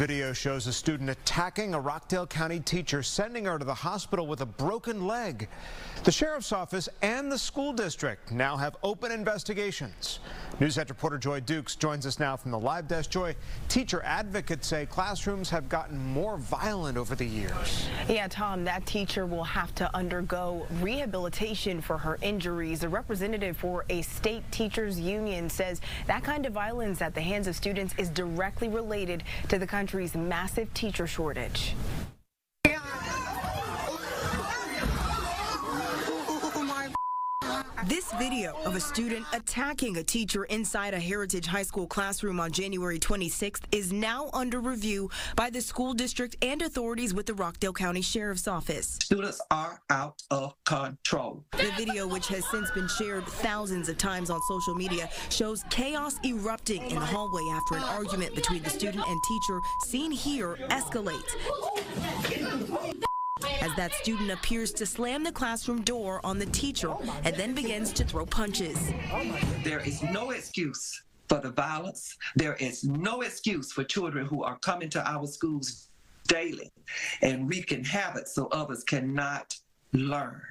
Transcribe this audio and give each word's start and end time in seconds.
Video 0.00 0.32
shows 0.32 0.66
a 0.66 0.72
student 0.72 1.10
attacking 1.10 1.74
a 1.74 1.78
Rockdale 1.78 2.26
County 2.26 2.58
teacher, 2.58 3.02
sending 3.02 3.44
her 3.44 3.58
to 3.58 3.66
the 3.66 3.74
hospital 3.74 4.26
with 4.26 4.40
a 4.40 4.46
broken 4.46 5.06
leg. 5.06 5.46
The 6.04 6.10
sheriff's 6.10 6.52
office 6.52 6.88
and 7.02 7.30
the 7.30 7.36
school 7.36 7.74
district 7.74 8.32
now 8.32 8.56
have 8.56 8.78
open 8.82 9.12
investigations. 9.12 10.20
NewsCenter 10.58 10.88
reporter 10.88 11.18
Joy 11.18 11.40
Dukes 11.40 11.76
joins 11.76 12.06
us 12.06 12.18
now 12.18 12.34
from 12.34 12.50
the 12.50 12.58
live 12.58 12.88
desk. 12.88 13.10
Joy, 13.10 13.36
teacher 13.68 14.02
advocates 14.02 14.66
say 14.68 14.86
classrooms 14.86 15.50
have 15.50 15.68
gotten 15.68 15.98
more 15.98 16.38
violent 16.38 16.96
over 16.96 17.14
the 17.14 17.26
years. 17.26 17.86
Yeah, 18.08 18.26
Tom, 18.28 18.64
that 18.64 18.86
teacher 18.86 19.26
will 19.26 19.44
have 19.44 19.74
to 19.74 19.94
undergo 19.94 20.66
rehabilitation 20.80 21.82
for 21.82 21.98
her 21.98 22.16
injuries. 22.22 22.84
A 22.84 22.88
representative 22.88 23.58
for 23.58 23.84
a 23.90 24.00
state 24.00 24.50
teachers 24.50 24.98
union 24.98 25.50
says 25.50 25.82
that 26.06 26.24
kind 26.24 26.46
of 26.46 26.54
violence 26.54 27.02
at 27.02 27.14
the 27.14 27.20
hands 27.20 27.46
of 27.46 27.54
students 27.54 27.94
is 27.98 28.08
directly 28.08 28.68
related 28.68 29.24
to 29.48 29.58
the 29.58 29.66
country's 29.90 30.14
massive 30.14 30.72
teacher 30.72 31.04
shortage. 31.04 31.74
This 37.86 38.12
video 38.12 38.54
of 38.66 38.76
a 38.76 38.80
student 38.80 39.24
attacking 39.32 39.96
a 39.96 40.02
teacher 40.02 40.44
inside 40.44 40.92
a 40.92 41.00
Heritage 41.00 41.46
High 41.46 41.62
School 41.62 41.86
classroom 41.86 42.38
on 42.38 42.52
January 42.52 42.98
26th 42.98 43.62
is 43.72 43.90
now 43.90 44.28
under 44.34 44.60
review 44.60 45.08
by 45.34 45.48
the 45.48 45.62
school 45.62 45.94
district 45.94 46.36
and 46.42 46.60
authorities 46.60 47.14
with 47.14 47.24
the 47.24 47.32
Rockdale 47.32 47.72
County 47.72 48.02
Sheriff's 48.02 48.46
Office. 48.46 48.98
Students 49.02 49.40
are 49.50 49.80
out 49.88 50.22
of 50.30 50.54
control. 50.66 51.42
The 51.52 51.72
video, 51.74 52.06
which 52.06 52.28
has 52.28 52.44
since 52.50 52.70
been 52.72 52.88
shared 52.88 53.24
thousands 53.26 53.88
of 53.88 53.96
times 53.96 54.28
on 54.28 54.40
social 54.48 54.74
media, 54.74 55.08
shows 55.30 55.64
chaos 55.70 56.18
erupting 56.22 56.82
in 56.82 56.96
the 56.96 57.06
hallway 57.06 57.42
after 57.50 57.76
an 57.76 57.84
argument 57.84 58.34
between 58.34 58.62
the 58.62 58.70
student 58.70 59.06
and 59.08 59.20
teacher 59.26 59.60
seen 59.86 60.10
here 60.10 60.56
escalate 60.68 61.24
as 63.60 63.74
that 63.76 63.92
student 63.94 64.30
appears 64.30 64.72
to 64.72 64.86
slam 64.86 65.24
the 65.24 65.32
classroom 65.32 65.82
door 65.82 66.20
on 66.24 66.38
the 66.38 66.46
teacher 66.46 66.94
and 67.24 67.34
then 67.36 67.54
begins 67.54 67.92
to 67.92 68.04
throw 68.04 68.26
punches. 68.26 68.78
There 69.64 69.80
is 69.80 70.02
no 70.02 70.30
excuse 70.30 71.02
for 71.28 71.38
the 71.38 71.50
violence. 71.50 72.16
There 72.36 72.54
is 72.56 72.84
no 72.84 73.20
excuse 73.22 73.72
for 73.72 73.84
children 73.84 74.26
who 74.26 74.42
are 74.42 74.58
coming 74.58 74.88
to 74.90 75.08
our 75.08 75.26
schools 75.26 75.88
daily 76.26 76.70
and 77.22 77.48
wreaking 77.48 77.84
havoc 77.84 78.26
so 78.26 78.48
others 78.48 78.84
cannot 78.84 79.54
learn. 79.92 80.42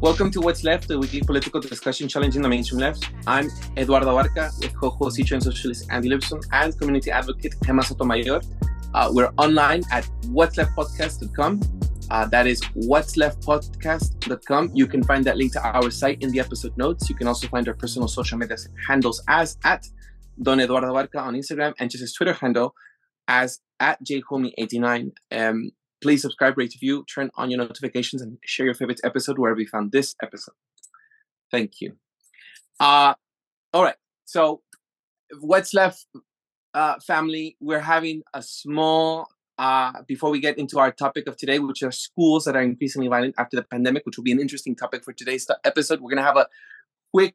Welcome 0.00 0.30
to 0.30 0.40
What's 0.40 0.62
Left, 0.62 0.86
the 0.86 0.96
weekly 0.96 1.22
political 1.22 1.60
discussion 1.60 2.06
challenging 2.06 2.40
the 2.40 2.48
mainstream 2.48 2.78
left. 2.78 3.10
I'm 3.26 3.50
Eduardo 3.76 4.06
Abarca 4.06 4.56
with 4.60 4.72
co-host 4.76 5.16
teacher 5.16 5.34
and 5.34 5.42
socialist 5.42 5.88
Andy 5.90 6.08
Lipson 6.08 6.40
and 6.52 6.78
community 6.78 7.10
advocate 7.10 7.56
Gema 7.64 7.82
Sotomayor. 7.82 8.40
Uh, 8.94 9.10
we're 9.12 9.32
online 9.38 9.82
at 9.90 10.08
what'sleftpodcast.com. 10.26 11.60
Uh, 12.12 12.26
that 12.26 12.46
is 12.46 12.60
what'sleftpodcast.com. 12.76 14.70
You 14.72 14.86
can 14.86 15.02
find 15.02 15.24
that 15.24 15.36
link 15.36 15.52
to 15.54 15.62
our 15.66 15.90
site 15.90 16.22
in 16.22 16.30
the 16.30 16.38
episode 16.38 16.76
notes. 16.76 17.10
You 17.10 17.16
can 17.16 17.26
also 17.26 17.48
find 17.48 17.66
our 17.66 17.74
personal 17.74 18.06
social 18.06 18.38
media 18.38 18.56
handles 18.86 19.20
as 19.26 19.58
at 19.64 19.84
Don 20.40 20.60
Eduardo 20.60 20.94
Abarca 20.94 21.20
on 21.20 21.34
Instagram 21.34 21.74
and 21.80 21.90
just 21.90 22.02
his 22.02 22.12
Twitter 22.12 22.34
handle 22.34 22.72
as 23.26 23.58
at 23.80 23.98
jhomie89. 24.04 25.10
Um, 25.32 25.72
Please 26.00 26.22
subscribe, 26.22 26.56
rate, 26.56 26.74
review, 26.74 27.04
turn 27.12 27.30
on 27.36 27.50
your 27.50 27.58
notifications, 27.58 28.22
and 28.22 28.38
share 28.44 28.66
your 28.66 28.74
favorite 28.74 29.00
episode 29.04 29.38
wherever 29.38 29.60
you 29.60 29.66
found 29.66 29.92
this 29.92 30.14
episode. 30.22 30.54
Thank 31.50 31.80
you. 31.80 31.96
Uh, 32.78 33.14
all 33.72 33.82
right. 33.82 33.96
So, 34.24 34.62
what's 35.40 35.74
left, 35.74 36.06
uh, 36.74 36.94
family? 37.06 37.56
We're 37.60 37.80
having 37.80 38.22
a 38.32 38.42
small, 38.42 39.26
uh, 39.58 40.02
before 40.06 40.30
we 40.30 40.40
get 40.40 40.58
into 40.58 40.78
our 40.78 40.92
topic 40.92 41.26
of 41.26 41.36
today, 41.36 41.58
which 41.58 41.82
are 41.82 41.90
schools 41.90 42.44
that 42.44 42.54
are 42.54 42.62
increasingly 42.62 43.08
violent 43.08 43.34
after 43.38 43.56
the 43.56 43.64
pandemic, 43.64 44.06
which 44.06 44.16
will 44.16 44.24
be 44.24 44.32
an 44.32 44.40
interesting 44.40 44.76
topic 44.76 45.04
for 45.04 45.12
today's 45.12 45.46
episode. 45.64 46.00
We're 46.00 46.10
going 46.10 46.18
to 46.18 46.22
have 46.22 46.36
a 46.36 46.46
quick 47.12 47.34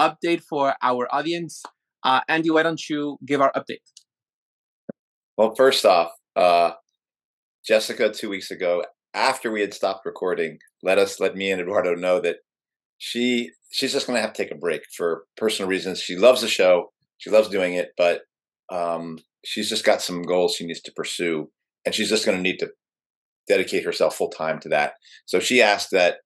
update 0.00 0.42
for 0.42 0.74
our 0.82 1.12
audience. 1.12 1.62
Uh, 2.04 2.20
Andy, 2.28 2.50
why 2.50 2.62
don't 2.62 2.88
you 2.88 3.18
give 3.24 3.40
our 3.40 3.52
update? 3.52 3.80
Well, 5.36 5.54
first 5.54 5.84
off, 5.84 6.12
uh, 6.36 6.72
Jessica 7.66 8.10
two 8.10 8.28
weeks 8.28 8.50
ago, 8.50 8.84
after 9.14 9.50
we 9.50 9.60
had 9.60 9.74
stopped 9.74 10.04
recording, 10.04 10.58
let 10.82 10.98
us 10.98 11.20
let 11.20 11.36
me 11.36 11.50
and 11.50 11.60
Eduardo 11.60 11.94
know 11.94 12.20
that 12.20 12.36
she 12.98 13.50
she's 13.70 13.92
just 13.92 14.06
going 14.06 14.16
to 14.16 14.20
have 14.20 14.32
to 14.32 14.42
take 14.42 14.52
a 14.52 14.58
break 14.58 14.82
for 14.96 15.24
personal 15.36 15.68
reasons. 15.68 16.00
She 16.00 16.16
loves 16.16 16.40
the 16.40 16.48
show, 16.48 16.92
she 17.18 17.30
loves 17.30 17.48
doing 17.48 17.74
it, 17.74 17.90
but 17.96 18.22
um, 18.70 19.18
she's 19.44 19.68
just 19.68 19.84
got 19.84 20.02
some 20.02 20.22
goals 20.22 20.54
she 20.54 20.66
needs 20.66 20.80
to 20.82 20.92
pursue, 20.92 21.50
and 21.84 21.94
she's 21.94 22.08
just 22.08 22.26
going 22.26 22.36
to 22.36 22.42
need 22.42 22.58
to 22.58 22.70
dedicate 23.48 23.84
herself 23.84 24.16
full 24.16 24.30
time 24.30 24.58
to 24.60 24.68
that. 24.70 24.94
So 25.26 25.38
she 25.38 25.62
asked 25.62 25.90
that 25.92 26.16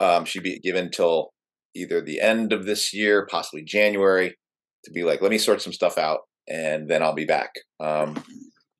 um, 0.00 0.24
she 0.24 0.40
be 0.40 0.58
given 0.60 0.90
till 0.90 1.30
either 1.74 2.00
the 2.00 2.20
end 2.20 2.52
of 2.52 2.66
this 2.66 2.92
year, 2.92 3.26
possibly 3.30 3.62
January, 3.62 4.36
to 4.84 4.90
be 4.90 5.02
like, 5.04 5.22
let 5.22 5.30
me 5.30 5.38
sort 5.38 5.62
some 5.62 5.72
stuff 5.72 5.98
out, 5.98 6.20
and 6.48 6.88
then 6.88 7.02
I'll 7.02 7.14
be 7.14 7.24
back. 7.24 7.50
Um, 7.80 8.22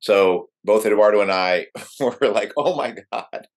so 0.05 0.49
both 0.63 0.85
Eduardo 0.85 1.21
and 1.21 1.31
I 1.31 1.65
were 1.99 2.29
like, 2.29 2.53
"Oh 2.55 2.75
my 2.75 2.95
god!" 3.11 3.47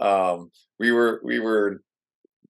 Um, 0.00 0.50
we 0.80 0.90
were 0.90 1.20
we 1.22 1.38
were 1.38 1.82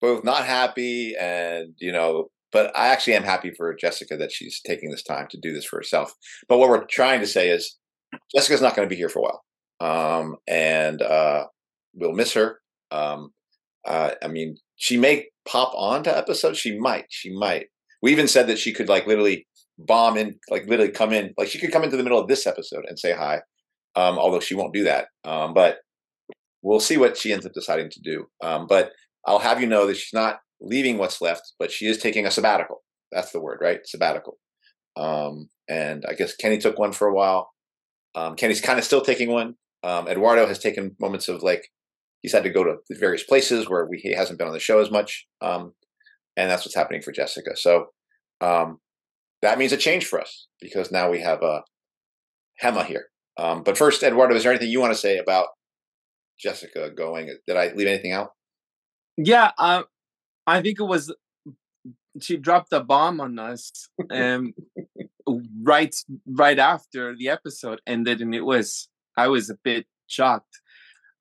both 0.00 0.22
not 0.22 0.44
happy, 0.46 1.16
and 1.20 1.74
you 1.78 1.90
know, 1.90 2.28
but 2.52 2.70
I 2.78 2.88
actually 2.88 3.14
am 3.14 3.24
happy 3.24 3.50
for 3.50 3.74
Jessica 3.74 4.16
that 4.16 4.30
she's 4.30 4.60
taking 4.64 4.90
this 4.90 5.02
time 5.02 5.26
to 5.30 5.40
do 5.40 5.52
this 5.52 5.64
for 5.64 5.76
herself. 5.76 6.14
But 6.48 6.58
what 6.58 6.68
we're 6.68 6.84
trying 6.84 7.18
to 7.18 7.26
say 7.26 7.50
is, 7.50 7.78
Jessica's 8.32 8.62
not 8.62 8.76
going 8.76 8.88
to 8.88 8.94
be 8.94 8.98
here 8.98 9.08
for 9.08 9.18
a 9.18 9.22
while, 9.22 10.20
um, 10.20 10.36
and 10.46 11.02
uh, 11.02 11.46
we'll 11.94 12.12
miss 12.12 12.34
her. 12.34 12.60
Um, 12.92 13.32
uh, 13.84 14.12
I 14.22 14.28
mean, 14.28 14.56
she 14.76 14.96
may 14.96 15.26
pop 15.48 15.72
on 15.74 16.04
to 16.04 16.16
episodes. 16.16 16.60
She 16.60 16.78
might. 16.78 17.06
She 17.08 17.36
might. 17.36 17.66
We 18.02 18.12
even 18.12 18.28
said 18.28 18.46
that 18.46 18.58
she 18.58 18.72
could 18.72 18.88
like 18.88 19.08
literally 19.08 19.48
bomb 19.78 20.16
in, 20.16 20.38
like 20.50 20.66
literally 20.66 20.92
come 20.92 21.12
in, 21.12 21.34
like 21.36 21.48
she 21.48 21.58
could 21.58 21.72
come 21.72 21.84
into 21.84 21.96
the 21.96 22.02
middle 22.02 22.20
of 22.20 22.28
this 22.28 22.46
episode 22.46 22.84
and 22.86 22.98
say 22.98 23.12
hi. 23.12 23.40
Um, 23.94 24.18
although 24.18 24.40
she 24.40 24.54
won't 24.54 24.72
do 24.72 24.84
that. 24.84 25.08
Um, 25.24 25.52
but 25.52 25.78
we'll 26.62 26.80
see 26.80 26.96
what 26.96 27.16
she 27.16 27.32
ends 27.32 27.44
up 27.44 27.52
deciding 27.52 27.90
to 27.90 28.00
do. 28.00 28.26
Um, 28.42 28.66
but 28.66 28.92
I'll 29.26 29.40
have 29.40 29.60
you 29.60 29.66
know 29.66 29.86
that 29.86 29.96
she's 29.96 30.14
not 30.14 30.38
leaving 30.60 30.96
what's 30.96 31.20
left, 31.20 31.52
but 31.58 31.70
she 31.70 31.86
is 31.86 31.98
taking 31.98 32.26
a 32.26 32.30
sabbatical. 32.30 32.82
That's 33.10 33.32
the 33.32 33.40
word, 33.40 33.58
right? 33.60 33.80
Sabbatical. 33.84 34.38
Um, 34.96 35.50
and 35.68 36.04
I 36.08 36.14
guess 36.14 36.34
Kenny 36.36 36.58
took 36.58 36.78
one 36.78 36.92
for 36.92 37.06
a 37.08 37.14
while. 37.14 37.50
Um, 38.14 38.36
Kenny's 38.36 38.60
kind 38.60 38.78
of 38.78 38.84
still 38.84 39.02
taking 39.02 39.30
one. 39.30 39.54
Um, 39.82 40.08
Eduardo 40.08 40.46
has 40.46 40.58
taken 40.58 40.96
moments 41.00 41.28
of 41.28 41.42
like 41.42 41.68
he's 42.22 42.32
had 42.32 42.44
to 42.44 42.50
go 42.50 42.64
to 42.64 42.76
various 42.92 43.24
places 43.24 43.68
where 43.68 43.86
we, 43.86 43.98
he 43.98 44.14
hasn't 44.14 44.38
been 44.38 44.48
on 44.48 44.54
the 44.54 44.60
show 44.60 44.80
as 44.80 44.90
much. 44.90 45.26
and 45.42 45.72
that's 46.36 46.64
what's 46.64 46.76
happening 46.76 47.02
for 47.02 47.12
Jessica. 47.12 47.56
So 47.56 47.86
um, 48.40 48.78
that 49.42 49.58
means 49.58 49.72
a 49.72 49.76
change 49.76 50.06
for 50.06 50.20
us 50.20 50.46
because 50.60 50.90
now 50.90 51.10
we 51.10 51.20
have 51.20 51.42
a 51.42 51.62
Gema 52.60 52.84
here. 52.84 53.06
Um, 53.36 53.62
but 53.62 53.76
first, 53.76 54.02
Eduardo, 54.02 54.34
is 54.34 54.44
there 54.44 54.52
anything 54.52 54.70
you 54.70 54.80
want 54.80 54.92
to 54.92 54.98
say 54.98 55.18
about 55.18 55.48
Jessica 56.38 56.90
going? 56.90 57.34
Did 57.46 57.56
I 57.56 57.72
leave 57.72 57.88
anything 57.88 58.12
out? 58.12 58.30
Yeah, 59.16 59.50
uh, 59.58 59.82
I 60.46 60.62
think 60.62 60.80
it 60.80 60.84
was 60.84 61.12
she 62.20 62.36
dropped 62.36 62.72
a 62.72 62.80
bomb 62.80 63.20
on 63.20 63.38
us 63.38 63.88
um, 64.10 64.52
right 65.62 65.94
right 66.26 66.58
after 66.58 67.16
the 67.16 67.28
episode 67.28 67.80
ended, 67.86 68.20
and 68.20 68.34
it 68.34 68.42
was 68.42 68.88
I 69.16 69.28
was 69.28 69.50
a 69.50 69.56
bit 69.62 69.86
shocked. 70.06 70.60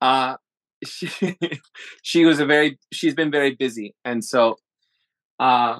Uh, 0.00 0.36
she 0.84 1.08
she 2.02 2.24
was 2.24 2.40
a 2.40 2.46
very 2.46 2.78
she's 2.92 3.14
been 3.14 3.30
very 3.30 3.54
busy, 3.54 3.94
and 4.04 4.24
so 4.24 4.56
uh, 5.38 5.78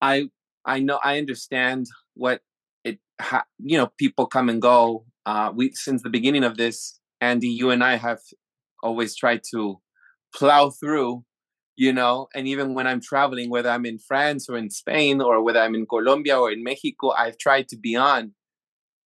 I 0.00 0.28
I 0.64 0.80
know 0.80 1.00
I 1.02 1.18
understand 1.18 1.86
what 2.14 2.40
it 2.84 2.98
ha- 3.20 3.44
you 3.58 3.76
know 3.78 3.90
people 3.98 4.26
come 4.26 4.48
and 4.48 4.60
go. 4.60 5.04
Uh, 5.26 5.52
we 5.54 5.72
since 5.74 6.02
the 6.02 6.10
beginning 6.10 6.44
of 6.44 6.56
this, 6.56 6.98
Andy, 7.20 7.48
you 7.48 7.70
and 7.70 7.82
I 7.84 7.96
have 7.96 8.20
always 8.82 9.16
tried 9.16 9.42
to 9.52 9.80
plow 10.34 10.70
through, 10.70 11.24
you 11.76 11.92
know. 11.92 12.28
And 12.34 12.48
even 12.48 12.74
when 12.74 12.86
I'm 12.86 13.00
traveling, 13.00 13.50
whether 13.50 13.70
I'm 13.70 13.86
in 13.86 13.98
France 13.98 14.48
or 14.48 14.56
in 14.56 14.70
Spain 14.70 15.20
or 15.20 15.42
whether 15.42 15.60
I'm 15.60 15.74
in 15.74 15.86
Colombia 15.86 16.38
or 16.38 16.50
in 16.50 16.62
Mexico, 16.62 17.12
I've 17.12 17.38
tried 17.38 17.68
to 17.68 17.76
be 17.76 17.96
on. 17.96 18.32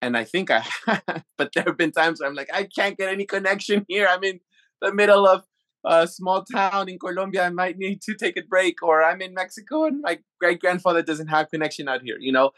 And 0.03 0.17
I 0.17 0.25
think 0.25 0.51
I, 0.51 0.65
but 1.39 1.51
there 1.55 1.65
have 1.67 1.77
been 1.77 1.93
times 1.93 2.21
where 2.21 2.29
I'm 2.29 2.35
like, 2.35 2.51
I 2.53 2.65
can't 2.65 2.97
get 2.97 3.11
any 3.11 3.25
connection 3.25 3.85
here. 3.89 4.07
I'm 4.11 4.25
in 4.25 4.41
the 4.81 4.93
middle 4.93 5.27
of 5.27 5.45
a 5.85 6.07
small 6.07 6.45
town 6.45 6.89
in 6.89 6.99
Colombia, 6.99 7.45
I 7.45 7.51
might 7.51 7.79
need 7.79 8.03
to 8.03 8.15
take 8.15 8.37
a 8.37 8.43
break, 8.43 8.83
or 8.83 9.03
I'm 9.05 9.23
in 9.23 9.35
Mexico 9.35 9.85
and 9.85 10.01
my 10.03 10.19
great 10.41 10.61
grandfather 10.61 11.03
doesn't 11.03 11.29
have 11.29 11.51
connection 11.51 11.89
out 11.89 12.03
here, 12.03 12.17
you 12.21 12.33
know. 12.33 12.51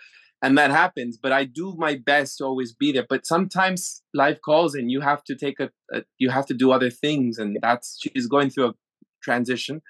and 0.42 0.56
that 0.56 0.70
happens. 0.70 1.18
But 1.18 1.32
I 1.32 1.44
do 1.44 1.74
my 1.76 1.96
best 1.96 2.38
to 2.38 2.44
always 2.44 2.72
be 2.72 2.92
there. 2.92 3.06
But 3.08 3.26
sometimes 3.26 4.02
life 4.14 4.38
calls, 4.44 4.74
and 4.74 4.90
you 4.90 5.00
have 5.00 5.24
to 5.24 5.34
take 5.34 5.58
a, 5.60 5.70
a 5.92 6.02
you 6.18 6.30
have 6.30 6.46
to 6.46 6.54
do 6.54 6.70
other 6.72 6.90
things, 6.90 7.38
and 7.38 7.58
that's 7.60 7.98
she's 8.00 8.26
going 8.26 8.50
through 8.50 8.68
a 8.68 8.74
transition. 9.22 9.82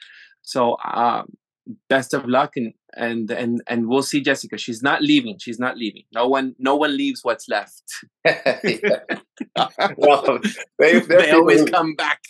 So 0.43 0.77
um, 0.85 1.35
best 1.89 2.15
of 2.15 2.27
luck, 2.27 2.53
and 2.57 2.73
and 2.97 3.31
and 3.31 3.61
and 3.69 3.89
we'll 3.89 4.03
see 4.03 4.21
Jessica. 4.23 4.57
She's 4.59 4.83
not 4.83 5.03
leaving. 5.03 5.37
She's 5.39 5.59
not 5.59 5.77
leaving. 5.77 6.05
No 6.15 6.27
one 6.29 6.55
no 6.59 6.77
one 6.77 6.97
leaves 6.97 7.21
what's 7.23 7.49
left. 7.49 7.83
well, 9.97 10.39
they, 10.79 11.01
they 11.01 11.31
always 11.33 11.61
who- 11.61 11.67
come 11.67 11.95
back. 11.95 12.21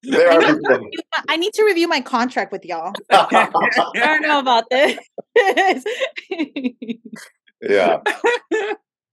there 0.02 0.30
are 0.30 0.40
people. 0.40 0.88
I 1.28 1.36
need 1.36 1.52
to 1.54 1.64
review 1.64 1.88
my 1.88 2.00
contract 2.00 2.52
with 2.52 2.64
y'all. 2.64 2.92
I 3.10 3.50
don't 3.94 4.22
know 4.22 4.38
about 4.38 4.64
this. 4.70 4.98
yeah. 7.62 7.98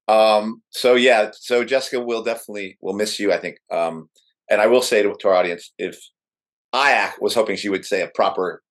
Um. 0.08 0.62
So 0.70 0.96
yeah. 0.96 1.32
So 1.34 1.64
Jessica 1.64 2.00
will 2.00 2.24
definitely 2.24 2.78
will 2.82 2.94
miss 2.94 3.20
you. 3.20 3.34
I 3.34 3.38
think. 3.38 3.58
Um. 3.72 4.10
And 4.50 4.62
I 4.62 4.68
will 4.68 4.84
say 4.84 5.02
to, 5.02 5.16
to 5.22 5.28
our 5.28 5.34
audience, 5.34 5.74
if 5.80 6.00
I 6.72 7.12
was 7.20 7.34
hoping 7.34 7.56
she 7.56 7.70
would 7.70 7.84
say 7.84 8.04
a 8.04 8.08
proper, 8.14 8.62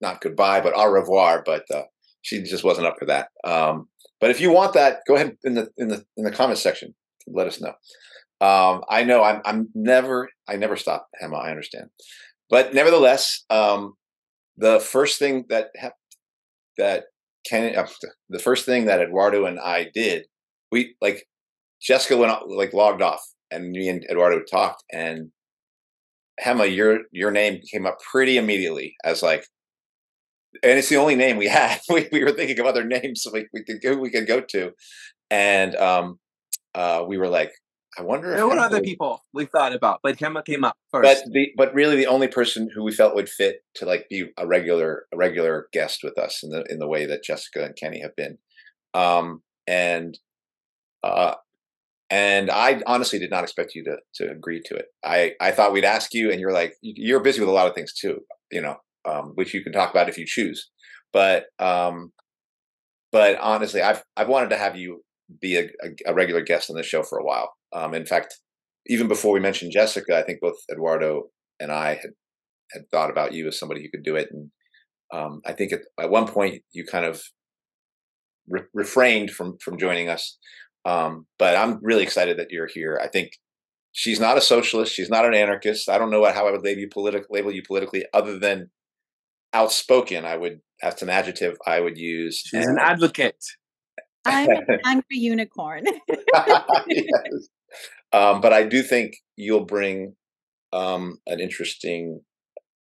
not 0.00 0.20
goodbye, 0.20 0.60
but 0.60 0.72
au 0.74 0.90
revoir, 0.90 1.44
but 1.46 1.62
uh, 1.72 1.84
she 2.22 2.42
just 2.42 2.64
wasn't 2.64 2.88
up 2.88 2.96
for 2.98 3.06
that. 3.06 3.28
Um. 3.44 3.88
But 4.20 4.30
if 4.30 4.40
you 4.40 4.52
want 4.52 4.74
that, 4.74 5.00
go 5.06 5.14
ahead 5.14 5.36
in 5.44 5.54
the 5.54 5.68
in 5.76 5.88
the 5.88 6.04
in 6.16 6.24
the 6.24 6.32
comments 6.32 6.60
section. 6.60 6.94
Let 7.28 7.46
us 7.46 7.60
know. 7.60 7.74
Um. 8.40 8.82
I 8.88 9.04
know 9.04 9.22
I'm 9.22 9.42
I'm 9.44 9.68
never 9.74 10.28
I 10.48 10.56
never 10.56 10.76
stop 10.76 11.08
Gema. 11.20 11.36
I 11.36 11.50
understand, 11.50 11.90
but 12.50 12.74
nevertheless, 12.74 13.44
um, 13.50 13.94
the 14.56 14.80
first 14.80 15.18
thing 15.18 15.46
that 15.50 15.68
hap- 15.76 15.96
that 16.78 17.04
Ken, 17.48 17.76
uh, 17.76 17.86
the 18.28 18.38
first 18.38 18.66
thing 18.66 18.86
that 18.86 19.00
Eduardo 19.00 19.46
and 19.46 19.60
I 19.60 19.90
did, 19.94 20.26
we 20.72 20.96
like 21.00 21.26
Jessica 21.82 22.16
went 22.16 22.32
like 22.48 22.72
logged 22.74 23.02
off, 23.02 23.22
and 23.50 23.70
me 23.72 23.88
and 23.88 24.04
Eduardo 24.10 24.42
talked, 24.42 24.84
and 24.92 25.30
Gema, 26.42 26.66
your 26.66 27.00
your 27.12 27.30
name 27.30 27.60
came 27.70 27.86
up 27.86 27.98
pretty 28.00 28.36
immediately 28.36 28.94
as 29.04 29.22
like, 29.22 29.44
and 30.62 30.78
it's 30.78 30.88
the 30.88 30.96
only 30.96 31.14
name 31.14 31.36
we 31.36 31.48
had. 31.48 31.80
we, 31.90 32.08
we 32.12 32.24
were 32.24 32.32
thinking 32.32 32.58
of 32.60 32.66
other 32.66 32.84
names 32.84 33.26
we, 33.32 33.46
we 33.52 33.64
could 33.64 33.80
go 33.82 33.96
we 33.96 34.10
could 34.10 34.26
go 34.26 34.40
to, 34.40 34.72
and 35.30 35.74
um, 35.76 36.18
uh, 36.74 37.04
we 37.06 37.18
were 37.18 37.28
like, 37.28 37.52
I 37.98 38.02
wonder 38.02 38.30
if 38.30 38.36
There 38.36 38.46
were 38.46 38.58
other 38.58 38.76
would- 38.76 38.84
people 38.84 39.24
we 39.32 39.46
thought 39.46 39.72
about, 39.74 40.00
but 40.02 40.16
Gema 40.16 40.42
came 40.42 40.64
up 40.64 40.76
but 40.92 41.04
first. 41.04 41.24
the 41.32 41.52
but 41.56 41.74
really 41.74 41.96
the 41.96 42.06
only 42.06 42.28
person 42.28 42.68
who 42.72 42.82
we 42.84 42.92
felt 42.92 43.14
would 43.14 43.28
fit 43.28 43.64
to 43.74 43.84
like 43.86 44.08
be 44.08 44.30
a 44.38 44.46
regular 44.46 45.06
a 45.12 45.16
regular 45.16 45.68
guest 45.72 46.02
with 46.04 46.16
us 46.18 46.42
in 46.42 46.50
the 46.50 46.62
in 46.70 46.78
the 46.78 46.86
way 46.88 47.04
that 47.06 47.24
Jessica 47.24 47.64
and 47.64 47.74
Kenny 47.76 48.00
have 48.00 48.14
been. 48.16 48.38
Um 48.94 49.42
and 49.66 50.18
uh 51.02 51.34
and 52.10 52.50
I 52.50 52.82
honestly 52.86 53.18
did 53.18 53.30
not 53.30 53.42
expect 53.44 53.74
you 53.74 53.84
to 53.84 53.96
to 54.16 54.30
agree 54.30 54.60
to 54.66 54.74
it. 54.76 54.86
I 55.04 55.34
I 55.40 55.50
thought 55.50 55.72
we'd 55.72 55.84
ask 55.84 56.14
you 56.14 56.30
and 56.30 56.40
you're 56.40 56.52
like 56.52 56.76
you- 56.82 56.94
you're 56.96 57.20
busy 57.20 57.40
with 57.40 57.48
a 57.48 57.52
lot 57.52 57.66
of 57.68 57.74
things 57.74 57.92
too 57.92 58.20
you 58.52 58.60
know 58.60 58.76
um 59.04 59.32
which 59.34 59.52
you 59.54 59.62
can 59.64 59.72
talk 59.72 59.90
about 59.90 60.08
if 60.08 60.16
you 60.18 60.26
choose. 60.26 60.70
But 61.12 61.46
um 61.58 62.12
but 63.10 63.36
honestly 63.40 63.82
I've 63.82 64.04
I've 64.16 64.28
wanted 64.28 64.50
to 64.50 64.56
have 64.56 64.76
you 64.76 65.04
be 65.40 65.56
a, 65.56 65.64
a, 65.82 65.88
a 66.10 66.14
regular 66.14 66.42
guest 66.42 66.70
on 66.70 66.76
the 66.76 66.82
show 66.82 67.02
for 67.02 67.18
a 67.18 67.24
while 67.24 67.52
um 67.72 67.94
in 67.94 68.06
fact 68.06 68.34
even 68.86 69.08
before 69.08 69.32
we 69.32 69.40
mentioned 69.40 69.72
Jessica, 69.72 70.18
I 70.18 70.22
think 70.22 70.40
both 70.40 70.56
Eduardo 70.70 71.30
and 71.58 71.70
I 71.70 71.90
had 71.94 72.10
had 72.72 72.82
thought 72.90 73.10
about 73.10 73.32
you 73.32 73.48
as 73.48 73.58
somebody 73.58 73.82
who 73.82 73.90
could 73.90 74.04
do 74.04 74.16
it, 74.16 74.28
and 74.30 74.50
um, 75.12 75.40
I 75.44 75.52
think 75.52 75.72
at, 75.72 75.80
at 75.98 76.10
one 76.10 76.26
point 76.26 76.62
you 76.72 76.84
kind 76.84 77.04
of 77.04 77.22
re- 78.48 78.62
refrained 78.74 79.30
from 79.30 79.58
from 79.62 79.78
joining 79.78 80.08
us. 80.08 80.38
Um, 80.84 81.26
but 81.38 81.56
I'm 81.56 81.78
really 81.82 82.02
excited 82.02 82.38
that 82.38 82.50
you're 82.50 82.68
here. 82.72 82.98
I 83.02 83.08
think 83.08 83.32
she's 83.92 84.20
not 84.20 84.38
a 84.38 84.40
socialist. 84.40 84.94
She's 84.94 85.10
not 85.10 85.26
an 85.26 85.34
anarchist. 85.34 85.88
I 85.88 85.98
don't 85.98 86.10
know 86.10 86.20
what, 86.20 86.34
how 86.34 86.48
I 86.48 86.52
would 86.52 86.64
label 86.64 86.80
you 86.80 86.88
politic 86.88 87.24
label 87.30 87.52
you 87.52 87.62
politically, 87.66 88.06
other 88.14 88.38
than 88.38 88.70
outspoken. 89.52 90.24
I 90.24 90.36
would 90.36 90.60
that's 90.80 91.02
an 91.02 91.10
adjective 91.10 91.56
I 91.66 91.80
would 91.80 91.98
use. 91.98 92.42
She's 92.44 92.66
an 92.66 92.78
advocate. 92.80 93.44
I'm 94.24 94.50
an 94.50 94.80
angry 94.84 95.18
unicorn. 95.18 95.84
Yes. 96.88 97.48
Um, 98.12 98.40
but 98.40 98.52
I 98.52 98.64
do 98.64 98.82
think 98.82 99.14
you'll 99.36 99.64
bring 99.64 100.16
um, 100.72 101.18
an 101.26 101.40
interesting. 101.40 102.22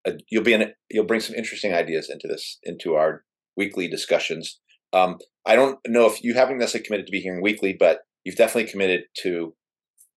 Uh, 0.06 0.12
you'll 0.30 0.44
be 0.44 0.54
an, 0.54 0.72
you'll 0.90 1.04
bring 1.04 1.20
some 1.20 1.34
interesting 1.34 1.74
ideas 1.74 2.08
into 2.08 2.28
this 2.28 2.58
into 2.62 2.94
our 2.94 3.24
weekly 3.56 3.88
discussions. 3.88 4.60
Um, 4.92 5.18
I 5.44 5.56
don't 5.56 5.78
know 5.86 6.06
if 6.06 6.22
you 6.22 6.34
haven't 6.34 6.58
necessarily 6.58 6.86
committed 6.86 7.06
to 7.06 7.12
be 7.12 7.20
hearing 7.20 7.42
weekly, 7.42 7.76
but 7.78 8.00
you've 8.24 8.36
definitely 8.36 8.70
committed 8.70 9.02
to 9.22 9.54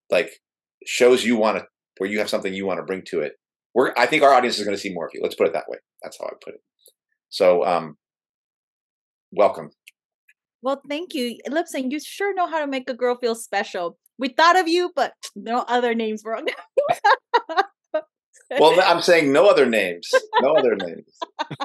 like 0.10 0.32
shows 0.86 1.24
you 1.24 1.36
want 1.36 1.58
to 1.58 1.66
where 1.98 2.10
you 2.10 2.20
have 2.20 2.30
something 2.30 2.54
you 2.54 2.66
want 2.66 2.80
to 2.80 2.86
bring 2.86 3.04
to 3.08 3.22
it. 3.22 3.34
We're 3.74 3.94
I 3.98 4.06
think 4.06 4.24
our 4.24 4.34
audience 4.34 4.58
is 4.60 4.66
going 4.66 4.76
to 4.76 4.82
see 4.82 4.94
more 4.94 5.06
of 5.06 5.12
you. 5.14 5.22
Let's 5.22 5.36
put 5.36 5.48
it 5.48 5.54
that 5.54 5.66
way. 5.68 5.78
That's 6.02 6.18
how 6.20 6.26
I 6.26 6.34
put 6.44 6.56
it. 6.56 6.62
So 7.30 7.66
um, 7.66 7.98
welcome. 9.32 9.72
well, 10.62 10.82
thank 10.90 11.14
you. 11.14 11.38
Lipson, 11.48 11.92
you 11.92 12.00
sure 12.00 12.34
know 12.34 12.48
how 12.48 12.60
to 12.60 12.68
make 12.68 12.90
a 12.90 12.94
girl 12.94 13.16
feel 13.16 13.36
special. 13.36 13.98
We 14.18 14.30
thought 14.30 14.60
of 14.60 14.68
you, 14.68 14.92
but 14.96 15.14
no 15.36 15.66
other 15.68 15.96
names 15.96 16.24
were 16.24 16.36
on 16.36 16.46
there. 16.46 16.56
Well, 18.60 18.80
I'm 18.84 19.02
saying 19.02 19.32
no 19.32 19.48
other 19.48 19.66
names. 19.66 20.10
No 20.42 20.54
other 20.58 20.76
names. 20.76 21.20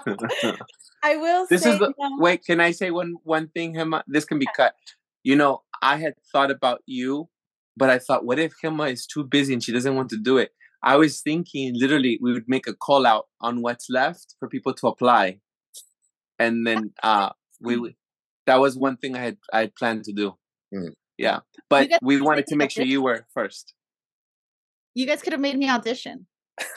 I 1.02 1.16
will 1.16 1.46
this 1.48 1.62
say 1.62 1.72
is 1.72 1.78
the 1.78 1.92
no. 1.98 2.16
wait. 2.18 2.44
Can 2.44 2.60
I 2.60 2.70
say 2.70 2.90
one 2.90 3.14
one 3.24 3.48
thing, 3.48 3.74
Gema? 3.74 4.04
This 4.06 4.24
can 4.24 4.38
be 4.38 4.46
cut. 4.56 4.74
You 5.24 5.36
know, 5.36 5.62
I 5.82 5.96
had 5.96 6.14
thought 6.32 6.50
about 6.50 6.82
you, 6.86 7.28
but 7.76 7.90
I 7.90 7.98
thought, 7.98 8.24
what 8.24 8.38
if 8.38 8.52
Gema 8.60 8.84
is 8.84 9.06
too 9.06 9.24
busy 9.24 9.52
and 9.52 9.62
she 9.62 9.72
doesn't 9.72 9.96
want 9.96 10.10
to 10.10 10.16
do 10.16 10.38
it? 10.38 10.50
I 10.82 10.96
was 10.96 11.20
thinking, 11.20 11.72
literally, 11.76 12.18
we 12.22 12.32
would 12.32 12.48
make 12.48 12.68
a 12.68 12.74
call 12.74 13.06
out 13.06 13.26
on 13.40 13.62
what's 13.62 13.90
left 13.90 14.36
for 14.38 14.48
people 14.48 14.72
to 14.74 14.86
apply, 14.86 15.40
and 16.38 16.66
then 16.66 16.92
uh, 17.02 17.30
we 17.60 17.76
would. 17.80 17.94
That 18.46 18.60
was 18.60 18.78
one 18.78 18.96
thing 18.96 19.16
I 19.16 19.20
had 19.20 19.38
I 19.52 19.60
had 19.60 19.74
planned 19.74 20.04
to 20.04 20.12
do. 20.12 20.34
Hmm. 20.72 20.88
Yeah, 21.18 21.40
but 21.68 21.90
we 22.02 22.20
wanted 22.20 22.46
to 22.48 22.56
make 22.56 22.70
sure 22.70 22.84
you 22.84 23.02
were 23.02 23.26
first. 23.32 23.74
you 24.94 25.06
guys 25.06 25.22
could 25.22 25.32
have 25.32 25.40
made 25.40 25.56
me 25.56 25.68
audition. 25.68 26.26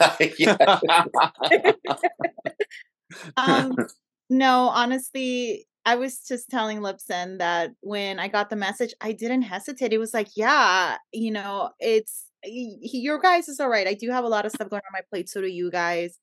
Um, 3.36 3.76
no, 4.30 4.68
honestly, 4.68 5.66
I 5.84 5.96
was 5.96 6.20
just 6.20 6.50
telling 6.50 6.80
Lipson 6.80 7.38
that 7.38 7.72
when 7.80 8.18
I 8.18 8.28
got 8.28 8.50
the 8.50 8.56
message, 8.56 8.94
I 9.00 9.12
didn't 9.12 9.42
hesitate. 9.42 9.92
It 9.92 9.98
was 9.98 10.14
like, 10.14 10.28
yeah, 10.36 10.96
you 11.12 11.30
know, 11.30 11.70
it's 11.78 12.26
your 12.44 13.18
guys 13.18 13.48
is 13.48 13.60
all 13.60 13.68
right. 13.68 13.86
I 13.86 13.94
do 13.94 14.10
have 14.10 14.24
a 14.24 14.28
lot 14.28 14.46
of 14.46 14.52
stuff 14.52 14.70
going 14.70 14.82
on 14.86 14.92
my 14.92 15.02
plate. 15.10 15.28
So 15.28 15.40
do 15.40 15.46
you 15.46 15.70
guys. 15.70 16.18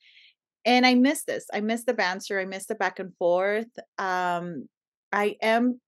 And 0.66 0.86
I 0.86 0.96
miss 0.96 1.24
this. 1.24 1.46
I 1.54 1.62
miss 1.62 1.86
the 1.86 1.94
banter. 1.94 2.40
I 2.40 2.46
miss 2.46 2.66
the 2.66 2.76
back 2.76 3.00
and 3.00 3.16
forth. 3.18 3.68
Um, 3.98 4.68
I 5.12 5.38
am, 5.42 5.80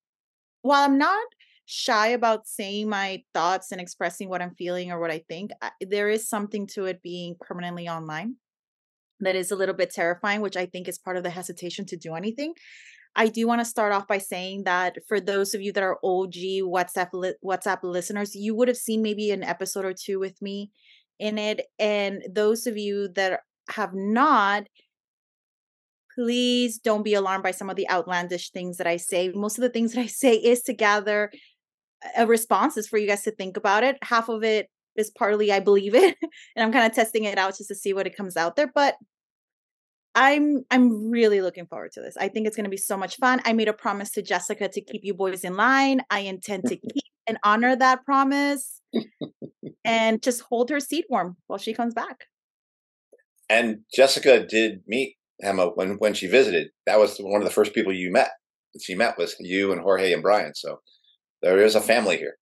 while 0.62 0.84
I'm 0.84 0.98
not 0.98 1.26
shy 1.72 2.08
about 2.08 2.48
saying 2.48 2.90
my 2.90 3.22
thoughts 3.32 3.72
and 3.72 3.80
expressing 3.80 4.28
what 4.28 4.42
I'm 4.42 4.56
feeling 4.56 4.92
or 4.92 5.00
what 5.00 5.12
I 5.12 5.24
think, 5.30 5.52
I, 5.62 5.70
there 5.80 6.10
is 6.10 6.28
something 6.28 6.66
to 6.74 6.86
it 6.86 7.04
being 7.04 7.36
permanently 7.40 7.88
online 7.88 8.38
that 9.20 9.36
is 9.36 9.52
a 9.52 9.56
little 9.56 9.76
bit 9.76 9.92
terrifying, 9.92 10.42
which 10.42 10.58
I 10.58 10.66
think 10.66 10.88
is 10.88 10.98
part 10.98 11.16
of 11.16 11.22
the 11.22 11.30
hesitation 11.30 11.86
to 11.86 11.98
do 11.98 12.16
anything. 12.16 12.56
I 13.16 13.28
do 13.28 13.46
want 13.46 13.62
to 13.62 13.66
start 13.66 13.94
off 13.94 14.08
by 14.08 14.18
saying 14.18 14.64
that 14.64 14.98
for 15.08 15.20
those 15.20 15.54
of 15.54 15.62
you 15.62 15.72
that 15.74 15.84
are 15.84 16.00
OG 16.04 16.34
What's 16.64 16.96
Left 16.96 17.14
li- 17.14 17.36
What's 17.42 17.68
Left 17.68 17.84
listeners, 17.84 18.34
you 18.34 18.56
would 18.56 18.68
have 18.68 18.78
seen 18.78 19.04
maybe 19.04 19.30
an 19.30 19.44
episode 19.44 19.86
or 19.86 19.94
two 19.94 20.20
with 20.20 20.42
me 20.42 20.72
in 21.20 21.38
it, 21.38 21.68
and 21.78 22.24
those 22.32 22.66
of 22.66 22.80
you 22.80 23.10
that 23.10 23.42
have 23.70 23.94
not, 23.94 24.64
please 26.16 26.80
don't 26.80 27.04
be 27.04 27.14
alarmed 27.14 27.44
by 27.44 27.52
some 27.52 27.70
of 27.70 27.76
the 27.76 27.90
outlandish 27.92 28.50
things 28.50 28.78
that 28.78 28.88
I 28.88 28.98
say. 28.98 29.30
Most 29.30 29.60
of 29.60 29.62
the 29.62 29.70
things 29.70 29.94
that 29.94 30.02
I 30.02 30.08
say 30.08 30.34
is 30.34 30.64
to 30.64 30.74
gather 30.74 31.32
a 32.16 32.26
response 32.26 32.78
is 32.78 32.88
for 32.88 32.98
you 32.98 33.08
guys 33.08 33.24
to 33.24 33.32
think 33.32 33.58
about 33.58 33.84
it. 33.84 33.98
Half 34.02 34.30
of 34.30 34.44
it 34.44 34.68
is 34.96 35.12
partly 35.12 35.52
I 35.52 35.60
believe 35.60 35.96
it, 35.96 36.18
and 36.56 36.64
I'm 36.64 36.72
kind 36.72 36.86
of 36.86 36.94
testing 36.94 37.24
it 37.24 37.38
out 37.38 37.58
just 37.58 37.70
to 37.70 37.76
see 37.76 37.94
what 37.94 38.08
it 38.08 38.16
comes 38.16 38.38
out 38.38 38.56
there. 38.56 38.72
But 38.74 38.96
I'm 40.16 40.64
I'm 40.72 41.10
really 41.10 41.42
looking 41.42 41.66
forward 41.68 41.92
to 41.94 42.02
this. 42.02 42.18
I 42.18 42.28
think 42.28 42.48
it's 42.48 42.56
going 42.56 42.66
to 42.66 42.70
be 42.70 42.78
so 42.78 42.98
much 42.98 43.18
fun. 43.18 43.42
I 43.46 43.54
made 43.54 43.68
a 43.68 43.74
promise 43.74 44.12
to 44.12 44.22
Jessica 44.22 44.68
to 44.68 44.82
keep 44.82 45.02
you 45.04 45.14
boys 45.14 45.44
in 45.44 45.56
line. 45.56 46.02
I 46.10 46.22
intend 46.22 46.66
to 46.66 46.76
keep 46.76 47.04
and 47.28 47.38
honor 47.44 47.76
that 47.76 48.04
promise, 48.04 48.82
and 49.86 50.22
just 50.22 50.42
hold 50.42 50.72
her 50.72 50.80
seat 50.80 51.06
warm 51.10 51.38
while 51.48 51.60
she 51.60 51.74
comes 51.74 51.94
back. 51.94 52.26
And 53.50 53.82
Jessica 53.94 54.46
did 54.46 54.82
meet 54.88 55.16
Gema 55.42 55.68
when 55.76 55.98
when 56.00 56.14
she 56.14 56.28
visited. 56.28 56.70
That 56.86 57.00
was 57.00 57.18
one 57.20 57.42
of 57.42 57.48
the 57.48 57.54
first 57.54 57.74
people 57.74 57.94
you 57.94 58.12
met. 58.12 58.32
She 58.82 58.96
met 58.96 59.18
was 59.18 59.36
you 59.40 59.72
and 59.72 59.82
Jorge 59.82 60.12
and 60.14 60.22
Brian. 60.22 60.54
So 60.56 60.80
there 61.42 61.60
is 61.60 61.76
a 61.76 61.82
family 61.82 62.18
here. 62.18 62.38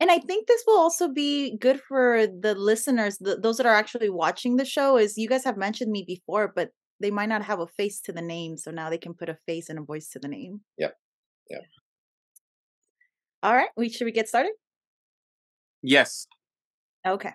And 0.00 0.10
I 0.10 0.18
think 0.18 0.46
this 0.46 0.62
will 0.66 0.78
also 0.78 1.08
be 1.08 1.56
good 1.56 1.80
for 1.80 2.26
the 2.26 2.54
listeners, 2.54 3.18
the, 3.18 3.36
those 3.36 3.56
that 3.56 3.66
are 3.66 3.74
actually 3.74 4.10
watching 4.10 4.56
the 4.56 4.64
show. 4.64 4.96
Is 4.96 5.18
you 5.18 5.28
guys 5.28 5.44
have 5.44 5.56
mentioned 5.56 5.90
me 5.90 6.04
before, 6.06 6.52
but 6.54 6.70
they 7.00 7.10
might 7.10 7.28
not 7.28 7.44
have 7.44 7.58
a 7.58 7.66
face 7.66 8.00
to 8.02 8.12
the 8.12 8.22
name, 8.22 8.56
so 8.56 8.70
now 8.70 8.90
they 8.90 8.98
can 8.98 9.14
put 9.14 9.28
a 9.28 9.38
face 9.46 9.68
and 9.68 9.78
a 9.78 9.82
voice 9.82 10.08
to 10.10 10.20
the 10.20 10.28
name. 10.28 10.60
Yep. 10.78 10.94
Yep. 11.50 11.62
All 13.42 13.54
right, 13.54 13.70
we 13.76 13.88
should 13.88 14.04
we 14.04 14.12
get 14.12 14.28
started? 14.28 14.52
Yes, 15.82 16.26
Okay. 17.06 17.32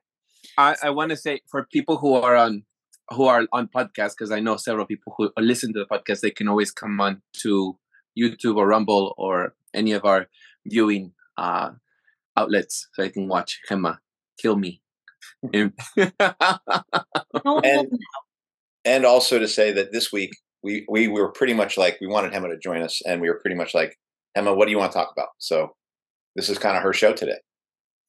I, 0.58 0.75
I 0.84 0.89
want 0.89 1.10
to 1.12 1.18
say 1.18 1.42
for 1.50 1.65
people 1.72 1.98
who 1.98 2.13
are 2.13 2.36
on 2.36 2.63
who 3.10 3.25
are 3.25 3.46
on 3.51 3.68
podcast 3.68 4.12
because 4.18 4.32
I 4.32 4.39
know 4.39 4.58
several 4.58 4.86
people 4.86 5.13
who 5.18 5.32
listen 5.38 5.74
to 5.74 5.80
the 5.80 5.86
podcast. 5.86 6.22
They 6.22 6.32
can 6.32 6.48
always 6.48 6.72
come 6.72 7.00
on 7.01 7.22
to 7.42 7.77
YouTube 8.18 8.58
or 8.58 8.68
Rumble 8.68 9.13
or 9.18 9.56
any 9.74 9.92
of 9.94 10.06
our 10.06 10.27
viewing 10.65 11.13
uh, 11.38 11.72
outlets 12.38 12.88
so 12.93 13.03
I 13.03 13.10
can 13.10 13.27
watch 13.27 13.60
Gema 13.67 14.00
kill 14.41 14.55
me. 14.55 14.82
And- 15.53 15.74
And- 17.63 18.00
and 18.86 19.05
also 19.05 19.39
to 19.39 19.48
say 19.48 19.72
that 19.72 19.91
this 19.93 20.12
week 20.12 20.32
we 20.62 20.86
we 20.89 21.08
were 21.08 21.32
pretty 21.32 21.53
much 21.53 21.77
like 21.77 21.98
we 22.01 22.08
wanted 22.08 22.32
Gema 22.34 22.50
to 22.50 22.58
join 22.58 22.82
us, 22.82 23.01
and 23.05 23.22
we 23.22 23.29
were 23.29 23.39
pretty 23.39 23.55
much 23.55 23.74
like 23.74 23.98
Gema, 24.36 24.53
what 24.53 24.65
do 24.65 24.72
you 24.72 24.77
want 24.77 24.91
to 24.91 24.98
talk 24.98 25.12
about? 25.12 25.29
So 25.38 25.75
this 26.36 26.50
is 26.50 26.58
kind 26.58 26.75
of 26.77 26.84
her 26.84 26.93
show 26.93 27.13
today. 27.13 27.39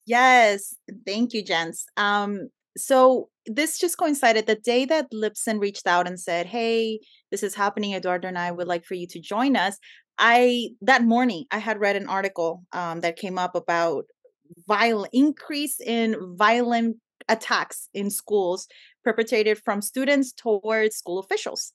Yes, 0.07 0.75
thank 1.07 1.33
you, 1.33 1.43
gents. 1.45 1.87
Um, 1.97 2.49
so 2.77 3.29
this 3.47 3.79
just 3.79 3.99
coincided 3.99 4.47
the 4.47 4.57
day 4.57 4.85
that 4.87 5.13
Lipson 5.13 5.61
reached 5.61 5.87
out 5.87 6.07
and 6.09 6.19
said, 6.19 6.47
"Hey, 6.47 7.01
this 7.31 7.43
is 7.43 7.55
happening. 7.55 7.93
Eduardo 7.95 8.27
and 8.29 8.39
I 8.39 8.51
would 8.51 8.67
like 8.67 8.85
for 8.85 8.95
you 8.95 9.07
to 9.09 9.21
join 9.21 9.57
us." 9.57 9.79
I 10.19 10.71
that 10.83 11.03
morning 11.03 11.45
I 11.51 11.59
had 11.59 11.81
read 11.81 11.97
an 11.97 12.09
article 12.09 12.65
um, 12.73 13.01
that 13.01 13.17
came 13.17 13.39
up 13.39 13.55
about 13.55 14.05
violent 14.69 15.11
increase 15.13 15.81
in 15.81 16.17
violent 16.37 16.97
attacks 17.29 17.89
in 17.95 18.11
schools 18.11 18.69
perpetrated 19.03 19.59
from 19.65 19.81
students 19.81 20.33
towards 20.33 20.97
school 20.97 21.19
officials. 21.19 21.73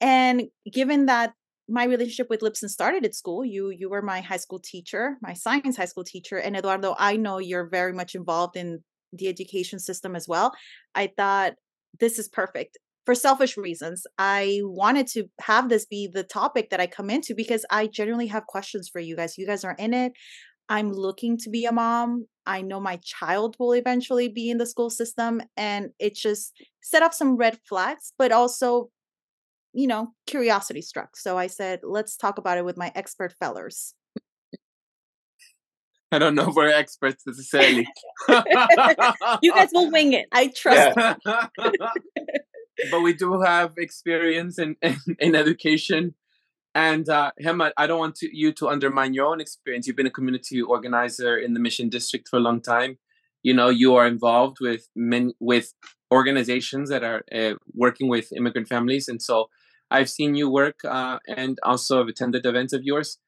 And 0.00 0.44
given 0.72 1.06
that 1.06 1.34
my 1.70 1.84
relationship 1.84 2.28
with 2.28 2.40
Lipson 2.40 2.68
started 2.68 3.04
at 3.04 3.14
school. 3.14 3.44
You 3.44 3.70
you 3.70 3.88
were 3.88 4.02
my 4.02 4.20
high 4.20 4.36
school 4.36 4.58
teacher, 4.58 5.16
my 5.22 5.34
science 5.34 5.76
high 5.76 5.84
school 5.84 6.04
teacher, 6.04 6.36
and 6.36 6.56
Eduardo, 6.56 6.96
I 6.98 7.16
know 7.16 7.38
you're 7.38 7.68
very 7.68 7.92
much 7.92 8.14
involved 8.14 8.56
in 8.56 8.80
the 9.12 9.28
education 9.28 9.78
system 9.78 10.16
as 10.16 10.26
well. 10.28 10.52
I 10.94 11.12
thought 11.16 11.54
this 11.98 12.18
is 12.18 12.28
perfect. 12.28 12.76
For 13.06 13.14
selfish 13.14 13.56
reasons, 13.56 14.06
I 14.18 14.60
wanted 14.62 15.06
to 15.08 15.24
have 15.40 15.68
this 15.68 15.86
be 15.86 16.06
the 16.06 16.22
topic 16.22 16.70
that 16.70 16.80
I 16.80 16.86
come 16.86 17.10
into 17.10 17.34
because 17.34 17.64
I 17.70 17.86
genuinely 17.86 18.28
have 18.28 18.46
questions 18.46 18.88
for 18.88 19.00
you 19.00 19.16
guys. 19.16 19.38
You 19.38 19.46
guys 19.46 19.64
are 19.64 19.76
in 19.78 19.94
it. 19.94 20.12
I'm 20.68 20.92
looking 20.92 21.36
to 21.38 21.50
be 21.50 21.64
a 21.64 21.72
mom. 21.72 22.26
I 22.46 22.62
know 22.62 22.78
my 22.78 23.00
child 23.02 23.56
will 23.58 23.72
eventually 23.72 24.28
be 24.28 24.50
in 24.50 24.58
the 24.58 24.66
school 24.66 24.90
system, 24.90 25.40
and 25.56 25.90
it 25.98 26.14
just 26.14 26.52
set 26.80 27.02
off 27.02 27.14
some 27.14 27.36
red 27.36 27.58
flags, 27.68 28.12
but 28.18 28.32
also 28.32 28.90
you 29.72 29.86
know, 29.86 30.08
curiosity 30.26 30.82
struck. 30.82 31.16
So 31.16 31.38
I 31.38 31.46
said, 31.46 31.80
let's 31.82 32.16
talk 32.16 32.38
about 32.38 32.58
it 32.58 32.64
with 32.64 32.76
my 32.76 32.90
expert 32.94 33.34
fellers. 33.38 33.94
I 36.12 36.18
don't 36.18 36.34
know 36.34 36.48
if 36.48 36.56
we're 36.56 36.72
experts 36.72 37.24
necessarily. 37.26 37.86
You 39.42 39.52
guys 39.54 39.70
will 39.72 39.90
wing 39.90 40.12
it. 40.12 40.26
I 40.32 40.48
trust. 40.54 40.98
but 42.90 43.00
we 43.00 43.12
do 43.14 43.40
have 43.40 43.72
experience 43.76 44.58
in, 44.58 44.76
in, 44.82 44.96
in 45.18 45.34
education. 45.34 46.14
And 46.74 47.08
uh, 47.08 47.32
Gema, 47.40 47.72
I 47.76 47.86
don't 47.86 47.98
want 47.98 48.14
to, 48.16 48.28
you 48.32 48.52
to 48.52 48.68
undermine 48.68 49.12
your 49.12 49.26
own 49.26 49.40
experience. 49.40 49.86
You've 49.86 49.96
been 49.96 50.06
a 50.06 50.10
community 50.10 50.62
organizer 50.62 51.36
in 51.36 51.54
the 51.54 51.60
Mission 51.60 51.88
District 51.88 52.28
for 52.28 52.36
a 52.36 52.40
long 52.40 52.60
time. 52.60 52.98
You 53.42 53.54
know, 53.54 53.70
you 53.70 53.94
are 53.96 54.06
involved 54.06 54.58
with 54.60 54.88
men, 54.94 55.32
with 55.40 55.72
organizations 56.12 56.90
that 56.90 57.02
are 57.02 57.22
uh, 57.34 57.54
working 57.74 58.08
with 58.08 58.32
immigrant 58.32 58.68
families, 58.68 59.08
and 59.08 59.20
so 59.22 59.48
I've 59.90 60.10
seen 60.10 60.34
you 60.34 60.48
work, 60.48 60.84
uh, 60.84 61.18
and 61.26 61.58
also 61.64 61.98
have 61.98 62.08
attended 62.08 62.46
events 62.46 62.72
of 62.72 62.82
yours. 62.84 63.18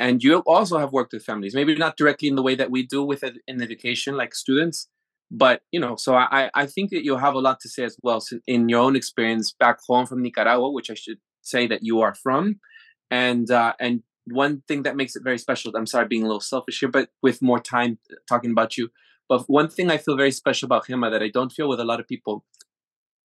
And 0.00 0.20
you 0.22 0.38
also 0.46 0.78
have 0.78 0.92
worked 0.92 1.12
with 1.12 1.24
families, 1.24 1.54
maybe 1.54 1.76
not 1.76 1.96
directly 1.96 2.26
in 2.26 2.34
the 2.34 2.42
way 2.42 2.56
that 2.56 2.72
we 2.72 2.84
do 2.84 3.04
with 3.04 3.22
ed- 3.22 3.38
in 3.46 3.62
education, 3.62 4.16
like 4.16 4.34
students, 4.34 4.88
but 5.32 5.62
you 5.72 5.80
know. 5.80 5.96
So 5.96 6.14
I 6.14 6.50
I 6.54 6.66
think 6.66 6.90
that 6.90 7.04
you'll 7.04 7.18
have 7.18 7.34
a 7.34 7.40
lot 7.40 7.58
to 7.60 7.68
say 7.68 7.84
as 7.84 7.96
well 8.02 8.20
so 8.20 8.38
in 8.46 8.68
your 8.68 8.80
own 8.80 8.94
experience 8.94 9.52
back 9.58 9.78
home 9.88 10.06
from 10.06 10.22
Nicaragua, 10.22 10.70
which 10.70 10.90
I 10.90 10.94
should 10.94 11.18
say 11.40 11.66
that 11.66 11.82
you 11.82 12.02
are 12.02 12.14
from, 12.14 12.60
and 13.10 13.50
uh, 13.50 13.72
and 13.80 14.02
one 14.26 14.62
thing 14.68 14.82
that 14.84 14.94
makes 14.94 15.16
it 15.16 15.24
very 15.24 15.38
special. 15.38 15.72
I'm 15.74 15.86
sorry, 15.86 16.06
being 16.06 16.22
a 16.22 16.26
little 16.26 16.40
selfish 16.40 16.80
here, 16.80 16.90
but 16.90 17.08
with 17.22 17.42
more 17.42 17.58
time 17.58 17.98
talking 18.28 18.52
about 18.52 18.76
you. 18.76 18.90
But 19.28 19.44
one 19.48 19.68
thing 19.68 19.90
I 19.90 19.96
feel 19.96 20.16
very 20.16 20.30
special 20.30 20.66
about 20.66 20.86
Gema 20.86 21.10
that 21.10 21.22
I 21.22 21.28
don't 21.28 21.50
feel 21.50 21.68
with 21.68 21.80
a 21.80 21.84
lot 21.84 22.00
of 22.00 22.06
people 22.06 22.44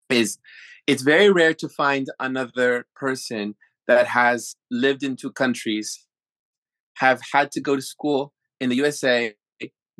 is 0.08 0.38
it's 0.86 1.02
very 1.02 1.30
rare 1.30 1.52
to 1.54 1.68
find 1.68 2.06
another 2.18 2.86
person 2.96 3.54
that 3.86 4.06
has 4.06 4.56
lived 4.70 5.02
in 5.02 5.16
two 5.16 5.30
countries, 5.30 6.06
have 6.96 7.20
had 7.32 7.52
to 7.52 7.60
go 7.60 7.76
to 7.76 7.82
school 7.82 8.32
in 8.58 8.70
the 8.70 8.76
USA, 8.76 9.34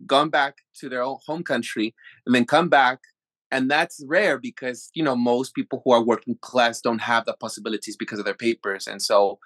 gone 0.07 0.31
back 0.31 0.59
to 0.81 0.89
their 0.89 1.03
own 1.03 1.19
home 1.27 1.43
country, 1.43 1.95
and 2.27 2.35
then 2.35 2.45
come 2.45 2.69
back. 2.69 3.01
And 3.51 3.71
that's 3.71 4.05
rare 4.07 4.39
because, 4.39 4.91
you 4.93 5.03
know, 5.03 5.17
most 5.17 5.55
people 5.55 5.81
who 5.83 5.93
are 5.93 6.05
working 6.05 6.37
class 6.43 6.83
don't 6.83 7.01
have 7.01 7.25
the 7.25 7.33
possibilities 7.33 7.97
because 7.97 8.19
of 8.19 8.27
their 8.27 8.35
papers. 8.35 8.87
And 8.87 9.01
so 9.01 9.39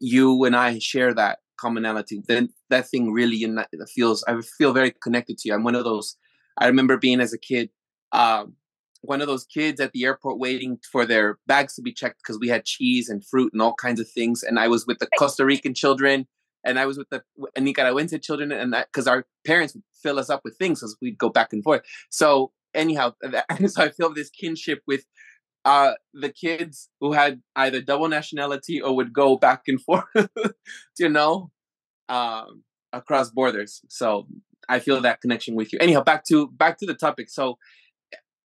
you 0.00 0.42
and 0.44 0.56
I 0.56 0.80
share 0.80 1.14
that 1.14 1.38
commonality. 1.56 2.20
Then 2.26 2.48
that 2.70 2.88
thing 2.88 3.12
really 3.12 3.46
feels, 3.94 4.24
I 4.26 4.40
feel 4.58 4.72
very 4.72 4.90
connected 4.90 5.38
to 5.38 5.48
you. 5.48 5.54
I'm 5.54 5.62
one 5.62 5.76
of 5.76 5.84
those, 5.84 6.16
I 6.58 6.66
remember 6.66 6.96
being 6.96 7.20
as 7.20 7.32
a 7.32 7.38
kid, 7.38 7.70
um, 8.10 8.54
one 9.02 9.20
of 9.20 9.28
those 9.28 9.44
kids 9.44 9.80
at 9.80 9.92
the 9.92 10.04
airport 10.04 10.38
waiting 10.38 10.78
for 10.90 11.06
their 11.06 11.38
bags 11.46 11.74
to 11.74 11.82
be 11.82 11.92
checked 11.92 12.22
because 12.24 12.40
we 12.40 12.48
had 12.48 12.64
cheese 12.64 13.08
and 13.08 13.24
fruit 13.24 13.52
and 13.52 13.62
all 13.62 13.74
kinds 13.74 14.00
of 14.00 14.08
things. 14.08 14.42
And 14.42 14.58
I 14.58 14.66
was 14.66 14.84
with 14.84 14.98
the 14.98 15.08
Costa 15.18 15.44
Rican 15.44 15.74
children 15.74 16.26
and 16.64 16.78
I 16.78 16.86
was 16.86 16.98
with 16.98 17.08
the 17.10 17.22
Nicaraguense 17.58 18.22
children, 18.22 18.52
and 18.52 18.72
that 18.72 18.88
because 18.92 19.06
our 19.06 19.26
parents 19.46 19.74
would 19.74 19.84
fill 20.02 20.18
us 20.18 20.30
up 20.30 20.42
with 20.44 20.56
things 20.56 20.82
as 20.82 20.96
we'd 21.00 21.18
go 21.18 21.28
back 21.28 21.52
and 21.52 21.62
forth. 21.62 21.82
So 22.10 22.52
anyhow, 22.74 23.14
that, 23.20 23.46
so 23.70 23.82
I 23.82 23.90
feel 23.90 24.12
this 24.12 24.30
kinship 24.30 24.82
with 24.86 25.04
uh, 25.64 25.92
the 26.12 26.28
kids 26.28 26.90
who 27.00 27.12
had 27.12 27.40
either 27.56 27.80
double 27.80 28.08
nationality 28.08 28.80
or 28.80 28.94
would 28.96 29.12
go 29.12 29.36
back 29.36 29.62
and 29.66 29.80
forth, 29.88 30.04
you 30.98 31.08
know, 31.08 31.50
um, 32.08 32.64
across 32.92 33.30
borders. 33.30 33.80
So 33.88 34.26
I 34.68 34.78
feel 34.78 35.00
that 35.00 35.20
connection 35.20 35.54
with 35.54 35.72
you. 35.72 35.78
Anyhow, 35.80 36.02
back 36.02 36.24
to 36.26 36.48
back 36.48 36.78
to 36.78 36.86
the 36.86 36.94
topic. 36.94 37.30
So 37.30 37.58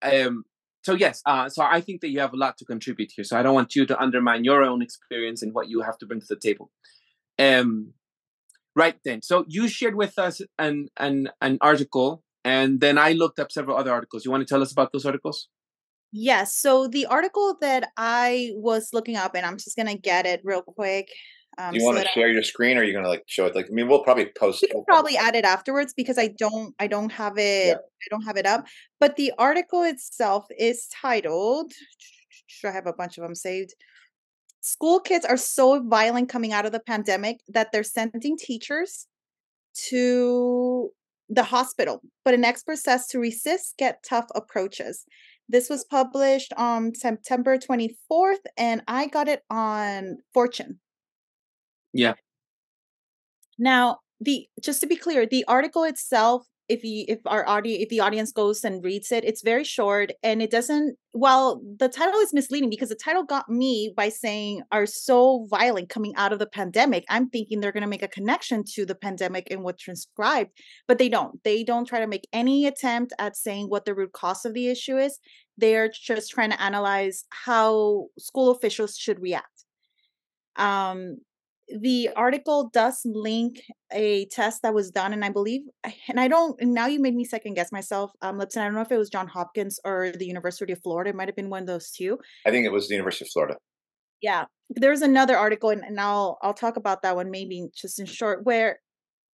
um 0.02 0.44
so 0.84 0.94
yes 0.94 1.22
uh 1.26 1.50
so 1.50 1.62
i 1.64 1.82
think 1.82 2.02
that 2.02 2.10
you 2.10 2.20
have 2.20 2.34
a 2.34 2.38
lot 2.38 2.58
to 2.58 2.66
contribute 2.66 3.12
here 3.16 3.24
so 3.24 3.38
i 3.38 3.44
don't 3.44 3.54
want 3.54 3.76
you 3.76 3.86
to 3.86 4.00
undermine 4.00 4.44
your 4.44 4.64
own 4.64 4.82
experience 4.82 5.42
and 5.42 5.54
what 5.54 5.68
you 5.68 5.82
have 5.82 5.98
to 5.98 6.06
bring 6.06 6.20
to 6.20 6.26
the 6.30 6.36
table 6.36 6.72
um 7.38 7.94
right 8.82 8.98
then 9.06 9.20
so 9.30 9.36
you 9.56 9.64
shared 9.80 9.96
with 10.04 10.16
us 10.28 10.36
an 10.66 10.76
an 11.08 11.18
an 11.48 11.58
article 11.72 12.10
and 12.56 12.70
then 12.84 12.96
i 13.08 13.10
looked 13.22 13.40
up 13.44 13.50
several 13.58 13.76
other 13.82 13.94
articles 13.98 14.26
you 14.26 14.32
want 14.34 14.44
to 14.46 14.52
tell 14.54 14.64
us 14.68 14.72
about 14.78 14.90
those 14.94 15.06
articles 15.12 15.38
Yes. 16.12 16.56
So 16.64 16.72
the 16.98 17.06
article 17.06 17.56
that 17.62 17.84
I 17.96 18.50
was 18.68 18.84
looking 18.96 19.16
up, 19.24 19.32
and 19.36 19.46
I'm 19.48 19.58
just 19.66 19.76
gonna 19.80 19.96
get 20.12 20.24
it 20.26 20.40
real 20.44 20.64
quick. 20.64 21.08
Um, 21.60 21.70
Do 21.72 21.76
you 21.76 21.82
so 21.82 21.86
want 21.86 21.98
to 21.98 22.04
that 22.04 22.10
I- 22.10 22.14
share 22.18 22.30
your 22.38 22.42
screen, 22.52 22.78
or 22.78 22.82
are 22.82 22.84
you 22.84 22.94
going 22.98 23.04
to 23.10 23.14
like 23.16 23.26
show 23.28 23.46
it? 23.46 23.54
Like, 23.56 23.68
I 23.70 23.74
mean, 23.78 23.88
we'll 23.88 24.04
probably 24.10 24.26
post. 24.44 24.64
we 24.64 24.70
can 24.70 24.84
probably 24.86 25.16
add 25.18 25.36
it 25.36 25.46
afterwards 25.46 25.94
because 26.02 26.18
I 26.18 26.28
don't 26.44 26.74
I 26.80 26.88
don't 26.88 27.12
have 27.12 27.36
it 27.38 27.78
I 27.78 28.08
don't 28.10 28.24
have 28.30 28.38
it 28.42 28.48
up. 28.54 28.66
But 29.00 29.18
the 29.18 29.30
article 29.38 29.84
itself 29.94 30.48
is 30.70 30.88
titled 31.06 31.72
I 32.66 32.72
have 32.80 32.88
a 32.88 32.94
bunch 33.02 33.20
of 33.20 33.22
them 33.24 33.36
saved. 33.36 33.76
School 34.62 35.00
kids 35.00 35.26
are 35.26 35.38
so 35.38 35.82
violent 35.88 36.30
coming 36.30 36.52
out 36.52 36.66
of 36.66 36.72
the 36.72 36.80
pandemic 36.80 37.40
that 37.48 37.72
they're 37.72 37.84
sending 37.84 38.38
teachers 38.38 39.08
to 39.90 40.90
the 41.30 41.44
hospital. 41.44 42.02
But 42.26 42.34
an 42.34 42.44
expert 42.44 42.80
says 42.80 43.08
to 43.08 43.20
resist 43.20 43.76
get 43.78 44.04
tough 44.04 44.26
approaches. 44.36 45.06
This 45.48 45.70
was 45.70 45.86
published 45.86 46.54
on 46.58 46.94
September 46.94 47.58
24th 47.58 48.46
and 48.58 48.84
I 48.88 49.08
got 49.08 49.28
it 49.28 49.44
on 49.50 50.18
Fortune. 50.34 50.80
Yeah. 51.94 52.14
Now, 53.58 54.00
the 54.20 54.48
just 54.62 54.82
to 54.82 54.88
be 54.88 54.96
clear, 54.96 55.26
the 55.26 55.46
article 55.48 55.84
itself, 55.84 56.46
if 56.70 56.84
you 56.84 57.04
if 57.08 57.20
our 57.26 57.48
audience 57.50 57.84
if 57.84 57.90
the 57.90 58.00
audience 58.00 58.32
goes 58.32 58.64
and 58.64 58.84
reads 58.84 59.12
it, 59.12 59.26
it's 59.26 59.42
very 59.42 59.64
short 59.64 60.12
and 60.24 60.42
it 60.42 60.52
doesn't 60.52 60.96
well, 61.14 61.60
the 61.80 61.90
title 61.90 62.20
is 62.22 62.34
misleading 62.34 62.70
because 62.70 62.90
the 62.90 62.96
title 62.96 63.24
got 63.24 63.50
me 63.50 63.92
by 63.98 64.10
saying 64.10 64.62
are 64.72 64.86
so 64.86 65.48
violent 65.50 65.90
coming 65.90 66.14
out 66.16 66.32
of 66.32 66.38
the 66.38 66.46
pandemic. 66.46 67.04
I'm 67.10 67.30
thinking 67.30 67.60
they're 67.60 67.72
gonna 67.72 67.88
make 67.88 68.04
a 68.04 68.08
connection 68.08 68.64
to 68.76 68.86
the 68.86 68.96
pandemic 68.96 69.48
and 69.50 69.64
what 69.64 69.80
transcribed, 69.80 70.52
but 70.88 71.00
they 71.00 71.10
don't. 71.10 71.44
They 71.44 71.64
don't 71.64 71.86
try 71.86 72.00
to 72.00 72.08
make 72.08 72.28
any 72.32 72.68
attempt 72.68 73.14
at 73.20 73.36
saying 73.36 73.68
what 73.68 73.86
the 73.86 73.96
root 73.96 74.14
cause 74.14 74.46
of 74.46 74.54
the 74.54 74.68
issue 74.68 74.98
is. 74.98 75.18
They're 75.58 75.90
just 75.90 76.32
trying 76.32 76.52
to 76.52 76.62
analyze 76.62 77.26
how 77.32 78.08
school 78.20 78.52
officials 78.52 78.96
should 78.96 79.20
react. 79.20 79.66
Um, 80.56 81.18
the 81.78 82.10
article 82.16 82.70
does 82.74 83.02
link 83.06 83.62
a 83.92 84.26
test 84.28 84.62
that 84.64 84.74
was 84.74 84.90
done 84.90 85.14
and 85.14 85.24
i 85.24 85.30
believe 85.30 85.62
and 86.08 86.20
i 86.20 86.28
don't 86.28 86.60
and 86.62 86.74
now 86.74 86.88
you 86.88 87.00
made 87.00 87.16
me 87.16 87.24
second 87.24 87.54
guess 87.54 87.72
myself 87.72 88.12
um 88.22 88.40
lipson 88.40 88.62
i 88.62 88.66
don't 88.66 88.74
know 88.74 88.82
if 88.82 88.92
it 88.92 88.98
was 88.98 89.10
john 89.10 89.28
hopkins 89.28 89.80
or 89.86 90.12
the 90.12 90.26
university 90.26 90.74
of 90.74 90.82
florida 90.82 91.12
it 91.12 91.16
might 91.16 91.28
have 91.28 91.36
been 91.36 91.50
one 91.50 91.62
of 91.62 91.68
those 91.68 91.92
two 91.92 92.18
I 92.46 92.52
think 92.52 92.66
it 92.66 92.72
was 92.72 92.88
the 92.88 92.96
University 92.96 93.26
of 93.26 93.30
Florida. 93.32 93.58
yeah 94.22 94.46
there's 94.70 95.02
another 95.02 95.38
article 95.38 95.70
and, 95.70 95.84
and 95.84 96.00
i'll 96.00 96.38
i'll 96.42 96.54
talk 96.54 96.76
about 96.78 97.04
that 97.04 97.16
one 97.16 97.30
maybe 97.30 97.68
just 97.76 98.00
in 98.00 98.06
short 98.06 98.46
where 98.46 98.80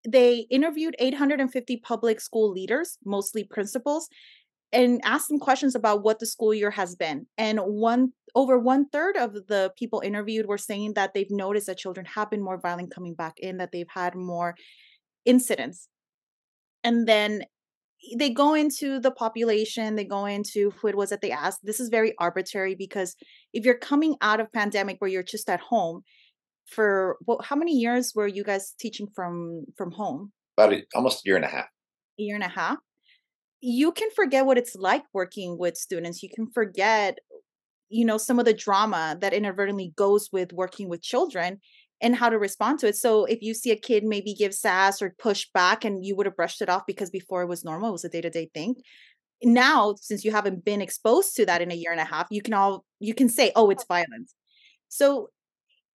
they 0.07 0.47
interviewed 0.51 0.95
850 0.99 1.79
public 1.79 2.21
school 2.21 2.51
leaders, 2.51 2.99
mostly 3.05 3.45
principals, 3.45 4.09
and 4.73 5.01
ask 5.05 5.29
them 5.29 5.39
questions 5.39 5.75
about 5.75 6.03
what 6.03 6.19
the 6.19 6.27
school 6.27 6.53
year 6.53 6.71
has 6.71 6.97
been. 6.97 7.27
And 7.39 7.59
one 7.61 8.13
over 8.35 8.59
one 8.59 8.89
third 8.89 9.17
of 9.17 9.33
the 9.33 9.73
people 9.79 10.01
interviewed 10.05 10.47
were 10.47 10.59
saying 10.59 10.95
that 10.95 11.15
they've 11.15 11.31
noticed 11.31 11.67
that 11.67 11.79
children 11.79 12.05
have 12.07 12.31
been 12.31 12.43
more 12.43 12.61
violent 12.61 12.93
coming 12.93 13.15
back 13.15 13.35
in, 13.39 13.59
that 13.59 13.71
they've 13.73 13.87
had 13.89 14.15
more 14.17 14.57
incidents. 15.25 15.89
And 16.83 17.07
then 17.07 17.45
they 18.19 18.31
go 18.31 18.55
into 18.55 18.99
the 18.99 19.13
population, 19.13 19.95
they 19.95 20.05
go 20.05 20.27
into 20.27 20.71
who 20.73 20.89
it 20.89 20.97
was 20.97 21.11
that 21.11 21.21
they 21.23 21.31
asked. 21.31 21.61
This 21.63 21.81
is 21.81 21.89
very 21.89 22.13
arbitrary 22.19 22.75
because 22.75 23.15
if 23.53 23.65
you're 23.65 23.79
coming 23.79 24.17
out 24.21 24.41
of 24.41 24.53
pandemic 24.53 24.97
where 24.99 25.11
you're 25.11 25.23
just 25.23 25.49
at 25.49 25.61
home, 25.61 26.03
for 26.67 27.17
well, 27.27 27.41
how 27.43 27.57
many 27.57 27.73
years 27.73 28.13
were 28.15 28.27
you 28.27 28.43
guys 28.43 28.75
teaching 28.79 29.07
from 29.15 29.65
from 29.77 29.93
home? 29.93 30.33
About 30.57 30.73
a, 30.73 30.83
almost 30.95 31.25
a 31.25 31.29
year 31.29 31.37
and 31.37 31.45
a 31.45 31.49
half. 31.49 31.67
A 32.19 32.23
year 32.23 32.35
and 32.35 32.45
a 32.45 32.49
half. 32.49 32.79
You 33.67 33.93
can 33.93 34.11
forget 34.11 34.45
what 34.45 34.59
it's 34.59 34.75
like 34.75 35.05
working 35.15 35.57
with 35.57 35.79
students. 35.79 36.23
You 36.23 36.29
can 36.29 36.51
forget, 36.51 37.19
you 37.89 38.05
know, 38.05 38.19
some 38.19 38.39
of 38.39 38.45
the 38.45 38.53
drama 38.53 39.17
that 39.23 39.33
inadvertently 39.33 39.95
goes 39.97 40.29
with 40.31 40.53
working 40.53 40.91
with 40.91 41.01
children 41.01 41.61
and 42.03 42.15
how 42.15 42.29
to 42.29 42.39
respond 42.39 42.81
to 42.81 42.89
it. 42.89 42.97
So 42.97 43.25
if 43.25 43.41
you 43.41 43.55
see 43.55 43.71
a 43.71 43.77
kid 43.77 44.05
maybe 44.05 44.35
give 44.35 44.53
sass 44.53 45.01
or 45.01 45.15
push 45.19 45.47
back 45.55 45.87
and 45.87 46.05
you 46.05 46.15
would 46.15 46.27
have 46.27 46.37
brushed 46.37 46.61
it 46.61 46.69
off 46.69 46.83
because 46.87 47.09
before 47.09 47.41
it 47.41 47.49
was 47.49 47.65
normal, 47.65 47.89
it 47.89 47.93
was 47.93 48.05
a 48.05 48.11
day-to-day 48.11 48.51
thing. 48.53 48.75
Now, 49.43 49.95
since 49.99 50.27
you 50.27 50.31
haven't 50.31 50.63
been 50.63 50.83
exposed 50.83 51.35
to 51.37 51.47
that 51.47 51.63
in 51.63 51.73
a 51.73 51.75
year 51.75 51.91
and 51.91 52.01
a 52.01 52.05
half, 52.05 52.27
you 52.31 52.43
can 52.43 52.53
all 52.53 52.85
you 53.01 53.15
can 53.15 53.31
say, 53.31 53.51
oh, 53.57 53.71
it's 53.71 53.87
violence. 53.87 54.35
So 54.91 55.31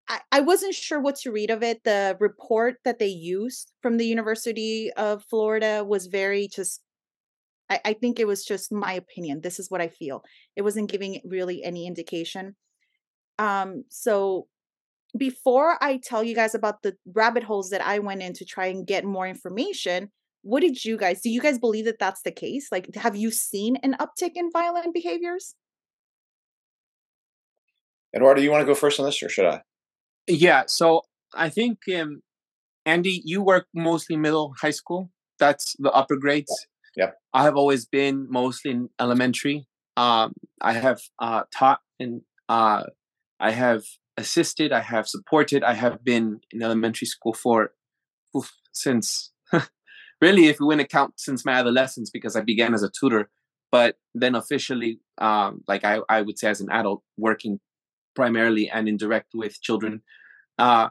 I, 0.08 0.22
I 0.32 0.40
wasn't 0.40 0.74
sure 0.74 1.00
what 1.00 1.18
to 1.18 1.32
read 1.32 1.52
of 1.52 1.62
it. 1.62 1.84
The 1.84 2.18
report 2.20 2.78
that 2.84 2.98
they 2.98 3.08
used 3.08 3.72
from 3.84 3.98
the 3.98 4.08
University 4.08 4.92
of 4.98 5.24
Florida 5.30 5.86
was 5.88 6.08
very 6.08 6.48
just 6.48 6.82
I, 7.70 7.80
I 7.86 7.94
think 7.94 8.20
it 8.20 8.28
was 8.28 8.46
just 8.46 8.72
my 8.72 8.94
opinion. 8.94 9.42
This 9.42 9.60
is 9.60 9.70
what 9.70 9.82
I 9.82 9.88
feel. 9.88 10.24
It 10.56 10.64
wasn't 10.64 10.92
giving 10.92 11.22
really 11.26 11.64
any 11.64 11.88
indication. 11.88 12.56
Um, 13.38 13.86
so 13.90 14.48
before 15.18 15.78
I 15.82 16.00
tell 16.04 16.24
you 16.24 16.36
guys 16.36 16.54
about 16.54 16.84
the 16.84 16.96
rabbit 17.14 17.44
holes 17.44 17.70
that 17.70 17.86
I 17.86 18.00
went 18.00 18.22
in 18.22 18.34
to 18.34 18.46
try 18.46 18.68
and 18.68 18.86
get 18.86 19.06
more 19.06 19.28
information, 19.28 20.12
what 20.42 20.62
did 20.62 20.84
you 20.86 20.98
guys 20.98 21.22
do? 21.22 21.30
You 21.30 21.42
guys 21.42 21.60
believe 21.60 21.86
that 21.86 22.00
that's 22.00 22.22
the 22.22 22.32
case? 22.32 22.68
Like, 22.72 22.94
have 22.96 23.16
you 23.16 23.32
seen 23.32 23.78
an 23.78 23.96
uptick 24.00 24.32
in 24.36 24.52
violent 24.52 24.94
behaviors? 24.94 25.56
Eduardo, 28.16 28.42
you 28.42 28.52
want 28.52 28.62
to 28.62 28.66
go 28.66 28.76
first 28.76 29.00
on 29.00 29.06
this, 29.06 29.22
or 29.22 29.30
should 29.30 29.46
I? 29.46 29.62
Yeah. 30.28 30.64
So 30.68 31.02
I 31.36 31.50
think, 31.50 31.80
um, 31.96 32.22
Andy, 32.86 33.22
you 33.24 33.42
work 33.42 33.68
mostly 33.74 34.16
middle 34.16 34.54
high 34.62 34.72
school. 34.72 35.12
That's 35.38 35.76
the 35.78 35.92
upper 35.92 36.16
grades. 36.16 36.52
Yep. 36.96 37.18
I 37.34 37.44
have 37.44 37.56
always 37.56 37.86
been 37.86 38.28
mostly 38.30 38.72
in 38.72 38.90
elementary. 39.00 39.68
Um, 39.98 40.34
I 40.62 40.74
have 40.74 41.02
uh, 41.20 41.44
taught 41.56 41.82
and 42.00 42.22
uh, 42.48 42.84
I 43.40 43.52
have 43.52 43.84
assisted, 44.18 44.72
I 44.72 44.82
have 44.82 45.08
supported, 45.08 45.64
I 45.64 45.74
have 45.74 46.04
been 46.04 46.42
in 46.52 46.62
elementary 46.62 47.08
school 47.08 47.34
for 47.34 47.72
oof, 48.36 48.52
since 48.72 49.32
really, 50.22 50.48
if 50.48 50.60
we 50.60 50.66
want 50.66 50.82
to 50.82 50.88
count 50.88 51.14
since 51.18 51.46
my 51.46 51.54
adolescence, 51.54 52.10
because 52.10 52.36
I 52.36 52.42
began 52.42 52.74
as 52.74 52.84
a 52.84 52.90
tutor, 52.90 53.30
but 53.72 53.98
then 54.14 54.36
officially, 54.36 55.00
um, 55.20 55.64
like 55.68 55.84
I, 55.84 56.00
I 56.10 56.22
would 56.22 56.40
say 56.40 56.50
as 56.50 56.62
an 56.62 56.72
adult, 56.72 57.04
working 57.18 57.60
primarily 58.16 58.70
and 58.70 58.90
indirect 58.90 59.32
with 59.34 59.62
children 59.62 60.02
uh, 60.58 60.90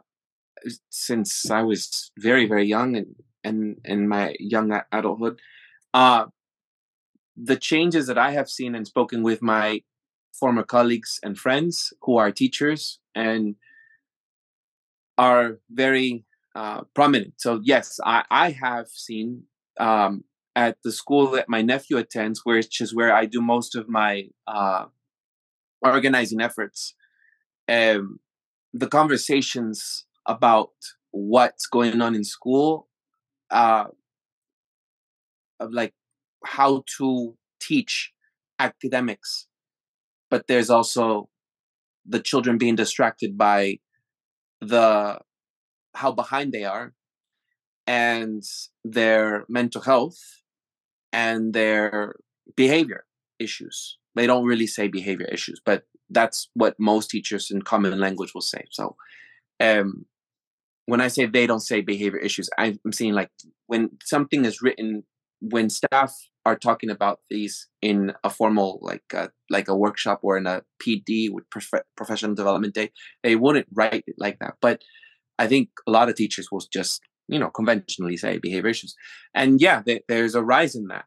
since 0.90 1.50
I 1.50 1.62
was 1.62 2.11
very, 2.19 2.47
very 2.47 2.67
young 2.67 2.97
and 2.97 3.14
and 3.45 3.78
in 3.85 4.09
my 4.09 4.35
young 4.40 4.78
adulthood. 4.93 5.40
Uh, 5.95 6.26
the 7.37 7.57
changes 7.57 8.07
that 8.09 8.18
I 8.18 8.33
have 8.33 8.49
seen 8.49 8.75
and 8.75 8.87
spoken 8.87 9.23
with 9.23 9.40
my 9.42 9.83
former 10.33 10.62
colleagues 10.62 11.18
and 11.23 11.38
friends 11.38 11.92
who 12.02 12.16
are 12.16 12.30
teachers 12.30 12.99
and 13.14 13.57
are 15.16 15.59
very 15.70 16.24
uh, 16.55 16.83
prominent. 16.94 17.35
So 17.37 17.61
yes, 17.62 17.98
I, 18.05 18.24
I 18.31 18.51
have 18.51 18.88
seen 18.88 19.44
um, 19.79 20.24
at 20.57 20.79
the 20.83 20.92
school 20.92 21.31
that 21.33 21.48
my 21.48 21.62
nephew 21.62 21.96
attends, 21.98 22.44
which 22.44 22.81
is 22.81 22.94
where 22.94 23.14
I 23.14 23.27
do 23.27 23.40
most 23.40 23.77
of 23.77 23.88
my 23.88 24.29
uh, 24.46 24.87
organizing 25.83 26.40
efforts. 26.40 26.94
Um, 27.68 28.20
the 28.72 28.88
conversations 28.88 30.05
about 30.27 30.70
what's 31.11 31.66
going 31.66 32.01
on 32.01 32.14
in 32.14 32.24
school, 32.24 32.88
uh, 33.51 33.85
of 35.61 35.73
like 35.73 35.94
how 36.44 36.85
to 36.99 37.37
teach 37.61 38.12
academics, 38.59 39.47
but 40.31 40.47
there's 40.47 40.71
also 40.71 41.29
the 42.07 42.21
children 42.21 42.59
being 42.59 42.77
distracted 42.77 43.37
by 43.37 43.79
the 44.61 45.18
how 45.94 46.12
behind 46.12 46.53
they 46.53 46.64
are 46.64 46.94
and 47.87 48.42
their 48.85 49.44
mental 49.49 49.81
health 49.81 50.18
and 51.12 51.55
their 51.55 52.16
behavior 52.57 53.05
issues. 53.38 53.99
They 54.14 54.27
don't 54.27 54.44
really 54.44 54.66
say 54.66 54.88
behavior 54.88 55.29
issues 55.31 55.61
but 55.64 55.85
that's 56.11 56.49
what 56.55 56.75
most 56.79 57.11
teachers 57.11 57.51
in 57.51 57.62
common 57.62 57.99
language 57.99 58.35
will 58.35 58.42
say 58.42 58.64
so 58.71 58.97
um, 59.61 60.07
when 60.87 61.01
i 61.01 61.09
say 61.09 61.27
they 61.27 61.47
don't 61.47 61.61
say 61.61 61.81
behavior 61.81 62.18
issues 62.18 62.49
i'm 62.59 62.79
seeing 62.92 63.12
like 63.12 63.31
when 63.66 63.90
something 64.03 64.44
is 64.44 64.62
written 64.62 65.05
when 65.40 65.70
staff 65.70 66.14
are 66.44 66.57
talking 66.57 66.90
about 66.90 67.20
these 67.31 67.68
in 67.83 68.12
a 68.24 68.31
formal 68.31 68.79
like 68.83 69.03
a, 69.12 69.18
uh, 69.18 69.29
like 69.51 69.68
a 69.68 69.77
workshop 69.77 70.20
or 70.22 70.37
in 70.37 70.46
a 70.46 70.62
PD 70.83 71.31
with 71.31 71.48
prof- 71.51 71.85
professional 71.96 72.35
development 72.35 72.74
day, 72.74 72.90
they 73.22 73.37
wouldn't 73.37 73.66
write 73.74 74.05
it 74.07 74.16
like 74.18 74.38
that. 74.40 74.55
But 74.61 74.83
I 75.38 75.46
think 75.46 75.68
a 75.87 75.90
lot 75.90 76.09
of 76.09 76.14
teachers 76.14 76.48
will 76.51 76.62
just 76.72 77.03
you 77.29 77.38
know 77.38 77.51
conventionally 77.51 78.16
say 78.16 78.38
behavior 78.38 78.70
issues, 78.70 78.94
and 79.35 79.61
yeah, 79.61 79.83
there's 80.09 80.35
a 80.35 80.42
rise 80.42 80.74
in 80.74 80.87
that. 80.88 81.05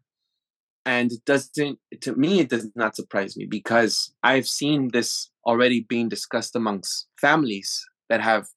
And 0.85 1.11
it 1.11 1.23
doesn't 1.25 1.79
to 2.01 2.15
me 2.15 2.39
it 2.39 2.49
does 2.49 2.69
not 2.75 2.95
surprise 2.95 3.35
me 3.37 3.45
because 3.45 4.13
I've 4.23 4.47
seen 4.47 4.89
this 4.93 5.29
already 5.45 5.81
being 5.87 6.09
discussed 6.09 6.55
amongst 6.55 7.07
families 7.19 7.83
that 8.09 8.21
have 8.21 8.47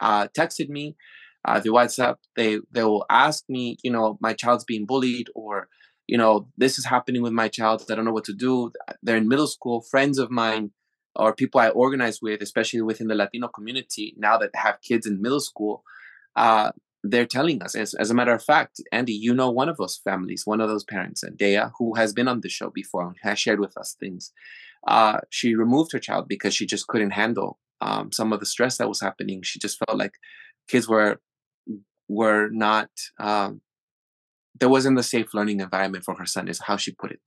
uh, 0.00 0.28
texted 0.38 0.68
me 0.68 0.96
uh, 1.44 1.60
the 1.60 1.70
WhatsApp. 1.70 2.16
They 2.36 2.58
they 2.70 2.84
will 2.84 3.06
ask 3.10 3.44
me, 3.48 3.76
you 3.82 3.90
know, 3.90 4.18
my 4.20 4.32
child's 4.32 4.64
being 4.64 4.86
bullied 4.86 5.28
or 5.34 5.68
you 6.06 6.18
know, 6.18 6.48
this 6.56 6.78
is 6.78 6.84
happening 6.84 7.22
with 7.22 7.32
my 7.32 7.48
child. 7.48 7.84
I 7.90 7.94
don't 7.94 8.04
know 8.04 8.12
what 8.12 8.24
to 8.24 8.34
do. 8.34 8.72
They're 9.02 9.16
in 9.16 9.28
middle 9.28 9.46
school. 9.46 9.80
Friends 9.80 10.18
of 10.18 10.30
mine 10.30 10.70
or 11.16 11.34
people 11.34 11.60
I 11.60 11.68
organize 11.70 12.20
with, 12.20 12.42
especially 12.42 12.82
within 12.82 13.08
the 13.08 13.14
Latino 13.14 13.48
community, 13.48 14.14
now 14.18 14.36
that 14.38 14.50
have 14.54 14.82
kids 14.82 15.06
in 15.06 15.22
middle 15.22 15.40
school, 15.40 15.82
uh, 16.36 16.72
they're 17.02 17.26
telling 17.26 17.62
us. 17.62 17.74
As, 17.74 17.94
as 17.94 18.10
a 18.10 18.14
matter 18.14 18.34
of 18.34 18.42
fact, 18.42 18.80
Andy, 18.90 19.12
you 19.12 19.34
know 19.34 19.50
one 19.50 19.68
of 19.68 19.76
those 19.76 19.96
families, 19.96 20.42
one 20.44 20.60
of 20.60 20.68
those 20.68 20.84
parents, 20.84 21.22
Dea, 21.36 21.60
who 21.78 21.94
has 21.94 22.12
been 22.12 22.28
on 22.28 22.40
the 22.40 22.48
show 22.48 22.70
before 22.70 23.06
and 23.06 23.16
has 23.22 23.38
shared 23.38 23.60
with 23.60 23.76
us 23.76 23.96
things. 23.98 24.32
Uh, 24.86 25.20
she 25.30 25.54
removed 25.54 25.92
her 25.92 25.98
child 25.98 26.26
because 26.28 26.54
she 26.54 26.66
just 26.66 26.86
couldn't 26.88 27.12
handle 27.12 27.58
um, 27.80 28.10
some 28.12 28.32
of 28.32 28.40
the 28.40 28.46
stress 28.46 28.78
that 28.78 28.88
was 28.88 29.00
happening. 29.00 29.42
She 29.42 29.58
just 29.58 29.78
felt 29.78 29.98
like 29.98 30.14
kids 30.68 30.88
were 30.88 31.20
were 32.08 32.48
not 32.50 32.90
um, 33.18 33.60
there 34.58 34.68
wasn't 34.68 34.98
a 34.98 35.02
safe 35.02 35.34
learning 35.34 35.60
environment 35.60 36.04
for 36.04 36.14
her 36.14 36.26
son 36.26 36.48
is 36.48 36.60
how 36.60 36.76
she 36.76 36.92
put 36.92 37.10
it. 37.10 37.20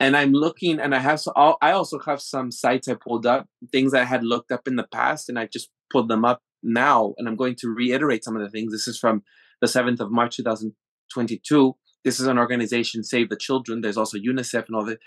And 0.00 0.16
i'm 0.16 0.32
looking 0.32 0.80
and 0.80 0.94
i 0.94 0.98
have 0.98 1.20
so 1.20 1.32
i 1.62 1.70
also 1.70 1.98
have 2.00 2.20
some 2.20 2.50
sites 2.50 2.88
i 2.88 2.94
pulled 2.94 3.24
up 3.24 3.46
things 3.70 3.94
i 3.94 4.04
had 4.04 4.24
looked 4.24 4.50
up 4.50 4.66
in 4.66 4.74
the 4.74 4.88
past 4.92 5.28
and 5.28 5.38
i 5.38 5.46
just 5.46 5.70
pulled 5.92 6.08
them 6.08 6.24
up 6.24 6.42
now 6.62 7.14
and 7.18 7.28
i'm 7.28 7.36
going 7.36 7.54
to 7.60 7.68
reiterate 7.68 8.24
some 8.24 8.34
of 8.36 8.42
the 8.42 8.50
things. 8.50 8.72
This 8.72 8.88
is 8.88 8.98
from 8.98 9.22
the 9.60 9.68
7th 9.68 10.00
of 10.00 10.10
march 10.10 10.36
2022 10.36 11.76
this 12.04 12.18
is 12.18 12.26
an 12.26 12.38
organization 12.38 13.04
save 13.04 13.28
the 13.28 13.36
children. 13.36 13.80
There's 13.80 13.96
also 13.96 14.18
unicef 14.18 14.66
and 14.66 14.76
all 14.76 14.84
that 14.86 14.98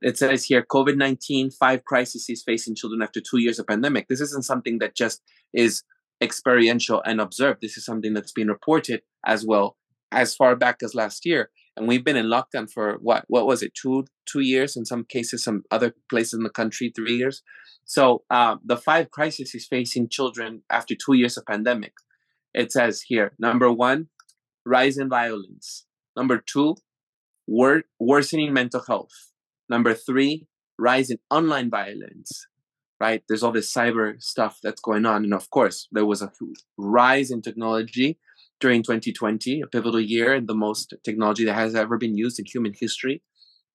it 0.00 0.16
says 0.16 0.44
here 0.44 0.64
covid-19 0.64 1.52
five 1.54 1.84
crises 1.84 2.30
facing 2.46 2.76
children 2.76 3.02
after 3.02 3.20
two 3.20 3.38
years 3.38 3.58
of 3.58 3.66
pandemic. 3.66 4.08
This 4.08 4.20
isn't 4.20 4.44
something 4.44 4.78
that 4.78 4.94
just 4.94 5.22
is 5.52 5.82
experiential 6.24 7.02
and 7.04 7.20
observed. 7.20 7.60
This 7.60 7.76
is 7.76 7.84
something 7.84 8.14
that's 8.14 8.32
been 8.32 8.48
reported 8.48 9.02
as 9.24 9.46
well 9.46 9.76
as 10.10 10.34
far 10.34 10.56
back 10.56 10.82
as 10.82 10.94
last 10.94 11.24
year. 11.24 11.50
And 11.76 11.88
we've 11.88 12.04
been 12.04 12.16
in 12.16 12.26
lockdown 12.26 12.70
for 12.70 12.98
what 13.00 13.24
what 13.28 13.46
was 13.46 13.62
it? 13.62 13.72
Two 13.74 14.06
two 14.26 14.40
years 14.40 14.76
in 14.76 14.84
some 14.84 15.04
cases 15.04 15.44
some 15.44 15.62
other 15.70 15.94
places 16.08 16.34
in 16.34 16.44
the 16.44 16.50
country 16.50 16.92
three 16.94 17.16
years. 17.16 17.42
So 17.84 18.22
uh, 18.30 18.56
the 18.64 18.76
five 18.76 19.10
crises 19.10 19.66
facing 19.68 20.08
children 20.08 20.62
after 20.70 20.94
two 20.94 21.14
years 21.14 21.36
of 21.36 21.44
pandemic 21.46 21.92
it 22.54 22.70
says 22.72 23.02
here 23.02 23.32
number 23.38 23.70
one 23.70 24.08
rise 24.64 24.96
in 24.96 25.08
violence. 25.08 25.86
Number 26.16 26.38
two 26.38 26.76
wor- 27.46 27.84
worsening 27.98 28.52
mental 28.52 28.82
health. 28.86 29.32
Number 29.68 29.94
three 29.94 30.46
rise 30.78 31.10
in 31.10 31.18
online 31.30 31.70
violence 31.70 32.46
right 33.00 33.22
there's 33.28 33.42
all 33.42 33.52
this 33.52 33.72
cyber 33.72 34.20
stuff 34.22 34.58
that's 34.62 34.80
going 34.80 35.04
on 35.04 35.24
and 35.24 35.34
of 35.34 35.50
course 35.50 35.88
there 35.92 36.06
was 36.06 36.22
a 36.22 36.30
rise 36.78 37.30
in 37.30 37.42
technology 37.42 38.18
during 38.60 38.82
2020, 38.82 39.60
a 39.60 39.66
pivotal 39.66 40.00
year 40.00 40.32
and 40.32 40.48
the 40.48 40.54
most 40.54 40.94
technology 41.04 41.44
that 41.44 41.54
has 41.54 41.74
ever 41.74 41.98
been 41.98 42.16
used 42.16 42.38
in 42.38 42.46
human 42.46 42.72
history. 42.74 43.22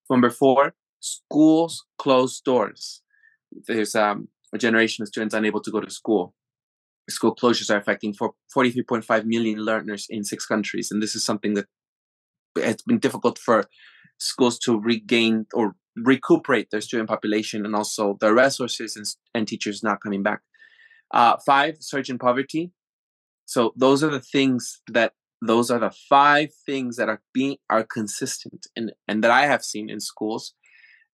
Number 0.08 0.30
four, 0.30 0.74
schools 0.98 1.84
close 1.98 2.40
doors. 2.40 3.02
There's 3.68 3.94
um, 3.94 4.28
a 4.52 4.58
generation 4.58 5.02
of 5.02 5.08
students 5.08 5.34
unable 5.34 5.62
to 5.62 5.70
go 5.70 5.80
to 5.80 5.90
school. 5.90 6.34
School 7.08 7.34
closures 7.34 7.72
are 7.72 7.78
affecting 7.78 8.14
43.5 8.14 9.24
million 9.24 9.60
learners 9.60 10.06
in 10.08 10.24
six 10.24 10.46
countries, 10.46 10.90
and 10.90 11.02
this 11.02 11.14
is 11.14 11.24
something 11.24 11.54
that 11.54 11.66
it's 12.56 12.82
been 12.82 12.98
difficult 12.98 13.38
for 13.38 13.64
schools 14.18 14.58
to 14.60 14.78
regain 14.78 15.46
or 15.54 15.76
recuperate 15.96 16.70
their 16.70 16.80
student 16.80 17.08
population 17.08 17.64
and 17.64 17.74
also 17.74 18.16
their 18.20 18.34
resources 18.34 18.96
and, 18.96 19.06
and 19.34 19.48
teachers 19.48 19.82
not 19.82 20.00
coming 20.00 20.22
back. 20.22 20.40
Uh, 21.10 21.36
five, 21.44 21.76
surge 21.80 22.08
in 22.08 22.18
poverty. 22.18 22.72
So 23.46 23.72
those 23.76 24.04
are 24.04 24.10
the 24.10 24.20
things 24.20 24.80
that 24.88 25.12
those 25.42 25.70
are 25.70 25.78
the 25.78 25.90
five 25.90 26.50
things 26.66 26.96
that 26.96 27.08
are 27.08 27.20
being 27.32 27.56
are 27.68 27.82
consistent 27.82 28.66
and 28.76 28.92
and 29.08 29.24
that 29.24 29.30
I 29.30 29.46
have 29.46 29.64
seen 29.64 29.90
in 29.90 30.00
schools, 30.00 30.54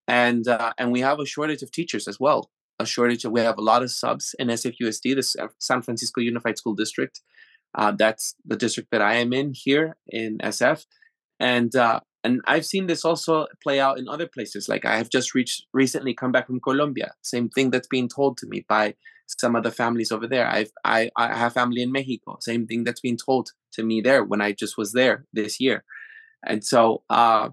and 0.06 0.46
uh, 0.46 0.72
and 0.76 0.92
we 0.92 1.00
have 1.00 1.18
a 1.18 1.26
shortage 1.26 1.62
of 1.62 1.70
teachers 1.70 2.06
as 2.06 2.20
well. 2.20 2.50
A 2.78 2.84
shortage. 2.84 3.24
Of, 3.24 3.32
we 3.32 3.40
have 3.40 3.56
a 3.56 3.62
lot 3.62 3.82
of 3.82 3.90
subs 3.90 4.34
in 4.38 4.48
SFUSD, 4.48 5.14
the 5.16 5.48
San 5.58 5.80
Francisco 5.80 6.20
Unified 6.20 6.58
School 6.58 6.74
District. 6.74 7.20
Uh, 7.74 7.92
that's 7.92 8.34
the 8.44 8.56
district 8.56 8.90
that 8.90 9.00
I 9.00 9.14
am 9.14 9.32
in 9.32 9.52
here 9.54 9.96
in 10.08 10.38
SF, 10.38 10.84
and 11.40 11.74
uh, 11.74 12.00
and 12.26 12.40
I've 12.48 12.66
seen 12.66 12.88
this 12.88 13.04
also 13.04 13.46
play 13.62 13.78
out 13.78 14.00
in 14.00 14.08
other 14.08 14.26
places. 14.26 14.68
Like 14.68 14.84
I 14.84 14.96
have 14.96 15.10
just 15.10 15.32
reached 15.32 15.62
recently 15.72 16.12
come 16.12 16.32
back 16.32 16.48
from 16.48 16.58
Colombia. 16.58 17.12
Same 17.22 17.48
thing 17.48 17.70
that's 17.70 17.86
being 17.86 18.08
told 18.08 18.36
to 18.38 18.48
me 18.48 18.64
by 18.68 18.96
some 19.28 19.54
other 19.54 19.70
families 19.70 20.10
over 20.10 20.26
there. 20.26 20.48
I've 20.48 20.72
I, 20.84 21.08
I 21.16 21.36
have 21.36 21.52
family 21.52 21.82
in 21.82 21.92
Mexico. 21.92 22.38
Same 22.40 22.66
thing 22.66 22.82
that's 22.82 23.00
being 23.00 23.16
told 23.16 23.50
to 23.74 23.84
me 23.84 24.00
there 24.00 24.24
when 24.24 24.40
I 24.40 24.50
just 24.50 24.76
was 24.76 24.90
there 24.92 25.24
this 25.32 25.60
year. 25.60 25.84
And 26.44 26.64
so 26.64 27.04
uh, 27.08 27.50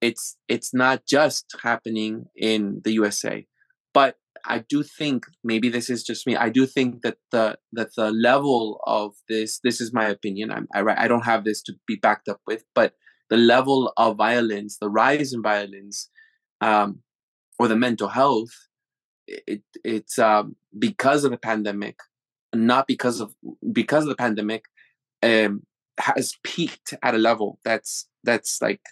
it's 0.00 0.36
it's 0.46 0.72
not 0.72 1.04
just 1.08 1.56
happening 1.64 2.26
in 2.36 2.82
the 2.84 2.92
USA, 2.92 3.44
but 3.92 4.18
I 4.44 4.60
do 4.68 4.84
think 4.84 5.24
maybe 5.42 5.68
this 5.68 5.90
is 5.90 6.04
just 6.04 6.28
me. 6.28 6.36
I 6.36 6.50
do 6.50 6.64
think 6.64 7.02
that 7.02 7.16
the 7.32 7.58
that 7.72 7.96
the 7.96 8.12
level 8.12 8.80
of 8.86 9.14
this 9.28 9.58
this 9.64 9.80
is 9.80 9.92
my 9.92 10.06
opinion. 10.06 10.52
I'm, 10.52 10.68
I 10.72 11.04
I 11.04 11.08
don't 11.08 11.24
have 11.32 11.42
this 11.42 11.60
to 11.62 11.74
be 11.88 11.96
backed 11.96 12.28
up 12.28 12.40
with, 12.46 12.62
but 12.72 12.92
the 13.30 13.36
level 13.36 13.92
of 13.96 14.16
violence, 14.16 14.78
the 14.78 14.88
rise 14.88 15.32
in 15.32 15.42
violence, 15.42 16.10
um, 16.60 17.00
or 17.58 17.68
the 17.68 17.76
mental 17.76 18.08
health, 18.08 18.50
it, 19.26 19.62
it's 19.84 20.18
um, 20.18 20.56
because 20.78 21.24
of 21.24 21.30
the 21.30 21.38
pandemic, 21.38 21.98
not 22.54 22.86
because 22.86 23.20
of 23.20 23.34
because 23.72 24.04
of 24.04 24.10
the 24.10 24.16
pandemic, 24.16 24.64
um, 25.22 25.62
has 25.98 26.34
peaked 26.44 26.94
at 27.02 27.14
a 27.14 27.18
level 27.18 27.58
that's 27.64 28.08
that's 28.24 28.60
like 28.60 28.82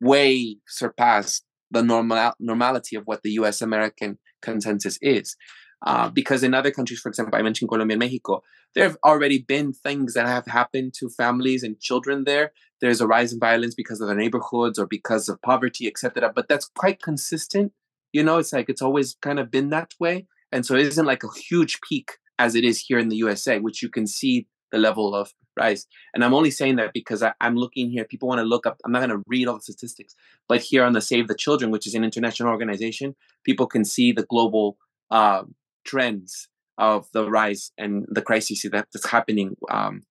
way 0.00 0.56
surpassed 0.68 1.44
the 1.70 1.82
normal 1.82 2.32
normality 2.38 2.96
of 2.96 3.04
what 3.06 3.22
the 3.22 3.32
U.S. 3.32 3.62
American 3.62 4.18
consensus 4.42 4.98
is. 5.00 5.36
Uh, 5.84 6.08
because 6.08 6.42
in 6.42 6.54
other 6.54 6.70
countries, 6.70 6.98
for 6.98 7.10
example, 7.10 7.38
I 7.38 7.42
mentioned 7.42 7.68
Colombia 7.68 7.94
and 7.94 8.00
Mexico, 8.00 8.42
there 8.74 8.84
have 8.84 8.96
already 9.04 9.38
been 9.38 9.72
things 9.72 10.14
that 10.14 10.26
have 10.26 10.46
happened 10.46 10.94
to 10.94 11.10
families 11.10 11.62
and 11.62 11.78
children 11.78 12.24
there. 12.24 12.52
There's 12.80 13.02
a 13.02 13.06
rise 13.06 13.34
in 13.34 13.38
violence 13.38 13.74
because 13.74 14.00
of 14.00 14.08
the 14.08 14.14
neighborhoods 14.14 14.78
or 14.78 14.86
because 14.86 15.28
of 15.28 15.42
poverty, 15.42 15.86
etc. 15.86 16.32
But 16.34 16.48
that's 16.48 16.66
quite 16.66 17.02
consistent. 17.02 17.72
You 18.12 18.22
know, 18.22 18.38
it's 18.38 18.52
like 18.52 18.70
it's 18.70 18.82
always 18.82 19.16
kind 19.20 19.38
of 19.38 19.50
been 19.50 19.70
that 19.70 19.92
way. 20.00 20.26
And 20.50 20.64
so 20.64 20.74
it 20.74 20.86
isn't 20.86 21.06
like 21.06 21.22
a 21.22 21.32
huge 21.38 21.80
peak 21.82 22.12
as 22.38 22.54
it 22.54 22.64
is 22.64 22.80
here 22.80 22.98
in 22.98 23.10
the 23.10 23.16
USA, 23.16 23.58
which 23.58 23.82
you 23.82 23.90
can 23.90 24.06
see 24.06 24.46
the 24.72 24.78
level 24.78 25.14
of 25.14 25.32
rise. 25.56 25.86
And 26.14 26.24
I'm 26.24 26.34
only 26.34 26.50
saying 26.50 26.76
that 26.76 26.92
because 26.94 27.22
I, 27.22 27.34
am 27.40 27.56
looking 27.56 27.90
here. 27.90 28.04
People 28.04 28.28
want 28.28 28.38
to 28.38 28.44
look 28.44 28.66
up. 28.66 28.78
I'm 28.84 28.92
not 28.92 29.00
going 29.00 29.10
to 29.10 29.22
read 29.26 29.48
all 29.48 29.56
the 29.56 29.62
statistics, 29.62 30.14
but 30.48 30.60
here 30.60 30.84
on 30.84 30.94
the 30.94 31.00
Save 31.00 31.28
the 31.28 31.34
Children, 31.34 31.70
which 31.70 31.86
is 31.86 31.94
an 31.94 32.04
international 32.04 32.48
organization, 32.48 33.14
people 33.44 33.66
can 33.66 33.84
see 33.84 34.12
the 34.12 34.24
global 34.24 34.78
uh, 35.10 35.42
trends 35.84 36.48
of 36.78 37.06
the 37.12 37.30
rise 37.30 37.72
and 37.78 38.04
the 38.08 38.22
crisis 38.22 38.62
that, 38.62 38.88
that's 38.92 39.10
happening 39.10 39.56
um, 39.70 40.02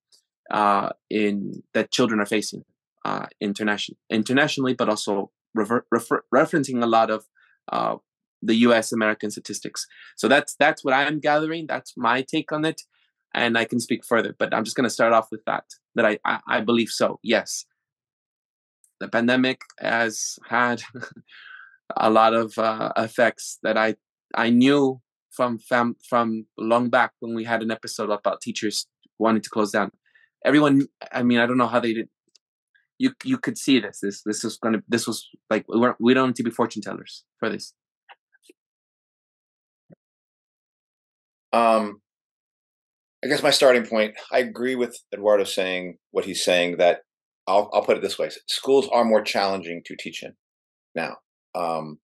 uh, 0.51 0.89
in 1.09 1.63
that 1.73 1.91
children 1.91 2.19
are 2.19 2.25
facing 2.25 2.63
uh, 3.05 3.25
internation, 3.41 3.95
internationally, 4.09 4.73
but 4.73 4.89
also 4.89 5.31
refer, 5.53 5.85
refer, 5.91 6.23
referencing 6.33 6.81
a 6.81 6.87
lot 6.87 7.09
of 7.09 7.25
uh, 7.71 7.95
the 8.41 8.55
U.S. 8.55 8.91
American 8.91 9.31
statistics. 9.31 9.87
So 10.17 10.27
that's 10.27 10.55
that's 10.55 10.83
what 10.83 10.93
I'm 10.93 11.19
gathering. 11.19 11.65
That's 11.67 11.93
my 11.97 12.21
take 12.21 12.51
on 12.51 12.65
it, 12.65 12.81
and 13.33 13.57
I 13.57 13.65
can 13.65 13.79
speak 13.79 14.05
further. 14.05 14.35
But 14.37 14.53
I'm 14.53 14.63
just 14.63 14.75
going 14.75 14.85
to 14.85 14.93
start 14.93 15.13
off 15.13 15.27
with 15.31 15.43
that. 15.45 15.65
That 15.95 16.05
I, 16.05 16.19
I, 16.25 16.39
I 16.47 16.61
believe 16.61 16.89
so. 16.89 17.19
Yes, 17.23 17.65
the 18.99 19.07
pandemic 19.07 19.61
has 19.79 20.37
had 20.49 20.81
a 21.97 22.09
lot 22.09 22.33
of 22.33 22.57
uh, 22.57 22.91
effects 22.97 23.59
that 23.63 23.77
I 23.77 23.95
I 24.35 24.49
knew 24.49 25.01
from 25.35 25.57
fam- 25.59 25.97
from 26.07 26.45
long 26.57 26.89
back 26.89 27.11
when 27.19 27.33
we 27.35 27.43
had 27.43 27.61
an 27.61 27.71
episode 27.71 28.09
about 28.09 28.41
teachers 28.41 28.87
wanting 29.19 29.41
to 29.41 29.49
close 29.49 29.71
down. 29.71 29.91
Everyone, 30.45 30.87
I 31.11 31.23
mean, 31.23 31.39
I 31.39 31.45
don't 31.45 31.57
know 31.57 31.67
how 31.67 31.79
they 31.79 31.93
did. 31.93 32.09
You 32.99 33.13
you 33.23 33.37
could 33.37 33.57
see 33.57 33.79
this. 33.79 33.99
This 34.01 34.21
this 34.23 34.43
was 34.43 34.57
gonna. 34.57 34.81
This 34.87 35.07
was 35.07 35.27
like 35.49 35.65
we 35.67 35.79
weren't. 35.79 35.97
We 35.99 36.13
don't 36.13 36.29
need 36.29 36.35
to 36.37 36.43
be 36.43 36.51
fortune 36.51 36.81
tellers 36.81 37.23
for 37.39 37.49
this. 37.49 37.73
Um, 41.51 42.01
I 43.23 43.27
guess 43.27 43.43
my 43.43 43.51
starting 43.51 43.85
point. 43.85 44.15
I 44.31 44.39
agree 44.39 44.75
with 44.75 44.97
Eduardo 45.13 45.43
saying 45.43 45.97
what 46.11 46.25
he's 46.25 46.43
saying. 46.43 46.77
That 46.77 47.01
I'll 47.47 47.69
I'll 47.73 47.83
put 47.83 47.97
it 47.97 48.01
this 48.01 48.19
way: 48.19 48.29
schools 48.47 48.87
are 48.91 49.05
more 49.05 49.21
challenging 49.21 49.81
to 49.85 49.95
teach 49.95 50.23
in 50.23 50.33
now. 50.95 51.17
Um, 51.55 51.99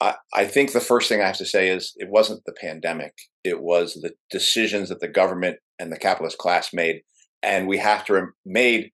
I, 0.00 0.44
think 0.46 0.72
the 0.72 0.80
first 0.80 1.08
thing 1.08 1.20
I 1.20 1.26
have 1.26 1.36
to 1.36 1.44
say 1.44 1.68
is 1.68 1.92
it 1.96 2.08
wasn't 2.08 2.42
the 2.46 2.54
pandemic. 2.54 3.12
It 3.44 3.60
was 3.60 3.94
the 3.94 4.12
decisions 4.30 4.88
that 4.88 5.00
the 5.00 5.08
government 5.08 5.58
and 5.78 5.92
the 5.92 5.98
capitalist 5.98 6.38
class 6.38 6.72
made, 6.72 7.02
and 7.42 7.68
we 7.68 7.78
have 7.78 8.04
to 8.06 8.28
made 8.46 8.92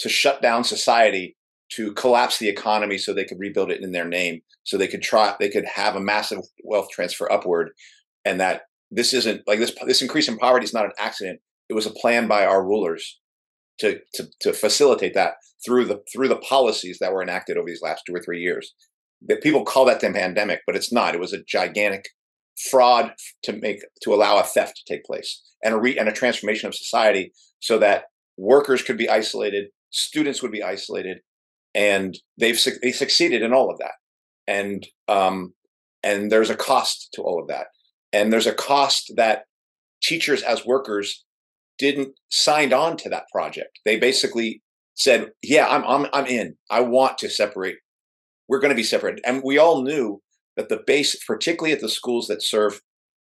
to 0.00 0.08
shut 0.08 0.42
down 0.42 0.64
society 0.64 1.36
to 1.70 1.92
collapse 1.92 2.38
the 2.38 2.48
economy 2.48 2.98
so 2.98 3.12
they 3.12 3.24
could 3.24 3.38
rebuild 3.38 3.70
it 3.70 3.82
in 3.82 3.92
their 3.92 4.06
name, 4.06 4.40
so 4.64 4.76
they 4.76 4.88
could 4.88 5.02
try 5.02 5.34
they 5.38 5.48
could 5.48 5.66
have 5.66 5.94
a 5.94 6.00
massive 6.00 6.40
wealth 6.64 6.88
transfer 6.90 7.30
upward, 7.30 7.70
and 8.24 8.40
that 8.40 8.62
this 8.90 9.12
isn't 9.12 9.42
like 9.46 9.60
this 9.60 9.74
this 9.86 10.02
increase 10.02 10.28
in 10.28 10.38
poverty 10.38 10.64
is 10.64 10.74
not 10.74 10.86
an 10.86 10.92
accident. 10.98 11.40
It 11.68 11.74
was 11.74 11.86
a 11.86 11.90
plan 11.90 12.26
by 12.26 12.44
our 12.44 12.64
rulers 12.64 13.20
to 13.78 14.00
to 14.14 14.28
to 14.40 14.52
facilitate 14.52 15.14
that 15.14 15.34
through 15.64 15.84
the 15.84 16.02
through 16.12 16.28
the 16.28 16.36
policies 16.36 16.98
that 17.00 17.12
were 17.12 17.22
enacted 17.22 17.56
over 17.56 17.66
these 17.66 17.82
last 17.82 18.02
two 18.06 18.14
or 18.14 18.22
three 18.22 18.40
years 18.40 18.74
people 19.42 19.64
call 19.64 19.84
that 19.86 20.00
the 20.00 20.10
pandemic, 20.10 20.60
but 20.66 20.76
it's 20.76 20.92
not. 20.92 21.14
It 21.14 21.20
was 21.20 21.32
a 21.32 21.42
gigantic 21.42 22.08
fraud 22.70 23.14
to 23.42 23.52
make 23.52 23.82
to 24.02 24.14
allow 24.14 24.38
a 24.38 24.42
theft 24.42 24.76
to 24.76 24.94
take 24.94 25.04
place 25.04 25.42
and 25.62 25.74
a 25.74 25.78
re, 25.78 25.98
and 25.98 26.08
a 26.08 26.12
transformation 26.12 26.68
of 26.68 26.74
society 26.74 27.32
so 27.60 27.78
that 27.78 28.04
workers 28.36 28.82
could 28.82 28.96
be 28.96 29.08
isolated, 29.08 29.66
students 29.90 30.42
would 30.42 30.52
be 30.52 30.62
isolated, 30.62 31.18
and 31.74 32.18
they've 32.38 32.60
they 32.82 32.92
succeeded 32.92 33.42
in 33.42 33.52
all 33.52 33.70
of 33.70 33.78
that. 33.78 33.92
And 34.46 34.86
um, 35.08 35.54
and 36.02 36.30
there's 36.30 36.50
a 36.50 36.56
cost 36.56 37.10
to 37.14 37.22
all 37.22 37.40
of 37.40 37.48
that, 37.48 37.66
and 38.12 38.32
there's 38.32 38.46
a 38.46 38.54
cost 38.54 39.12
that 39.16 39.44
teachers 40.02 40.42
as 40.42 40.64
workers 40.64 41.24
didn't 41.78 42.14
signed 42.30 42.72
on 42.72 42.96
to 42.98 43.08
that 43.08 43.28
project. 43.32 43.78
They 43.84 43.98
basically 43.98 44.62
said, 44.94 45.30
"Yeah, 45.42 45.66
I'm 45.68 45.84
I'm 45.84 46.10
I'm 46.12 46.26
in. 46.26 46.56
I 46.70 46.80
want 46.80 47.18
to 47.18 47.28
separate 47.28 47.76
we're 48.48 48.60
going 48.60 48.70
to 48.70 48.76
be 48.76 48.82
separated. 48.82 49.22
And 49.24 49.42
we 49.44 49.58
all 49.58 49.82
knew 49.82 50.22
that 50.56 50.68
the 50.68 50.82
base, 50.86 51.22
particularly 51.24 51.72
at 51.72 51.80
the 51.80 51.88
schools 51.88 52.26
that 52.26 52.42
serve 52.42 52.80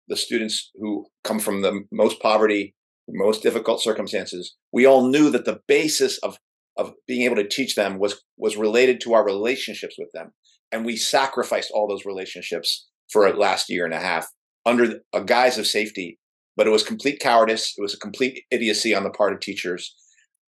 the 0.08 0.18
students 0.18 0.72
who 0.76 1.06
come 1.24 1.40
from 1.40 1.62
the 1.62 1.86
most 1.92 2.20
poverty, 2.22 2.76
most 3.08 3.44
difficult 3.44 3.82
circumstances, 3.82 4.56
we 4.72 4.86
all 4.86 5.08
knew 5.08 5.30
that 5.30 5.46
the 5.46 5.62
basis 5.68 6.18
of 6.20 6.38
of 6.78 6.94
being 7.06 7.24
able 7.24 7.36
to 7.36 7.48
teach 7.48 7.76
them 7.76 8.00
was 8.00 8.24
was 8.38 8.58
related 8.58 9.02
to 9.02 9.14
our 9.14 9.26
relationships 9.26 9.96
with 9.98 10.10
them, 10.14 10.32
and 10.72 10.86
we 10.86 10.96
sacrificed 10.96 11.72
all 11.74 11.88
those 11.88 12.06
relationships 12.06 12.88
for 13.12 13.28
a 13.28 13.34
last 13.34 13.70
year 13.70 13.86
and 13.86 13.94
a 13.94 14.00
half 14.00 14.28
under 14.66 15.02
a 15.14 15.24
guise 15.24 15.58
of 15.58 15.68
safety. 15.68 16.18
But 16.58 16.68
it 16.68 16.72
was 16.72 16.84
complete 16.84 17.20
cowardice. 17.20 17.74
It 17.78 17.82
was 17.82 17.94
a 17.94 18.00
complete 18.00 18.44
idiocy 18.52 18.94
on 18.94 19.04
the 19.04 19.10
part 19.10 19.34
of 19.34 19.40
teachers, 19.40 19.96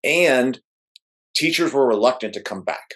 and 0.03 0.61
teachers 1.35 1.73
were 1.73 1.87
reluctant 1.87 2.35
to 2.35 2.43
come 2.43 2.63
back. 2.63 2.95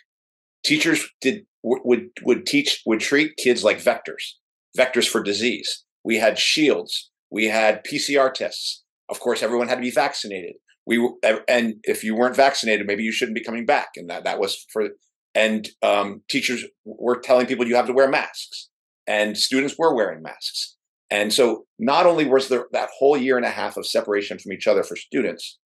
Teachers 0.64 1.08
did 1.20 1.46
would 1.62 2.08
would 2.22 2.46
teach 2.46 2.82
would 2.86 3.00
treat 3.00 3.36
kids 3.36 3.64
like 3.64 3.78
vectors, 3.78 4.32
vectors 4.76 5.08
for 5.08 5.22
disease. 5.22 5.84
We 6.04 6.16
had 6.16 6.38
shields. 6.38 7.10
We 7.30 7.46
had 7.46 7.84
PCR 7.84 8.32
tests. 8.32 8.82
Of 9.08 9.20
course, 9.20 9.42
everyone 9.42 9.68
had 9.68 9.76
to 9.76 9.82
be 9.82 9.90
vaccinated. 9.90 10.54
We 10.86 11.08
and 11.48 11.74
if 11.84 12.02
you 12.02 12.14
weren't 12.14 12.36
vaccinated, 12.36 12.86
maybe 12.86 13.02
you 13.02 13.12
shouldn't 13.12 13.36
be 13.36 13.44
coming 13.44 13.66
back. 13.66 13.90
And 13.96 14.08
that 14.10 14.24
that 14.24 14.38
was 14.38 14.66
for 14.72 14.90
and 15.34 15.68
um, 15.82 16.22
teachers 16.28 16.64
were 16.84 17.18
telling 17.18 17.46
people 17.46 17.66
you 17.66 17.76
have 17.76 17.86
to 17.86 17.92
wear 17.92 18.08
masks, 18.08 18.68
and 19.06 19.36
students 19.36 19.76
were 19.78 19.94
wearing 19.94 20.22
masks. 20.22 20.76
And 21.10 21.32
so, 21.32 21.66
not 21.78 22.06
only 22.06 22.24
was 22.24 22.48
there 22.48 22.66
that 22.72 22.90
whole 22.96 23.16
year 23.16 23.36
and 23.36 23.46
a 23.46 23.50
half 23.50 23.76
of 23.76 23.86
separation 23.86 24.38
from 24.38 24.52
each 24.52 24.66
other 24.66 24.82
for 24.82 24.96
students, 24.96 25.58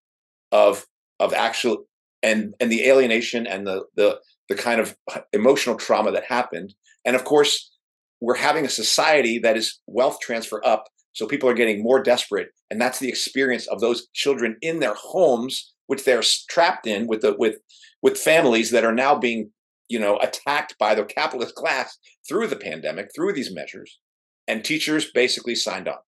of 0.52 0.86
of 1.18 1.32
actual 1.32 1.84
and 2.22 2.54
and 2.60 2.70
the 2.70 2.86
alienation 2.86 3.46
and 3.46 3.66
the 3.66 3.84
the 3.94 4.20
the 4.48 4.54
kind 4.54 4.80
of 4.80 4.96
uh, 5.14 5.20
emotional 5.32 5.76
trauma 5.76 6.12
that 6.12 6.24
happened. 6.24 6.74
And 7.04 7.16
of 7.16 7.24
course, 7.24 7.72
we're 8.20 8.36
having 8.36 8.64
a 8.64 8.70
society 8.70 9.38
that 9.40 9.56
is 9.56 9.80
wealth 9.86 10.18
transfer 10.20 10.64
up, 10.64 10.88
so 11.12 11.26
people 11.26 11.48
are 11.48 11.54
getting 11.54 11.82
more 11.82 12.02
desperate, 12.02 12.48
and 12.70 12.80
that's 12.80 12.98
the 12.98 13.08
experience 13.08 13.66
of 13.68 13.80
those 13.80 14.08
children 14.14 14.56
in 14.62 14.80
their 14.80 14.94
homes, 14.94 15.72
which 15.86 16.04
they're 16.04 16.22
trapped 16.48 16.86
in 16.86 17.06
with 17.06 17.20
the 17.20 17.36
with 17.38 17.56
with 18.02 18.18
families 18.18 18.70
that 18.70 18.84
are 18.84 18.94
now 18.94 19.14
being 19.14 19.50
you 19.88 19.98
know 19.98 20.18
attacked 20.18 20.76
by 20.78 20.94
the 20.94 21.04
capitalist 21.04 21.54
class 21.56 21.98
through 22.26 22.46
the 22.46 22.56
pandemic, 22.56 23.10
through 23.14 23.32
these 23.32 23.54
measures, 23.54 23.98
and 24.48 24.64
teachers 24.64 25.10
basically 25.12 25.54
signed 25.54 25.88
on. 25.88 25.98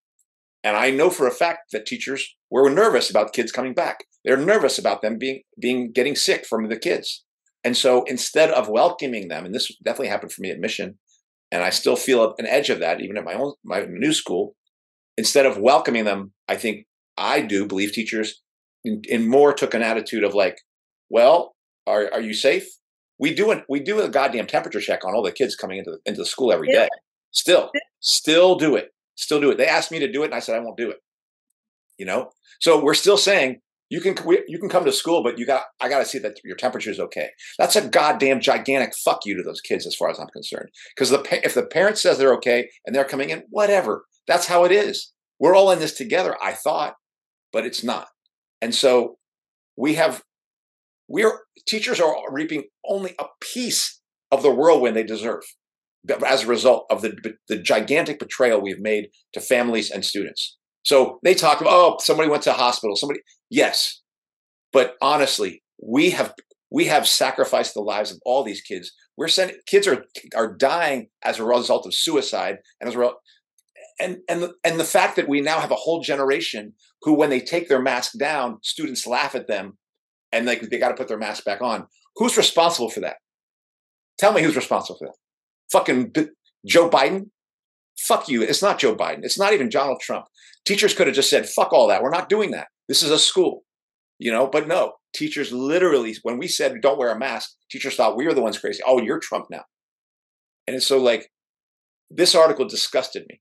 And 0.64 0.76
I 0.76 0.90
know 0.90 1.10
for 1.10 1.28
a 1.28 1.32
fact 1.32 1.70
that 1.72 1.86
teachers 1.86 2.34
were 2.50 2.68
nervous 2.70 3.10
about 3.10 3.32
kids 3.32 3.52
coming 3.52 3.74
back. 3.74 4.04
They're 4.24 4.36
nervous 4.36 4.78
about 4.78 5.02
them 5.02 5.18
being 5.18 5.42
being 5.60 5.92
getting 5.92 6.16
sick 6.16 6.46
from 6.46 6.68
the 6.68 6.78
kids. 6.78 7.24
And 7.66 7.76
so 7.76 8.04
instead 8.04 8.50
of 8.50 8.68
welcoming 8.68 9.28
them, 9.28 9.44
and 9.44 9.54
this 9.54 9.76
definitely 9.84 10.08
happened 10.08 10.32
for 10.32 10.40
me 10.40 10.50
at 10.50 10.60
Mission, 10.60 10.98
and 11.50 11.62
I 11.62 11.70
still 11.70 11.96
feel 11.96 12.34
an 12.38 12.46
edge 12.46 12.70
of 12.70 12.78
that 12.80 13.00
even 13.00 13.16
at 13.16 13.24
my 13.24 13.34
own 13.34 13.54
my 13.64 13.84
new 13.88 14.12
school. 14.12 14.54
Instead 15.18 15.46
of 15.46 15.58
welcoming 15.58 16.04
them, 16.04 16.32
I 16.46 16.56
think 16.56 16.86
I 17.16 17.40
do 17.40 17.66
believe 17.66 17.92
teachers 17.92 18.42
in, 18.84 19.02
in 19.08 19.28
more 19.28 19.52
took 19.52 19.74
an 19.74 19.82
attitude 19.82 20.22
of 20.22 20.34
like, 20.34 20.60
well, 21.10 21.56
are 21.86 22.08
are 22.12 22.20
you 22.20 22.34
safe? 22.34 22.68
We 23.18 23.34
do 23.34 23.50
it. 23.50 23.64
We 23.68 23.80
do 23.80 24.00
a 24.00 24.08
goddamn 24.08 24.46
temperature 24.46 24.80
check 24.80 25.04
on 25.04 25.14
all 25.14 25.22
the 25.22 25.32
kids 25.32 25.56
coming 25.56 25.78
into 25.78 25.90
the, 25.90 25.98
into 26.06 26.20
the 26.20 26.26
school 26.26 26.52
every 26.52 26.68
day. 26.68 26.88
Still, 27.32 27.70
still 28.00 28.56
do 28.56 28.76
it 28.76 28.92
still 29.16 29.40
do 29.40 29.50
it. 29.50 29.58
They 29.58 29.66
asked 29.66 29.90
me 29.90 29.98
to 29.98 30.12
do 30.12 30.22
it, 30.22 30.26
and 30.26 30.34
I 30.34 30.38
said 30.38 30.54
I 30.54 30.60
won't 30.60 30.76
do 30.76 30.90
it. 30.90 30.98
You 31.98 32.06
know, 32.06 32.30
so 32.60 32.82
we're 32.82 32.94
still 32.94 33.16
saying 33.16 33.60
you 33.88 34.00
can 34.00 34.16
you 34.48 34.58
can 34.58 34.68
come 34.68 34.84
to 34.84 34.92
school, 34.92 35.22
but 35.22 35.38
you 35.38 35.46
got 35.46 35.64
I 35.80 35.88
got 35.88 36.00
to 36.00 36.04
see 36.04 36.18
that 36.18 36.40
your 36.44 36.56
temperature 36.56 36.90
is 36.90 37.00
okay. 37.00 37.30
That's 37.58 37.76
a 37.76 37.86
goddamn 37.86 38.40
gigantic 38.40 38.94
fuck 38.96 39.20
you 39.24 39.36
to 39.36 39.42
those 39.42 39.60
kids, 39.60 39.86
as 39.86 39.94
far 39.94 40.10
as 40.10 40.18
I'm 40.18 40.26
concerned. 40.28 40.70
Because 40.94 41.10
the 41.10 41.24
if 41.44 41.54
the 41.54 41.66
parent 41.66 41.98
says 41.98 42.18
they're 42.18 42.34
okay 42.34 42.68
and 42.84 42.94
they're 42.94 43.04
coming 43.04 43.30
in, 43.30 43.44
whatever. 43.50 44.04
That's 44.26 44.46
how 44.46 44.64
it 44.64 44.72
is. 44.72 45.12
We're 45.38 45.54
all 45.54 45.70
in 45.70 45.78
this 45.78 45.92
together. 45.92 46.36
I 46.42 46.52
thought, 46.52 46.94
but 47.52 47.64
it's 47.64 47.84
not. 47.84 48.08
And 48.60 48.74
so 48.74 49.18
we 49.76 49.94
have 49.94 50.22
we're 51.08 51.40
teachers 51.66 52.00
are 52.00 52.14
reaping 52.30 52.64
only 52.84 53.14
a 53.20 53.26
piece 53.40 54.00
of 54.32 54.42
the 54.42 54.50
whirlwind 54.50 54.96
they 54.96 55.04
deserve 55.04 55.42
as 56.26 56.44
a 56.44 56.46
result 56.46 56.86
of 56.90 57.02
the, 57.02 57.36
the 57.48 57.58
gigantic 57.58 58.18
betrayal 58.18 58.60
we've 58.60 58.80
made 58.80 59.08
to 59.32 59.40
families 59.40 59.90
and 59.90 60.04
students. 60.04 60.56
So 60.86 61.18
they 61.24 61.34
talk 61.34 61.60
about, 61.60 61.72
oh, 61.72 61.96
somebody 62.00 62.28
went 62.28 62.44
to 62.44 62.52
hospital. 62.52 62.94
Somebody, 62.94 63.20
yes, 63.50 64.02
but 64.72 64.96
honestly, 65.02 65.62
we 65.82 66.10
have 66.10 66.32
we 66.70 66.86
have 66.86 67.06
sacrificed 67.06 67.74
the 67.74 67.80
lives 67.80 68.12
of 68.12 68.20
all 68.24 68.42
these 68.42 68.60
kids. 68.60 68.92
We're 69.16 69.28
sending 69.28 69.56
kids 69.66 69.86
are 69.86 70.04
are 70.34 70.54
dying 70.54 71.08
as 71.22 71.38
a 71.38 71.44
result 71.44 71.86
of 71.86 71.94
suicide, 71.94 72.58
and 72.80 72.88
as 72.88 72.94
a 72.94 72.98
result, 72.98 73.16
and 74.00 74.18
and 74.28 74.50
and 74.64 74.78
the 74.78 74.84
fact 74.84 75.16
that 75.16 75.28
we 75.28 75.40
now 75.40 75.58
have 75.58 75.72
a 75.72 75.76
whole 75.76 76.02
generation 76.02 76.74
who, 77.02 77.14
when 77.14 77.30
they 77.30 77.40
take 77.40 77.68
their 77.68 77.82
mask 77.82 78.16
down, 78.18 78.58
students 78.62 79.06
laugh 79.06 79.34
at 79.34 79.48
them, 79.48 79.76
and 80.32 80.46
like 80.46 80.60
they 80.62 80.78
got 80.78 80.90
to 80.90 80.94
put 80.94 81.08
their 81.08 81.18
mask 81.18 81.44
back 81.44 81.60
on. 81.60 81.86
Who's 82.16 82.36
responsible 82.36 82.90
for 82.90 83.00
that? 83.00 83.16
Tell 84.18 84.32
me 84.32 84.42
who's 84.42 84.56
responsible 84.56 84.98
for 84.98 85.08
that 85.08 85.16
fucking 85.70 86.10
B- 86.10 86.28
Joe 86.64 86.88
Biden? 86.88 87.30
Fuck 87.98 88.28
you. 88.28 88.42
It's 88.42 88.62
not 88.62 88.78
Joe 88.78 88.94
Biden. 88.94 89.24
It's 89.24 89.38
not 89.38 89.52
even 89.52 89.68
Donald 89.68 90.00
Trump. 90.00 90.26
Teachers 90.66 90.94
could 90.94 91.06
have 91.06 91.16
just 91.16 91.30
said, 91.30 91.48
fuck 91.48 91.72
all 91.72 91.88
that. 91.88 92.02
We're 92.02 92.10
not 92.10 92.28
doing 92.28 92.50
that. 92.50 92.68
This 92.88 93.02
is 93.02 93.10
a 93.10 93.18
school, 93.18 93.62
you 94.18 94.32
know, 94.32 94.46
but 94.46 94.68
no, 94.68 94.94
teachers 95.14 95.52
literally, 95.52 96.16
when 96.22 96.38
we 96.38 96.48
said 96.48 96.80
don't 96.82 96.98
wear 96.98 97.12
a 97.12 97.18
mask, 97.18 97.50
teachers 97.70 97.94
thought 97.94 98.16
we 98.16 98.26
were 98.26 98.34
the 98.34 98.42
ones 98.42 98.58
crazy. 98.58 98.82
Oh, 98.86 99.00
you're 99.00 99.20
Trump 99.20 99.46
now. 99.50 99.64
And 100.66 100.82
so 100.82 100.98
like, 100.98 101.30
this 102.10 102.34
article 102.34 102.66
disgusted 102.66 103.24
me. 103.28 103.40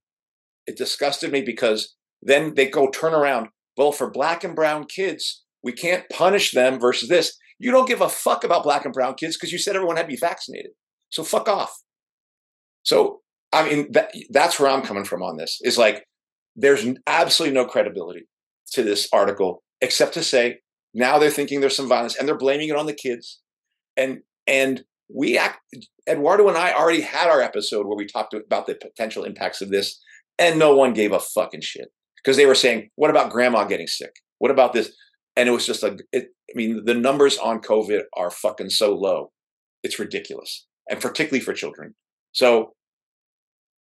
It 0.68 0.78
disgusted 0.78 1.32
me 1.32 1.42
because 1.42 1.96
then 2.22 2.56
they 2.56 2.68
go 2.68 2.90
turn 2.90 3.14
around. 3.14 3.50
Well, 3.78 3.92
for 3.92 4.10
black 4.10 4.44
and 4.44 4.56
brown 4.56 4.86
kids, 4.86 5.44
we 5.64 5.72
can't 5.72 6.10
punish 6.10 6.52
them 6.52 6.80
versus 6.80 7.10
this. 7.10 7.38
You 7.60 7.72
don't 7.72 7.88
give 7.88 8.02
a 8.02 8.10
fuck 8.10 8.44
about 8.44 8.64
black 8.64 8.86
and 8.86 8.94
brown 8.94 9.16
kids 9.16 9.36
because 9.36 9.52
you 9.52 9.58
said 9.58 9.76
everyone 9.76 9.98
had 9.98 10.04
to 10.04 10.08
be 10.08 10.16
vaccinated. 10.16 10.72
So 11.10 11.24
fuck 11.24 11.48
off. 11.48 11.82
So, 12.84 13.22
I 13.52 13.68
mean, 13.68 13.92
that, 13.92 14.12
that's 14.30 14.60
where 14.60 14.70
I'm 14.70 14.82
coming 14.82 15.06
from 15.06 15.24
on 15.24 15.38
this 15.38 15.60
is 15.64 15.78
like, 15.78 16.06
there's 16.56 16.86
absolutely 17.08 17.54
no 17.54 17.66
credibility 17.66 18.28
to 18.72 18.84
this 18.84 19.08
article 19.12 19.64
except 19.82 20.14
to 20.14 20.24
say 20.24 20.60
now 20.94 21.20
they're 21.20 21.30
thinking 21.30 21.60
there's 21.60 21.76
some 21.76 21.90
violence 21.90 22.16
and 22.16 22.28
they're 22.28 22.38
blaming 22.38 22.70
it 22.70 22.76
on 22.76 22.86
the 22.86 22.94
kids. 22.94 23.42
And, 23.98 24.20
and 24.48 24.84
we 25.14 25.38
act, 25.38 25.60
Eduardo 26.10 26.48
and 26.48 26.58
I 26.58 26.74
already 26.74 27.02
had 27.02 27.30
our 27.30 27.42
episode 27.42 27.86
where 27.86 27.98
we 27.98 28.06
talked 28.06 28.34
about 28.34 28.66
the 28.66 28.76
potential 28.76 29.26
impacts 29.26 29.62
of 29.62 29.70
this 29.70 30.00
and 30.40 30.58
no 30.58 30.76
one 30.76 30.94
gave 30.94 31.12
a 31.12 31.20
fucking 31.20 31.62
shit 31.62 31.90
because 32.24 32.38
they 32.38 32.46
were 32.46 32.56
saying, 32.56 32.90
what 32.96 33.10
about 33.10 33.32
grandma 33.32 33.66
getting 33.66 33.88
sick? 33.88 34.14
What 34.40 34.52
about 34.52 34.74
this? 34.74 34.96
And 35.36 35.50
it 35.50 35.52
was 35.52 35.66
just 35.66 35.84
like, 35.84 36.02
it, 36.12 36.30
I 36.50 36.54
mean, 36.56 36.84
the 36.86 36.94
numbers 36.94 37.38
on 37.38 37.60
COVID 37.60 38.04
are 38.16 38.32
fucking 38.32 38.70
so 38.70 38.96
low. 38.96 39.32
It's 39.84 40.00
ridiculous. 40.00 40.66
And 40.90 41.02
particularly 41.02 41.44
for 41.44 41.54
children. 41.54 41.96
So 42.32 42.74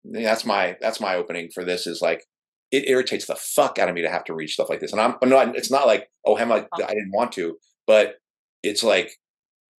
that's 0.03 0.45
my 0.45 0.77
that's 0.81 0.99
my 0.99 1.15
opening 1.15 1.49
for 1.53 1.63
this 1.63 1.85
is 1.85 2.01
like 2.01 2.25
it 2.71 2.89
irritates 2.89 3.25
the 3.25 3.35
fuck 3.35 3.77
out 3.77 3.89
of 3.89 3.95
me 3.95 4.01
to 4.01 4.09
have 4.09 4.23
to 4.25 4.33
read 4.33 4.49
stuff 4.49 4.69
like 4.69 4.79
this. 4.79 4.91
And 4.91 5.01
I'm, 5.01 5.15
I'm 5.21 5.29
not. 5.29 5.55
It's 5.55 5.71
not 5.71 5.87
like 5.87 6.09
oh, 6.25 6.37
am 6.37 6.51
I? 6.51 6.65
Oh. 6.73 6.83
I 6.83 6.93
didn't 6.93 7.11
want 7.13 7.31
to, 7.33 7.57
but 7.85 8.15
it's 8.63 8.83
like 8.83 9.11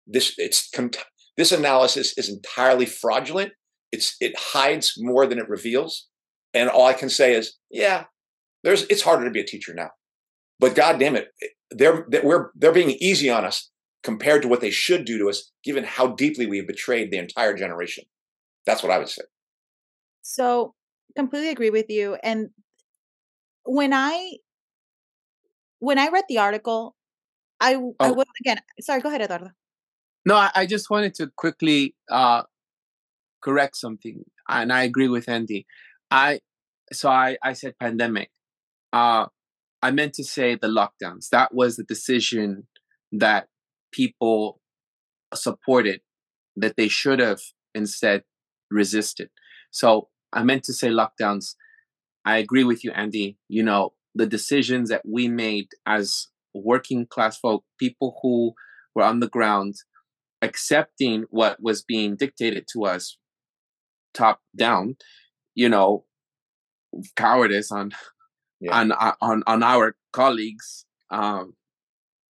this. 0.05 0.35
It's 0.37 0.69
this 1.37 1.51
analysis 1.51 2.17
is 2.17 2.29
entirely 2.29 2.85
fraudulent. 2.85 3.53
It's 3.91 4.15
it 4.19 4.37
hides 4.37 4.95
more 4.97 5.25
than 5.25 5.39
it 5.39 5.49
reveals. 5.49 6.07
And 6.53 6.69
all 6.69 6.85
I 6.85 6.93
can 6.93 7.09
say 7.09 7.33
is, 7.33 7.57
yeah, 7.69 8.05
there's. 8.63 8.83
It's 8.83 9.01
harder 9.01 9.25
to 9.25 9.31
be 9.31 9.39
a 9.39 9.45
teacher 9.45 9.73
now, 9.73 9.91
but 10.59 10.75
god 10.75 10.99
damn 10.99 11.15
it, 11.15 11.29
eh, 11.41 11.47
they're, 11.71 12.05
they're 12.09 12.25
we're 12.25 12.51
they're 12.55 12.73
being 12.73 12.97
easy 12.99 13.29
on 13.29 13.45
us 13.45 13.69
compared 14.03 14.41
to 14.41 14.47
what 14.47 14.61
they 14.61 14.71
should 14.71 15.05
do 15.05 15.17
to 15.19 15.29
us, 15.29 15.51
given 15.63 15.83
how 15.83 16.07
deeply 16.07 16.45
we 16.45 16.57
have 16.57 16.67
betrayed 16.67 17.11
the 17.11 17.17
entire 17.17 17.55
generation. 17.55 18.03
That's 18.65 18.83
what 18.83 18.91
I 18.91 18.97
would 18.97 19.09
say. 19.09 19.23
So, 20.23 20.73
completely 21.15 21.49
agree 21.49 21.69
with 21.69 21.89
you. 21.89 22.17
And 22.23 22.49
when 23.65 23.93
I 23.93 24.37
when 25.79 25.99
I 25.99 26.09
read 26.09 26.25
the 26.29 26.37
article, 26.39 26.95
I 27.59 27.75
I 28.01 28.11
Oh, 28.11 28.13
was 28.13 28.25
again. 28.41 28.59
Sorry, 28.81 29.01
go 29.01 29.09
ahead, 29.09 29.21
Eduardo. 29.21 29.51
no, 30.25 30.35
I, 30.35 30.51
I 30.55 30.65
just 30.65 30.89
wanted 30.89 31.13
to 31.15 31.31
quickly 31.35 31.95
uh, 32.11 32.43
correct 33.43 33.75
something, 33.77 34.23
and 34.49 34.71
I 34.73 34.83
agree 34.83 35.07
with 35.07 35.29
Andy. 35.29 35.65
I 36.11 36.39
so 36.91 37.09
I 37.09 37.37
I 37.43 37.53
said 37.53 37.75
pandemic. 37.79 38.29
Uh, 38.93 39.27
I 39.81 39.91
meant 39.91 40.13
to 40.15 40.23
say 40.23 40.55
the 40.55 40.67
lockdowns. 40.67 41.29
That 41.29 41.53
was 41.53 41.75
the 41.77 41.83
decision 41.83 42.67
that 43.11 43.47
people 43.91 44.59
supported 45.33 46.01
that 46.55 46.75
they 46.77 46.87
should 46.87 47.19
have 47.19 47.39
instead 47.73 48.23
resisted. 48.69 49.29
So 49.71 50.09
I 50.33 50.43
meant 50.43 50.63
to 50.65 50.73
say 50.73 50.89
lockdowns. 50.89 51.55
I 52.25 52.37
agree 52.37 52.63
with 52.63 52.83
you, 52.83 52.91
Andy. 52.91 53.37
You 53.47 53.63
know, 53.63 53.93
the 54.15 54.25
decisions 54.27 54.89
that 54.89 55.03
we 55.05 55.27
made 55.27 55.69
as 55.85 56.27
working 56.53 57.05
class 57.07 57.37
folk, 57.37 57.63
people 57.79 58.19
who 58.21 58.53
were 58.95 59.03
on 59.03 59.19
the 59.19 59.29
ground, 59.29 59.75
accepting 60.41 61.25
what 61.29 61.61
was 61.61 61.83
being 61.83 62.15
dictated 62.15 62.65
to 62.73 62.85
us 62.85 63.17
top 64.13 64.41
down, 64.57 64.95
you 65.55 65.69
know, 65.69 66.05
cowardice 67.15 67.71
on 67.71 67.91
Yeah. 68.61 68.79
on 68.79 68.91
uh, 68.93 69.13
on 69.21 69.43
on 69.47 69.63
our 69.63 69.95
colleagues 70.13 70.85
um, 71.11 71.55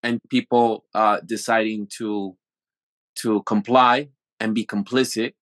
and 0.04 0.20
people 0.30 0.86
uh, 0.96 1.20
deciding 1.26 1.88
to 2.00 2.38
to 3.22 3.44
comply 3.44 4.10
and 4.40 4.56
be 4.56 4.66
complicit. 4.66 5.34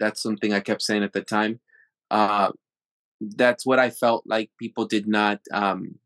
That's 0.00 0.22
something 0.22 0.52
I 0.52 0.60
kept 0.60 0.82
saying 0.82 1.04
at 1.04 1.12
the 1.12 1.22
time. 1.22 1.60
Uh, 2.10 2.52
that's 3.36 3.66
what 3.66 3.78
I 3.78 3.90
felt 3.90 4.24
like 4.26 4.50
people 4.58 4.86
did 4.86 5.06
not 5.06 5.40
um, 5.52 5.96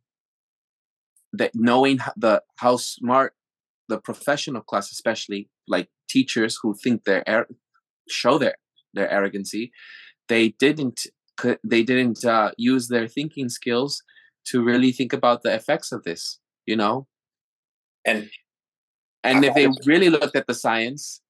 that 1.32 1.52
knowing 1.54 1.98
the 2.16 2.42
how 2.56 2.76
smart 2.76 3.34
the 3.88 3.98
professional 3.98 4.62
class, 4.62 4.90
especially 4.92 5.48
like 5.66 5.88
teachers 6.08 6.58
who 6.62 6.74
think 6.74 7.04
they're 7.04 7.46
show 8.08 8.38
their 8.38 8.56
their 8.94 9.10
arrogancy, 9.10 9.72
they 10.28 10.50
didn't 10.58 11.06
they 11.62 11.82
didn't 11.82 12.24
uh, 12.24 12.52
use 12.56 12.88
their 12.88 13.06
thinking 13.06 13.48
skills 13.48 14.02
to 14.46 14.62
really 14.62 14.92
think 14.92 15.12
about 15.12 15.42
the 15.42 15.54
effects 15.54 15.92
of 15.92 16.04
this. 16.04 16.38
You 16.66 16.76
know, 16.76 17.06
And 18.04 18.30
and 19.24 19.44
if 19.44 19.54
they 19.54 19.68
really 19.86 20.10
looked 20.10 20.36
at 20.36 20.46
the 20.46 20.54
science, 20.54 21.20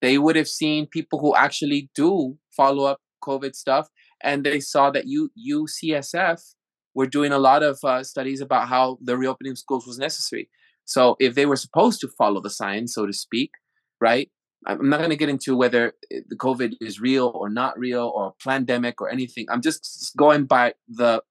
they 0.00 0.18
would 0.18 0.36
have 0.36 0.48
seen 0.48 0.86
people 0.86 1.18
who 1.18 1.34
actually 1.34 1.90
do 1.94 2.38
follow 2.56 2.84
up 2.84 3.00
COVID 3.22 3.54
stuff, 3.54 3.88
and 4.20 4.44
they 4.44 4.60
saw 4.60 4.90
that 4.90 5.06
U 5.06 5.30
UCSF 5.38 6.54
were 6.94 7.06
doing 7.06 7.32
a 7.32 7.38
lot 7.38 7.62
of 7.62 7.78
uh, 7.84 8.02
studies 8.02 8.40
about 8.40 8.68
how 8.68 8.98
the 9.02 9.16
reopening 9.16 9.52
of 9.52 9.58
schools 9.58 9.86
was 9.86 9.98
necessary. 9.98 10.48
So 10.84 11.16
if 11.20 11.34
they 11.34 11.46
were 11.46 11.56
supposed 11.56 12.00
to 12.00 12.08
follow 12.08 12.40
the 12.40 12.50
science, 12.50 12.94
so 12.94 13.06
to 13.06 13.12
speak, 13.12 13.52
right? 14.00 14.30
I'm 14.66 14.88
not 14.88 14.98
going 14.98 15.10
to 15.10 15.16
get 15.16 15.28
into 15.28 15.56
whether 15.56 15.92
the 16.10 16.36
COVID 16.36 16.74
is 16.80 17.00
real 17.00 17.30
or 17.34 17.48
not 17.48 17.78
real 17.78 18.10
or 18.14 18.28
a 18.28 18.44
pandemic 18.44 19.00
or 19.00 19.08
anything. 19.10 19.46
I'm 19.50 19.62
just 19.62 20.16
going 20.16 20.46
by 20.46 20.74
the 20.88 21.22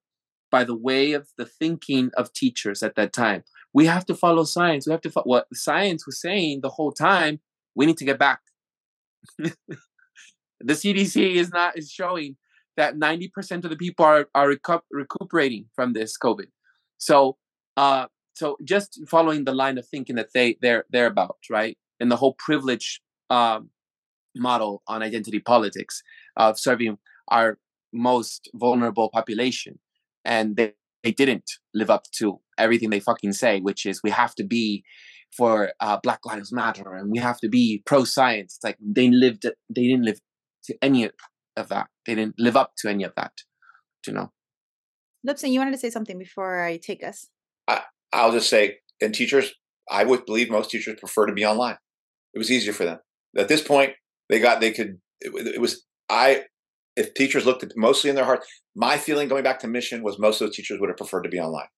by 0.50 0.64
the 0.64 0.74
way 0.74 1.12
of 1.12 1.28
the 1.36 1.44
thinking 1.44 2.10
of 2.16 2.32
teachers 2.32 2.82
at 2.82 2.94
that 2.94 3.12
time. 3.12 3.44
We 3.74 3.84
have 3.84 4.06
to 4.06 4.14
follow 4.14 4.44
science. 4.44 4.86
We 4.86 4.92
have 4.92 5.02
to 5.02 5.10
follow 5.10 5.26
what 5.26 5.46
science 5.52 6.06
was 6.06 6.20
saying 6.20 6.60
the 6.62 6.70
whole 6.70 6.92
time. 6.92 7.40
We 7.74 7.84
need 7.84 7.98
to 7.98 8.06
get 8.06 8.18
back. 8.18 8.40
the 9.38 9.52
CDC 10.62 11.34
is 11.34 11.50
not 11.50 11.76
is 11.76 11.90
showing 11.90 12.36
that 12.78 12.96
90% 12.96 13.64
of 13.64 13.70
the 13.70 13.76
people 13.76 14.04
are 14.04 14.28
are 14.34 14.48
recu- 14.54 14.88
recuperating 14.90 15.66
from 15.74 15.92
this 15.92 16.16
COVID. 16.16 16.46
So, 16.96 17.36
uh, 17.76 18.06
so 18.34 18.56
just 18.64 19.00
following 19.08 19.44
the 19.44 19.54
line 19.54 19.76
of 19.78 19.86
thinking 19.86 20.16
that 20.16 20.30
they 20.32 20.56
they're 20.62 20.84
they're 20.88 21.12
about 21.14 21.38
right, 21.50 21.76
and 22.00 22.10
the 22.10 22.16
whole 22.16 22.34
privilege 22.38 23.02
um, 23.28 23.70
model 24.34 24.82
on 24.86 25.02
identity 25.02 25.40
politics 25.40 26.02
of 26.36 26.58
serving 26.58 26.98
our 27.28 27.58
most 27.92 28.48
vulnerable 28.54 29.10
population, 29.10 29.78
and 30.24 30.56
they 30.56 30.72
they 31.02 31.12
didn't 31.12 31.50
live 31.74 31.90
up 31.90 32.04
to 32.18 32.40
everything 32.56 32.90
they 32.90 33.00
fucking 33.00 33.32
say, 33.32 33.60
which 33.60 33.84
is 33.86 34.02
we 34.02 34.10
have 34.10 34.34
to 34.36 34.44
be 34.44 34.84
for 35.36 35.72
uh, 35.80 35.98
Black 36.02 36.20
Lives 36.24 36.52
Matter 36.52 36.94
and 36.94 37.10
we 37.10 37.18
have 37.18 37.38
to 37.40 37.48
be 37.48 37.82
pro 37.84 38.04
science. 38.04 38.58
Like 38.64 38.78
they 38.80 39.10
lived, 39.10 39.44
they 39.44 39.82
didn't 39.82 40.04
live 40.04 40.20
to 40.64 40.76
any 40.82 41.10
of 41.58 41.68
that. 41.68 41.88
They 42.06 42.14
didn't 42.14 42.36
live 42.38 42.56
up 42.56 42.72
to 42.78 42.88
any 42.88 43.04
of 43.04 43.12
that. 43.16 43.32
You 44.06 44.14
know. 44.14 44.32
Lipson, 45.26 45.50
you 45.50 45.58
wanted 45.58 45.72
to 45.72 45.78
say 45.78 45.90
something 45.90 46.18
before 46.18 46.62
I 46.62 46.78
take 46.78 47.04
us. 47.04 47.26
I, 47.66 47.82
I'll 48.12 48.32
just 48.32 48.48
say, 48.48 48.78
and 49.02 49.14
teachers, 49.14 49.52
I 49.90 50.04
would 50.04 50.24
believe 50.24 50.50
most 50.50 50.70
teachers 50.70 50.98
prefer 50.98 51.26
to 51.26 51.32
be 51.32 51.44
online. 51.44 51.76
It 52.34 52.38
was 52.38 52.50
easier 52.50 52.72
for 52.72 52.84
them. 52.84 52.98
At 53.36 53.48
this 53.48 53.62
point, 53.62 53.92
they 54.28 54.40
got 54.40 54.60
they 54.60 54.72
could. 54.72 54.98
It, 55.20 55.54
it 55.54 55.60
was 55.60 55.84
I. 56.08 56.44
If 56.96 57.14
teachers 57.14 57.46
looked 57.46 57.62
at 57.62 57.72
mostly 57.76 58.10
in 58.10 58.16
their 58.16 58.24
heart, 58.24 58.44
my 58.74 58.96
feeling 58.96 59.28
going 59.28 59.44
back 59.44 59.60
to 59.60 59.68
mission 59.68 60.02
was 60.02 60.18
most 60.18 60.40
of 60.40 60.48
those 60.48 60.56
teachers 60.56 60.80
would 60.80 60.88
have 60.88 60.96
preferred 60.96 61.22
to 61.22 61.28
be 61.28 61.38
online. 61.38 61.68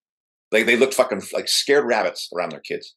Like 0.53 0.67
they 0.67 0.77
looked 0.77 0.95
fucking 0.95 1.23
like 1.33 1.49
scared 1.49 1.85
rabbits 1.85 2.29
around 2.35 2.53
their 2.53 2.61
kids, 2.61 2.95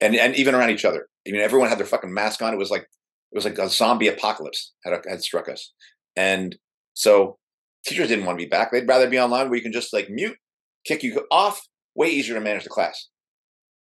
and 0.00 0.14
and 0.14 0.34
even 0.36 0.54
around 0.54 0.70
each 0.70 0.84
other. 0.84 1.08
I 1.26 1.32
mean, 1.32 1.40
everyone 1.40 1.68
had 1.68 1.78
their 1.78 1.86
fucking 1.86 2.12
mask 2.12 2.42
on. 2.42 2.52
It 2.52 2.58
was 2.58 2.70
like 2.70 2.82
it 2.82 3.36
was 3.36 3.44
like 3.44 3.58
a 3.58 3.68
zombie 3.68 4.08
apocalypse 4.08 4.72
had 4.84 5.00
had 5.08 5.22
struck 5.22 5.48
us, 5.48 5.72
and 6.16 6.56
so 6.94 7.38
teachers 7.84 8.08
didn't 8.08 8.26
want 8.26 8.38
to 8.38 8.44
be 8.44 8.48
back. 8.48 8.70
They'd 8.70 8.88
rather 8.88 9.08
be 9.08 9.18
online 9.18 9.48
where 9.48 9.56
you 9.56 9.62
can 9.62 9.72
just 9.72 9.92
like 9.92 10.08
mute, 10.10 10.36
kick 10.84 11.02
you 11.02 11.26
off. 11.30 11.66
Way 11.94 12.08
easier 12.08 12.34
to 12.34 12.40
manage 12.40 12.64
the 12.64 12.70
class. 12.70 13.08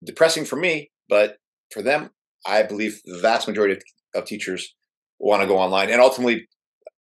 Depressing 0.04 0.44
for 0.44 0.54
me, 0.54 0.92
but 1.08 1.38
for 1.72 1.82
them, 1.82 2.10
I 2.46 2.62
believe 2.62 3.00
the 3.04 3.18
vast 3.18 3.48
majority 3.48 3.80
of, 4.14 4.24
teachers 4.24 4.74
want 5.18 5.42
to 5.42 5.48
go 5.48 5.58
online, 5.58 5.90
and 5.90 6.00
ultimately, 6.00 6.46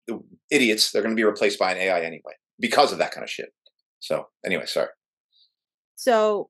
the 0.08 0.20
idiots 0.52 0.92
they're 0.92 1.02
going 1.02 1.16
to 1.16 1.20
be 1.20 1.24
replaced 1.24 1.60
by 1.60 1.72
an 1.72 1.78
AI 1.78 2.02
anyway 2.02 2.34
because 2.60 2.92
of 2.92 2.98
that 2.98 3.12
kind 3.12 3.24
of 3.24 3.30
shit. 3.30 3.50
So 4.00 4.28
anyway, 4.46 4.66
sorry. 4.66 4.90
So 5.96 6.50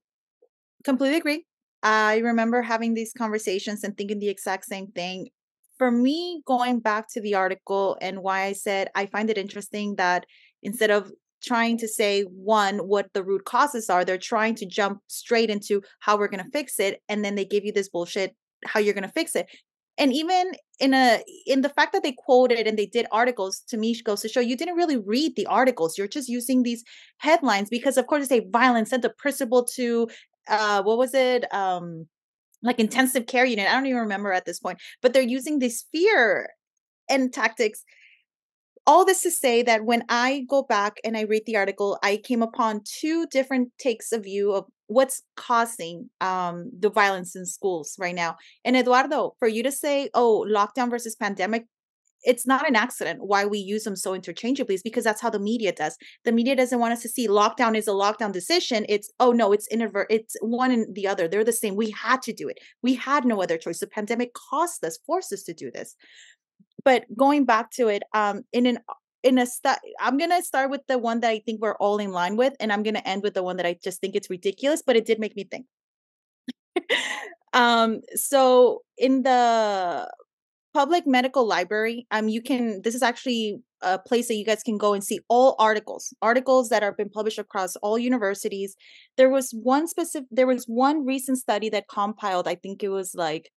completely 0.83 1.17
agree. 1.17 1.45
I 1.83 2.17
remember 2.17 2.61
having 2.61 2.93
these 2.93 3.13
conversations 3.17 3.83
and 3.83 3.97
thinking 3.97 4.19
the 4.19 4.29
exact 4.29 4.65
same 4.65 4.87
thing. 4.87 5.29
For 5.77 5.91
me, 5.91 6.41
going 6.45 6.79
back 6.79 7.09
to 7.13 7.21
the 7.21 7.35
article 7.35 7.97
and 8.01 8.23
why 8.23 8.43
I 8.43 8.53
said 8.53 8.89
I 8.95 9.07
find 9.07 9.29
it 9.29 9.37
interesting 9.37 9.95
that 9.95 10.25
instead 10.63 10.89
of 10.89 11.11
trying 11.43 11.77
to 11.77 11.87
say 11.87 12.23
one 12.23 12.79
what 12.79 13.13
the 13.13 13.23
root 13.23 13.45
causes 13.45 13.89
are 13.89 14.03
they're 14.03 14.17
trying 14.17 14.55
to 14.55 14.65
jump 14.65 14.99
straight 15.07 15.49
into 15.49 15.81
how 15.99 16.17
we're 16.17 16.29
going 16.29 16.43
to 16.43 16.49
fix 16.51 16.79
it 16.79 17.01
and 17.07 17.23
then 17.23 17.35
they 17.35 17.45
give 17.45 17.63
you 17.63 17.71
this 17.71 17.89
bullshit 17.89 18.35
how 18.65 18.79
you're 18.79 18.93
going 18.93 19.03
to 19.03 19.09
fix 19.09 19.35
it. 19.35 19.47
And 19.97 20.11
even 20.11 20.51
in 20.79 20.93
a 20.93 21.23
in 21.45 21.61
the 21.61 21.69
fact 21.69 21.93
that 21.93 22.03
they 22.03 22.11
quoted 22.11 22.67
and 22.67 22.77
they 22.77 22.85
did 22.85 23.05
articles 23.11 23.61
to 23.69 23.77
me 23.77 23.95
goes 24.01 24.21
to 24.21 24.27
show 24.27 24.41
you 24.41 24.57
didn't 24.57 24.75
really 24.75 24.97
read 24.97 25.33
the 25.37 25.45
articles 25.45 25.97
you're 25.97 26.07
just 26.07 26.27
using 26.27 26.63
these 26.63 26.83
headlines 27.19 27.69
because 27.69 27.95
of 27.95 28.07
course 28.07 28.27
they 28.27 28.39
say 28.39 28.47
violence 28.51 28.89
sent 28.89 29.05
a 29.05 29.09
principal 29.09 29.63
to 29.63 30.09
uh 30.49 30.83
what 30.83 30.97
was 30.97 31.13
it 31.13 31.45
um 31.53 32.05
like 32.65 32.79
intensive 32.79 33.25
care 33.27 33.45
unit 33.45 33.67
i 33.69 33.73
don't 33.73 33.85
even 33.85 34.01
remember 34.01 34.31
at 34.31 34.45
this 34.45 34.59
point 34.59 34.79
but 35.01 35.13
they're 35.13 35.21
using 35.21 35.59
this 35.59 35.85
fear 35.91 36.49
and 37.09 37.33
tactics 37.33 37.83
all 38.87 39.05
this 39.05 39.21
to 39.23 39.31
say 39.31 39.63
that 39.63 39.85
when 39.85 40.03
I 40.09 40.45
go 40.47 40.63
back 40.63 40.97
and 41.03 41.17
I 41.17 41.21
read 41.21 41.43
the 41.45 41.57
article, 41.57 41.97
I 42.03 42.17
came 42.17 42.41
upon 42.41 42.81
two 42.83 43.25
different 43.27 43.71
takes 43.79 44.11
of 44.11 44.23
view 44.23 44.53
of 44.53 44.65
what's 44.87 45.23
causing 45.35 46.09
um, 46.21 46.69
the 46.77 46.91
violence 46.91 47.35
in 47.35 47.45
schools 47.45 47.95
right 47.99 48.13
now. 48.13 48.35
And 48.63 48.75
Eduardo, 48.75 49.35
for 49.39 49.47
you 49.47 49.63
to 49.63 49.71
say, 49.71 50.09
oh, 50.13 50.45
lockdown 50.47 50.91
versus 50.91 51.15
pandemic, 51.15 51.65
it's 52.25 52.45
not 52.45 52.67
an 52.67 52.75
accident 52.75 53.19
why 53.21 53.45
we 53.45 53.59
use 53.59 53.83
them 53.83 53.95
so 53.95 54.13
interchangeably 54.13 54.75
is 54.75 54.83
because 54.83 55.03
that's 55.03 55.21
how 55.21 55.29
the 55.29 55.39
media 55.39 55.71
does. 55.71 55.97
The 56.23 56.31
media 56.31 56.55
doesn't 56.55 56.79
want 56.79 56.93
us 56.93 57.01
to 57.03 57.09
see 57.09 57.27
lockdown 57.27 57.75
is 57.77 57.87
a 57.87 57.91
lockdown 57.91 58.31
decision. 58.31 58.85
It's 58.89 59.11
oh 59.19 59.31
no, 59.31 59.51
it's 59.51 59.67
introvert, 59.67 60.07
it's 60.09 60.35
one 60.41 60.71
and 60.71 60.93
the 60.95 61.07
other. 61.07 61.27
They're 61.27 61.43
the 61.43 61.51
same. 61.51 61.75
We 61.75 61.91
had 61.91 62.21
to 62.23 62.33
do 62.33 62.47
it. 62.47 62.59
We 62.81 62.95
had 62.95 63.25
no 63.25 63.41
other 63.41 63.57
choice. 63.57 63.79
The 63.79 63.87
pandemic 63.87 64.33
cost 64.33 64.83
us, 64.83 64.97
forced 65.05 65.31
us 65.31 65.43
to 65.43 65.53
do 65.53 65.71
this 65.71 65.95
but 66.85 67.03
going 67.17 67.43
back 67.43 67.71
to 67.71 67.89
it 67.89 68.03
um 68.13 68.43
in 68.53 68.65
an 68.65 68.77
in 69.23 69.37
a 69.37 69.45
st- 69.45 69.77
i'm 69.99 70.17
gonna 70.17 70.41
start 70.41 70.69
with 70.69 70.81
the 70.87 70.97
one 70.97 71.19
that 71.19 71.29
i 71.29 71.39
think 71.39 71.61
we're 71.61 71.75
all 71.77 71.97
in 71.97 72.11
line 72.11 72.37
with 72.37 72.53
and 72.61 72.71
i'm 72.71 72.83
gonna 72.83 73.01
end 73.05 73.23
with 73.23 73.33
the 73.33 73.43
one 73.43 73.57
that 73.57 73.65
i 73.65 73.77
just 73.83 73.99
think 73.99 74.15
it's 74.15 74.29
ridiculous 74.29 74.81
but 74.85 74.95
it 74.95 75.05
did 75.05 75.19
make 75.19 75.35
me 75.35 75.43
think 75.43 75.65
um 77.53 78.01
so 78.13 78.83
in 78.97 79.23
the 79.23 80.09
public 80.75 81.07
medical 81.07 81.47
library 81.47 82.05
um 82.11 82.27
you 82.27 82.41
can 82.41 82.81
this 82.83 82.95
is 82.95 83.01
actually 83.01 83.61
a 83.81 83.97
place 83.97 84.27
that 84.27 84.35
you 84.35 84.43
guys 84.43 84.61
can 84.61 84.77
go 84.77 84.93
and 84.93 85.03
see 85.03 85.19
all 85.29 85.55
articles 85.57 86.13
articles 86.21 86.67
that 86.69 86.83
have 86.83 86.97
been 86.97 87.09
published 87.09 87.39
across 87.39 87.75
all 87.77 87.97
universities. 87.99 88.75
There 89.15 89.29
was 89.29 89.51
one 89.51 89.87
specific 89.87 90.27
there 90.31 90.47
was 90.47 90.65
one 90.65 91.05
recent 91.05 91.37
study 91.37 91.69
that 91.69 91.87
compiled 91.87 92.47
i 92.47 92.55
think 92.55 92.83
it 92.83 92.89
was 92.89 93.13
like 93.15 93.51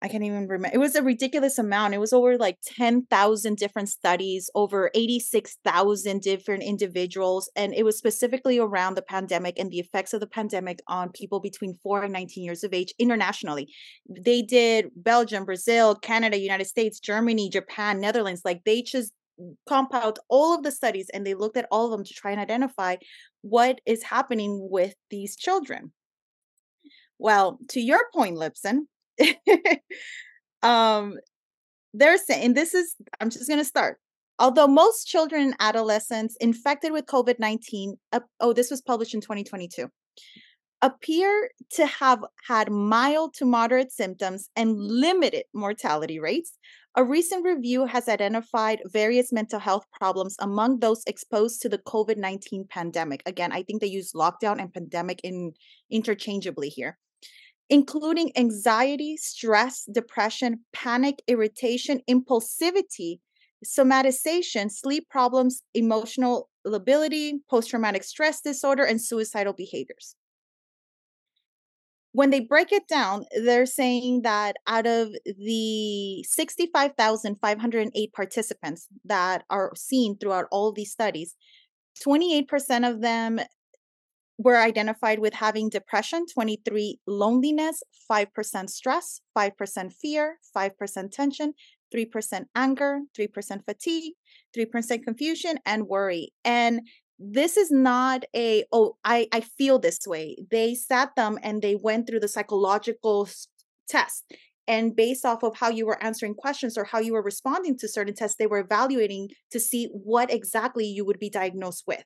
I 0.00 0.06
can't 0.06 0.22
even 0.22 0.46
remember. 0.46 0.70
It 0.72 0.78
was 0.78 0.94
a 0.94 1.02
ridiculous 1.02 1.58
amount. 1.58 1.92
It 1.92 1.98
was 1.98 2.12
over 2.12 2.38
like 2.38 2.58
10,000 2.64 3.56
different 3.56 3.88
studies, 3.88 4.48
over 4.54 4.92
86,000 4.94 6.22
different 6.22 6.62
individuals. 6.62 7.50
And 7.56 7.74
it 7.74 7.84
was 7.84 7.98
specifically 7.98 8.60
around 8.60 8.94
the 8.94 9.02
pandemic 9.02 9.58
and 9.58 9.72
the 9.72 9.80
effects 9.80 10.12
of 10.12 10.20
the 10.20 10.28
pandemic 10.28 10.78
on 10.86 11.10
people 11.10 11.40
between 11.40 11.74
4 11.82 12.04
and 12.04 12.12
19 12.12 12.44
years 12.44 12.62
of 12.62 12.72
age 12.72 12.94
internationally. 13.00 13.74
They 14.08 14.40
did 14.40 14.90
Belgium, 14.94 15.44
Brazil, 15.44 15.96
Canada, 15.96 16.38
United 16.38 16.66
States, 16.66 17.00
Germany, 17.00 17.50
Japan, 17.50 18.00
Netherlands. 18.00 18.42
Like 18.44 18.62
they 18.64 18.82
just 18.82 19.12
compiled 19.66 20.20
all 20.28 20.54
of 20.54 20.62
the 20.62 20.70
studies 20.70 21.10
and 21.12 21.26
they 21.26 21.34
looked 21.34 21.56
at 21.56 21.66
all 21.72 21.86
of 21.86 21.90
them 21.90 22.04
to 22.04 22.14
try 22.14 22.30
and 22.30 22.40
identify 22.40 22.96
what 23.42 23.80
is 23.84 24.04
happening 24.04 24.68
with 24.70 24.94
these 25.10 25.34
children. 25.34 25.92
Well, 27.18 27.58
to 27.70 27.80
your 27.80 28.00
point, 28.14 28.36
Lipson, 28.36 28.82
um, 30.62 31.16
they're 31.94 32.18
saying 32.18 32.54
this 32.54 32.74
is, 32.74 32.94
I'm 33.20 33.30
just 33.30 33.48
going 33.48 33.60
to 33.60 33.64
start. 33.64 33.98
Although 34.38 34.68
most 34.68 35.06
children 35.06 35.42
and 35.42 35.56
adolescents 35.58 36.36
infected 36.40 36.92
with 36.92 37.06
COVID 37.06 37.40
19, 37.40 37.96
uh, 38.12 38.20
oh, 38.40 38.52
this 38.52 38.70
was 38.70 38.80
published 38.80 39.14
in 39.14 39.20
2022, 39.20 39.88
appear 40.80 41.50
to 41.72 41.86
have 41.86 42.24
had 42.46 42.70
mild 42.70 43.34
to 43.34 43.44
moderate 43.44 43.90
symptoms 43.90 44.48
and 44.54 44.78
limited 44.78 45.44
mortality 45.52 46.20
rates, 46.20 46.56
a 46.94 47.02
recent 47.02 47.44
review 47.44 47.84
has 47.86 48.08
identified 48.08 48.80
various 48.86 49.32
mental 49.32 49.58
health 49.58 49.86
problems 49.92 50.36
among 50.38 50.78
those 50.78 51.02
exposed 51.06 51.60
to 51.62 51.68
the 51.68 51.78
COVID 51.78 52.16
19 52.16 52.66
pandemic. 52.68 53.22
Again, 53.26 53.50
I 53.50 53.64
think 53.64 53.80
they 53.80 53.88
use 53.88 54.12
lockdown 54.12 54.60
and 54.60 54.72
pandemic 54.72 55.20
in 55.24 55.52
interchangeably 55.90 56.68
here 56.68 56.96
including 57.70 58.32
anxiety, 58.36 59.16
stress, 59.16 59.84
depression, 59.92 60.60
panic, 60.72 61.22
irritation, 61.26 62.00
impulsivity, 62.08 63.20
somatization, 63.64 64.70
sleep 64.70 65.08
problems, 65.10 65.62
emotional 65.74 66.48
lability, 66.64 67.40
post 67.50 67.70
traumatic 67.70 68.04
stress 68.04 68.40
disorder, 68.40 68.84
and 68.84 69.00
suicidal 69.02 69.52
behaviors. 69.52 70.14
When 72.12 72.30
they 72.30 72.40
break 72.40 72.72
it 72.72 72.88
down, 72.88 73.26
they're 73.44 73.66
saying 73.66 74.22
that 74.22 74.56
out 74.66 74.86
of 74.86 75.14
the 75.24 76.24
65,508 76.24 78.12
participants 78.12 78.88
that 79.04 79.44
are 79.50 79.72
seen 79.76 80.16
throughout 80.16 80.46
all 80.50 80.72
these 80.72 80.90
studies, 80.90 81.36
28% 82.04 82.88
of 82.88 83.02
them 83.02 83.40
were 84.38 84.56
identified 84.56 85.18
with 85.18 85.34
having 85.34 85.68
depression, 85.68 86.24
23 86.32 87.00
loneliness, 87.06 87.82
5% 88.10 88.70
stress, 88.70 89.20
5% 89.36 89.92
fear, 89.92 90.38
5% 90.56 91.10
tension, 91.10 91.54
3% 91.94 92.44
anger, 92.54 93.00
3% 93.18 93.64
fatigue, 93.64 94.14
3% 94.56 95.02
confusion, 95.02 95.58
and 95.66 95.88
worry. 95.88 96.32
And 96.44 96.82
this 97.18 97.56
is 97.56 97.70
not 97.72 98.24
a 98.34 98.64
oh 98.70 98.96
I 99.04 99.26
I 99.32 99.40
feel 99.40 99.80
this 99.80 99.98
way. 100.06 100.36
They 100.52 100.76
sat 100.76 101.16
them 101.16 101.36
and 101.42 101.60
they 101.60 101.74
went 101.74 102.06
through 102.06 102.20
the 102.20 102.28
psychological 102.28 103.28
test 103.88 104.24
and 104.68 104.94
based 104.94 105.24
off 105.24 105.42
of 105.42 105.56
how 105.56 105.70
you 105.70 105.86
were 105.86 106.00
answering 106.02 106.34
questions 106.34 106.78
or 106.78 106.84
how 106.84 107.00
you 107.00 107.14
were 107.14 107.22
responding 107.22 107.76
to 107.78 107.88
certain 107.88 108.14
tests 108.14 108.36
they 108.36 108.46
were 108.46 108.60
evaluating 108.60 109.30
to 109.50 109.58
see 109.58 109.86
what 109.86 110.32
exactly 110.32 110.86
you 110.86 111.04
would 111.04 111.18
be 111.18 111.30
diagnosed 111.30 111.84
with. 111.88 112.04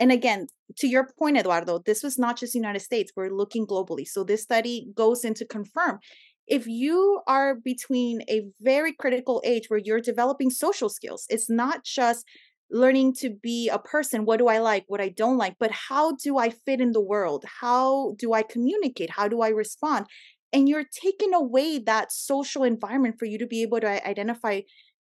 And 0.00 0.10
again, 0.10 0.48
to 0.78 0.88
your 0.88 1.08
point 1.18 1.36
Eduardo, 1.36 1.80
this 1.84 2.02
was 2.02 2.18
not 2.18 2.36
just 2.36 2.52
the 2.52 2.58
United 2.58 2.80
States, 2.80 3.12
we're 3.14 3.30
looking 3.30 3.66
globally. 3.66 4.06
So 4.06 4.24
this 4.24 4.42
study 4.42 4.88
goes 4.94 5.24
in 5.24 5.34
to 5.34 5.46
confirm 5.46 6.00
if 6.46 6.66
you 6.66 7.20
are 7.26 7.54
between 7.54 8.22
a 8.28 8.42
very 8.60 8.92
critical 8.92 9.42
age 9.44 9.64
where 9.68 9.80
you're 9.82 10.00
developing 10.00 10.50
social 10.50 10.88
skills, 10.88 11.26
it's 11.30 11.48
not 11.48 11.84
just 11.84 12.26
learning 12.70 13.14
to 13.14 13.30
be 13.30 13.68
a 13.68 13.78
person 13.78 14.24
what 14.24 14.38
do 14.38 14.48
i 14.48 14.58
like 14.58 14.84
what 14.88 15.00
i 15.00 15.08
don't 15.10 15.36
like 15.36 15.54
but 15.60 15.70
how 15.70 16.12
do 16.16 16.38
i 16.38 16.48
fit 16.50 16.80
in 16.80 16.92
the 16.92 17.00
world? 17.00 17.44
How 17.60 18.14
do 18.18 18.32
i 18.32 18.42
communicate? 18.42 19.10
How 19.10 19.28
do 19.28 19.42
i 19.42 19.48
respond? 19.48 20.06
And 20.52 20.68
you're 20.68 20.84
taking 20.84 21.34
away 21.34 21.78
that 21.80 22.10
social 22.10 22.64
environment 22.64 23.16
for 23.18 23.26
you 23.26 23.38
to 23.38 23.46
be 23.46 23.62
able 23.62 23.80
to 23.80 24.06
identify 24.06 24.62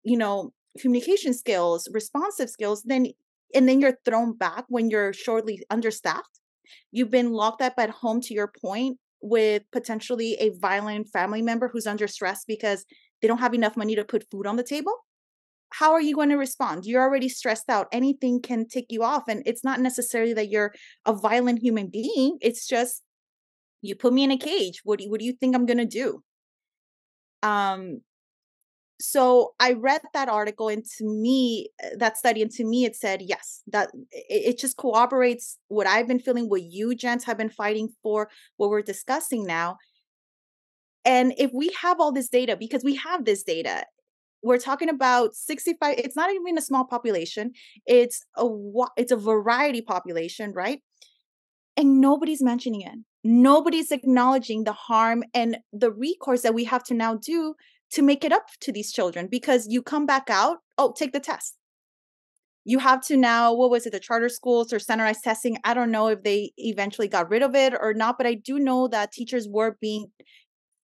you 0.05 0.17
know 0.17 0.53
communication 0.81 1.35
skills 1.35 1.89
responsive 1.93 2.49
skills 2.49 2.83
then 2.85 3.09
and 3.55 3.69
then 3.69 3.81
you're 3.81 3.99
thrown 4.05 4.37
back 4.37 4.65
when 4.69 4.91
you're 4.91 5.13
shortly 5.13 5.63
understaffed 5.71 6.41
you've 6.93 7.11
been 7.11 7.33
locked 7.33 7.63
up 7.63 7.75
at 7.79 7.91
home 7.91 8.21
to 8.21 8.35
your 8.35 8.53
point 8.61 8.99
with 9.23 9.63
potentially 9.73 10.35
a 10.41 10.51
violent 10.59 11.09
family 11.09 11.43
member 11.43 11.69
who's 11.69 11.87
under 11.87 12.09
stress 12.09 12.45
because 12.47 12.85
they 13.21 13.29
don't 13.29 13.39
have 13.39 13.55
enough 13.55 13.77
money 13.77 13.95
to 13.95 14.05
put 14.05 14.25
food 14.31 14.47
on 14.47 14.57
the 14.57 14.63
table 14.63 14.95
how 15.71 15.93
are 15.93 16.01
you 16.01 16.15
going 16.15 16.31
to 16.31 16.37
respond? 16.37 16.85
You're 16.85 17.03
already 17.03 17.29
stressed 17.29 17.71
out. 17.71 17.87
Anything 17.93 18.43
can 18.43 18.67
tick 18.67 18.87
you 18.89 19.03
off. 19.03 19.25
And 19.29 19.43
it's 19.47 19.65
not 19.65 19.81
necessarily 19.81 20.35
that 20.35 20.51
you're 20.51 20.75
a 21.07 21.13
violent 21.13 21.61
human 21.61 21.89
being. 21.89 22.39
It's 22.41 22.67
just 22.67 23.03
you 23.81 23.95
put 23.95 24.13
me 24.13 24.25
in 24.25 24.33
a 24.33 24.37
cage. 24.37 24.81
What 24.85 24.99
do 24.99 25.05
you, 25.05 25.11
what 25.11 25.21
do 25.21 25.27
you 25.27 25.33
think 25.33 25.55
I'm 25.55 25.67
going 25.67 25.79
to 25.79 25.87
do? 25.87 26.23
Um, 27.43 28.01
so 29.01 29.55
I 29.59 29.73
read 29.73 30.03
that 30.13 30.29
article 30.29 30.69
and 30.69 30.85
to 30.99 31.05
me, 31.05 31.71
uh, 31.83 31.97
that 31.99 32.19
study, 32.19 32.43
and 32.43 32.51
to 32.53 32.65
me, 32.65 32.85
it 32.85 32.95
said, 32.95 33.23
yes, 33.23 33.63
that 33.69 33.91
it, 34.11 34.55
it 34.55 34.59
just 34.59 34.77
corroborates 34.77 35.59
what 35.69 35.87
I've 35.87 36.07
been 36.07 36.21
feeling, 36.21 36.49
what 36.49 36.63
you 36.63 36.95
gents 36.95 37.25
have 37.25 37.39
been 37.39 37.51
fighting 37.51 37.89
for, 38.03 38.29
what 38.59 38.71
we're 38.71 38.83
discussing 38.83 39.47
now. 39.47 39.79
And 41.05 41.33
if 41.39 41.51
we 41.55 41.71
have 41.81 41.99
all 41.99 42.13
this 42.13 42.29
data, 42.29 42.57
because 42.57 42.85
we 42.85 42.97
have 42.97 43.25
this 43.25 43.43
data, 43.43 43.87
we're 44.43 44.59
talking 44.59 44.89
about 44.89 45.35
65 45.35 45.97
it's 45.99 46.17
not 46.17 46.31
even 46.33 46.57
a 46.57 46.63
small 46.63 46.87
population 46.87 47.53
it's 47.85 48.25
a 48.39 48.47
it's 48.97 49.13
a 49.13 49.17
variety 49.17 49.83
population 49.83 50.53
right 50.55 50.81
and 51.77 52.01
nobody's 52.01 52.43
mentioning 52.43 52.81
it 52.81 52.95
nobody's 53.23 53.93
acknowledging 53.93 54.65
the 54.65 54.73
harm 54.73 55.23
and 55.35 55.59
the 55.75 55.93
recourse 55.93 56.41
that 56.41 56.55
we 56.55 56.65
have 56.65 56.83
to 56.85 56.95
now 56.95 57.17
do 57.17 57.55
to 57.93 58.03
make 58.03 58.25
it 58.25 58.33
up 58.33 58.47
to 58.61 58.73
these 58.73 58.93
children 58.93 59.27
because 59.27 59.67
you 59.69 59.83
come 59.83 60.07
back 60.07 60.29
out 60.29 60.59
oh 60.79 60.93
take 60.97 61.13
the 61.13 61.21
test 61.21 61.57
you 62.65 62.79
have 62.79 63.01
to 63.01 63.17
now 63.17 63.53
what 63.55 63.71
was 63.71 63.87
it 63.87 63.93
the 63.93 64.01
charter 64.01 64.29
schools 64.29 64.73
or 64.73 64.79
standardized 64.79 65.25
testing 65.25 65.57
i 65.65 65.75
don't 65.75 65.91
know 65.91 66.09
if 66.09 66.23
they 66.23 66.53
eventually 66.57 67.09
got 67.09 67.31
rid 67.31 67.43
of 67.43 67.55
it 67.55 67.75
or 67.79 67.95
not 67.95 68.17
but 68.19 68.27
i 68.27 68.35
do 68.35 68.59
know 68.59 68.89
that 68.89 69.13
teachers 69.13 69.49
were 69.49 69.77
being 69.81 70.07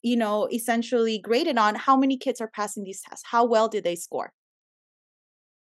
you 0.03 0.16
know, 0.16 0.48
essentially 0.53 1.18
graded 1.18 1.57
on 1.57 1.76
how 1.76 1.96
many 1.96 2.18
kids 2.18 2.40
are 2.40 2.48
passing 2.48 2.82
these 2.82 3.00
tests, 3.00 3.24
how 3.30 3.44
well 3.44 3.68
did 3.68 3.84
they 3.84 3.94
score. 3.94 4.32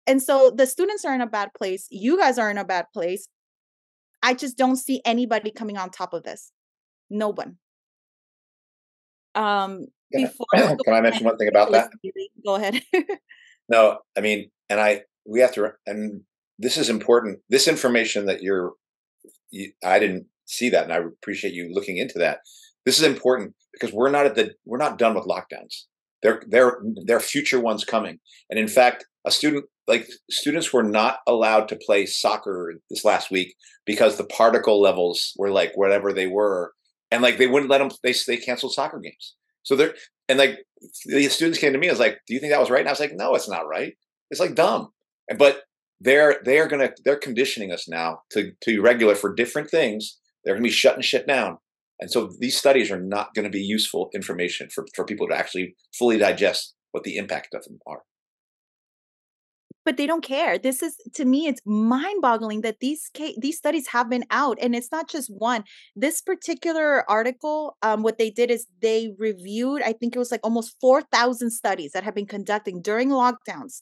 And 0.08 0.22
so 0.22 0.52
the 0.56 0.66
students 0.66 1.04
are 1.04 1.14
in 1.14 1.22
a 1.22 1.28
bad 1.28 1.54
place. 1.56 1.88
You 1.90 2.18
guys 2.18 2.38
are 2.38 2.50
in 2.50 2.58
a 2.58 2.66
bad 2.66 2.86
place. 2.94 3.28
I 4.22 4.34
just 4.34 4.58
don't 4.58 4.76
see 4.76 5.02
anybody 5.04 5.52
coming 5.52 5.78
on 5.78 5.90
top 5.90 6.14
of 6.14 6.24
this. 6.24 6.52
No 7.10 7.30
one. 7.30 7.58
Um, 9.36 9.88
Can 10.14 10.26
I- 10.26 10.28
before 10.28 10.78
Can 10.86 10.94
I 10.94 11.02
mention 11.02 11.26
one 11.26 11.38
thing 11.38 11.48
about 11.48 11.72
that? 11.72 11.92
Go 12.46 12.56
ahead. 12.56 12.82
No, 13.72 14.00
I 14.18 14.22
mean, 14.22 14.50
and 14.70 14.80
I 14.80 15.04
we 15.28 15.42
have 15.42 15.54
to, 15.54 15.74
and 15.86 16.22
this 16.58 16.76
is 16.76 16.90
important. 16.90 17.38
This 17.50 17.68
information 17.68 18.26
that 18.26 18.42
you're, 18.42 18.74
you, 19.52 19.72
I 19.86 20.00
didn't 20.00 20.26
see 20.46 20.70
that, 20.72 20.86
and 20.86 20.92
I 20.92 20.98
appreciate 20.98 21.54
you 21.54 21.72
looking 21.72 21.98
into 21.98 22.18
that. 22.18 22.40
This 22.86 22.98
is 22.98 23.06
important 23.06 23.54
because 23.74 23.94
we're 23.94 24.10
not 24.10 24.26
at 24.26 24.34
the 24.34 24.56
we're 24.66 24.80
not 24.80 24.98
done 24.98 25.14
with 25.14 25.26
lockdowns. 25.26 25.84
There, 26.24 26.42
there, 26.48 26.80
there 27.06 27.18
are 27.18 27.22
future 27.22 27.60
ones 27.60 27.86
coming, 27.86 28.20
and 28.50 28.60
in 28.60 28.68
fact, 28.68 29.06
a 29.24 29.30
student 29.30 29.66
like 29.88 30.08
students 30.32 30.74
were 30.74 30.82
not 30.84 31.20
allowed 31.28 31.68
to 31.70 31.76
play 31.76 32.08
soccer 32.08 32.74
this 32.90 33.06
last 33.06 33.30
week 33.30 33.54
because 33.86 34.18
the 34.18 34.24
particle 34.26 34.82
levels 34.82 35.34
were 35.38 35.52
like 35.52 35.74
whatever 35.76 36.12
they 36.12 36.26
were, 36.28 36.74
and 37.12 37.22
like 37.22 37.38
they 37.38 37.48
wouldn't 37.48 37.72
let 37.72 37.80
them. 37.80 37.90
They 38.04 38.14
they 38.28 38.38
canceled 38.38 38.74
soccer 38.74 39.00
games. 39.00 39.36
So 39.64 39.76
they're 39.76 39.96
and 40.28 40.40
like 40.40 40.60
the 41.06 41.28
students 41.30 41.60
came 41.60 41.74
to 41.74 41.80
me. 41.80 41.88
I 41.90 41.92
was 41.92 42.00
like, 42.00 42.20
"Do 42.28 42.34
you 42.34 42.40
think 42.40 42.52
that 42.52 42.60
was 42.60 42.70
right?" 42.70 42.80
And 42.80 42.90
I 42.90 42.92
was 42.92 43.00
like, 43.00 43.16
"No, 43.16 43.36
it's 43.36 43.50
not 43.50 43.68
right. 43.68 43.94
It's 44.30 44.40
like 44.40 44.56
dumb." 44.56 44.90
But 45.38 45.64
they're 46.00 46.40
they 46.46 46.60
are 46.60 46.68
gonna 46.68 46.92
they're 47.04 47.18
conditioning 47.18 47.72
us 47.72 47.88
now 47.88 48.22
to 48.32 48.52
to 48.62 48.72
be 48.72 48.80
regular 48.80 49.16
for 49.16 49.34
different 49.34 49.70
things. 49.70 50.18
They're 50.44 50.56
gonna 50.56 50.64
be 50.64 50.70
shutting 50.70 51.02
shit 51.02 51.28
down, 51.28 51.58
and 52.00 52.10
so 52.10 52.30
these 52.40 52.58
studies 52.58 52.92
are 52.92 53.02
not 53.02 53.34
going 53.34 53.44
to 53.44 53.52
be 53.52 53.62
useful 53.62 54.10
information 54.14 54.70
for 54.74 54.86
for 54.96 55.06
people 55.06 55.28
to 55.28 55.36
actually 55.36 55.76
fully 55.98 56.18
digest 56.18 56.76
what 56.92 57.04
the 57.04 57.18
impact 57.18 57.54
of 57.54 57.64
them 57.66 57.80
are. 57.86 58.02
But 59.86 59.98
they 59.98 60.06
don't 60.06 60.24
care. 60.24 60.58
This 60.60 60.84
is 60.84 60.96
to 61.16 61.26
me, 61.26 61.48
it's 61.48 61.62
mind-boggling 61.66 62.62
that 62.62 62.80
these 62.80 63.10
ca- 63.16 63.36
these 63.40 63.58
studies 63.58 63.88
have 63.88 64.10
been 64.10 64.26
out, 64.30 64.58
and 64.62 64.76
it's 64.76 64.92
not 64.92 65.10
just 65.10 65.32
one. 65.38 65.64
This 65.96 66.22
particular 66.22 67.10
article, 67.10 67.78
um, 67.82 68.04
what 68.04 68.18
they 68.18 68.30
did 68.30 68.52
is 68.52 68.68
they 68.82 69.14
reviewed, 69.18 69.82
I 69.82 69.94
think 69.94 70.16
it 70.16 70.20
was 70.20 70.32
like 70.32 70.42
almost 70.44 70.76
four 70.80 71.02
thousand 71.02 71.52
studies 71.52 71.92
that 71.94 72.04
have 72.04 72.16
been 72.16 72.28
conducted 72.28 72.84
during 72.84 73.10
lockdowns, 73.10 73.82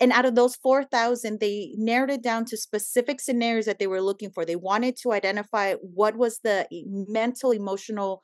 and 0.00 0.12
out 0.12 0.24
of 0.24 0.34
those 0.34 0.56
four 0.56 0.84
thousand, 0.84 1.40
they 1.40 1.74
narrowed 1.76 2.10
it 2.10 2.22
down 2.22 2.44
to 2.46 2.56
specific 2.56 3.20
scenarios 3.20 3.66
that 3.66 3.78
they 3.78 3.86
were 3.88 4.00
looking 4.00 4.30
for. 4.30 4.44
They 4.44 4.56
wanted 4.56 4.96
to 5.02 5.12
identify 5.12 5.74
what 5.74 6.16
was 6.16 6.40
the 6.42 6.66
mental, 6.70 7.50
emotional, 7.50 8.22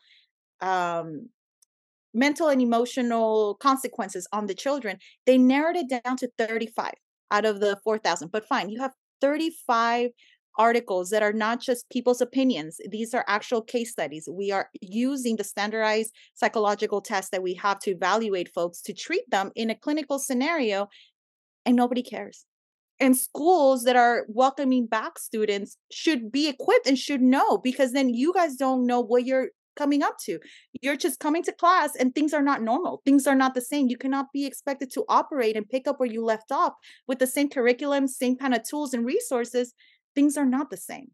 um, 0.60 1.28
mental 2.14 2.48
and 2.48 2.62
emotional 2.62 3.56
consequences 3.60 4.26
on 4.32 4.46
the 4.46 4.54
children. 4.54 4.98
They 5.26 5.36
narrowed 5.36 5.76
it 5.76 5.88
down 5.88 6.16
to 6.18 6.30
thirty-five 6.38 6.94
out 7.30 7.44
of 7.44 7.60
the 7.60 7.78
4,000. 7.84 8.30
But 8.30 8.46
fine, 8.46 8.68
you 8.68 8.80
have 8.80 8.92
35 9.20 10.10
articles 10.58 11.10
that 11.10 11.22
are 11.22 11.32
not 11.32 11.60
just 11.60 11.88
people's 11.88 12.20
opinions. 12.20 12.80
These 12.90 13.14
are 13.14 13.24
actual 13.28 13.62
case 13.62 13.92
studies. 13.92 14.28
We 14.30 14.50
are 14.50 14.68
using 14.80 15.36
the 15.36 15.44
standardized 15.44 16.12
psychological 16.34 17.00
tests 17.00 17.30
that 17.30 17.42
we 17.42 17.54
have 17.54 17.78
to 17.80 17.92
evaluate 17.92 18.52
folks 18.52 18.82
to 18.82 18.92
treat 18.92 19.30
them 19.30 19.52
in 19.54 19.70
a 19.70 19.76
clinical 19.76 20.18
scenario, 20.18 20.88
and 21.64 21.76
nobody 21.76 22.02
cares. 22.02 22.44
And 23.00 23.16
schools 23.16 23.84
that 23.84 23.94
are 23.94 24.26
welcoming 24.28 24.86
back 24.86 25.20
students 25.20 25.76
should 25.92 26.32
be 26.32 26.48
equipped 26.48 26.88
and 26.88 26.98
should 26.98 27.22
know 27.22 27.58
because 27.58 27.92
then 27.92 28.12
you 28.12 28.34
guys 28.34 28.56
don't 28.56 28.86
know 28.86 29.00
what 29.00 29.24
you're 29.24 29.50
coming 29.78 30.02
up 30.02 30.16
to. 30.24 30.38
You're 30.82 30.96
just 30.96 31.20
coming 31.20 31.42
to 31.44 31.52
class 31.52 31.94
and 31.94 32.14
things 32.14 32.34
are 32.34 32.42
not 32.42 32.62
normal. 32.62 33.00
Things 33.04 33.26
are 33.26 33.34
not 33.34 33.54
the 33.54 33.60
same. 33.60 33.88
You 33.88 33.96
cannot 33.96 34.26
be 34.32 34.44
expected 34.44 34.90
to 34.94 35.04
operate 35.08 35.56
and 35.56 35.68
pick 35.68 35.86
up 35.86 35.98
where 35.98 36.10
you 36.10 36.24
left 36.24 36.50
off 36.50 36.74
with 37.06 37.18
the 37.18 37.26
same 37.26 37.48
curriculum, 37.48 38.08
same 38.08 38.36
kind 38.36 38.54
of 38.54 38.68
tools 38.68 38.92
and 38.92 39.06
resources. 39.06 39.72
Things 40.14 40.36
are 40.36 40.44
not 40.44 40.70
the 40.70 40.76
same. 40.76 41.12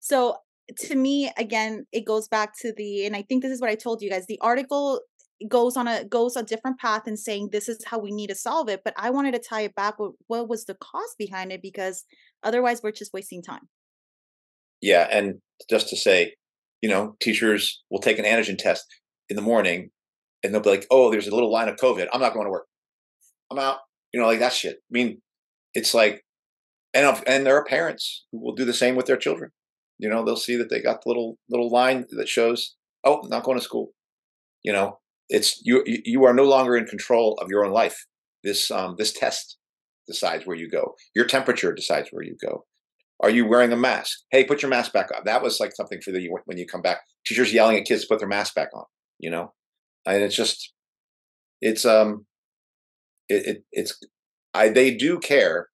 So 0.00 0.36
to 0.78 0.94
me, 0.94 1.32
again, 1.36 1.86
it 1.92 2.04
goes 2.04 2.28
back 2.28 2.52
to 2.60 2.72
the, 2.76 3.06
and 3.06 3.16
I 3.16 3.22
think 3.22 3.42
this 3.42 3.52
is 3.52 3.60
what 3.60 3.70
I 3.70 3.74
told 3.74 4.02
you 4.02 4.10
guys. 4.10 4.26
The 4.26 4.38
article 4.40 5.00
goes 5.48 5.76
on 5.76 5.86
a 5.86 6.02
goes 6.04 6.34
a 6.34 6.42
different 6.42 6.78
path 6.78 7.06
and 7.06 7.18
saying 7.18 7.50
this 7.52 7.68
is 7.68 7.84
how 7.84 7.98
we 7.98 8.10
need 8.10 8.28
to 8.28 8.34
solve 8.34 8.68
it. 8.68 8.80
But 8.84 8.94
I 8.96 9.10
wanted 9.10 9.32
to 9.34 9.38
tie 9.38 9.62
it 9.62 9.74
back 9.74 9.98
with 9.98 10.12
what 10.28 10.48
was 10.48 10.64
the 10.64 10.74
cause 10.74 11.14
behind 11.18 11.52
it 11.52 11.60
because 11.62 12.04
otherwise 12.42 12.82
we're 12.82 12.92
just 12.92 13.12
wasting 13.12 13.42
time. 13.42 13.68
Yeah, 14.80 15.08
and 15.10 15.40
just 15.68 15.88
to 15.88 15.96
say, 15.96 16.34
you 16.82 16.88
know, 16.88 17.16
teachers 17.20 17.82
will 17.90 18.00
take 18.00 18.18
an 18.18 18.24
antigen 18.24 18.58
test 18.58 18.84
in 19.28 19.36
the 19.36 19.42
morning, 19.42 19.90
and 20.42 20.52
they'll 20.52 20.62
be 20.62 20.70
like, 20.70 20.86
"Oh, 20.90 21.10
there's 21.10 21.28
a 21.28 21.34
little 21.34 21.52
line 21.52 21.68
of 21.68 21.76
COVID. 21.76 22.08
I'm 22.12 22.20
not 22.20 22.34
going 22.34 22.46
to 22.46 22.50
work. 22.50 22.66
I'm 23.50 23.58
out." 23.58 23.78
You 24.12 24.20
know, 24.20 24.26
like 24.26 24.40
that 24.40 24.52
shit. 24.52 24.76
I 24.76 24.90
mean, 24.90 25.22
it's 25.74 25.94
like, 25.94 26.24
and 26.94 27.22
and 27.26 27.46
there 27.46 27.56
are 27.56 27.64
parents 27.64 28.26
who 28.32 28.42
will 28.42 28.54
do 28.54 28.64
the 28.64 28.72
same 28.74 28.96
with 28.96 29.06
their 29.06 29.16
children. 29.16 29.50
You 29.98 30.08
know, 30.08 30.24
they'll 30.24 30.36
see 30.36 30.56
that 30.56 30.70
they 30.70 30.82
got 30.82 31.02
the 31.02 31.08
little 31.08 31.38
little 31.48 31.70
line 31.70 32.06
that 32.10 32.28
shows, 32.28 32.76
"Oh, 33.04 33.22
not 33.28 33.44
going 33.44 33.58
to 33.58 33.64
school." 33.64 33.92
You 34.62 34.72
know, 34.72 35.00
it's 35.28 35.60
you. 35.64 35.82
You 35.86 36.02
you 36.04 36.24
are 36.24 36.34
no 36.34 36.44
longer 36.44 36.76
in 36.76 36.86
control 36.86 37.38
of 37.40 37.48
your 37.50 37.64
own 37.64 37.72
life. 37.72 38.06
This 38.44 38.70
um 38.70 38.96
this 38.98 39.12
test 39.12 39.58
decides 40.06 40.46
where 40.46 40.56
you 40.56 40.70
go. 40.70 40.94
Your 41.14 41.26
temperature 41.26 41.72
decides 41.72 42.10
where 42.10 42.22
you 42.22 42.36
go. 42.40 42.64
Are 43.20 43.30
you 43.30 43.46
wearing 43.46 43.72
a 43.72 43.76
mask? 43.76 44.18
Hey, 44.30 44.44
put 44.44 44.62
your 44.62 44.70
mask 44.70 44.92
back 44.92 45.08
on. 45.14 45.22
That 45.24 45.42
was 45.42 45.58
like 45.58 45.74
something 45.74 46.00
for 46.02 46.12
the 46.12 46.28
when 46.44 46.58
you 46.58 46.66
come 46.66 46.82
back. 46.82 47.00
Teachers 47.26 47.52
yelling 47.52 47.76
at 47.78 47.86
kids 47.86 48.02
to 48.02 48.08
put 48.08 48.18
their 48.18 48.28
mask 48.28 48.54
back 48.54 48.68
on. 48.74 48.84
You 49.18 49.30
know, 49.30 49.54
and 50.06 50.22
it's 50.22 50.36
just, 50.36 50.74
it's 51.62 51.86
um, 51.86 52.26
it, 53.28 53.46
it 53.46 53.64
it's, 53.72 53.98
I 54.52 54.68
they 54.68 54.94
do 54.94 55.18
care, 55.18 55.68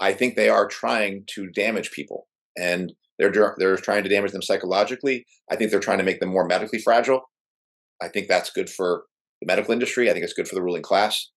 I 0.00 0.14
think 0.14 0.34
they 0.34 0.48
are 0.48 0.66
trying 0.66 1.24
to 1.34 1.50
damage 1.50 1.90
people, 1.90 2.26
and 2.56 2.94
they're 3.18 3.54
they're 3.58 3.76
trying 3.76 4.04
to 4.04 4.08
damage 4.08 4.32
them 4.32 4.42
psychologically. 4.42 5.26
I 5.50 5.56
think 5.56 5.70
they're 5.70 5.80
trying 5.80 5.98
to 5.98 6.04
make 6.04 6.20
them 6.20 6.30
more 6.30 6.46
medically 6.46 6.78
fragile. 6.78 7.22
I 8.00 8.08
think 8.08 8.28
that's 8.28 8.50
good 8.50 8.70
for 8.70 9.04
the 9.42 9.46
medical 9.46 9.72
industry. 9.72 10.08
I 10.08 10.14
think 10.14 10.24
it's 10.24 10.32
good 10.32 10.48
for 10.48 10.54
the 10.54 10.62
ruling 10.62 10.82
class, 10.82 11.30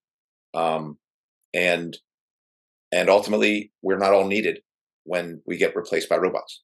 um, 0.53 0.97
and 1.53 1.97
and 2.93 3.09
ultimately, 3.09 3.73
we're 3.81 3.97
not 3.97 4.13
all 4.13 4.25
needed 4.25 4.61
when 5.03 5.41
we 5.45 5.57
get 5.57 5.75
replaced 5.75 6.09
by 6.09 6.17
robots. 6.17 6.61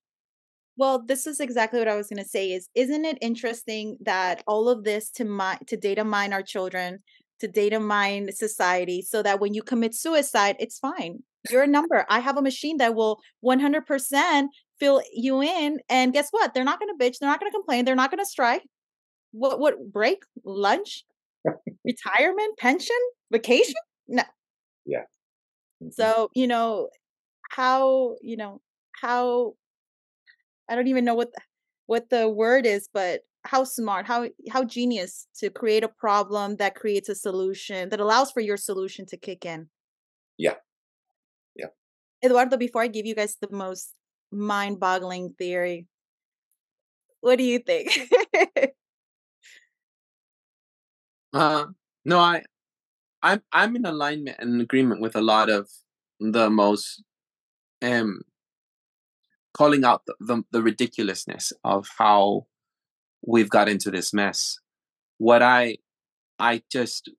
Well, 0.77 1.03
this 1.03 1.25
is 1.25 1.39
exactly 1.39 1.79
what 1.79 1.87
I 1.87 1.95
was 1.95 2.07
going 2.07 2.23
to 2.23 2.29
say 2.29 2.51
is 2.51 2.69
isn't 2.75 3.03
it 3.05 3.17
interesting 3.19 3.97
that 4.01 4.43
all 4.45 4.69
of 4.69 4.83
this 4.83 5.09
to 5.11 5.25
my, 5.25 5.57
to 5.67 5.75
data 5.75 6.03
mine 6.03 6.33
our 6.33 6.43
children, 6.43 6.99
to 7.39 7.47
data 7.47 7.79
mine 7.79 8.31
society 8.31 9.01
so 9.01 9.23
that 9.23 9.39
when 9.39 9.53
you 9.53 9.63
commit 9.63 9.95
suicide, 9.95 10.55
it's 10.59 10.77
fine. 10.77 11.23
You're 11.49 11.63
a 11.63 11.67
number. 11.67 12.05
I 12.09 12.19
have 12.19 12.37
a 12.37 12.41
machine 12.41 12.77
that 12.77 12.93
will 12.93 13.19
100% 13.43 14.47
fill 14.79 15.01
you 15.13 15.41
in 15.41 15.79
and 15.89 16.13
guess 16.13 16.27
what? 16.31 16.53
They're 16.53 16.63
not 16.63 16.79
going 16.79 16.95
to 16.95 17.03
bitch, 17.03 17.15
they're 17.19 17.29
not 17.29 17.39
going 17.39 17.51
to 17.51 17.55
complain, 17.55 17.85
they're 17.85 17.95
not 17.95 18.11
going 18.11 18.23
to 18.23 18.29
strike. 18.29 18.63
What 19.31 19.59
what 19.59 19.75
break? 19.91 20.19
Lunch? 20.45 21.03
Retirement? 21.85 22.57
Pension? 22.57 22.95
Vacation? 23.31 23.75
No. 24.07 24.23
Yeah. 24.85 25.03
Mhm. 25.83 25.93
So, 25.93 26.29
you 26.33 26.47
know, 26.47 26.89
how, 27.49 28.15
you 28.21 28.37
know, 28.37 28.61
how 28.93 29.53
I 30.69 30.75
don't 30.75 30.87
even 30.87 31.05
know 31.05 31.15
what 31.15 31.31
the, 31.33 31.41
what 31.85 32.09
the 32.09 32.27
word 32.27 32.65
is, 32.65 32.89
but 32.93 33.21
how 33.43 33.63
smart, 33.63 34.05
how 34.05 34.27
how 34.51 34.63
genius 34.63 35.27
to 35.39 35.49
create 35.49 35.83
a 35.83 35.87
problem 35.87 36.57
that 36.57 36.75
creates 36.75 37.09
a 37.09 37.15
solution 37.15 37.89
that 37.89 37.99
allows 37.99 38.31
for 38.31 38.41
your 38.41 38.57
solution 38.57 39.05
to 39.07 39.17
kick 39.17 39.45
in. 39.45 39.69
Yeah. 40.37 40.55
Yeah. 41.55 41.67
Eduardo, 42.23 42.57
before 42.57 42.81
I 42.81 42.87
give 42.87 43.05
you 43.05 43.15
guys 43.15 43.37
the 43.39 43.49
most 43.51 43.93
mind-boggling 44.31 45.35
theory, 45.37 45.87
what 47.21 47.37
do 47.37 47.43
you 47.43 47.59
think? 47.59 47.97
Uh, 51.33 51.65
no, 52.05 52.19
I, 52.19 52.41
I'm 53.21 53.43
I'm 53.51 53.75
in 53.75 53.85
alignment 53.85 54.37
and 54.39 54.61
agreement 54.61 55.01
with 55.01 55.15
a 55.15 55.21
lot 55.21 55.49
of 55.49 55.69
the 56.19 56.49
most 56.49 57.03
um 57.81 58.21
calling 59.57 59.83
out 59.83 60.03
the, 60.05 60.15
the, 60.19 60.43
the 60.51 60.61
ridiculousness 60.61 61.51
of 61.63 61.87
how 61.97 62.45
we've 63.25 63.49
got 63.49 63.67
into 63.67 63.89
this 63.91 64.13
mess. 64.13 64.59
What 65.17 65.41
I 65.41 65.77
I 66.39 66.61
just 66.71 67.09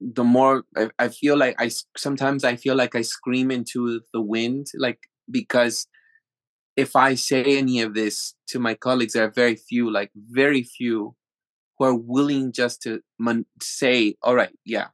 the 0.00 0.24
more 0.24 0.64
I, 0.76 0.90
I 0.98 1.08
feel 1.08 1.36
like 1.36 1.56
I 1.58 1.70
sometimes 1.96 2.44
I 2.44 2.56
feel 2.56 2.76
like 2.76 2.94
I 2.94 3.02
scream 3.02 3.50
into 3.50 4.00
the 4.12 4.20
wind, 4.22 4.68
like 4.76 5.00
because 5.30 5.86
if 6.76 6.96
I 6.96 7.14
say 7.14 7.58
any 7.58 7.80
of 7.82 7.94
this 7.94 8.34
to 8.48 8.58
my 8.58 8.74
colleagues, 8.74 9.12
there 9.14 9.24
are 9.24 9.30
very 9.30 9.56
few, 9.56 9.90
like 9.92 10.10
very 10.16 10.62
few, 10.62 11.14
who 11.78 11.84
are 11.84 11.94
willing 11.94 12.52
just 12.52 12.82
to 12.82 13.02
say, 13.62 14.16
"All 14.22 14.34
right, 14.36 14.54
yeah." 14.64 14.88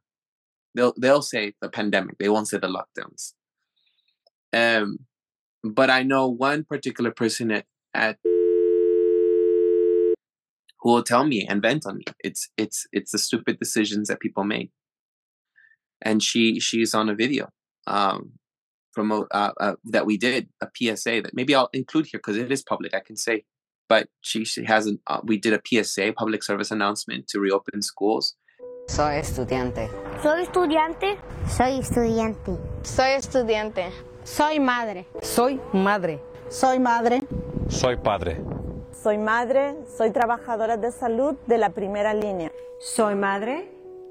They'll 0.74 0.94
they'll 0.98 1.22
say 1.22 1.54
the 1.62 1.70
pandemic. 1.70 2.18
They 2.18 2.28
won't 2.28 2.48
say 2.48 2.58
the 2.58 2.68
lockdowns. 2.68 3.32
Um, 4.56 5.00
but 5.62 5.90
I 5.90 6.02
know 6.02 6.28
one 6.28 6.64
particular 6.64 7.10
person 7.10 7.50
at, 7.50 7.66
at 7.92 8.18
who 10.80 10.92
will 10.92 11.02
tell 11.02 11.24
me 11.24 11.46
and 11.48 11.60
vent 11.60 11.84
on 11.86 11.98
me. 11.98 12.04
It's 12.20 12.48
it's 12.56 12.86
it's 12.92 13.12
the 13.12 13.18
stupid 13.18 13.58
decisions 13.58 14.08
that 14.08 14.20
people 14.20 14.44
make. 14.44 14.70
And 16.02 16.22
she 16.22 16.60
she's 16.60 16.94
on 16.94 17.08
a 17.08 17.14
video 17.14 17.48
um, 17.86 18.32
from 18.92 19.10
a, 19.12 19.22
uh, 19.30 19.52
uh, 19.60 19.74
that 19.84 20.06
we 20.06 20.16
did 20.16 20.48
a 20.62 20.68
PSA 20.76 21.22
that 21.22 21.34
maybe 21.34 21.54
I'll 21.54 21.70
include 21.72 22.06
here 22.06 22.18
because 22.18 22.36
it 22.36 22.52
is 22.52 22.62
public. 22.62 22.94
I 22.94 23.00
can 23.00 23.16
say, 23.16 23.44
but 23.88 24.08
she 24.20 24.44
she 24.44 24.64
hasn't. 24.64 25.00
Uh, 25.06 25.20
we 25.24 25.38
did 25.38 25.52
a 25.52 25.60
PSA 25.66 26.12
public 26.16 26.42
service 26.42 26.70
announcement 26.70 27.26
to 27.28 27.40
reopen 27.40 27.82
schools. 27.82 28.36
Soy 28.88 29.20
estudiante. 29.20 29.88
Soy 30.22 30.44
estudiante. 30.44 31.18
Soy 31.48 31.80
estudiante. 31.80 32.86
Soy 32.86 33.16
estudiante. 33.16 34.15
Soy 34.26 34.58
madre. 34.58 35.06
Soy 35.22 35.60
madre. 35.72 36.18
Soy 36.48 36.80
madre. 36.80 37.22
Soy 37.68 37.96
padre. 37.96 38.42
Soy 38.90 39.18
madre. 39.18 39.76
Soy 39.96 40.10
trabajadora 40.10 40.76
de 40.76 40.90
salud 40.90 41.36
de 41.46 41.58
la 41.58 41.70
primera 41.70 42.12
línea. 42.12 42.50
Soy 42.80 43.14
madre 43.14 43.70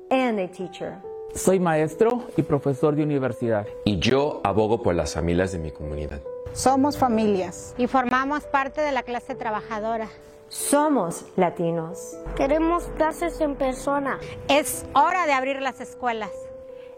and 0.10 0.40
a 0.40 0.48
teacher. 0.48 1.00
Soy 1.34 1.60
maestro 1.60 2.24
y 2.38 2.44
profesor 2.44 2.96
de 2.96 3.04
universidad. 3.04 3.68
Y 3.84 4.00
yo 4.00 4.40
abogo 4.46 4.82
por 4.82 4.96
las 4.96 5.14
familias 5.14 5.52
de 5.52 5.60
mi 5.60 5.72
comunidad. 5.72 6.22
Somos 6.54 6.98
familias. 6.98 7.76
Y 7.78 7.88
formamos 7.88 8.46
parte 8.46 8.80
de 8.80 8.94
la 8.94 9.04
clase 9.04 9.36
trabajadora. 9.36 10.08
Somos 10.48 11.26
latinos. 11.36 12.16
Queremos 12.38 12.86
clases 12.96 13.42
en 13.42 13.56
persona. 13.56 14.18
Es 14.48 14.86
hora 14.94 15.26
de 15.26 15.34
abrir 15.34 15.62
las 15.62 15.82
escuelas. 15.82 16.32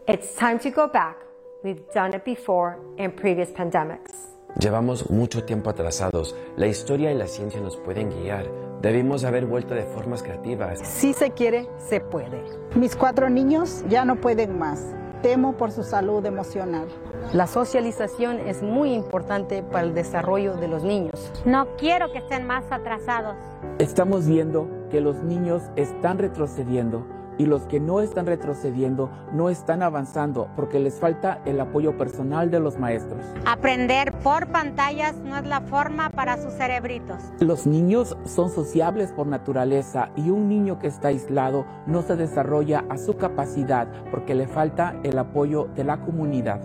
It's 0.06 0.36
time 0.36 0.60
to 0.60 0.70
go 0.70 0.92
back. 0.94 1.27
We've 1.64 1.82
done 1.92 2.16
it 2.16 2.24
before 2.24 2.78
in 2.98 3.12
previous 3.12 3.50
pandemics. 3.50 4.38
Llevamos 4.60 5.10
mucho 5.10 5.44
tiempo 5.44 5.72
atrasados. 5.72 6.36
La 6.56 6.68
historia 6.68 7.12
y 7.12 7.16
la 7.16 7.28
ciencia 7.28 7.60
nos 7.60 7.78
pueden 7.78 8.12
guiar. 8.12 8.46
Debimos 8.82 9.24
haber 9.24 9.48
vuelto 9.48 9.74
de 9.74 9.82
formas 9.84 10.22
creativas. 10.22 10.80
Si 10.84 11.14
se 11.14 11.32
quiere, 11.32 11.68
se 11.78 12.00
puede. 12.00 12.44
Mis 12.76 12.96
cuatro 12.96 13.30
niños 13.30 13.84
ya 13.90 14.06
no 14.06 14.18
pueden 14.22 14.60
más. 14.60 14.94
Temo 15.24 15.58
por 15.58 15.72
su 15.72 15.84
salud 15.84 16.24
emocional. 16.28 16.88
La 17.34 17.48
socialización 17.48 18.40
es 18.40 18.62
muy 18.62 18.94
importante 18.94 19.64
para 19.64 19.84
el 19.84 19.96
desarrollo 19.96 20.56
de 20.58 20.68
los 20.68 20.84
niños. 20.84 21.32
No 21.44 21.76
quiero 21.78 22.12
que 22.12 22.20
estén 22.20 22.46
más 22.46 22.66
atrasados. 22.70 23.36
Estamos 23.80 24.28
viendo 24.28 24.70
que 24.92 25.02
los 25.02 25.24
niños 25.24 25.64
están 25.76 26.20
retrocediendo 26.20 27.04
y 27.38 27.46
los 27.46 27.64
que 27.64 27.80
no 27.80 28.02
están 28.02 28.26
retrocediendo 28.26 29.10
no 29.32 29.50
están 29.50 29.84
avanzando 29.84 30.50
porque 30.56 30.80
les 30.80 30.96
falta 30.96 31.42
el 31.46 31.60
apoyo 31.60 31.98
personal 31.98 32.52
de 32.52 32.60
los 32.60 32.78
maestros. 32.78 33.22
Aprender 33.46 34.14
por 34.20 34.48
pantallas 34.48 35.16
no 35.18 35.38
es 35.38 35.46
la 35.46 35.62
forma 35.62 36.10
para 36.10 36.42
sus 36.42 36.54
cerebritos. 36.54 37.18
Los 37.40 37.68
niños 37.68 38.18
son 38.26 38.50
sociables 38.50 39.12
por 39.12 39.28
naturaleza 39.28 40.12
y 40.16 40.30
un 40.30 40.50
niño 40.50 40.80
que 40.80 40.88
está 40.88 41.10
aislado 41.10 41.66
no 41.86 42.02
se 42.02 42.16
desarrolla 42.16 42.86
a 42.90 42.98
su 42.98 43.18
capacidad 43.18 43.88
porque 44.12 44.36
le 44.36 44.48
falta 44.48 45.00
el 45.04 45.18
apoyo 45.18 45.66
de 45.76 45.84
la 45.84 46.02
comunidad. 46.02 46.62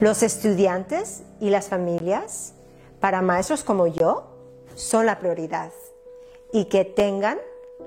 Los 0.00 0.22
estudiantes 0.22 1.22
y 1.40 1.50
las 1.50 1.68
familias, 1.68 2.54
para 3.00 3.22
maestros 3.22 3.64
como 3.64 3.86
yo, 3.86 4.30
son 4.74 5.06
la 5.06 5.18
prioridad 5.18 5.72
y 6.52 6.66
que 6.66 6.84
tengan 6.84 7.38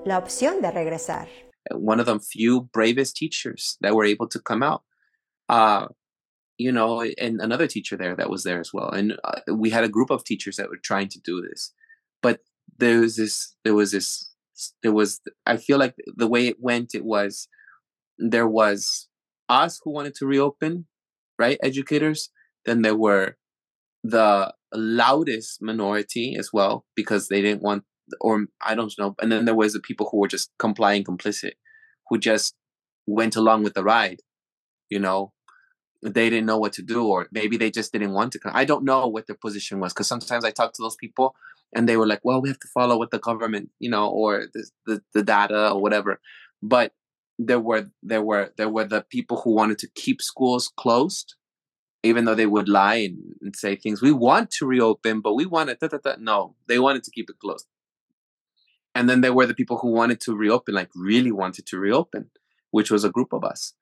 la 0.04 0.18
opción 0.18 0.60
de 0.62 0.70
regresar. 0.70 1.28
One 1.72 2.00
of 2.00 2.06
the 2.06 2.18
few 2.18 2.62
bravest 2.72 3.16
teachers 3.16 3.76
that 3.80 3.94
were 3.94 4.04
able 4.04 4.28
to 4.28 4.40
come 4.40 4.62
out. 4.62 4.82
Uh, 5.48 5.86
you 6.58 6.72
know, 6.72 7.04
and 7.18 7.40
another 7.40 7.68
teacher 7.68 7.96
there 7.96 8.16
that 8.16 8.30
was 8.30 8.42
there 8.42 8.60
as 8.60 8.72
well. 8.74 8.90
And 8.90 9.16
uh, 9.22 9.40
we 9.54 9.70
had 9.70 9.84
a 9.84 9.88
group 9.88 10.10
of 10.10 10.24
teachers 10.24 10.56
that 10.56 10.68
were 10.68 10.80
trying 10.82 11.08
to 11.10 11.20
do 11.20 11.40
this, 11.40 11.72
but 12.20 12.40
there 12.78 13.00
was 13.00 13.16
this, 13.16 13.54
there 13.64 13.74
was 13.74 13.92
this, 13.92 14.34
there 14.82 14.92
was. 14.92 15.20
I 15.46 15.56
feel 15.56 15.78
like 15.78 15.94
the 16.16 16.26
way 16.26 16.48
it 16.48 16.56
went, 16.58 16.94
it 16.94 17.04
was 17.04 17.48
there 18.18 18.48
was 18.48 19.08
us 19.48 19.80
who 19.82 19.92
wanted 19.92 20.14
to 20.16 20.26
reopen, 20.26 20.86
right? 21.38 21.58
Educators. 21.62 22.30
Then 22.66 22.82
there 22.82 22.96
were 22.96 23.36
the 24.02 24.52
loudest 24.74 25.62
minority 25.62 26.36
as 26.38 26.50
well 26.52 26.84
because 26.94 27.28
they 27.28 27.40
didn't 27.40 27.62
want 27.62 27.84
or 28.20 28.46
I 28.64 28.74
don't 28.74 28.92
know. 28.98 29.14
And 29.20 29.30
then 29.30 29.44
there 29.44 29.54
was 29.54 29.72
the 29.72 29.80
people 29.80 30.08
who 30.10 30.18
were 30.18 30.28
just 30.28 30.50
complying, 30.58 31.04
complicit, 31.04 31.52
who 32.08 32.18
just 32.18 32.54
went 33.06 33.36
along 33.36 33.62
with 33.62 33.74
the 33.74 33.84
ride. 33.84 34.20
You 34.90 34.98
know, 34.98 35.32
they 36.02 36.30
didn't 36.30 36.46
know 36.46 36.58
what 36.58 36.72
to 36.74 36.82
do, 36.82 37.06
or 37.06 37.28
maybe 37.32 37.56
they 37.56 37.70
just 37.70 37.92
didn't 37.92 38.12
want 38.12 38.32
to. 38.32 38.40
I 38.44 38.64
don't 38.64 38.84
know 38.84 39.06
what 39.06 39.26
their 39.26 39.36
position 39.36 39.80
was 39.80 39.92
because 39.92 40.08
sometimes 40.08 40.44
I 40.44 40.50
talk 40.50 40.72
to 40.74 40.82
those 40.82 40.96
people 40.96 41.34
and 41.74 41.88
they 41.88 41.96
were 41.96 42.06
like, 42.06 42.20
"Well, 42.24 42.40
we 42.40 42.48
have 42.48 42.60
to 42.60 42.68
follow 42.68 42.96
what 42.98 43.10
the 43.10 43.18
government, 43.18 43.70
you 43.78 43.90
know, 43.90 44.08
or 44.08 44.46
the 44.52 44.70
the, 44.86 45.02
the 45.14 45.22
data 45.22 45.72
or 45.72 45.82
whatever." 45.82 46.20
But 46.62 46.92
there 47.38 47.60
were 47.60 47.90
there 48.02 48.22
were 48.22 48.52
there 48.56 48.68
were 48.68 48.84
the 48.84 49.04
people 49.10 49.40
who 49.40 49.54
wanted 49.54 49.78
to 49.78 49.88
keep 49.94 50.20
schools 50.20 50.72
closed 50.76 51.34
even 52.02 52.24
though 52.24 52.34
they 52.34 52.46
would 52.46 52.68
lie 52.68 52.96
and, 52.96 53.18
and 53.42 53.56
say 53.56 53.76
things 53.76 54.02
we 54.02 54.12
want 54.12 54.50
to 54.50 54.66
reopen 54.66 55.20
but 55.20 55.34
we 55.34 55.46
want 55.46 55.70
da. 55.78 56.16
no 56.18 56.54
they 56.66 56.78
wanted 56.78 57.04
to 57.04 57.10
keep 57.12 57.30
it 57.30 57.38
closed 57.38 57.66
and 58.98 59.08
then 59.08 59.20
there 59.20 59.36
were 59.38 59.46
the 59.46 59.54
people 59.54 59.78
who 59.78 59.90
wanted 60.00 60.20
to 60.20 60.36
reopen 60.36 60.74
like 60.74 60.90
really 60.94 61.32
wanted 61.32 61.64
to 61.66 61.78
reopen 61.78 62.30
which 62.70 62.90
was 62.90 63.04
a 63.04 63.14
group 63.16 63.32
of 63.32 63.44
us 63.44 63.74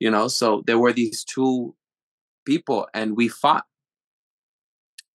you 0.00 0.10
know? 0.10 0.28
So 0.28 0.62
there 0.66 0.78
were 0.78 0.94
these 0.94 1.22
two 1.22 1.76
people 2.46 2.88
and 2.94 3.16
we 3.16 3.28
fought. 3.28 3.66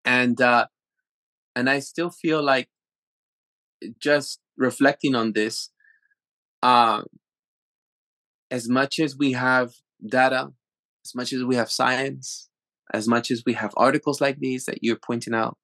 And 0.05 0.39
uh 0.39 0.67
and 1.55 1.69
i 1.69 1.79
still 1.79 2.11
feel 2.11 2.43
like 2.43 2.67
just 3.99 4.39
reflecting 4.55 5.15
on 5.15 5.33
this 5.33 5.71
uh 6.61 7.01
as 8.51 8.69
much 8.69 8.99
as 8.99 9.17
we 9.17 9.31
have 9.31 9.73
data 10.07 10.51
as 11.03 11.15
much 11.15 11.33
as 11.33 11.43
we 11.43 11.55
have 11.55 11.71
science 11.71 12.49
as 12.93 13.07
much 13.07 13.31
as 13.31 13.43
we 13.45 13.53
have 13.53 13.73
articles 13.77 14.21
like 14.21 14.37
these 14.39 14.65
that 14.65 14.83
you're 14.83 14.95
pointing 14.95 15.33
out, 15.33 15.57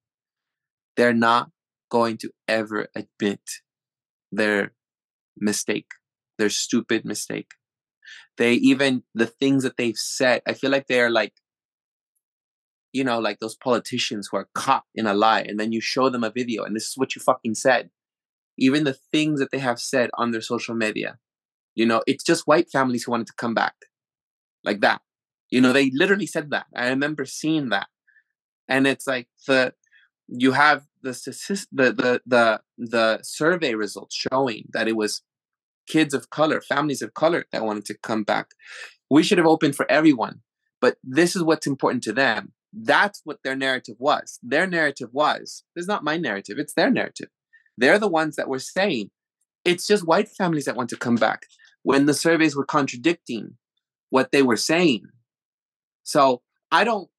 they're 0.98 1.14
not 1.14 1.52
going 1.90 2.18
to 2.18 2.32
ever 2.48 2.88
admit 2.96 3.42
their 4.32 4.74
mistake, 5.38 5.92
their 6.38 6.50
stupid 6.50 7.06
mistake. 7.06 7.52
They 8.38 8.54
even, 8.54 9.04
the 9.14 9.28
things 9.28 9.64
that 9.64 9.78
they've 9.78 9.98
said, 9.98 10.42
I 10.48 10.54
feel 10.54 10.72
like 10.72 10.88
they're 10.88 11.10
like, 11.10 11.34
you 12.94 13.04
know, 13.04 13.20
like 13.20 13.40
those 13.40 13.56
politicians 13.56 14.28
who 14.30 14.38
are 14.38 14.50
caught 14.54 14.84
in 14.96 15.08
a 15.08 15.14
lie 15.14 15.42
and 15.42 15.60
then 15.60 15.72
you 15.72 15.80
show 15.80 16.10
them 16.10 16.24
a 16.24 16.32
video 16.32 16.64
and 16.64 16.76
this 16.76 16.88
is 16.88 16.98
what 16.98 17.16
you 17.16 17.22
fucking 17.22 17.56
said. 17.56 17.90
Even 18.58 18.84
the 18.84 18.98
things 19.12 19.40
that 19.40 19.52
they 19.52 19.60
have 19.60 19.80
said 19.80 20.10
on 20.16 20.32
their 20.32 20.42
social 20.42 20.76
media, 20.76 21.18
you 21.74 21.86
know, 21.86 22.04
it's 22.06 22.24
just 22.24 22.48
white 22.48 22.70
families 22.70 23.04
who 23.04 23.12
wanted 23.12 23.28
to 23.28 23.34
come 23.38 23.54
back 23.54 23.76
like 24.64 24.82
that. 24.82 25.02
You 25.50 25.62
know, 25.62 25.74
they 25.74 25.92
literally 25.92 26.26
said 26.26 26.52
that. 26.52 26.66
I 26.76 26.90
remember 26.90 27.26
seeing 27.26 27.70
that. 27.70 27.88
And 28.68 28.88
it's 28.88 29.08
like 29.08 29.28
the, 29.48 29.74
you 30.28 30.52
have 30.52 30.84
the 31.02 31.12
the 31.72 31.92
the 31.92 32.22
the 32.26 32.62
the 32.78 33.20
survey 33.24 33.76
results 33.76 34.16
showing 34.16 34.68
that 34.74 34.88
it 34.88 34.96
was 34.96 35.22
kids 35.88 36.14
of 36.14 36.30
color, 36.30 36.62
families 36.62 37.02
of 37.02 37.14
color 37.14 37.46
that 37.52 37.66
wanted 37.66 37.86
to 37.86 37.98
come 37.98 38.24
back. 38.24 38.52
We 39.10 39.24
should 39.24 39.38
have 39.38 39.48
opened 39.48 39.76
for 39.76 39.90
everyone, 39.92 40.42
but 40.80 40.98
this 41.04 41.36
is 41.36 41.44
what's 41.44 41.68
important 41.68 42.04
to 42.04 42.14
them. 42.14 42.54
That's 42.74 43.22
what 43.26 43.40
their 43.44 43.56
narrative 43.56 43.96
was. 44.00 44.40
Their 44.42 44.66
narrative 44.66 45.10
was, 45.12 45.64
this 45.76 45.84
is 45.84 45.88
not 45.88 46.04
my 46.04 46.18
narrative, 46.18 46.58
it's 46.58 46.74
their 46.74 46.90
narrative. 46.90 47.28
They're 47.78 48.00
the 48.00 48.08
ones 48.08 48.38
that 48.38 48.48
were 48.48 48.60
saying 48.60 49.10
it's 49.66 49.86
just 49.86 50.08
white 50.08 50.30
families 50.30 50.66
that 50.66 50.76
want 50.76 50.90
to 50.90 50.98
come 50.98 51.16
back 51.16 51.46
when 51.84 52.06
the 52.06 52.14
surveys 52.14 52.56
were 52.56 52.66
contradicting 52.66 53.58
what 54.10 54.32
they 54.32 54.42
were 54.44 54.58
saying. 54.58 55.04
So 56.04 56.42
I 56.72 56.84
don't 56.84 57.10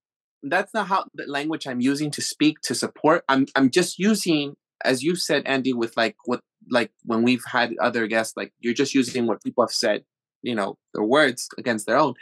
that's 0.43 0.75
not 0.75 0.89
how 0.89 1.07
the 1.15 1.25
language 1.27 1.67
I'm 1.67 1.81
using 1.81 2.11
to 2.13 2.23
speak 2.23 2.61
to 2.63 2.75
support. 2.75 3.25
I'm 3.29 3.47
I'm 3.55 3.71
just 3.71 3.99
using, 3.99 4.55
as 4.85 5.03
you 5.03 5.17
said, 5.17 5.45
Andy, 5.47 5.73
with 5.73 5.97
like 5.97 6.17
what 6.25 6.41
like 6.71 6.91
when 7.05 7.23
we've 7.23 7.45
had 7.47 7.75
other 7.81 8.07
guests, 8.07 8.37
like 8.37 8.53
you're 8.61 8.75
just 8.75 8.95
using 8.95 9.27
what 9.27 9.43
people 9.43 9.65
have 9.65 9.73
said, 9.73 10.05
you 10.43 10.55
know, 10.55 10.77
their 10.95 11.05
words 11.05 11.49
against 11.59 11.87
their 11.87 11.97
own. 11.97 12.15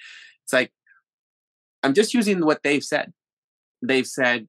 It's 0.45 0.53
like 0.53 0.73
I'm 1.83 1.95
just 1.95 2.15
using 2.15 2.45
what 2.45 2.63
they've 2.63 2.85
said. 2.85 3.13
They've 3.83 4.07
said 4.07 4.49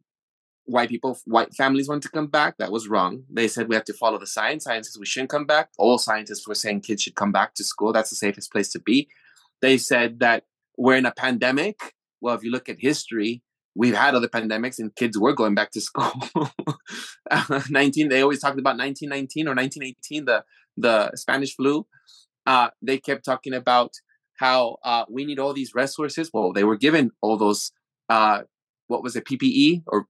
white 0.65 0.89
people, 0.89 1.17
white 1.25 1.53
families 1.53 1.87
want 1.87 2.03
to 2.03 2.09
come 2.09 2.27
back. 2.27 2.57
That 2.57 2.71
was 2.71 2.87
wrong. 2.87 3.23
They 3.29 3.47
said 3.47 3.67
we 3.67 3.75
have 3.75 3.85
to 3.85 3.93
follow 3.93 4.19
the 4.19 4.27
science. 4.27 4.65
Says 4.65 4.97
we 4.99 5.05
shouldn't 5.05 5.29
come 5.29 5.45
back. 5.45 5.69
All 5.77 5.97
scientists 5.97 6.47
were 6.47 6.55
saying 6.55 6.81
kids 6.81 7.03
should 7.03 7.15
come 7.15 7.31
back 7.31 7.53
to 7.55 7.63
school. 7.63 7.93
That's 7.93 8.09
the 8.09 8.15
safest 8.15 8.51
place 8.51 8.69
to 8.69 8.79
be. 8.79 9.07
They 9.61 9.77
said 9.77 10.19
that 10.19 10.43
we're 10.77 10.95
in 10.95 11.05
a 11.05 11.13
pandemic. 11.13 11.79
Well, 12.19 12.35
if 12.35 12.43
you 12.43 12.51
look 12.51 12.69
at 12.69 12.79
history, 12.79 13.41
we've 13.75 13.95
had 13.95 14.15
other 14.15 14.27
pandemics 14.27 14.79
and 14.79 14.95
kids 14.95 15.17
were 15.17 15.33
going 15.33 15.55
back 15.55 15.71
to 15.71 15.81
school. 15.81 16.11
19, 17.69 18.09
they 18.09 18.21
always 18.21 18.39
talked 18.39 18.59
about 18.59 18.77
1919 18.77 19.47
or 19.47 19.55
1918, 19.55 20.25
the, 20.25 20.43
the 20.77 21.15
Spanish 21.15 21.55
flu. 21.55 21.85
Uh, 22.45 22.69
they 22.81 22.97
kept 22.97 23.23
talking 23.23 23.53
about 23.53 23.93
how 24.37 24.77
uh, 24.83 25.05
we 25.09 25.25
need 25.25 25.39
all 25.39 25.53
these 25.53 25.73
resources. 25.75 26.29
Well, 26.33 26.51
they 26.51 26.63
were 26.63 26.77
given 26.77 27.11
all 27.21 27.37
those, 27.37 27.71
uh, 28.09 28.41
what 28.87 29.03
was 29.03 29.15
it, 29.15 29.25
PPE 29.25 29.83
or 29.87 30.07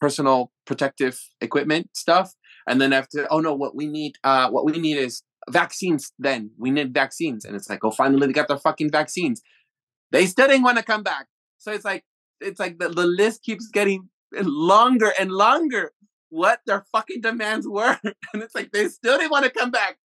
personal 0.00 0.52
protective 0.66 1.20
equipment 1.40 1.90
stuff. 1.94 2.34
And 2.66 2.80
then 2.80 2.92
after, 2.92 3.26
oh 3.30 3.40
no, 3.40 3.54
what 3.54 3.74
we 3.74 3.86
need, 3.86 4.16
uh, 4.24 4.50
what 4.50 4.64
we 4.64 4.72
need 4.72 4.96
is 4.96 5.22
vaccines. 5.50 6.12
Then 6.18 6.50
we 6.58 6.70
need 6.70 6.92
vaccines, 6.92 7.44
and 7.44 7.56
it's 7.56 7.68
like, 7.68 7.84
oh, 7.84 7.90
finally 7.90 8.26
they 8.26 8.32
got 8.32 8.48
their 8.48 8.58
fucking 8.58 8.90
vaccines. 8.90 9.40
They 10.10 10.26
still 10.26 10.48
didn't 10.48 10.62
want 10.62 10.78
to 10.78 10.84
come 10.84 11.02
back. 11.02 11.26
So 11.58 11.72
it's 11.72 11.84
like, 11.84 12.04
it's 12.40 12.60
like 12.60 12.78
the, 12.78 12.88
the 12.88 13.06
list 13.06 13.42
keeps 13.42 13.68
getting 13.68 14.08
longer 14.32 15.12
and 15.18 15.30
longer. 15.32 15.92
What 16.30 16.60
their 16.66 16.84
fucking 16.92 17.22
demands 17.22 17.66
were, 17.66 17.98
and 18.04 18.42
it's 18.42 18.54
like 18.54 18.70
they 18.70 18.88
still 18.88 19.16
didn't 19.16 19.30
want 19.30 19.46
to 19.46 19.50
come 19.50 19.70
back. 19.70 19.96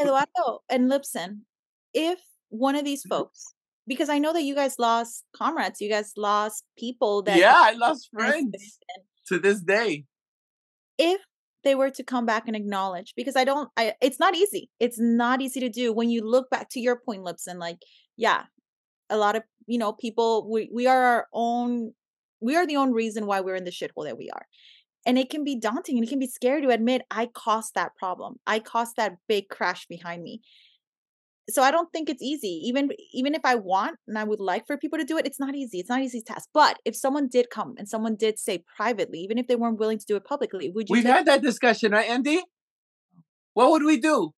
Eduardo 0.00 0.60
and 0.70 0.90
Lipson, 0.90 1.40
if 1.92 2.20
one 2.50 2.76
of 2.76 2.84
these 2.84 3.02
folks, 3.08 3.54
because 3.86 4.08
I 4.08 4.18
know 4.18 4.32
that 4.32 4.42
you 4.42 4.54
guys 4.54 4.78
lost 4.78 5.24
comrades, 5.34 5.80
you 5.80 5.90
guys 5.90 6.12
lost 6.16 6.64
people 6.78 7.22
that 7.22 7.36
yeah, 7.36 7.54
I 7.56 7.72
lost 7.72 8.08
friends 8.12 8.78
to 9.26 9.38
this 9.38 9.60
day. 9.60 10.04
If 10.98 11.20
they 11.64 11.74
were 11.74 11.90
to 11.90 12.04
come 12.04 12.24
back 12.24 12.44
and 12.46 12.54
acknowledge, 12.54 13.14
because 13.16 13.34
I 13.34 13.44
don't, 13.44 13.68
I 13.76 13.94
it's 14.00 14.20
not 14.20 14.36
easy. 14.36 14.70
It's 14.78 15.00
not 15.00 15.40
easy 15.40 15.60
to 15.60 15.68
do 15.68 15.92
when 15.92 16.10
you 16.10 16.22
look 16.22 16.48
back 16.50 16.68
to 16.70 16.80
your 16.80 16.96
point, 16.96 17.24
Lipson. 17.24 17.58
Like, 17.58 17.78
yeah, 18.16 18.44
a 19.10 19.16
lot 19.16 19.36
of 19.36 19.42
you 19.66 19.78
know 19.78 19.92
people 19.92 20.48
we 20.50 20.70
we 20.72 20.86
are 20.86 21.02
our 21.02 21.26
own 21.32 21.92
we 22.40 22.56
are 22.56 22.66
the 22.66 22.76
own 22.76 22.92
reason 22.92 23.26
why 23.26 23.40
we're 23.40 23.56
in 23.56 23.64
the 23.64 23.70
shithole 23.70 24.04
that 24.04 24.18
we 24.18 24.30
are. 24.30 24.46
And 25.06 25.18
it 25.18 25.30
can 25.30 25.42
be 25.42 25.58
daunting 25.58 25.96
and 25.96 26.06
it 26.06 26.10
can 26.10 26.18
be 26.18 26.26
scary 26.26 26.62
to 26.62 26.68
admit 26.68 27.02
i 27.10 27.26
caused 27.26 27.74
that 27.74 27.96
problem. 27.96 28.36
I 28.46 28.58
caused 28.58 28.96
that 28.96 29.16
big 29.28 29.48
crash 29.48 29.86
behind 29.86 30.22
me. 30.22 30.40
So 31.50 31.62
i 31.62 31.70
don't 31.70 31.90
think 31.92 32.10
it's 32.10 32.22
easy. 32.22 32.60
Even 32.64 32.90
even 33.12 33.34
if 33.34 33.40
i 33.44 33.54
want 33.54 33.96
and 34.06 34.18
i 34.18 34.24
would 34.24 34.40
like 34.40 34.66
for 34.66 34.76
people 34.76 34.98
to 34.98 35.04
do 35.04 35.18
it 35.18 35.26
it's 35.26 35.40
not 35.40 35.54
easy. 35.54 35.78
It's 35.80 35.88
not 35.88 36.02
easy 36.02 36.22
task. 36.22 36.48
But 36.52 36.78
if 36.84 36.94
someone 36.96 37.28
did 37.28 37.50
come 37.50 37.74
and 37.78 37.88
someone 37.88 38.16
did 38.16 38.38
say 38.38 38.64
privately 38.76 39.20
even 39.20 39.38
if 39.38 39.46
they 39.46 39.56
weren't 39.56 39.78
willing 39.78 39.98
to 39.98 40.06
do 40.06 40.16
it 40.16 40.24
publicly 40.24 40.70
would 40.70 40.88
you 40.88 40.94
we've 40.94 41.04
had 41.04 41.26
that 41.26 41.42
discussion 41.42 41.92
right 41.92 42.08
andy? 42.08 42.42
What 43.54 43.70
would 43.70 43.82
we 43.82 43.98
do 43.98 44.32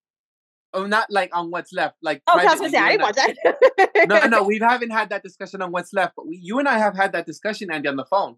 Oh, 0.72 0.86
not 0.86 1.10
like 1.10 1.30
on 1.34 1.50
what's 1.50 1.72
left. 1.72 1.96
Like 2.02 2.22
oh, 2.28 2.38
I 2.38 2.44
was 2.44 2.60
gonna 2.60 2.70
say 2.70 2.78
I 2.78 2.92
didn't 2.92 3.02
watch 3.02 3.16
that. 3.16 4.06
no, 4.08 4.26
no, 4.26 4.42
we 4.46 4.58
haven't 4.58 4.90
had 4.90 5.10
that 5.10 5.22
discussion 5.22 5.62
on 5.62 5.72
what's 5.72 5.92
left. 5.92 6.14
But 6.16 6.28
we, 6.28 6.36
you 6.36 6.58
and 6.58 6.68
I 6.68 6.78
have 6.78 6.96
had 6.96 7.12
that 7.12 7.26
discussion, 7.26 7.70
Andy, 7.72 7.88
on 7.88 7.96
the 7.96 8.04
phone. 8.04 8.36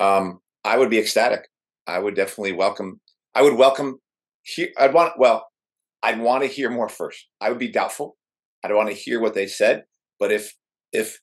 Um, 0.00 0.40
I 0.64 0.78
would 0.78 0.90
be 0.90 0.98
ecstatic. 0.98 1.48
I 1.86 1.98
would 1.98 2.14
definitely 2.14 2.52
welcome. 2.52 3.00
I 3.34 3.42
would 3.42 3.54
welcome. 3.54 3.98
Hear, 4.42 4.68
I'd 4.78 4.94
want. 4.94 5.18
Well, 5.18 5.46
I'd 6.02 6.20
want 6.20 6.42
to 6.42 6.48
hear 6.48 6.70
more 6.70 6.88
first. 6.88 7.28
I 7.40 7.50
would 7.50 7.58
be 7.58 7.68
doubtful. 7.68 8.16
I'd 8.64 8.72
want 8.72 8.88
to 8.88 8.94
hear 8.94 9.20
what 9.20 9.34
they 9.34 9.46
said. 9.46 9.84
But 10.18 10.32
if 10.32 10.54
if 10.92 11.20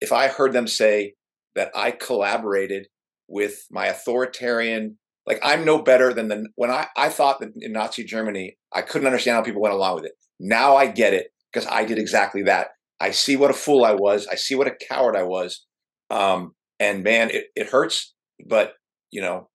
if 0.00 0.12
I 0.12 0.28
heard 0.28 0.52
them 0.52 0.66
say 0.66 1.14
that 1.54 1.70
I 1.74 1.90
collaborated 1.90 2.86
with 3.28 3.66
my 3.70 3.86
authoritarian 3.86 4.98
like 5.26 5.40
I'm 5.42 5.64
no 5.64 5.82
better 5.82 6.12
than 6.12 6.28
the 6.28 6.46
when 6.54 6.70
I 6.70 6.86
I 6.96 7.08
thought 7.08 7.40
that 7.40 7.50
in 7.56 7.72
Nazi 7.72 8.04
Germany 8.04 8.56
I 8.72 8.82
couldn't 8.82 9.06
understand 9.06 9.36
how 9.36 9.42
people 9.42 9.62
went 9.62 9.74
along 9.74 9.96
with 9.96 10.04
it. 10.04 10.12
Now 10.38 10.76
I 10.76 10.86
get 10.86 11.14
it 11.14 11.28
because 11.52 11.68
I 11.70 11.84
did 11.84 11.98
exactly 11.98 12.42
that. 12.44 12.68
I 13.00 13.10
see 13.10 13.36
what 13.36 13.50
a 13.50 13.54
fool 13.54 13.84
I 13.84 13.92
was. 13.92 14.26
I 14.26 14.36
see 14.36 14.54
what 14.54 14.66
a 14.66 14.76
coward 14.88 15.16
I 15.16 15.22
was. 15.22 15.66
Um, 16.10 16.54
and 16.78 17.02
man, 17.02 17.30
it, 17.30 17.46
it 17.54 17.68
hurts, 17.68 18.14
but 18.46 18.74
you 19.10 19.20
know, 19.20 19.48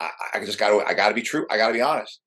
I, 0.00 0.10
I 0.34 0.44
just 0.44 0.58
got 0.58 0.70
to 0.70 0.84
I 0.86 0.94
got 0.94 1.08
to 1.08 1.14
be 1.14 1.22
true. 1.22 1.46
I 1.50 1.56
got 1.56 1.68
to 1.68 1.74
be 1.74 1.80
honest. 1.80 2.20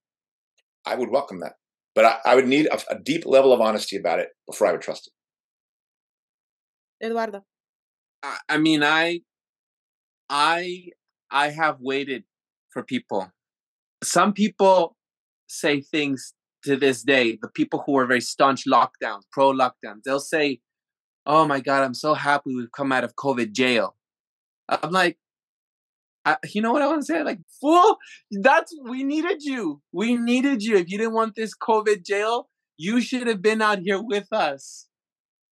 I 0.86 0.95
would 0.95 1.10
welcome 1.10 1.41
that, 1.41 1.53
but 1.95 2.05
I, 2.05 2.18
I 2.26 2.36
would 2.36 2.47
need 2.47 2.68
a, 2.68 2.80
a 2.89 2.99
deep 2.99 3.26
level 3.26 3.53
of 3.53 3.62
honesty 3.62 3.97
about 3.97 4.20
it 4.20 4.30
before 4.47 4.68
I 4.68 4.72
would 4.72 4.82
trust 4.82 5.08
it. 5.08 7.05
Eduardo. 7.05 7.43
I 8.49 8.58
mean, 8.58 8.84
I, 8.84 9.22
I, 10.30 10.89
I 11.30 11.49
have 11.49 11.78
waited 11.80 12.24
for 12.72 12.84
people. 12.84 13.32
Some 14.03 14.34
people 14.34 14.95
say 15.47 15.82
things 15.82 16.34
to 16.63 16.76
this 16.76 17.03
day, 17.03 17.38
the 17.41 17.49
people 17.49 17.84
who 17.86 17.97
are 17.97 18.05
very 18.05 18.22
staunch 18.22 18.63
lockdowns, 18.68 19.22
pro 19.32 19.51
lockdowns, 19.51 20.03
they'll 20.05 20.20
say, 20.20 20.59
Oh 21.26 21.45
my 21.45 21.59
God, 21.59 21.84
I'm 21.84 21.93
so 21.93 22.13
happy 22.13 22.55
we've 22.55 22.72
come 22.72 22.91
out 22.91 23.03
of 23.03 23.15
COVID 23.15 23.51
jail. 23.51 23.95
I'm 24.70 24.91
like, 24.91 25.18
I, 26.28 26.38
you 26.53 26.61
know 26.61 26.74
what 26.74 26.82
I 26.82 26.88
want 26.88 27.01
to 27.01 27.05
say? 27.05 27.24
Like, 27.24 27.39
fool, 27.61 27.97
that's 28.32 28.74
we 28.84 29.03
needed 29.03 29.41
you. 29.43 29.82
We 29.93 30.18
needed 30.18 30.61
you. 30.61 30.76
If 30.78 30.89
you 30.89 30.97
didn't 30.97 31.13
want 31.13 31.36
this 31.36 31.51
COVID 31.55 32.05
jail, 32.05 32.49
you 32.78 33.01
should 33.01 33.28
have 33.28 33.41
been 33.41 33.61
out 33.61 33.80
here 33.80 34.01
with 34.01 34.28
us. 34.32 34.88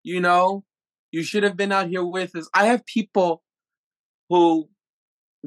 You 0.03 0.20
know, 0.20 0.66
you 1.11 1.24
should 1.24 1.43
have 1.43 1.55
been 1.55 1.72
out 1.72 1.88
here 1.88 2.05
with 2.05 2.36
us. 2.36 2.49
I 2.53 2.66
have 2.66 2.86
people 2.86 3.41
who 4.30 4.70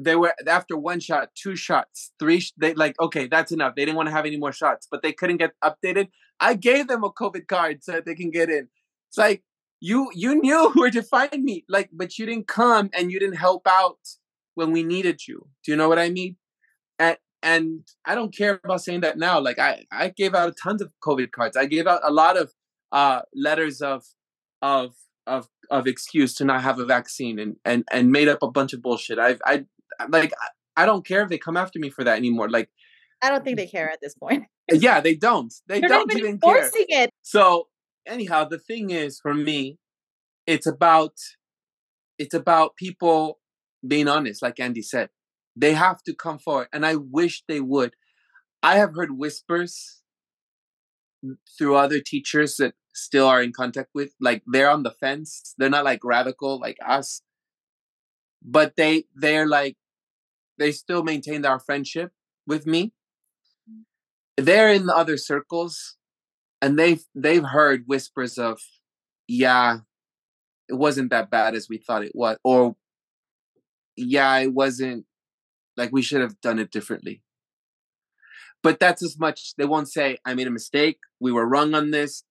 they 0.03 0.15
were 0.15 0.33
after 0.47 0.77
one 0.77 0.99
shot, 0.99 1.29
two 1.35 1.55
shots, 1.55 2.11
three. 2.19 2.43
They 2.57 2.73
like 2.73 2.99
okay, 2.99 3.27
that's 3.27 3.51
enough. 3.51 3.75
They 3.75 3.85
didn't 3.85 3.97
want 3.97 4.07
to 4.07 4.13
have 4.13 4.25
any 4.25 4.37
more 4.37 4.51
shots, 4.51 4.87
but 4.89 5.01
they 5.01 5.11
couldn't 5.11 5.37
get 5.37 5.51
updated. 5.63 6.07
I 6.39 6.53
gave 6.53 6.87
them 6.87 7.03
a 7.03 7.11
COVID 7.11 7.47
card 7.47 7.83
so 7.83 7.93
that 7.93 8.05
they 8.05 8.15
can 8.15 8.31
get 8.31 8.49
in. 8.49 8.69
It's 9.09 9.17
like 9.17 9.43
you 9.79 10.09
you 10.13 10.41
knew 10.41 10.71
where 10.75 10.91
to 10.91 11.03
find 11.03 11.43
me, 11.43 11.65
like, 11.67 11.89
but 11.91 12.17
you 12.17 12.25
didn't 12.25 12.47
come 12.47 12.89
and 12.93 13.11
you 13.11 13.19
didn't 13.19 13.37
help 13.37 13.67
out 13.67 13.99
when 14.55 14.71
we 14.71 14.83
needed 14.83 15.27
you. 15.27 15.47
Do 15.63 15.71
you 15.71 15.77
know 15.77 15.89
what 15.89 15.99
I 15.99 16.09
mean? 16.09 16.37
And 16.97 17.17
and 17.41 17.87
I 18.05 18.15
don't 18.15 18.35
care 18.35 18.59
about 18.63 18.81
saying 18.81 19.01
that 19.01 19.17
now. 19.17 19.39
Like 19.39 19.59
I 19.59 19.85
I 19.91 20.09
gave 20.09 20.33
out 20.33 20.55
tons 20.61 20.81
of 20.81 20.91
COVID 21.03 21.31
cards. 21.31 21.57
I 21.57 21.65
gave 21.65 21.87
out 21.87 22.01
a 22.03 22.11
lot 22.11 22.37
of 22.37 22.53
uh 22.91 23.21
letters 23.35 23.81
of 23.81 24.03
of 24.61 24.95
of 25.27 25.47
of 25.69 25.87
excuse 25.87 26.33
to 26.35 26.45
not 26.45 26.61
have 26.61 26.79
a 26.79 26.85
vaccine 26.85 27.39
and 27.39 27.55
and 27.63 27.83
and 27.91 28.11
made 28.11 28.27
up 28.27 28.41
a 28.41 28.51
bunch 28.51 28.73
of 28.73 28.81
bullshit. 28.81 29.19
I've 29.19 29.41
I 29.45 29.65
like 30.09 30.33
I 30.75 30.85
don't 30.85 31.05
care 31.05 31.23
if 31.23 31.29
they 31.29 31.37
come 31.37 31.57
after 31.57 31.79
me 31.79 31.89
for 31.89 32.03
that 32.03 32.17
anymore. 32.17 32.49
Like 32.49 32.69
I 33.21 33.29
don't 33.29 33.43
think 33.43 33.57
they 33.57 33.67
care 33.67 33.89
at 33.91 33.99
this 34.01 34.15
point. 34.15 34.45
Uh, 34.71 34.75
yeah, 34.75 35.01
they 35.01 35.15
don't. 35.15 35.53
They 35.67 35.79
They're 35.81 35.89
don't 35.89 36.11
even 36.11 36.19
even 36.19 36.39
care. 36.39 36.61
forcing 36.61 36.85
it. 36.89 37.09
So 37.21 37.67
anyhow, 38.07 38.45
the 38.45 38.59
thing 38.59 38.91
is 38.91 39.19
for 39.19 39.33
me, 39.33 39.77
it's 40.47 40.67
about 40.67 41.13
it's 42.17 42.33
about 42.33 42.75
people 42.75 43.39
being 43.85 44.07
honest, 44.07 44.41
like 44.41 44.59
Andy 44.59 44.81
said. 44.81 45.09
They 45.55 45.73
have 45.73 46.01
to 46.03 46.13
come 46.15 46.39
forward, 46.39 46.67
and 46.71 46.85
I 46.85 46.95
wish 46.95 47.43
they 47.47 47.59
would. 47.59 47.93
I 48.63 48.77
have 48.77 48.95
heard 48.95 49.17
whispers 49.17 50.01
through 51.57 51.75
other 51.75 51.99
teachers 51.99 52.55
that 52.57 52.73
still 52.93 53.25
are 53.27 53.41
in 53.41 53.51
contact 53.51 53.89
with, 53.93 54.13
like 54.21 54.43
they're 54.47 54.69
on 54.69 54.83
the 54.83 54.91
fence. 54.91 55.53
They're 55.57 55.69
not 55.69 55.85
like 55.85 56.03
radical 56.03 56.59
like 56.59 56.77
us, 56.85 57.21
but 58.41 58.75
they 58.77 59.05
they're 59.15 59.47
like 59.47 59.77
they 60.59 60.71
still 60.71 61.03
maintained 61.03 61.45
our 61.45 61.59
friendship 61.59 62.11
with 62.45 62.67
me. 62.67 62.93
Mm. 63.69 63.83
They're 64.37 64.71
in 64.71 64.85
the 64.85 64.95
other 64.95 65.17
circles, 65.17 65.95
and 66.61 66.77
they've 66.77 67.03
they've 67.15 67.43
heard 67.43 67.85
whispers 67.87 68.37
of, 68.37 68.59
yeah, 69.27 69.79
it 70.67 70.75
wasn't 70.75 71.09
that 71.09 71.29
bad 71.29 71.55
as 71.55 71.67
we 71.69 71.77
thought 71.77 72.03
it 72.03 72.11
was, 72.13 72.37
or 72.43 72.75
yeah, 73.95 74.37
it 74.37 74.53
wasn't 74.53 75.05
like 75.77 75.91
we 75.91 76.01
should 76.01 76.21
have 76.21 76.39
done 76.41 76.59
it 76.59 76.71
differently. 76.71 77.21
But 78.61 78.79
that's 78.79 79.01
as 79.01 79.17
much. 79.17 79.55
They 79.57 79.65
won't 79.65 79.89
say 79.89 80.17
I 80.25 80.33
made 80.33 80.47
a 80.47 80.51
mistake. 80.51 80.99
We 81.19 81.31
were 81.31 81.47
wrong 81.47 81.73
on 81.73 81.91
this. 81.91 82.23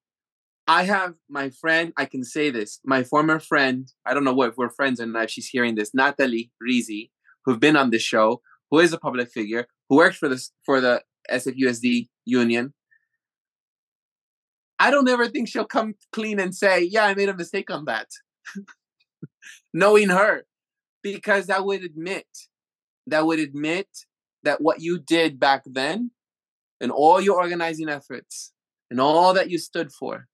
I 0.66 0.82
have 0.82 1.14
my 1.30 1.48
friend. 1.48 1.94
I 1.96 2.04
can 2.04 2.22
say 2.22 2.50
this. 2.50 2.80
My 2.84 3.02
former 3.02 3.40
friend. 3.40 3.90
I 4.04 4.12
don't 4.12 4.24
know 4.24 4.34
what 4.34 4.50
if 4.50 4.58
we're 4.58 4.68
friends 4.68 5.00
or 5.00 5.06
not. 5.06 5.24
If 5.24 5.30
she's 5.30 5.48
hearing 5.48 5.74
this, 5.74 5.94
Natalie 5.94 6.50
Rizzi, 6.60 7.10
who've 7.48 7.58
been 7.58 7.76
on 7.76 7.88
this 7.88 8.02
show, 8.02 8.42
who 8.70 8.78
is 8.78 8.92
a 8.92 8.98
public 8.98 9.30
figure, 9.30 9.66
who 9.88 9.96
works 9.96 10.18
for 10.18 10.28
this 10.28 10.52
for 10.66 10.82
the 10.82 11.02
SFUSD 11.30 12.08
union. 12.26 12.74
I 14.78 14.90
don't 14.90 15.08
ever 15.08 15.26
think 15.28 15.48
she'll 15.48 15.64
come 15.64 15.94
clean 16.12 16.38
and 16.38 16.54
say, 16.54 16.82
"Yeah, 16.82 17.06
I 17.06 17.14
made 17.14 17.30
a 17.30 17.36
mistake 17.36 17.70
on 17.70 17.86
that," 17.86 18.08
knowing 19.72 20.10
her, 20.10 20.44
because 21.02 21.46
that 21.46 21.64
would 21.64 21.82
admit 21.82 22.26
that 23.06 23.24
would 23.24 23.38
admit 23.38 23.88
that 24.42 24.60
what 24.60 24.82
you 24.82 24.98
did 24.98 25.40
back 25.40 25.62
then 25.64 26.10
and 26.82 26.92
all 26.92 27.18
your 27.18 27.38
organizing 27.38 27.88
efforts 27.88 28.52
and 28.90 29.00
all 29.00 29.32
that 29.32 29.48
you 29.48 29.58
stood 29.58 29.90
for 29.90 30.28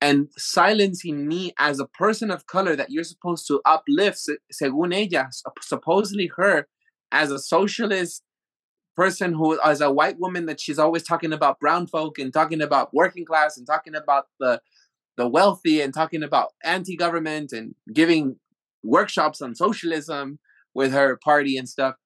and 0.00 0.28
silencing 0.36 1.28
me 1.28 1.52
as 1.58 1.78
a 1.78 1.86
person 1.86 2.30
of 2.30 2.46
color 2.46 2.74
that 2.74 2.90
you're 2.90 3.04
supposed 3.04 3.46
to 3.46 3.60
uplift 3.64 4.28
según 4.52 4.94
ella 4.94 5.28
supposedly 5.60 6.30
her 6.36 6.66
as 7.12 7.30
a 7.30 7.38
socialist 7.38 8.22
person 8.96 9.32
who 9.32 9.58
as 9.62 9.80
a 9.80 9.90
white 9.90 10.18
woman 10.18 10.46
that 10.46 10.60
she's 10.60 10.78
always 10.78 11.02
talking 11.02 11.32
about 11.32 11.60
brown 11.60 11.86
folk 11.86 12.18
and 12.18 12.32
talking 12.32 12.60
about 12.60 12.92
working 12.94 13.24
class 13.24 13.56
and 13.56 13.66
talking 13.66 13.94
about 13.94 14.26
the 14.38 14.60
the 15.16 15.28
wealthy 15.28 15.80
and 15.80 15.92
talking 15.92 16.22
about 16.22 16.52
anti-government 16.64 17.52
and 17.52 17.74
giving 17.92 18.36
workshops 18.82 19.42
on 19.42 19.54
socialism 19.54 20.38
with 20.74 20.92
her 20.92 21.18
party 21.22 21.56
and 21.56 21.68
stuff 21.68 21.96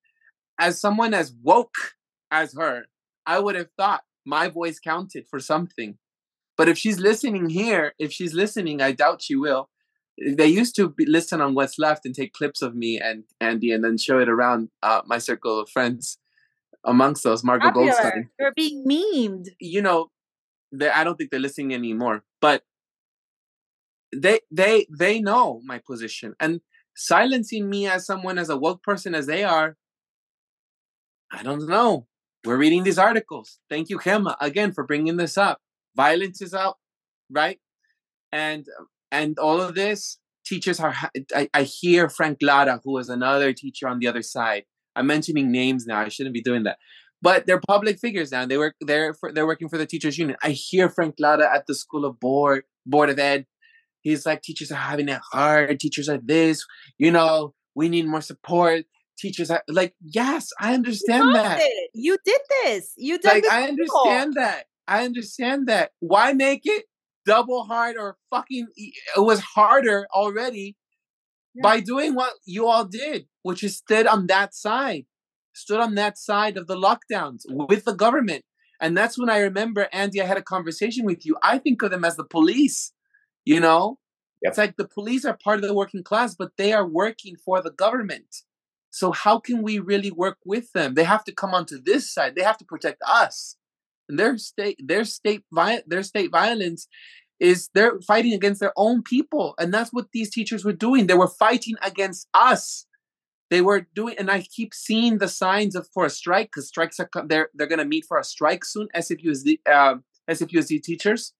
as 0.58 0.80
someone 0.80 1.14
as 1.14 1.32
woke 1.42 1.94
as 2.30 2.54
her 2.54 2.84
i 3.26 3.38
would 3.38 3.54
have 3.54 3.68
thought 3.76 4.02
my 4.26 4.48
voice 4.48 4.78
counted 4.78 5.26
for 5.28 5.38
something 5.38 5.98
but 6.56 6.68
if 6.68 6.78
she's 6.78 6.98
listening 6.98 7.48
here 7.50 7.94
if 7.98 8.12
she's 8.12 8.34
listening 8.34 8.80
i 8.82 8.92
doubt 8.92 9.22
she 9.22 9.36
will. 9.36 9.70
They 10.24 10.46
used 10.46 10.76
to 10.76 10.90
be, 10.90 11.06
listen 11.06 11.40
on 11.40 11.54
what's 11.56 11.76
left 11.76 12.06
and 12.06 12.14
take 12.14 12.34
clips 12.34 12.62
of 12.62 12.76
me 12.76 13.00
and 13.00 13.24
andy 13.40 13.72
and 13.72 13.82
then 13.84 13.98
show 13.98 14.18
it 14.20 14.28
around 14.28 14.68
uh, 14.82 15.02
my 15.06 15.18
circle 15.18 15.58
of 15.58 15.68
friends 15.68 16.18
amongst 16.84 17.24
those 17.24 17.42
margot 17.42 17.66
Popular. 17.66 17.86
goldstein. 17.86 18.30
You're 18.38 18.52
being 18.54 18.86
memed. 18.86 19.48
you 19.58 19.82
know 19.82 20.10
they, 20.70 20.88
i 20.88 21.02
don't 21.02 21.16
think 21.16 21.30
they're 21.30 21.40
listening 21.40 21.74
anymore 21.74 22.22
but 22.40 22.62
they 24.14 24.40
they 24.50 24.86
they 24.90 25.20
know 25.20 25.60
my 25.64 25.78
position. 25.78 26.34
And 26.38 26.60
silencing 26.94 27.68
me 27.68 27.88
as 27.88 28.06
someone 28.06 28.38
as 28.38 28.48
a 28.48 28.56
woke 28.56 28.82
person 28.82 29.14
as 29.14 29.26
they 29.26 29.42
are 29.42 29.76
i 31.32 31.42
don't 31.42 31.66
know. 31.66 32.06
We're 32.44 32.58
reading 32.58 32.82
these 32.84 32.98
articles. 32.98 33.58
Thank 33.70 33.88
you 33.88 33.98
Gema, 33.98 34.36
again 34.40 34.72
for 34.72 34.84
bringing 34.84 35.16
this 35.16 35.36
up 35.38 35.60
violence 35.96 36.40
is 36.42 36.54
out 36.54 36.76
right? 37.30 37.58
And 38.32 38.66
and 39.10 39.38
all 39.38 39.60
of 39.60 39.74
this 39.74 40.18
teachers 40.44 40.80
are 40.80 40.94
I, 41.34 41.48
I 41.54 41.62
hear 41.62 42.08
frank 42.08 42.38
lara 42.42 42.80
who 42.84 42.98
is 42.98 43.08
another 43.08 43.52
teacher 43.52 43.88
on 43.88 43.98
the 43.98 44.08
other 44.08 44.22
side. 44.22 44.64
I'm 44.96 45.06
mentioning 45.06 45.50
names 45.50 45.86
now 45.86 46.00
i 46.00 46.08
shouldn't 46.08 46.34
be 46.34 46.42
doing 46.42 46.64
that. 46.64 46.78
But 47.22 47.46
they're 47.46 47.60
public 47.60 47.98
figures 47.98 48.32
now 48.32 48.46
they 48.46 48.58
work 48.58 48.74
they're 48.80 49.14
for, 49.14 49.32
they're 49.32 49.46
working 49.46 49.68
for 49.68 49.78
the 49.78 49.86
teachers 49.86 50.18
union. 50.18 50.36
I 50.42 50.50
hear 50.50 50.88
frank 50.88 51.16
lara 51.18 51.54
at 51.54 51.66
the 51.66 51.74
school 51.74 52.04
of 52.04 52.20
board 52.20 52.64
board 52.86 53.10
of 53.10 53.18
ed. 53.18 53.46
He's 54.00 54.26
like 54.26 54.42
teachers 54.42 54.70
are 54.70 54.74
having 54.74 55.08
it 55.08 55.20
hard. 55.32 55.80
Teachers 55.80 56.08
are 56.08 56.18
this 56.18 56.64
you 56.98 57.10
know 57.10 57.54
we 57.74 57.88
need 57.88 58.06
more 58.06 58.20
support. 58.20 58.84
Teachers 59.16 59.48
are 59.50 59.62
like 59.68 59.94
yes 60.02 60.50
i 60.60 60.74
understand 60.74 61.34
that. 61.34 61.60
It. 61.60 61.90
You 61.94 62.18
did 62.24 62.40
this. 62.64 62.92
You 62.96 63.18
did 63.18 63.28
like 63.28 63.42
this 63.44 63.52
i 63.52 63.62
understand 63.62 64.34
that 64.34 64.64
i 64.86 65.04
understand 65.04 65.66
that. 65.68 65.92
Why 66.00 66.32
make 66.32 66.62
it 66.64 66.84
double 67.26 67.64
hard 67.64 67.96
or 67.96 68.16
fucking 68.30 68.66
it 68.76 69.20
was 69.20 69.40
harder 69.40 70.06
already 70.14 70.76
by 71.62 71.80
doing 71.80 72.14
what 72.14 72.34
you 72.44 72.66
all 72.66 72.84
did 72.84 73.26
which 73.42 73.62
is 73.62 73.76
stood 73.76 74.06
on 74.06 74.26
that 74.26 74.54
side 74.54 75.06
stood 75.54 75.80
on 75.80 75.94
that 75.94 76.18
side 76.18 76.56
of 76.56 76.66
the 76.66 76.76
lockdowns 76.76 77.42
with 77.48 77.84
the 77.84 77.94
government. 77.94 78.44
And 78.80 78.96
that's 78.96 79.16
when 79.18 79.30
i 79.30 79.38
remember 79.38 79.88
andy 79.92 80.20
i 80.20 80.26
had 80.26 80.36
a 80.36 80.42
conversation 80.42 81.04
with 81.06 81.24
you. 81.24 81.36
I 81.42 81.58
think 81.58 81.82
of 81.82 81.90
them 81.90 82.04
as 82.04 82.16
the 82.16 82.24
police 82.24 82.92
you 83.44 83.60
know? 83.60 83.98
It's 84.42 84.58
like 84.58 84.76
the 84.76 84.88
police 84.88 85.24
are 85.24 85.38
part 85.42 85.60
of 85.60 85.66
the 85.66 85.74
working 85.74 86.02
class 86.02 86.34
but 86.34 86.52
they 86.58 86.72
are 86.72 86.86
working 86.86 87.36
for 87.36 87.62
the 87.62 87.70
government. 87.70 88.42
So 88.90 89.12
how 89.12 89.38
can 89.40 89.62
we 89.62 89.78
really 89.78 90.10
work 90.10 90.38
with 90.44 90.72
them? 90.72 90.94
They 90.94 91.04
have 91.04 91.24
to 91.24 91.32
come 91.32 91.54
onto 91.54 91.80
this 91.82 92.12
side. 92.12 92.34
They 92.36 92.42
have 92.42 92.58
to 92.58 92.64
protect 92.64 93.00
us 93.06 93.56
their 94.08 94.36
state 94.38 94.78
their 94.84 95.04
state 95.04 95.42
vi- 95.52 95.82
their 95.86 96.02
state 96.02 96.30
violence 96.30 96.86
is 97.40 97.68
they're 97.74 98.00
fighting 98.00 98.32
against 98.32 98.60
their 98.60 98.72
own 98.76 99.02
people 99.02 99.54
and 99.58 99.72
that's 99.72 99.92
what 99.92 100.06
these 100.12 100.30
teachers 100.30 100.64
were 100.64 100.72
doing 100.72 101.06
they 101.06 101.14
were 101.14 101.28
fighting 101.28 101.74
against 101.82 102.28
us 102.34 102.86
they 103.50 103.60
were 103.60 103.86
doing 103.94 104.14
and 104.18 104.30
i 104.30 104.40
keep 104.42 104.72
seeing 104.74 105.18
the 105.18 105.28
signs 105.28 105.74
of 105.74 105.88
for 105.92 106.04
a 106.04 106.10
strike 106.10 106.48
because 106.48 106.68
strikes 106.68 107.00
are 107.00 107.08
co- 107.08 107.26
they're 107.26 107.48
they're 107.54 107.66
going 107.66 107.78
to 107.78 107.84
meet 107.84 108.04
for 108.06 108.18
a 108.18 108.24
strike 108.24 108.64
soon 108.64 108.88
sfusd 108.96 109.58
uh, 109.70 109.96
sfusd 110.30 110.82
teachers 110.82 111.32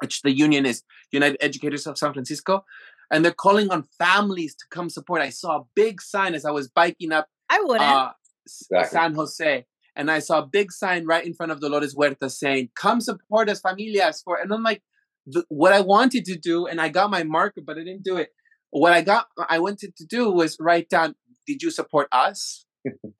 which 0.00 0.22
the 0.22 0.32
union 0.36 0.64
is 0.66 0.82
united 1.12 1.36
educators 1.40 1.86
of 1.86 1.98
san 1.98 2.12
francisco 2.12 2.64
and 3.10 3.24
they're 3.24 3.32
calling 3.32 3.70
on 3.70 3.84
families 3.98 4.54
to 4.54 4.64
come 4.70 4.88
support 4.88 5.20
i 5.20 5.30
saw 5.30 5.58
a 5.58 5.64
big 5.74 6.00
sign 6.00 6.34
as 6.34 6.44
i 6.44 6.50
was 6.50 6.68
biking 6.68 7.12
up 7.12 7.28
I 7.48 7.60
wouldn't. 7.60 7.82
uh, 7.82 8.10
Exactly. 8.46 8.88
San 8.98 9.14
Jose, 9.14 9.66
and 9.96 10.10
I 10.10 10.18
saw 10.20 10.40
a 10.40 10.46
big 10.46 10.70
sign 10.70 11.06
right 11.06 11.24
in 11.24 11.34
front 11.34 11.52
of 11.52 11.60
Dolores 11.60 11.94
Huerta 11.94 12.30
saying, 12.30 12.70
"Come 12.76 13.00
support 13.00 13.48
us, 13.48 13.60
familias." 13.60 14.22
For 14.22 14.36
and 14.36 14.52
I'm 14.52 14.62
like, 14.62 14.82
the, 15.26 15.44
what 15.48 15.72
I 15.72 15.80
wanted 15.80 16.24
to 16.26 16.36
do, 16.36 16.66
and 16.66 16.80
I 16.80 16.88
got 16.88 17.10
my 17.10 17.24
marker, 17.24 17.62
but 17.66 17.76
I 17.78 17.84
didn't 17.84 18.04
do 18.04 18.16
it. 18.16 18.30
What 18.70 18.92
I 18.92 19.02
got, 19.02 19.26
uh, 19.38 19.46
I 19.48 19.58
wanted 19.58 19.96
to 19.96 20.04
do 20.06 20.30
was 20.30 20.56
write 20.60 20.88
down, 20.88 21.14
"Did 21.46 21.62
you 21.62 21.70
support 21.70 22.08
us? 22.12 22.66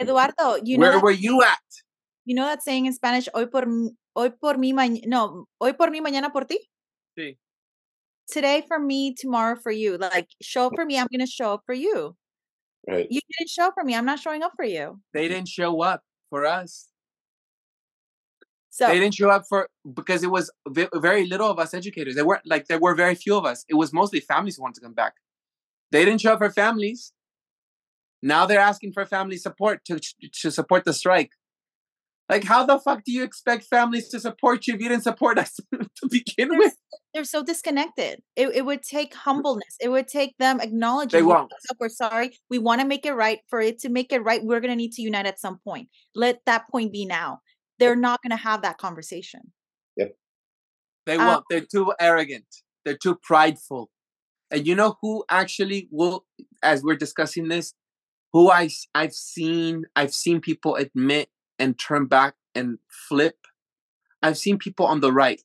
Eduardo, 0.01 0.61
you 0.63 0.79
know 0.79 0.83
Where 0.83 0.93
that, 0.93 1.03
were 1.03 1.11
you 1.11 1.43
at?" 1.43 1.59
you 2.27 2.35
know 2.35 2.45
that 2.45 2.63
saying 2.63 2.87
in 2.87 2.93
Spanish, 2.93 3.29
hoy 3.35 3.47
por 3.47 3.65
hoy 4.15 4.31
por 4.41 4.55
mí 4.55 4.73
mañ- 4.75 5.07
no, 5.07 5.47
hoy 5.61 5.73
por 5.73 5.91
mí 5.91 6.01
mañana 6.01 6.31
por 6.33 6.45
ti. 6.45 6.59
Sí. 7.19 7.39
Today 8.29 8.63
for 8.67 8.79
me, 8.79 9.15
tomorrow 9.15 9.57
for 9.57 9.71
you. 9.71 9.97
Like 9.97 10.29
show 10.43 10.67
up 10.67 10.73
for 10.75 10.85
me, 10.85 10.99
I'm 10.99 11.07
gonna 11.11 11.27
show 11.27 11.55
up 11.55 11.63
for 11.65 11.75
you. 11.75 12.17
Right. 12.89 13.07
You 13.09 13.21
didn't 13.39 13.51
show 13.51 13.67
up 13.69 13.75
for 13.75 13.85
me, 13.85 13.95
I'm 13.95 14.05
not 14.05 14.19
showing 14.19 14.43
up 14.43 14.53
for 14.57 14.65
you. 14.65 15.01
They 15.15 15.29
didn't 15.29 15.49
show 15.49 15.81
up 15.83 16.03
for 16.31 16.45
us. 16.47 16.89
So 18.71 18.87
they 18.87 19.01
didn't 19.01 19.15
show 19.15 19.31
up 19.31 19.45
for 19.49 19.69
because 19.95 20.23
it 20.23 20.31
was 20.31 20.51
ve- 20.69 20.89
very 20.95 21.27
little 21.27 21.51
of 21.51 21.59
us 21.59 21.73
educators. 21.73 22.15
There 22.15 22.27
weren't 22.27 22.43
like 22.45 22.67
there 22.67 22.79
were 22.79 22.95
very 22.95 23.15
few 23.15 23.35
of 23.35 23.47
us. 23.47 23.65
It 23.69 23.75
was 23.75 23.91
mostly 23.93 24.21
families 24.21 24.57
who 24.57 24.63
wanted 24.63 24.75
to 24.77 24.81
come 24.83 24.93
back. 24.93 25.15
They 25.93 26.05
didn't 26.05 26.21
show 26.21 26.35
up 26.35 26.41
for 26.41 26.51
families. 26.51 27.13
Now 28.23 28.45
they're 28.45 28.61
asking 28.61 28.93
for 28.93 29.07
family 29.07 29.39
support 29.39 29.85
to 29.87 29.99
to 30.43 30.51
support 30.51 30.85
the 30.85 30.93
strike. 30.93 31.31
Like, 32.29 32.43
how 32.45 32.67
the 32.67 32.79
fuck 32.81 33.05
do 33.05 33.13
you 33.13 33.23
expect 33.23 33.65
families 33.65 34.09
to 34.09 34.19
support 34.19 34.67
you 34.67 34.75
if 34.75 34.81
you 34.81 34.89
didn't 34.89 35.05
support 35.05 35.39
us 35.39 35.55
to 35.73 36.09
begin 36.11 36.49
they're, 36.49 36.59
with? 36.59 36.75
they're 37.15 37.25
so 37.25 37.45
disconnected. 37.45 38.21
It, 38.35 38.49
it 38.55 38.65
would 38.65 38.83
take 38.83 39.15
humbleness. 39.15 39.77
It 39.81 39.91
would 39.91 40.09
take 40.09 40.37
them 40.39 40.61
acknowledging, 40.61 41.21
"Hey, 41.21 41.23
won't. 41.23 41.53
what's 41.53 41.81
we're 41.81 41.89
sorry. 41.89 42.37
We 42.51 42.59
want 42.59 42.81
to 42.81 42.87
make 42.87 43.07
it 43.07 43.13
right. 43.13 43.39
For 43.49 43.61
it 43.61 43.79
to 43.81 43.89
make 43.89 44.13
it 44.13 44.25
right, 44.25 44.43
we're 44.45 44.61
going 44.61 44.73
to 44.73 44.77
need 44.77 44.93
to 44.95 45.03
unite 45.03 45.27
at 45.27 45.39
some 45.39 45.59
point. 45.63 45.89
Let 46.15 46.41
that 46.47 46.69
point 46.69 46.93
be 46.93 47.07
now. 47.07 47.41
They're 47.79 47.97
not 47.97 48.21
going 48.23 48.31
to 48.31 48.43
have 48.43 48.63
that 48.63 48.79
conversation. 48.79 49.53
They 51.07 51.17
Uh, 51.17 51.27
won't. 51.27 51.45
They're 51.49 51.61
too 51.61 51.93
arrogant. 52.01 52.47
They're 52.85 52.99
too 53.01 53.17
prideful. 53.23 53.91
And 54.51 54.67
you 54.67 54.75
know 54.75 54.97
who 55.01 55.25
actually 55.31 55.89
will, 55.91 56.25
as 56.63 56.83
we're 56.83 56.97
discussing 56.97 57.49
this, 57.49 57.73
who 58.33 58.51
I 58.51 58.69
I've 58.95 59.13
seen 59.13 59.85
I've 59.95 60.13
seen 60.13 60.41
people 60.41 60.75
admit 60.77 61.29
and 61.59 61.79
turn 61.79 62.07
back 62.07 62.35
and 62.55 62.79
flip. 63.09 63.37
I've 64.23 64.39
seen 64.39 64.59
people 64.59 64.87
on 64.87 65.01
the 65.01 65.13
right. 65.13 65.43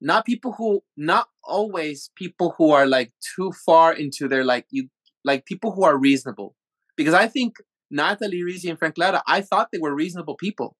not 0.00 0.24
people 0.24 0.52
who 0.52 0.82
not 0.96 1.28
always 1.44 2.10
people 2.16 2.54
who 2.56 2.70
are 2.70 2.86
like 2.86 3.12
too 3.36 3.52
far 3.66 3.92
into 3.92 4.28
their 4.28 4.44
like 4.44 4.66
you 4.70 4.88
like 5.24 5.44
people 5.44 5.72
who 5.72 5.84
are 5.84 5.98
reasonable 5.98 6.54
because 6.96 7.14
i 7.14 7.26
think 7.26 7.56
natalie 7.90 8.42
rizzi 8.42 8.70
and 8.70 8.78
frank 8.78 8.96
lara 8.96 9.22
i 9.26 9.40
thought 9.40 9.68
they 9.72 9.78
were 9.78 9.94
reasonable 9.94 10.36
people 10.36 10.76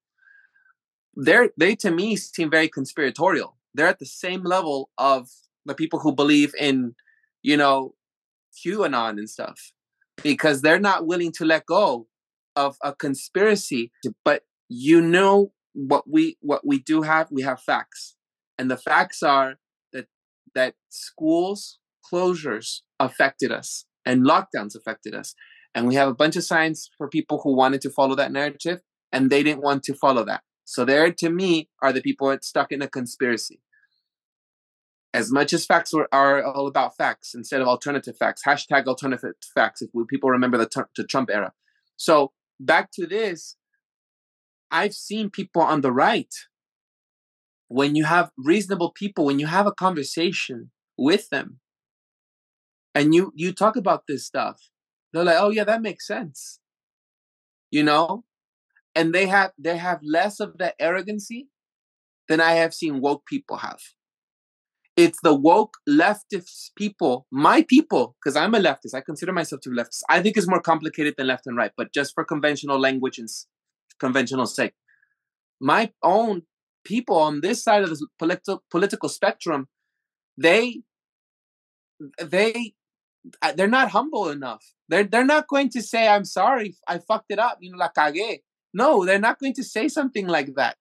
they're 1.15 1.51
they 1.57 1.75
to 1.75 1.91
me 1.91 2.17
seem 2.17 2.51
very 2.51 2.69
conspiratorial 2.69 3.57
they're 3.75 3.89
at 3.89 3.99
the 3.99 4.07
same 4.07 4.43
level 4.43 4.91
of 4.99 5.29
the 5.67 5.75
people 5.75 5.99
who 5.99 6.13
believe 6.13 6.55
in 6.59 6.95
you 7.43 7.57
know 7.57 7.95
qanon 8.65 9.19
and 9.19 9.29
stuff 9.29 9.73
because 10.23 10.63
they're 10.63 10.81
not 10.81 11.07
willing 11.07 11.33
to 11.33 11.45
let 11.45 11.67
go 11.67 12.07
of 12.57 12.77
a 12.83 12.95
conspiracy 12.95 13.93
but 14.25 14.43
you 14.69 15.01
know 15.01 15.53
what 15.73 16.05
we 16.09 16.37
what 16.41 16.67
we 16.67 16.79
do 16.79 17.03
have? 17.03 17.29
We 17.31 17.43
have 17.43 17.61
facts. 17.61 18.17
And 18.59 18.71
the 18.71 18.77
facts 18.77 19.23
are 19.23 19.57
that 19.93 20.07
that 20.55 20.75
schools 20.89 21.79
closures 22.13 22.81
affected 22.99 23.53
us 23.53 23.85
and 24.05 24.25
lockdowns 24.25 24.75
affected 24.75 25.15
us. 25.15 25.35
And 25.75 25.87
we 25.87 25.95
have 25.95 26.09
a 26.09 26.15
bunch 26.15 26.37
of 26.37 26.45
signs 26.45 26.91
for 26.99 27.09
people 27.09 27.41
who 27.43 27.55
wanted 27.55 27.81
to 27.83 27.91
follow 27.91 28.15
that 28.17 28.33
narrative 28.33 28.81
and 29.13 29.31
they 29.31 29.43
didn't 29.43 29.63
want 29.63 29.83
to 29.85 29.95
follow 29.95 30.25
that. 30.25 30.43
So 30.65 30.85
there 30.85 31.13
to 31.13 31.31
me 31.31 31.69
are 31.83 31.93
the 31.93 32.01
people 32.01 32.29
that 32.29 32.45
stuck 32.45 32.73
in 32.73 32.83
a 32.83 32.89
conspiracy. 32.89 33.61
As 35.13 35.33
much 35.33 35.53
as 35.53 35.67
facts 35.67 35.93
are, 35.93 36.09
are 36.13 36.43
all 36.43 36.69
about 36.69 36.97
facts 36.97 37.35
instead 37.35 37.61
of 37.61 37.67
alternative 37.67 38.17
facts 38.17 38.43
hashtag 38.47 38.87
alternative 38.87 39.35
facts 39.55 39.83
if 39.83 39.91
we, 39.93 40.05
people 40.09 40.31
remember 40.31 40.59
the, 40.59 40.87
the 40.97 41.05
trump 41.05 41.31
era. 41.33 41.53
So 41.97 42.33
back 42.61 42.91
to 42.93 43.07
this 43.07 43.57
i've 44.71 44.95
seen 44.95 45.31
people 45.31 45.63
on 45.63 45.81
the 45.81 45.93
right. 45.93 46.33
When 47.69 47.95
you 47.95 48.05
have 48.05 48.31
reasonable 48.37 48.91
people 48.91 49.25
when 49.25 49.39
you 49.39 49.47
have 49.47 49.67
a 49.67 49.73
conversation 49.73 50.71
with 50.99 51.29
them 51.31 51.61
and 52.95 53.15
you 53.15 53.33
you 53.35 53.53
talk 53.53 53.77
about 53.77 54.05
this 54.09 54.27
stuff 54.27 54.61
they're 55.13 55.25
like 55.25 55.39
oh 55.39 55.51
yeah 55.51 55.65
that 55.65 55.83
makes 55.83 56.07
sense. 56.07 56.61
You 57.71 57.85
know? 57.85 58.25
And 58.97 59.15
they 59.15 59.27
have 59.27 59.53
they 59.57 59.77
have 59.77 60.01
less 60.03 60.41
of 60.41 60.59
that 60.59 60.75
arrogancy 60.81 61.49
than 62.29 62.41
i 62.41 62.53
have 62.53 62.75
seen 62.75 63.01
woke 63.01 63.25
people 63.27 63.57
have 63.59 63.81
it's 65.05 65.21
the 65.23 65.35
woke 65.35 65.75
leftist 65.89 66.71
people 66.77 67.27
my 67.31 67.63
people 67.63 68.17
because 68.19 68.37
i'm 68.37 68.55
a 68.55 68.59
leftist 68.59 68.95
i 68.95 69.01
consider 69.01 69.33
myself 69.33 69.61
to 69.61 69.71
be 69.71 69.77
leftist 69.77 70.03
i 70.09 70.21
think 70.23 70.37
it's 70.37 70.49
more 70.55 70.61
complicated 70.61 71.15
than 71.17 71.27
left 71.27 71.47
and 71.47 71.57
right 71.57 71.73
but 71.77 71.93
just 71.93 72.15
for 72.15 72.25
conventional 72.25 72.79
language 72.79 73.19
and 73.19 73.29
conventional 74.01 74.47
sake. 74.47 74.73
My 75.61 75.93
own 76.03 76.43
people 76.85 77.17
on 77.17 77.43
this 77.43 77.63
side 77.63 77.83
of 77.83 77.91
the 77.91 78.07
political 78.19 78.65
political 78.71 79.09
spectrum 79.09 79.69
they 80.39 80.81
they 82.19 82.73
they're 83.55 83.69
not 83.69 83.91
humble 83.91 84.31
enough. 84.31 84.65
They're 84.89 85.05
they're 85.05 85.27
not 85.27 85.47
going 85.47 85.69
to 85.71 85.83
say 85.83 86.09
i'm 86.09 86.25
sorry 86.25 86.75
i 86.89 86.99
fucked 86.99 87.31
it 87.31 87.39
up 87.39 87.59
you 87.61 87.71
know 87.71 87.79
la 87.79 87.91
cagué. 87.97 88.41
No 88.73 89.05
they're 89.05 89.27
not 89.29 89.39
going 89.39 89.55
to 89.55 89.63
say 89.63 89.89
something 89.89 90.27
like 90.27 90.55
that. 90.55 90.79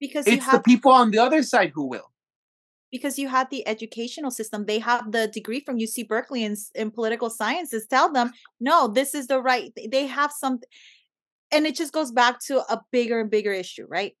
Because 0.00 0.26
it's 0.26 0.46
have, 0.46 0.54
the 0.54 0.62
people 0.62 0.92
on 0.92 1.10
the 1.10 1.18
other 1.18 1.42
side 1.42 1.72
who 1.74 1.84
will 1.84 2.10
because 2.90 3.18
you 3.18 3.28
have 3.28 3.48
the 3.50 3.66
educational 3.66 4.30
system 4.30 4.66
they 4.66 4.78
have 4.78 5.12
the 5.12 5.28
degree 5.28 5.60
from 5.60 5.78
uc 5.78 6.08
berkeley 6.08 6.44
in, 6.44 6.56
in 6.74 6.90
political 6.90 7.30
sciences 7.30 7.86
tell 7.88 8.12
them 8.12 8.30
no 8.60 8.88
this 8.88 9.14
is 9.14 9.26
the 9.26 9.40
right 9.40 9.72
they 9.90 10.06
have 10.06 10.32
some 10.32 10.58
and 11.52 11.66
it 11.66 11.74
just 11.74 11.92
goes 11.92 12.12
back 12.12 12.38
to 12.40 12.58
a 12.72 12.80
bigger 12.92 13.20
and 13.20 13.30
bigger 13.30 13.52
issue 13.52 13.86
right 13.88 14.16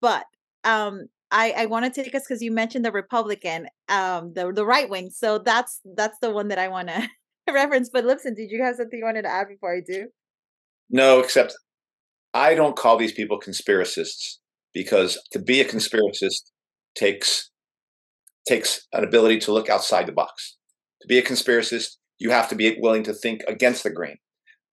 but 0.00 0.24
um 0.64 1.06
I, 1.30 1.52
I 1.56 1.66
want 1.66 1.84
to 1.84 2.02
take 2.02 2.14
us 2.14 2.22
because 2.26 2.42
you 2.42 2.50
mentioned 2.50 2.84
the 2.84 2.92
Republican, 2.92 3.68
um, 3.88 4.32
the 4.34 4.50
the 4.52 4.64
right 4.64 4.88
wing. 4.88 5.10
So 5.10 5.38
that's 5.38 5.80
that's 5.94 6.18
the 6.20 6.30
one 6.30 6.48
that 6.48 6.58
I 6.58 6.68
want 6.68 6.88
to 6.88 7.06
reference. 7.52 7.90
But 7.90 8.04
listen, 8.04 8.34
did 8.34 8.50
you 8.50 8.62
have 8.62 8.76
something 8.76 8.98
you 8.98 9.04
wanted 9.04 9.22
to 9.22 9.28
add 9.28 9.48
before 9.48 9.76
I 9.76 9.80
do? 9.86 10.06
No, 10.90 11.20
except 11.20 11.54
I 12.32 12.54
don't 12.54 12.76
call 12.76 12.96
these 12.96 13.12
people 13.12 13.38
conspiracists 13.38 14.36
because 14.72 15.20
to 15.32 15.38
be 15.38 15.60
a 15.60 15.64
conspiracist 15.64 16.50
takes 16.94 17.50
takes 18.48 18.86
an 18.92 19.04
ability 19.04 19.38
to 19.40 19.52
look 19.52 19.68
outside 19.68 20.06
the 20.06 20.12
box. 20.12 20.56
To 21.02 21.08
be 21.08 21.18
a 21.18 21.22
conspiracist, 21.22 21.96
you 22.18 22.30
have 22.30 22.48
to 22.48 22.56
be 22.56 22.76
willing 22.80 23.04
to 23.04 23.12
think 23.12 23.42
against 23.46 23.84
the 23.84 23.90
grain. 23.90 24.16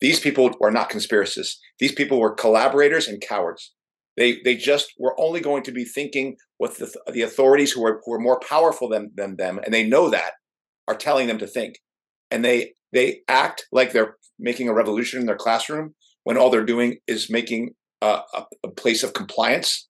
These 0.01 0.19
people 0.19 0.55
were 0.59 0.71
not 0.71 0.89
conspiracists. 0.89 1.55
These 1.79 1.93
people 1.93 2.19
were 2.19 2.33
collaborators 2.33 3.07
and 3.07 3.21
cowards. 3.21 3.73
They 4.17 4.39
they 4.43 4.55
just 4.55 4.93
were 4.97 5.19
only 5.19 5.41
going 5.41 5.63
to 5.63 5.71
be 5.71 5.83
thinking 5.83 6.37
what 6.57 6.77
the, 6.77 6.93
the 7.11 7.21
authorities 7.21 7.71
who 7.71 7.85
are 7.85 8.01
who 8.03 8.13
are 8.13 8.19
more 8.19 8.39
powerful 8.39 8.89
than, 8.89 9.11
than 9.15 9.35
them, 9.35 9.59
and 9.63 9.73
they 9.73 9.85
know 9.85 10.09
that, 10.09 10.33
are 10.87 10.95
telling 10.95 11.27
them 11.27 11.37
to 11.39 11.47
think. 11.47 11.79
And 12.31 12.43
they 12.43 12.73
they 12.93 13.21
act 13.27 13.67
like 13.71 13.91
they're 13.91 14.15
making 14.39 14.69
a 14.69 14.73
revolution 14.73 15.19
in 15.19 15.25
their 15.25 15.35
classroom 15.35 15.95
when 16.23 16.37
all 16.37 16.49
they're 16.49 16.65
doing 16.65 16.97
is 17.07 17.29
making 17.29 17.71
a, 18.01 18.21
a, 18.33 18.45
a 18.65 18.69
place 18.69 19.03
of 19.03 19.13
compliance 19.13 19.87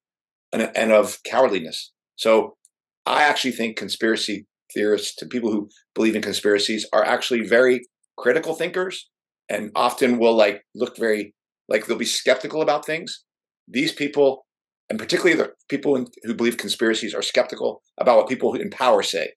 and, 0.51 0.71
and 0.75 0.91
of 0.91 1.19
cowardliness. 1.23 1.91
So 2.15 2.57
I 3.05 3.23
actually 3.23 3.51
think 3.51 3.77
conspiracy 3.77 4.45
theorists, 4.73 5.15
to 5.15 5.25
people 5.25 5.51
who 5.51 5.69
believe 5.93 6.15
in 6.15 6.21
conspiracies, 6.21 6.87
are 6.91 7.03
actually 7.03 7.47
very 7.47 7.81
critical 8.17 8.55
thinkers 8.55 9.09
and 9.49 9.71
often 9.75 10.17
will 10.17 10.35
like 10.35 10.63
look 10.73 10.97
very 10.97 11.33
like 11.67 11.85
they'll 11.85 11.97
be 11.97 12.05
skeptical 12.05 12.61
about 12.61 12.85
things 12.85 13.25
these 13.67 13.91
people, 13.91 14.45
and 14.89 14.99
particularly 14.99 15.35
the 15.35 15.51
people 15.69 15.95
in, 15.95 16.07
who 16.23 16.35
believe 16.35 16.57
conspiracies, 16.57 17.13
are 17.13 17.21
skeptical 17.21 17.81
about 17.99 18.17
what 18.17 18.29
people 18.29 18.53
in 18.55 18.69
power 18.69 19.01
say. 19.01 19.33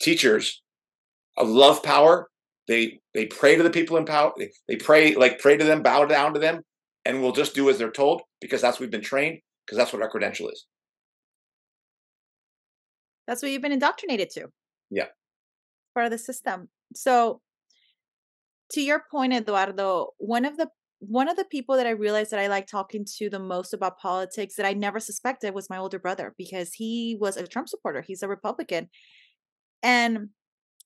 Teachers 0.00 0.62
uh, 1.38 1.44
love 1.44 1.82
power. 1.82 2.28
They 2.68 3.00
they 3.14 3.26
pray 3.26 3.56
to 3.56 3.62
the 3.62 3.70
people 3.70 3.96
in 3.96 4.04
power. 4.04 4.32
They, 4.38 4.50
they 4.68 4.76
pray 4.76 5.14
like 5.14 5.38
pray 5.38 5.56
to 5.56 5.64
them, 5.64 5.82
bow 5.82 6.04
down 6.04 6.34
to 6.34 6.40
them, 6.40 6.62
and 7.04 7.22
will 7.22 7.32
just 7.32 7.54
do 7.54 7.70
as 7.70 7.78
they're 7.78 7.90
told 7.90 8.22
because 8.40 8.60
that's 8.60 8.76
what 8.76 8.82
we've 8.82 8.90
been 8.90 9.00
trained. 9.00 9.38
Because 9.66 9.78
that's 9.78 9.92
what 9.92 10.02
our 10.02 10.10
credential 10.10 10.48
is. 10.48 10.66
That's 13.26 13.42
what 13.42 13.50
you've 13.50 13.62
been 13.62 13.72
indoctrinated 13.72 14.30
to. 14.30 14.48
Yeah. 14.90 15.06
Part 15.94 16.06
of 16.06 16.12
the 16.12 16.18
system. 16.18 16.68
So, 16.94 17.40
to 18.72 18.80
your 18.80 19.04
point, 19.10 19.34
Eduardo, 19.34 20.08
one 20.18 20.44
of 20.44 20.56
the 20.56 20.68
one 20.98 21.28
of 21.28 21.36
the 21.36 21.44
people 21.44 21.76
that 21.76 21.86
I 21.86 21.90
realized 21.90 22.30
that 22.30 22.38
I 22.38 22.46
like 22.46 22.68
talking 22.68 23.04
to 23.18 23.28
the 23.28 23.40
most 23.40 23.74
about 23.74 23.98
politics 23.98 24.54
that 24.54 24.66
I 24.66 24.72
never 24.72 25.00
suspected 25.00 25.52
was 25.52 25.68
my 25.68 25.78
older 25.78 25.98
brother 25.98 26.32
because 26.38 26.72
he 26.72 27.16
was 27.20 27.36
a 27.36 27.46
Trump 27.46 27.68
supporter. 27.68 28.02
He's 28.02 28.22
a 28.22 28.28
Republican. 28.28 28.88
And 29.82 30.28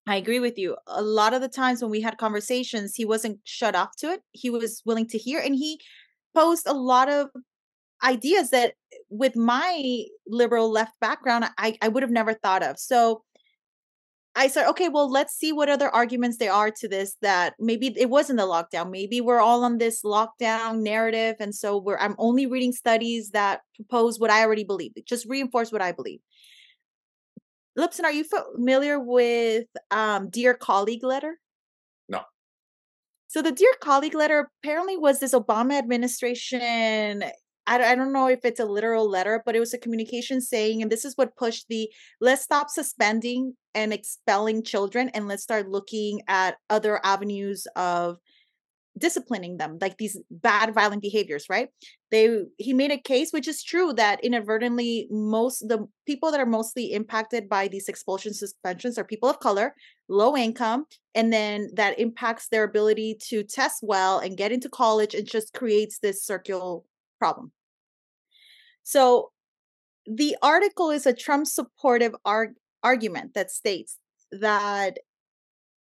I 0.07 0.17
agree 0.17 0.41
with 0.41 0.57
you. 0.57 0.77
A 0.87 1.03
lot 1.03 1.35
of 1.35 1.43
the 1.43 1.49
times 1.49 1.83
when 1.83 1.91
we 1.91 2.01
had 2.01 2.17
conversations, 2.17 2.95
he 2.95 3.05
wasn't 3.05 3.41
shut 3.45 3.75
off 3.75 3.91
to 3.99 4.07
it. 4.07 4.21
He 4.33 4.49
was 4.49 4.81
willing 4.87 5.07
to 5.09 5.19
hear 5.19 5.39
and 5.39 5.55
he 5.55 5.79
posed 6.35 6.67
a 6.67 6.73
lot 6.73 7.11
of 7.11 7.29
ideas 8.07 8.51
that 8.51 8.75
with 9.11 9.37
my 9.37 10.05
liberal 10.27 10.71
left 10.71 10.93
background, 11.01 11.47
I, 11.59 11.77
I 11.83 11.89
would 11.89 12.03
have 12.03 12.13
never 12.13 12.35
thought 12.35 12.63
of. 12.63 12.79
So 12.79 13.23
I 14.39 14.49
said, 14.49 14.69
okay, 14.69 14.91
well, 14.91 15.11
let's 15.11 15.35
see 15.35 15.51
what 15.51 15.71
other 15.71 15.89
arguments 15.89 16.37
there 16.37 16.53
are 16.53 16.71
to 16.71 16.89
this 16.89 17.17
that 17.23 17.55
maybe 17.59 17.95
it 17.99 18.11
wasn't 18.11 18.39
the 18.39 18.45
lockdown. 18.45 18.91
Maybe 18.91 19.23
we're 19.23 19.41
all 19.41 19.65
on 19.65 19.79
this 19.79 20.03
lockdown 20.03 20.83
narrative. 20.83 21.37
And 21.41 21.55
so 21.55 21.79
we're 21.79 21.97
I'm 21.97 22.15
only 22.19 22.47
reading 22.47 22.73
studies 22.73 23.31
that 23.31 23.61
propose 23.75 24.21
what 24.21 24.31
I 24.31 24.43
already 24.43 24.65
believe, 24.65 24.93
just 25.07 25.27
reinforce 25.27 25.73
what 25.73 25.81
I 25.81 25.93
believe. 25.93 26.21
Lipson, 27.79 28.05
are 28.05 28.13
you 28.13 28.25
familiar 28.25 29.01
with 29.01 29.67
um, 29.91 30.29
Dear 30.29 30.53
Colleague 30.53 31.05
letter? 31.05 31.39
No. 32.09 32.21
So 33.29 33.41
the 33.41 33.53
Dear 33.53 33.73
Colleague 33.83 34.15
letter 34.15 34.51
apparently 34.63 34.99
was 34.99 35.19
this 35.19 35.35
Obama 35.35 35.79
administration 35.79 37.25
I, 37.67 37.93
I 37.93 37.95
don't 37.95 38.13
know 38.13 38.29
if 38.29 38.45
it's 38.45 38.61
a 38.61 38.65
literal 38.65 39.09
letter, 39.09 39.43
but 39.45 39.57
it 39.57 39.61
was 39.61 39.75
a 39.75 39.79
communication 39.79 40.41
saying, 40.41 40.83
and 40.83 40.91
this 40.91 41.05
is 41.05 41.15
what 41.17 41.37
pushed 41.37 41.67
the 41.69 41.91
let's 42.21 42.43
stop 42.43 42.71
suspending 42.71 43.55
and 43.75 43.93
expelling 43.93 44.63
children 44.63 45.11
and 45.11 45.29
let's 45.29 45.43
start 45.43 45.69
looking 45.69 46.23
at 46.29 46.57
other 46.71 47.01
avenues 47.05 47.67
of 47.77 48.19
disciplining 48.99 49.59
them 49.59 49.77
like 49.81 49.99
these 49.99 50.19
bad 50.31 50.73
violent 50.73 51.03
behaviors 51.03 51.47
right? 51.51 51.69
They 52.11 52.39
he 52.57 52.73
made 52.73 52.91
a 52.91 52.99
case 52.99 53.31
which 53.31 53.49
is 53.49 53.63
true 53.63 53.93
that 53.95 54.25
inadvertently 54.25 55.07
most 55.11 55.69
the 55.69 55.87
people 56.07 56.31
that 56.31 56.41
are 56.41 56.47
mostly 56.47 56.93
impacted 56.93 57.49
by 57.49 57.69
these 57.69 57.89
expulsion 57.89 58.33
suspensions 58.33 58.97
are 58.97 59.05
people 59.05 59.29
of 59.29 59.41
color 59.41 59.75
low 60.09 60.37
income 60.37 60.87
and 61.15 61.33
then 61.33 61.69
that 61.75 61.99
impacts 61.99 62.49
their 62.49 62.65
ability 62.65 63.19
to 63.29 63.43
test 63.43 63.81
well 63.83 64.19
and 64.19 64.39
get 64.39 64.53
into 64.53 64.69
college 64.69 65.15
and 65.15 65.29
just 65.29 65.53
creates 65.53 65.99
this 65.99 66.25
circular 66.25 66.79
problem 67.19 67.53
so 68.87 69.33
the 70.07 70.37
article 70.43 70.91
is 70.91 71.07
a 71.07 71.13
Trump 71.13 71.49
supportive 71.49 72.15
arg- 72.25 72.55
argument 72.85 73.35
that 73.35 73.51
states 73.51 73.99
that 74.31 74.99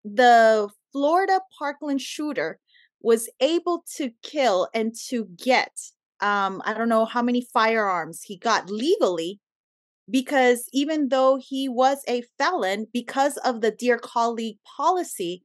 the 0.04 0.68
Florida 0.92 1.40
Parkland 1.58 2.00
shooter 2.00 2.60
was 3.00 3.28
able 3.40 3.84
to 3.96 4.12
kill 4.22 4.68
and 4.72 4.94
to 5.08 5.26
get 5.36 5.72
um, 6.20 6.62
I 6.64 6.74
don't 6.74 6.88
know 6.88 7.04
how 7.04 7.22
many 7.22 7.44
firearms 7.52 8.22
he 8.22 8.36
got 8.36 8.70
legally 8.70 9.40
because 10.08 10.68
even 10.72 11.08
though 11.08 11.40
he 11.42 11.68
was 11.68 12.04
a 12.06 12.22
felon, 12.38 12.86
because 12.92 13.36
of 13.38 13.62
the 13.62 13.72
Dear 13.72 13.98
Colleague 13.98 14.58
policy, 14.76 15.42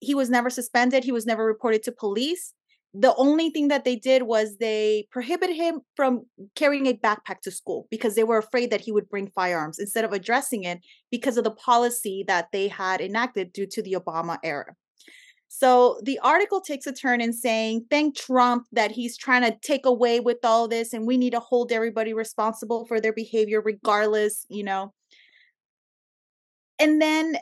he 0.00 0.16
was 0.16 0.28
never 0.28 0.50
suspended. 0.50 1.04
He 1.04 1.12
was 1.12 1.24
never 1.24 1.44
reported 1.44 1.84
to 1.84 1.92
police. 1.92 2.52
The 2.98 3.14
only 3.16 3.50
thing 3.50 3.68
that 3.68 3.84
they 3.84 3.96
did 3.96 4.22
was 4.22 4.56
they 4.56 5.06
prohibited 5.10 5.54
him 5.54 5.82
from 5.96 6.24
carrying 6.54 6.86
a 6.86 6.94
backpack 6.94 7.40
to 7.42 7.50
school 7.50 7.86
because 7.90 8.14
they 8.14 8.24
were 8.24 8.38
afraid 8.38 8.70
that 8.70 8.80
he 8.80 8.90
would 8.90 9.10
bring 9.10 9.30
firearms 9.34 9.78
instead 9.78 10.06
of 10.06 10.14
addressing 10.14 10.64
it 10.64 10.80
because 11.10 11.36
of 11.36 11.44
the 11.44 11.50
policy 11.50 12.24
that 12.26 12.48
they 12.52 12.68
had 12.68 13.02
enacted 13.02 13.52
due 13.52 13.66
to 13.66 13.82
the 13.82 13.96
Obama 14.00 14.38
era. 14.42 14.74
So 15.48 16.00
the 16.02 16.18
article 16.20 16.60
takes 16.60 16.86
a 16.86 16.92
turn 16.92 17.20
in 17.20 17.32
saying, 17.32 17.86
thank 17.90 18.16
Trump 18.16 18.66
that 18.72 18.92
he's 18.92 19.16
trying 19.16 19.42
to 19.42 19.56
take 19.62 19.84
away 19.84 20.20
with 20.20 20.38
all 20.42 20.66
this, 20.66 20.92
and 20.92 21.06
we 21.06 21.16
need 21.18 21.30
to 21.30 21.40
hold 21.40 21.72
everybody 21.72 22.14
responsible 22.14 22.86
for 22.86 23.00
their 23.00 23.12
behavior, 23.12 23.60
regardless, 23.60 24.46
you 24.48 24.64
know. 24.64 24.92
And 26.78 27.00
then 27.00 27.36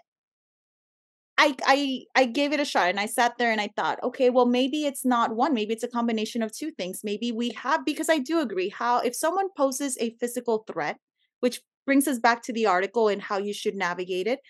I 1.37 1.55
I 1.66 2.03
I 2.14 2.24
gave 2.26 2.53
it 2.53 2.61
a 2.61 2.64
shot 2.64 2.89
and 2.89 3.01
I 3.01 3.07
sat 3.07 3.39
there 3.39 3.51
and 3.51 3.61
I 3.61 3.70
thought, 3.76 4.03
okay, 4.03 4.30
well 4.30 4.47
maybe 4.47 4.87
it's 4.87 5.05
not 5.05 5.35
one, 5.35 5.53
maybe 5.55 5.72
it's 5.72 5.82
a 5.82 5.89
combination 5.89 6.43
of 6.43 6.53
two 6.53 6.70
things. 6.70 7.01
Maybe 7.03 7.32
we 7.32 7.51
have 7.51 7.85
because 7.85 8.09
I 8.09 8.18
do 8.18 8.41
agree 8.41 8.68
how 8.68 8.99
if 9.01 9.16
someone 9.16 9.49
poses 9.57 9.99
a 10.01 10.14
physical 10.20 10.64
threat, 10.70 10.97
which 11.41 11.61
brings 11.87 12.09
us 12.09 12.18
back 12.18 12.43
to 12.45 12.53
the 12.53 12.66
article 12.66 13.09
and 13.09 13.20
how 13.20 13.39
you 13.39 13.53
should 13.53 13.74
navigate 13.74 14.26
it, 14.26 14.41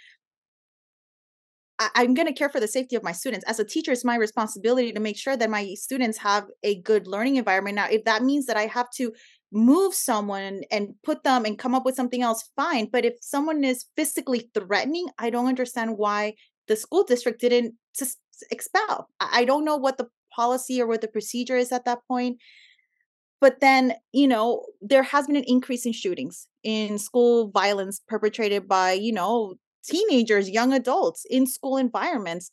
I, 1.79 1.91
I'm 1.95 2.15
going 2.15 2.29
to 2.29 2.35
care 2.35 2.49
for 2.49 2.61
the 2.61 2.69
safety 2.69 2.97
of 2.97 3.03
my 3.03 3.13
students. 3.13 3.45
As 3.47 3.59
a 3.59 3.65
teacher, 3.65 3.93
it's 3.93 4.05
my 4.05 4.17
responsibility 4.17 4.93
to 4.93 5.01
make 5.01 5.17
sure 5.17 5.37
that 5.37 5.51
my 5.51 5.75
students 5.75 6.19
have 6.19 6.47
a 6.63 6.81
good 6.83 7.07
learning 7.07 7.37
environment. 7.37 7.77
Now, 7.77 7.89
if 7.91 8.05
that 8.05 8.23
means 8.23 8.47
that 8.47 8.57
I 8.57 8.67
have 8.67 8.91
to 8.97 9.13
move 9.53 9.95
someone 9.95 10.63
and 10.71 10.95
put 11.03 11.25
them 11.25 11.45
and 11.45 11.59
come 11.59 11.75
up 11.75 11.85
with 11.85 11.95
something 11.95 12.23
else, 12.23 12.51
fine. 12.57 12.89
But 12.93 13.05
if 13.05 13.15
someone 13.21 13.65
is 13.65 13.87
physically 13.97 14.51
threatening, 14.55 15.07
I 15.19 15.31
don't 15.31 15.47
understand 15.47 15.97
why 15.97 16.35
the 16.69 16.77
school 16.77 17.05
district 17.05 17.41
didn't 17.41 17.75
expel. 18.51 19.09
I 19.21 19.45
don't 19.45 19.65
know 19.65 19.77
what 19.77 19.99
the 19.99 20.09
policy 20.35 20.81
or 20.81 20.87
what 20.87 21.01
the 21.01 21.09
procedure 21.09 21.57
is 21.57 21.73
at 21.73 21.85
that 21.85 22.01
point. 22.09 22.39
But 23.41 23.61
then, 23.61 23.95
you 24.13 24.27
know, 24.27 24.65
there 24.81 25.03
has 25.03 25.27
been 25.27 25.37
an 25.37 25.45
increase 25.47 25.85
in 25.85 25.93
shootings, 25.93 26.49
in 26.63 26.99
school 26.99 27.51
violence 27.51 28.01
perpetrated 28.09 28.67
by, 28.67 28.93
you 28.93 29.13
know, 29.13 29.57
teenagers, 29.85 30.49
young 30.49 30.73
adults 30.73 31.27
in 31.29 31.47
school 31.47 31.77
environments. 31.77 32.51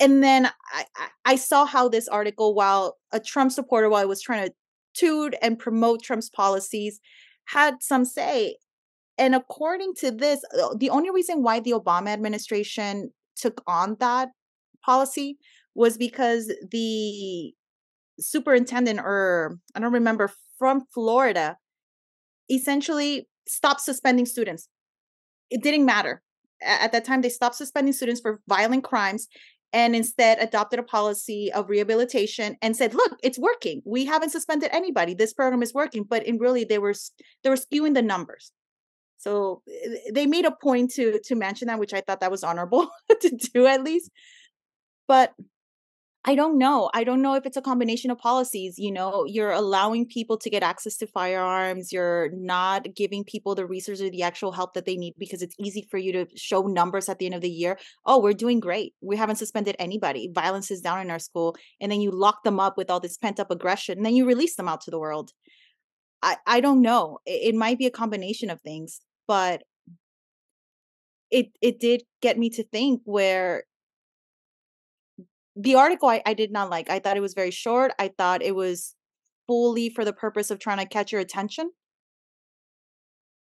And 0.00 0.22
then 0.22 0.46
I, 0.46 0.84
I- 0.96 1.08
I 1.32 1.36
saw 1.36 1.66
how 1.66 1.88
this 1.88 2.08
article, 2.08 2.54
while 2.54 2.96
a 3.12 3.20
Trump 3.20 3.52
supporter, 3.52 3.90
while 3.90 4.00
I 4.00 4.06
was 4.06 4.22
trying 4.22 4.48
to 4.48 4.54
toot 4.94 5.34
and 5.42 5.58
promote 5.58 6.02
Trump's 6.02 6.30
policies, 6.30 7.00
had 7.44 7.82
some 7.82 8.06
say. 8.06 8.56
And 9.18 9.34
according 9.34 9.94
to 9.96 10.10
this, 10.10 10.40
uh, 10.58 10.74
the 10.76 10.90
only 10.90 11.10
reason 11.10 11.42
why 11.42 11.60
the 11.60 11.72
Obama 11.72 12.08
administration 12.08 13.10
took 13.36 13.62
on 13.66 13.96
that 14.00 14.28
policy 14.84 15.38
was 15.74 15.96
because 15.96 16.52
the 16.70 17.52
superintendent, 18.20 19.00
or 19.00 19.58
I 19.74 19.80
don't 19.80 19.92
remember, 19.92 20.30
from 20.58 20.84
Florida, 20.92 21.56
essentially 22.50 23.28
stopped 23.46 23.80
suspending 23.80 24.26
students 24.26 24.68
it 25.50 25.62
didn't 25.62 25.84
matter. 25.84 26.22
At 26.62 26.92
that 26.92 27.04
time, 27.04 27.20
they 27.20 27.28
stopped 27.28 27.54
suspending 27.56 27.92
students 27.92 28.20
for 28.20 28.40
violent 28.48 28.84
crimes 28.84 29.28
and 29.72 29.94
instead 29.94 30.38
adopted 30.38 30.78
a 30.78 30.82
policy 30.82 31.52
of 31.52 31.68
rehabilitation 31.68 32.56
and 32.62 32.76
said, 32.76 32.94
"Look, 32.94 33.18
it's 33.22 33.38
working. 33.38 33.82
We 33.84 34.06
haven't 34.06 34.30
suspended 34.30 34.70
anybody. 34.72 35.14
This 35.14 35.32
program 35.32 35.62
is 35.62 35.74
working." 35.74 36.04
But 36.04 36.26
in 36.26 36.38
really, 36.38 36.64
they 36.64 36.78
were 36.78 36.94
they 37.42 37.50
were 37.50 37.56
skewing 37.56 37.94
the 37.94 38.02
numbers. 38.02 38.52
So 39.18 39.62
eh, 39.68 40.10
they 40.12 40.26
made 40.26 40.46
a 40.46 40.52
point 40.52 40.92
to 40.92 41.20
to 41.24 41.34
mention 41.34 41.68
that, 41.68 41.78
which 41.78 41.94
I 41.94 42.00
thought 42.00 42.20
that 42.20 42.30
was 42.30 42.44
honorable 42.44 42.88
to 43.20 43.30
do 43.52 43.66
at 43.66 43.84
least. 43.84 44.10
But 45.06 45.34
I 46.24 46.34
don't 46.34 46.58
know. 46.58 46.90
I 46.92 47.04
don't 47.04 47.22
know 47.22 47.36
if 47.36 47.46
it's 47.46 47.56
a 47.56 47.62
combination 47.62 48.10
of 48.10 48.18
policies. 48.18 48.78
You 48.78 48.92
know, 48.92 49.24
you're 49.24 49.52
allowing 49.52 50.04
people 50.04 50.36
to 50.38 50.50
get 50.50 50.62
access 50.62 50.96
to 50.98 51.06
firearms. 51.06 51.90
You're 51.90 52.28
not 52.34 52.94
giving 52.94 53.24
people 53.24 53.54
the 53.54 53.64
resources 53.64 54.02
or 54.06 54.10
the 54.10 54.24
actual 54.24 54.52
help 54.52 54.74
that 54.74 54.84
they 54.84 54.96
need 54.96 55.14
because 55.16 55.42
it's 55.42 55.54
easy 55.58 55.86
for 55.90 55.96
you 55.96 56.12
to 56.12 56.26
show 56.36 56.62
numbers 56.62 57.08
at 57.08 57.18
the 57.18 57.26
end 57.26 57.34
of 57.34 57.40
the 57.40 57.48
year. 57.48 57.78
Oh, 58.04 58.20
we're 58.20 58.34
doing 58.34 58.60
great. 58.60 58.94
We 59.00 59.16
haven't 59.16 59.36
suspended 59.36 59.76
anybody. 59.78 60.30
Violence 60.34 60.70
is 60.70 60.82
down 60.82 61.00
in 61.00 61.10
our 61.10 61.20
school. 61.20 61.56
And 61.80 61.90
then 61.90 62.02
you 62.02 62.10
lock 62.10 62.42
them 62.42 62.60
up 62.60 62.76
with 62.76 62.90
all 62.90 63.00
this 63.00 63.16
pent 63.16 63.40
up 63.40 63.50
aggression 63.50 63.96
and 63.98 64.04
then 64.04 64.14
you 64.14 64.26
release 64.26 64.56
them 64.56 64.68
out 64.68 64.82
to 64.82 64.90
the 64.90 64.98
world. 64.98 65.32
I, 66.20 66.36
I 66.46 66.60
don't 66.60 66.82
know. 66.82 67.20
It, 67.24 67.54
it 67.54 67.54
might 67.54 67.78
be 67.78 67.86
a 67.86 67.90
combination 67.90 68.50
of 68.50 68.60
things, 68.60 69.00
but 69.28 69.62
it 71.30 71.50
it 71.60 71.78
did 71.78 72.02
get 72.20 72.38
me 72.38 72.50
to 72.50 72.64
think 72.64 73.02
where 73.04 73.64
the 75.54 75.74
article 75.74 76.08
I, 76.08 76.22
I 76.24 76.34
did 76.34 76.50
not 76.50 76.70
like. 76.70 76.90
I 76.90 76.98
thought 76.98 77.16
it 77.16 77.20
was 77.20 77.34
very 77.34 77.50
short. 77.50 77.92
I 77.98 78.08
thought 78.08 78.42
it 78.42 78.54
was 78.54 78.94
fully 79.46 79.90
for 79.90 80.04
the 80.04 80.12
purpose 80.12 80.50
of 80.50 80.58
trying 80.58 80.78
to 80.78 80.86
catch 80.86 81.12
your 81.12 81.20
attention. 81.20 81.70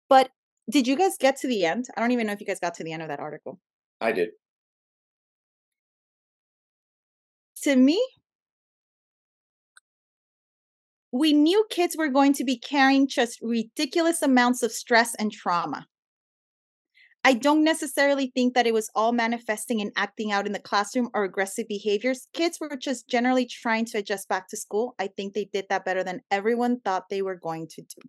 But 0.08 0.30
did 0.70 0.86
you 0.86 0.96
guys 0.96 1.16
get 1.18 1.36
to 1.40 1.48
the 1.48 1.64
end? 1.64 1.86
I 1.96 2.00
don't 2.00 2.12
even 2.12 2.26
know 2.26 2.32
if 2.32 2.40
you 2.40 2.46
guys 2.46 2.60
got 2.60 2.74
to 2.74 2.84
the 2.84 2.92
end 2.92 3.02
of 3.02 3.08
that 3.08 3.20
article. 3.20 3.60
I 4.00 4.12
did. 4.12 4.30
To 7.62 7.76
me, 7.76 8.02
we 11.12 11.32
knew 11.32 11.64
kids 11.70 11.96
were 11.96 12.08
going 12.08 12.32
to 12.34 12.44
be 12.44 12.58
carrying 12.58 13.08
just 13.08 13.38
ridiculous 13.42 14.22
amounts 14.22 14.62
of 14.62 14.72
stress 14.72 15.14
and 15.14 15.32
trauma. 15.32 15.86
I 17.24 17.34
don't 17.34 17.64
necessarily 17.64 18.30
think 18.34 18.54
that 18.54 18.66
it 18.66 18.72
was 18.72 18.90
all 18.94 19.12
manifesting 19.12 19.80
and 19.80 19.92
acting 19.96 20.32
out 20.32 20.46
in 20.46 20.52
the 20.52 20.58
classroom 20.58 21.10
or 21.14 21.24
aggressive 21.24 21.66
behaviors. 21.68 22.28
Kids 22.32 22.58
were 22.60 22.76
just 22.76 23.08
generally 23.08 23.44
trying 23.44 23.84
to 23.86 23.98
adjust 23.98 24.28
back 24.28 24.48
to 24.48 24.56
school. 24.56 24.94
I 24.98 25.08
think 25.08 25.34
they 25.34 25.44
did 25.44 25.66
that 25.68 25.84
better 25.84 26.04
than 26.04 26.22
everyone 26.30 26.80
thought 26.80 27.08
they 27.10 27.22
were 27.22 27.34
going 27.34 27.66
to 27.68 27.82
do. 27.82 28.08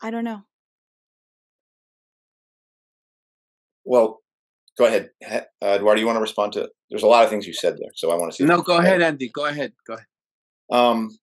I 0.00 0.10
don't 0.10 0.24
know. 0.24 0.44
Well, 3.84 4.20
go 4.80 4.86
ahead, 4.86 5.10
uh, 5.62 5.66
Eduardo. 5.76 6.00
You 6.00 6.06
want 6.06 6.16
to 6.16 6.22
respond 6.22 6.54
to? 6.54 6.68
There's 6.88 7.02
a 7.02 7.06
lot 7.06 7.22
of 7.22 7.30
things 7.30 7.46
you 7.46 7.52
said 7.52 7.74
there, 7.74 7.90
so 7.94 8.10
I 8.10 8.14
want 8.14 8.32
to 8.32 8.36
see. 8.36 8.44
No, 8.44 8.62
go 8.62 8.78
ahead, 8.78 9.02
Andy. 9.02 9.30
Go 9.32 9.44
ahead. 9.44 9.72
Go 9.86 9.94
ahead. 9.94 10.06
Um, 10.72 11.18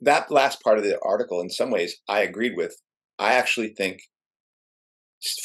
that 0.00 0.30
last 0.30 0.60
part 0.62 0.78
of 0.78 0.84
the 0.84 0.98
article, 1.02 1.40
in 1.40 1.50
some 1.50 1.70
ways, 1.70 2.00
I 2.08 2.20
agreed 2.20 2.56
with. 2.56 2.74
I 3.18 3.34
actually 3.34 3.68
think 3.68 4.00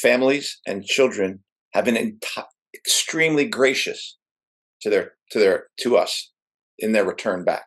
families 0.02 0.60
and 0.66 0.84
children 0.84 1.44
have 1.72 1.84
been 1.84 1.94
enti- 1.94 2.44
extremely 2.74 3.46
gracious 3.46 4.16
to 4.82 4.90
their 4.90 5.12
to 5.30 5.38
their 5.38 5.66
to 5.80 5.96
us 5.96 6.32
in 6.80 6.92
their 6.92 7.04
return 7.04 7.44
back. 7.44 7.66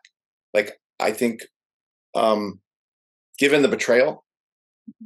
Like 0.52 0.78
I 1.00 1.12
think, 1.12 1.40
um, 2.14 2.60
given 3.38 3.62
the 3.62 3.68
betrayal, 3.68 4.26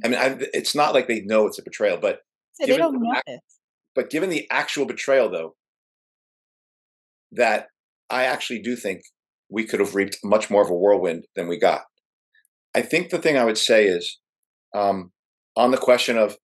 I 0.03 0.07
mean, 0.09 0.19
I, 0.19 0.37
it's 0.53 0.75
not 0.75 0.93
like 0.93 1.07
they 1.07 1.21
know 1.21 1.47
it's 1.47 1.59
a 1.59 1.63
betrayal, 1.63 1.97
but 1.97 2.19
So 2.59 2.65
they 2.65 2.77
don't 2.77 2.93
the 2.93 2.99
know 2.99 3.13
ac- 3.13 3.21
this. 3.27 3.39
but 3.95 4.09
given 4.09 4.29
the 4.29 4.47
actual 4.49 4.85
betrayal, 4.85 5.29
though, 5.29 5.55
that 7.31 7.67
I 8.09 8.23
actually 8.23 8.61
do 8.61 8.75
think 8.75 9.01
we 9.49 9.65
could 9.65 9.79
have 9.79 9.95
reaped 9.95 10.17
much 10.23 10.49
more 10.49 10.61
of 10.61 10.69
a 10.69 10.73
whirlwind 10.73 11.25
than 11.35 11.47
we 11.47 11.59
got. 11.59 11.83
I 12.75 12.81
think 12.81 13.09
the 13.09 13.17
thing 13.17 13.37
I 13.37 13.45
would 13.45 13.57
say 13.57 13.85
is 13.87 14.19
um, 14.75 15.11
on 15.55 15.71
the 15.71 15.77
question 15.77 16.17
of, 16.17 16.37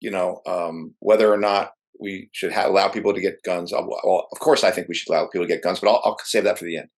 you 0.00 0.10
know, 0.10 0.40
um, 0.46 0.94
whether 1.00 1.32
or 1.32 1.38
not 1.38 1.72
we 1.98 2.28
should 2.32 2.52
ha- 2.52 2.66
allow 2.68 2.88
people 2.88 3.14
to 3.14 3.20
get 3.20 3.42
guns. 3.44 3.72
Well, 3.72 4.28
of 4.30 4.38
course, 4.38 4.62
I 4.62 4.70
think 4.70 4.88
we 4.88 4.94
should 4.94 5.08
allow 5.10 5.26
people 5.26 5.46
to 5.46 5.52
get 5.52 5.62
guns, 5.62 5.80
but 5.80 5.88
I'll, 5.88 6.02
I'll 6.04 6.16
save 6.24 6.44
that 6.44 6.58
for 6.58 6.64
the 6.64 6.78
end. 6.78 6.88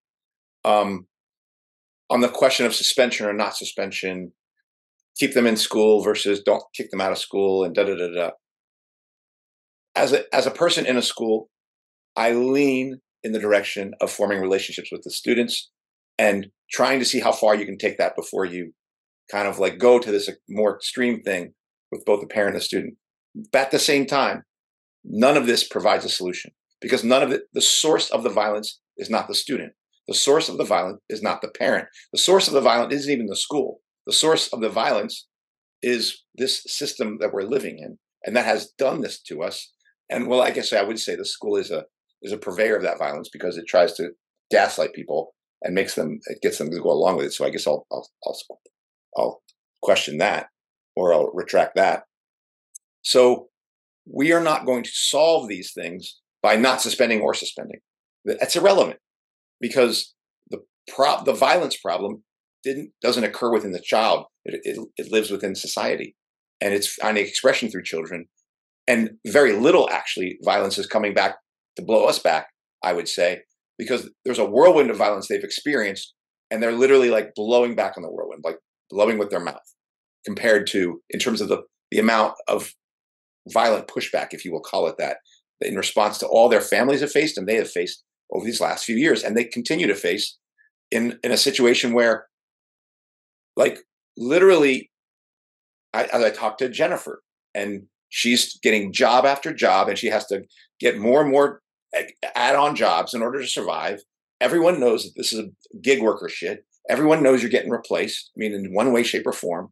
Um, 0.64 1.06
on 2.10 2.20
the 2.20 2.28
question 2.28 2.66
of 2.66 2.74
suspension 2.74 3.26
or 3.26 3.32
not 3.32 3.56
suspension, 3.56 4.32
keep 5.18 5.34
them 5.34 5.46
in 5.46 5.56
school 5.56 6.02
versus 6.02 6.42
don't 6.44 6.62
kick 6.74 6.90
them 6.90 7.00
out 7.00 7.12
of 7.12 7.18
school, 7.18 7.64
and 7.64 7.74
da 7.74 7.84
da 7.84 7.94
da 7.94 8.08
da 8.08 8.30
as 9.98 10.12
a 10.12 10.34
as 10.34 10.46
a 10.46 10.50
person 10.50 10.86
in 10.86 10.96
a 10.96 11.02
school, 11.02 11.50
I 12.16 12.32
lean 12.32 13.00
in 13.24 13.32
the 13.32 13.40
direction 13.40 13.92
of 14.00 14.10
forming 14.10 14.40
relationships 14.40 14.90
with 14.92 15.02
the 15.02 15.10
students 15.10 15.70
and 16.18 16.46
trying 16.70 17.00
to 17.00 17.04
see 17.04 17.20
how 17.20 17.32
far 17.32 17.56
you 17.56 17.66
can 17.66 17.78
take 17.78 17.98
that 17.98 18.16
before 18.16 18.44
you 18.44 18.72
kind 19.30 19.48
of 19.48 19.58
like 19.58 19.78
go 19.78 19.98
to 19.98 20.10
this 20.10 20.30
more 20.48 20.76
extreme 20.76 21.20
thing 21.22 21.52
with 21.90 22.04
both 22.04 22.20
the 22.20 22.26
parent 22.26 22.54
and 22.54 22.60
the 22.60 22.64
student. 22.64 22.94
But 23.52 23.58
at 23.58 23.70
the 23.72 23.78
same 23.78 24.06
time, 24.06 24.44
none 25.04 25.36
of 25.36 25.46
this 25.46 25.66
provides 25.66 26.04
a 26.04 26.08
solution 26.08 26.52
because 26.80 27.02
none 27.02 27.22
of 27.22 27.32
it, 27.32 27.42
the 27.52 27.60
source 27.60 28.08
of 28.10 28.22
the 28.22 28.30
violence 28.30 28.80
is 28.96 29.10
not 29.10 29.26
the 29.26 29.34
student. 29.34 29.72
The 30.06 30.14
source 30.14 30.48
of 30.48 30.58
the 30.58 30.64
violence 30.64 31.00
is 31.08 31.22
not 31.22 31.42
the 31.42 31.48
parent. 31.48 31.88
The 32.12 32.18
source 32.18 32.48
of 32.48 32.54
the 32.54 32.60
violence 32.60 32.94
isn't 32.94 33.12
even 33.12 33.26
the 33.26 33.36
school. 33.36 33.80
The 34.08 34.14
source 34.14 34.48
of 34.54 34.62
the 34.62 34.70
violence 34.70 35.28
is 35.82 36.24
this 36.34 36.64
system 36.66 37.18
that 37.20 37.32
we're 37.32 37.42
living 37.42 37.78
in, 37.78 37.98
and 38.24 38.34
that 38.34 38.46
has 38.46 38.72
done 38.78 39.02
this 39.02 39.20
to 39.24 39.42
us. 39.42 39.70
And 40.08 40.28
well, 40.28 40.40
I 40.40 40.50
guess 40.50 40.72
I 40.72 40.82
would 40.82 40.98
say 40.98 41.14
the 41.14 41.26
school 41.26 41.56
is 41.56 41.70
a 41.70 41.84
is 42.22 42.32
a 42.32 42.38
purveyor 42.38 42.76
of 42.76 42.82
that 42.84 42.98
violence 42.98 43.28
because 43.28 43.58
it 43.58 43.66
tries 43.68 43.92
to 43.94 44.12
gaslight 44.50 44.94
people 44.94 45.34
and 45.62 45.74
makes 45.74 45.94
them 45.94 46.20
it 46.26 46.40
gets 46.40 46.56
them 46.56 46.70
to 46.70 46.80
go 46.80 46.90
along 46.90 47.18
with 47.18 47.26
it. 47.26 47.34
So 47.34 47.44
I 47.44 47.50
guess 47.50 47.66
I'll 47.66 47.86
I'll 47.92 48.08
I'll, 48.24 48.58
I'll 49.18 49.42
question 49.82 50.16
that 50.18 50.46
or 50.96 51.12
I'll 51.12 51.30
retract 51.34 51.76
that. 51.76 52.04
So 53.02 53.48
we 54.10 54.32
are 54.32 54.42
not 54.42 54.64
going 54.64 54.84
to 54.84 54.90
solve 54.90 55.48
these 55.48 55.72
things 55.74 56.18
by 56.42 56.56
not 56.56 56.80
suspending 56.80 57.20
or 57.20 57.34
suspending. 57.34 57.80
That's 58.24 58.56
irrelevant 58.56 59.00
because 59.60 60.14
the 60.48 60.60
pro- 60.88 61.22
the 61.24 61.34
violence 61.34 61.76
problem 61.76 62.22
didn't 62.64 62.92
doesn't 63.02 63.24
occur 63.24 63.52
within 63.52 63.72
the 63.72 63.80
child. 63.80 64.26
It, 64.44 64.60
it, 64.64 64.88
it 64.96 65.12
lives 65.12 65.30
within 65.30 65.54
society, 65.54 66.16
and 66.60 66.74
it's 66.74 66.88
finding 66.88 67.24
expression 67.26 67.70
through 67.70 67.84
children. 67.84 68.26
And 68.86 69.10
very 69.26 69.52
little 69.52 69.88
actually 69.90 70.38
violence 70.42 70.78
is 70.78 70.86
coming 70.86 71.14
back 71.14 71.36
to 71.76 71.82
blow 71.84 72.06
us 72.06 72.18
back. 72.18 72.48
I 72.82 72.92
would 72.92 73.08
say 73.08 73.42
because 73.78 74.10
there's 74.24 74.38
a 74.38 74.44
whirlwind 74.44 74.90
of 74.90 74.96
violence 74.96 75.28
they've 75.28 75.42
experienced, 75.44 76.14
and 76.50 76.62
they're 76.62 76.72
literally 76.72 77.10
like 77.10 77.34
blowing 77.34 77.74
back 77.74 77.94
on 77.96 78.02
the 78.02 78.10
whirlwind, 78.10 78.42
like 78.44 78.58
blowing 78.90 79.18
with 79.18 79.30
their 79.30 79.40
mouth, 79.40 79.74
compared 80.24 80.66
to 80.68 81.00
in 81.10 81.20
terms 81.20 81.40
of 81.40 81.48
the 81.48 81.62
the 81.90 81.98
amount 81.98 82.34
of 82.48 82.72
violent 83.48 83.88
pushback, 83.88 84.28
if 84.32 84.44
you 84.44 84.52
will 84.52 84.60
call 84.60 84.86
it 84.86 84.96
that, 84.98 85.18
in 85.60 85.76
response 85.76 86.18
to 86.18 86.26
all 86.26 86.48
their 86.48 86.60
families 86.60 87.00
have 87.00 87.10
faced 87.10 87.38
and 87.38 87.48
they 87.48 87.56
have 87.56 87.70
faced 87.70 88.04
over 88.32 88.44
these 88.44 88.60
last 88.60 88.84
few 88.84 88.96
years, 88.96 89.22
and 89.22 89.36
they 89.36 89.44
continue 89.44 89.86
to 89.86 89.94
face 89.94 90.36
in 90.90 91.18
in 91.22 91.30
a 91.30 91.36
situation 91.36 91.92
where, 91.92 92.26
like, 93.58 93.80
literally, 94.16 94.90
I, 95.92 96.04
as 96.04 96.24
I 96.24 96.30
talked 96.30 96.60
to 96.60 96.70
Jennifer, 96.70 97.22
and 97.54 97.82
she's 98.08 98.58
getting 98.62 98.92
job 98.92 99.26
after 99.26 99.52
job, 99.52 99.88
and 99.88 99.98
she 99.98 100.06
has 100.06 100.24
to 100.28 100.44
get 100.80 100.98
more 100.98 101.20
and 101.20 101.30
more 101.30 101.60
add-on 102.34 102.74
jobs 102.74 103.12
in 103.12 103.20
order 103.20 103.40
to 103.40 103.46
survive. 103.46 104.00
Everyone 104.40 104.80
knows 104.80 105.04
that 105.04 105.12
this 105.16 105.32
is 105.32 105.40
a 105.40 105.78
gig 105.82 106.00
worker 106.00 106.30
shit. 106.30 106.64
Everyone 106.88 107.22
knows 107.22 107.42
you're 107.42 107.50
getting 107.50 107.70
replaced. 107.70 108.30
I 108.34 108.36
mean, 108.38 108.54
in 108.54 108.72
one 108.72 108.92
way, 108.92 109.02
shape, 109.02 109.26
or 109.26 109.32
form. 109.32 109.68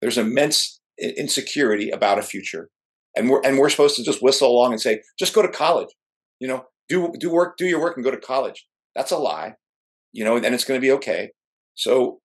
There's 0.00 0.18
immense 0.18 0.80
insecurity 0.98 1.90
about 1.90 2.18
a 2.18 2.22
future 2.22 2.70
and 3.16 3.28
we're 3.28 3.40
and 3.44 3.58
we're 3.58 3.70
supposed 3.70 3.96
to 3.96 4.04
just 4.04 4.22
whistle 4.22 4.50
along 4.50 4.72
and 4.72 4.80
say, 4.80 5.02
just 5.18 5.34
go 5.34 5.42
to 5.42 5.48
college, 5.48 5.88
you 6.38 6.48
know, 6.48 6.64
do 6.88 7.12
do 7.18 7.30
work, 7.30 7.56
do 7.56 7.66
your 7.66 7.80
work, 7.80 7.96
and 7.96 8.04
go 8.04 8.10
to 8.10 8.16
college. 8.16 8.66
That's 8.94 9.10
a 9.10 9.18
lie, 9.18 9.54
you 10.12 10.24
know, 10.24 10.36
and 10.36 10.54
it's 10.54 10.64
going 10.64 10.78
to 10.80 10.84
be 10.84 10.92
okay. 10.92 11.30
So, 11.74 12.20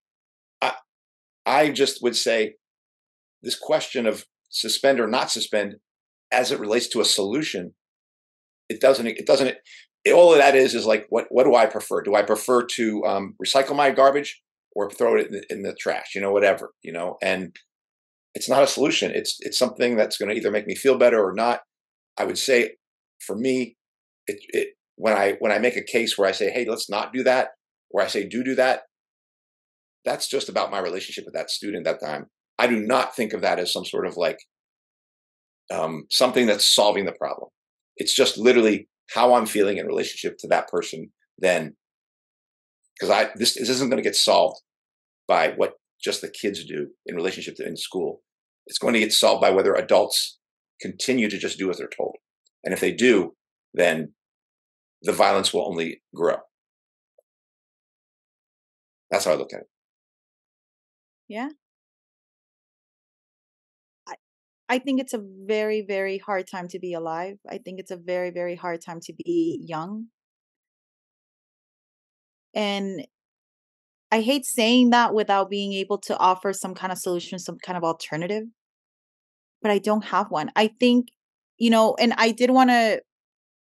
I 1.46 1.70
just 1.70 2.02
would 2.02 2.16
say, 2.16 2.56
this 3.42 3.58
question 3.58 4.08
of 4.08 4.26
suspend 4.50 5.00
or 5.00 5.08
not 5.08 5.32
suspend, 5.32 5.76
as 6.32 6.52
it 6.52 6.60
relates 6.60 6.88
to 6.90 7.02
a 7.02 7.06
solution, 7.06 7.74
it 8.70 8.82
doesn't 8.82 9.06
it 9.06 9.28
doesn't 9.28 9.48
it, 10.04 10.12
all 10.14 10.34
of 10.34 10.40
that 10.40 10.56
is 10.56 10.74
is 10.74 10.86
like 10.86 11.06
what 11.10 11.26
what 11.30 11.44
do 11.44 11.56
I 11.56 11.66
prefer? 11.66 12.02
Do 12.02 12.16
I 12.16 12.24
prefer 12.24 12.66
to 12.66 13.04
um, 13.06 13.36
recycle 13.44 13.76
my 13.76 13.92
garbage 13.92 14.42
or 14.76 14.90
throw 14.90 15.18
it 15.18 15.28
in 15.28 15.34
the, 15.34 15.46
in 15.50 15.62
the 15.62 15.76
trash? 15.80 16.16
You 16.16 16.22
know, 16.22 16.32
whatever, 16.32 16.74
you 16.82 16.92
know, 16.92 17.18
and 17.22 17.56
it's 18.34 18.50
not 18.50 18.64
a 18.64 18.68
solution. 18.68 19.12
It's 19.12 19.38
it's 19.42 19.58
something 19.58 19.96
that's 19.96 20.18
going 20.18 20.30
to 20.30 20.36
either 20.36 20.52
make 20.52 20.68
me 20.68 20.76
feel 20.76 20.98
better 20.98 21.24
or 21.24 21.34
not. 21.34 21.62
I 22.18 22.26
would 22.26 22.38
say, 22.38 22.76
for 23.20 23.36
me, 23.36 23.78
it, 24.28 24.40
it 24.50 24.68
when 24.96 25.14
I 25.14 25.36
when 25.40 25.52
I 25.52 25.60
make 25.60 25.78
a 25.78 25.84
case 25.84 26.18
where 26.18 26.28
I 26.28 26.32
say, 26.32 26.50
hey, 26.50 26.66
let's 26.68 26.90
not 26.90 27.14
do 27.14 27.24
that, 27.24 27.50
where 27.90 28.04
I 28.04 28.08
say 28.08 28.28
do 28.28 28.44
do 28.44 28.56
that, 28.56 28.82
that's 30.06 30.28
just 30.28 30.50
about 30.50 30.72
my 30.72 30.80
relationship 30.80 31.26
with 31.26 31.34
that 31.34 31.50
student 31.50 31.88
at 31.88 32.00
that 32.00 32.06
time. 32.06 32.28
I 32.58 32.68
do 32.68 32.80
not 32.80 33.16
think 33.16 33.34
of 33.34 33.42
that 33.42 33.60
as 33.60 33.74
some 33.74 33.86
sort 33.86 34.06
of 34.06 34.16
like 34.16 34.38
um, 35.72 36.06
something 36.10 36.46
that's 36.46 36.66
solving 36.66 37.06
the 37.06 37.12
problem. 37.12 37.50
It's 37.98 38.14
just 38.14 38.38
literally 38.38 38.88
how 39.14 39.34
I'm 39.34 39.46
feeling 39.46 39.78
in 39.78 39.88
relationship 39.88 40.38
to 40.40 40.48
that 40.48 40.70
person 40.70 41.12
then. 41.38 41.76
Because 42.96 43.10
I 43.10 43.30
this, 43.36 43.56
this 43.56 43.70
isn't 43.70 43.90
going 43.90 44.02
to 44.02 44.08
get 44.08 44.16
solved 44.16 44.62
by 45.28 45.50
what 45.50 45.74
just 46.02 46.22
the 46.22 46.30
kids 46.30 46.64
do 46.66 46.88
in 47.06 47.16
relationship 47.16 47.56
to 47.56 47.68
in 47.68 47.76
school. 47.76 48.22
It's 48.68 48.80
going 48.80 48.94
to 48.94 49.00
get 49.00 49.14
solved 49.14 49.42
by 49.42 49.50
whether 49.50 49.74
adults 49.74 50.38
continue 50.82 51.30
to 51.30 51.38
just 51.38 51.58
do 51.58 51.70
as 51.70 51.78
they're 51.78 51.88
told. 51.88 52.16
And 52.64 52.74
if 52.74 52.80
they 52.80 52.92
do, 52.92 53.36
then 53.74 54.14
the 55.02 55.12
violence 55.12 55.54
will 55.54 55.68
only 55.68 56.02
grow. 56.14 56.38
That's 59.12 59.26
how 59.26 59.34
I 59.34 59.36
look 59.36 59.54
at 59.54 59.62
it. 59.62 59.68
Yeah. 61.28 61.50
I 64.08 64.16
I 64.70 64.80
think 64.80 65.00
it's 65.02 65.14
a 65.14 65.22
very, 65.24 65.82
very 65.82 66.18
hard 66.18 66.48
time 66.48 66.68
to 66.70 66.80
be 66.80 66.94
alive. 66.94 67.38
I 67.50 67.58
think 67.60 67.80
it's 67.80 67.92
a 67.92 67.98
very, 67.98 68.32
very 68.32 68.56
hard 68.56 68.82
time 68.82 69.00
to 69.02 69.14
be 69.14 69.64
young. 69.68 70.08
And 72.54 73.06
I 74.12 74.22
hate 74.22 74.46
saying 74.46 74.92
that 74.92 75.14
without 75.14 75.50
being 75.50 75.74
able 75.74 75.98
to 76.00 76.18
offer 76.18 76.54
some 76.54 76.74
kind 76.74 76.92
of 76.92 76.98
solution, 76.98 77.40
some 77.40 77.58
kind 77.60 77.78
of 77.78 77.84
alternative, 77.84 78.46
but 79.62 79.72
I 79.72 79.80
don't 79.80 80.06
have 80.06 80.32
one. 80.32 80.52
I 80.56 80.70
think, 80.80 81.08
you 81.58 81.70
know, 81.70 81.96
and 82.00 82.14
I 82.18 82.32
did 82.32 82.52
want 82.52 82.70
to 82.70 83.02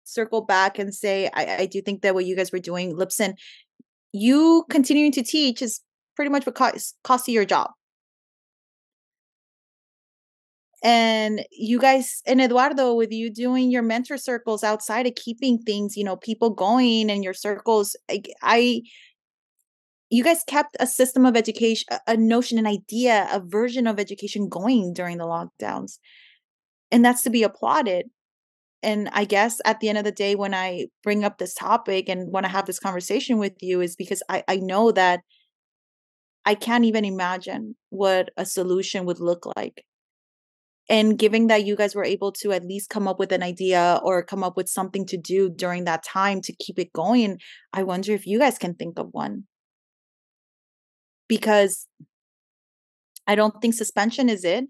circle 0.03 0.41
back 0.45 0.80
and 0.80 0.93
say 0.93 1.30
I, 1.34 1.58
I 1.62 1.66
do 1.68 1.82
think 1.82 2.01
that 2.03 2.14
what 2.16 2.26
you 2.26 2.36
guys 2.36 2.51
were 2.51 2.60
doing, 2.60 2.95
Lipson, 2.95 3.36
you 4.14 4.66
continuing 4.70 5.12
to 5.14 5.24
teach 5.24 5.62
is 5.62 5.82
pretty 6.16 6.32
much 6.32 6.45
what 6.45 6.55
cost, 6.55 6.95
cost 7.03 7.28
you 7.28 7.34
your 7.34 7.45
job. 7.45 7.72
And 10.84 11.43
you 11.51 11.80
guys 11.80 12.22
and 12.28 12.39
Eduardo, 12.39 12.93
with 12.93 13.11
you 13.11 13.32
doing 13.32 13.72
your 13.72 13.82
mentor 13.82 14.18
circles 14.18 14.63
outside 14.63 15.07
of 15.07 15.16
keeping 15.16 15.57
things, 15.57 15.97
you 15.97 16.03
know, 16.03 16.16
people 16.16 16.51
going 16.51 17.09
and 17.09 17.24
your 17.24 17.34
circles, 17.34 17.95
I, 18.09 18.22
I 18.43 18.82
you 20.09 20.24
guys 20.24 20.43
kept 20.47 20.78
a 20.80 20.86
system 20.86 21.26
of 21.26 21.36
education, 21.36 21.88
a 22.07 22.16
notion, 22.16 22.59
an 22.59 22.68
idea, 22.68 23.28
a 23.32 23.39
version 23.39 23.88
of 23.88 23.99
education 23.99 24.47
going 24.47 24.93
during 24.93 25.18
the 25.18 25.26
lockdowns. 25.26 25.97
And 26.91 27.03
that's 27.03 27.24
to 27.24 27.30
be 27.30 27.43
applauded. 27.43 28.05
And 28.84 29.09
I 29.11 29.26
guess 29.26 29.59
at 29.66 29.80
the 29.80 29.89
end 29.89 29.97
of 29.97 30.03
the 30.03 30.11
day, 30.11 30.36
when 30.36 30.53
I 30.53 30.88
bring 31.01 31.24
up 31.24 31.39
this 31.39 31.55
topic 31.55 32.07
and 32.07 32.32
want 32.32 32.45
to 32.45 32.51
have 32.51 32.68
this 32.68 32.80
conversation 32.80 33.39
with 33.39 33.53
you, 33.61 33.82
is 33.82 33.95
because 33.95 34.22
I, 34.30 34.43
I 34.47 34.57
know 34.57 34.91
that 34.91 35.22
I 36.45 36.55
can't 36.55 36.85
even 36.85 37.05
imagine 37.05 37.75
what 37.89 38.29
a 38.37 38.45
solution 38.45 39.05
would 39.05 39.19
look 39.19 39.45
like. 39.55 39.83
And 40.87 41.17
given 41.17 41.47
that 41.47 41.65
you 41.65 41.75
guys 41.75 41.95
were 41.95 42.03
able 42.03 42.31
to 42.33 42.51
at 42.51 42.63
least 42.63 42.91
come 42.91 43.07
up 43.07 43.17
with 43.17 43.31
an 43.31 43.41
idea 43.41 43.99
or 44.03 44.21
come 44.21 44.43
up 44.43 44.55
with 44.55 44.69
something 44.69 45.05
to 45.07 45.17
do 45.17 45.49
during 45.49 45.85
that 45.85 46.03
time 46.03 46.41
to 46.41 46.53
keep 46.53 46.77
it 46.77 46.93
going, 46.93 47.39
I 47.73 47.81
wonder 47.81 48.13
if 48.13 48.27
you 48.27 48.37
guys 48.37 48.59
can 48.59 48.75
think 48.75 48.99
of 48.99 49.09
one 49.11 49.45
because 51.27 51.87
I 53.25 53.33
don't 53.33 53.59
think 53.61 53.73
suspension 53.73 54.29
is 54.29 54.43
it. 54.43 54.65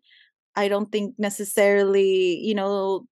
I 0.55 0.69
don't 0.69 0.89
think 0.89 1.15
necessarily, 1.18 2.38
you 2.38 2.56
know, 2.56 3.06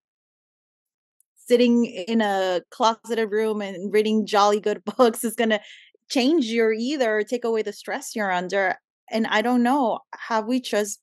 sitting 1.46 1.84
in 1.84 2.22
a 2.22 2.62
closeted 2.70 3.30
room 3.30 3.60
and 3.60 3.92
reading 3.92 4.26
jolly 4.26 4.60
good 4.60 4.82
books 4.96 5.24
is 5.24 5.34
going 5.34 5.50
to 5.50 5.60
change 6.10 6.46
your 6.46 6.72
either 6.72 7.22
take 7.22 7.44
away 7.44 7.62
the 7.62 7.72
stress 7.72 8.14
you're 8.14 8.32
under. 8.32 8.76
And 9.10 9.26
I 9.26 9.42
don't 9.42 9.62
know, 9.62 10.00
have 10.28 10.46
we 10.46 10.60
just 10.60 11.00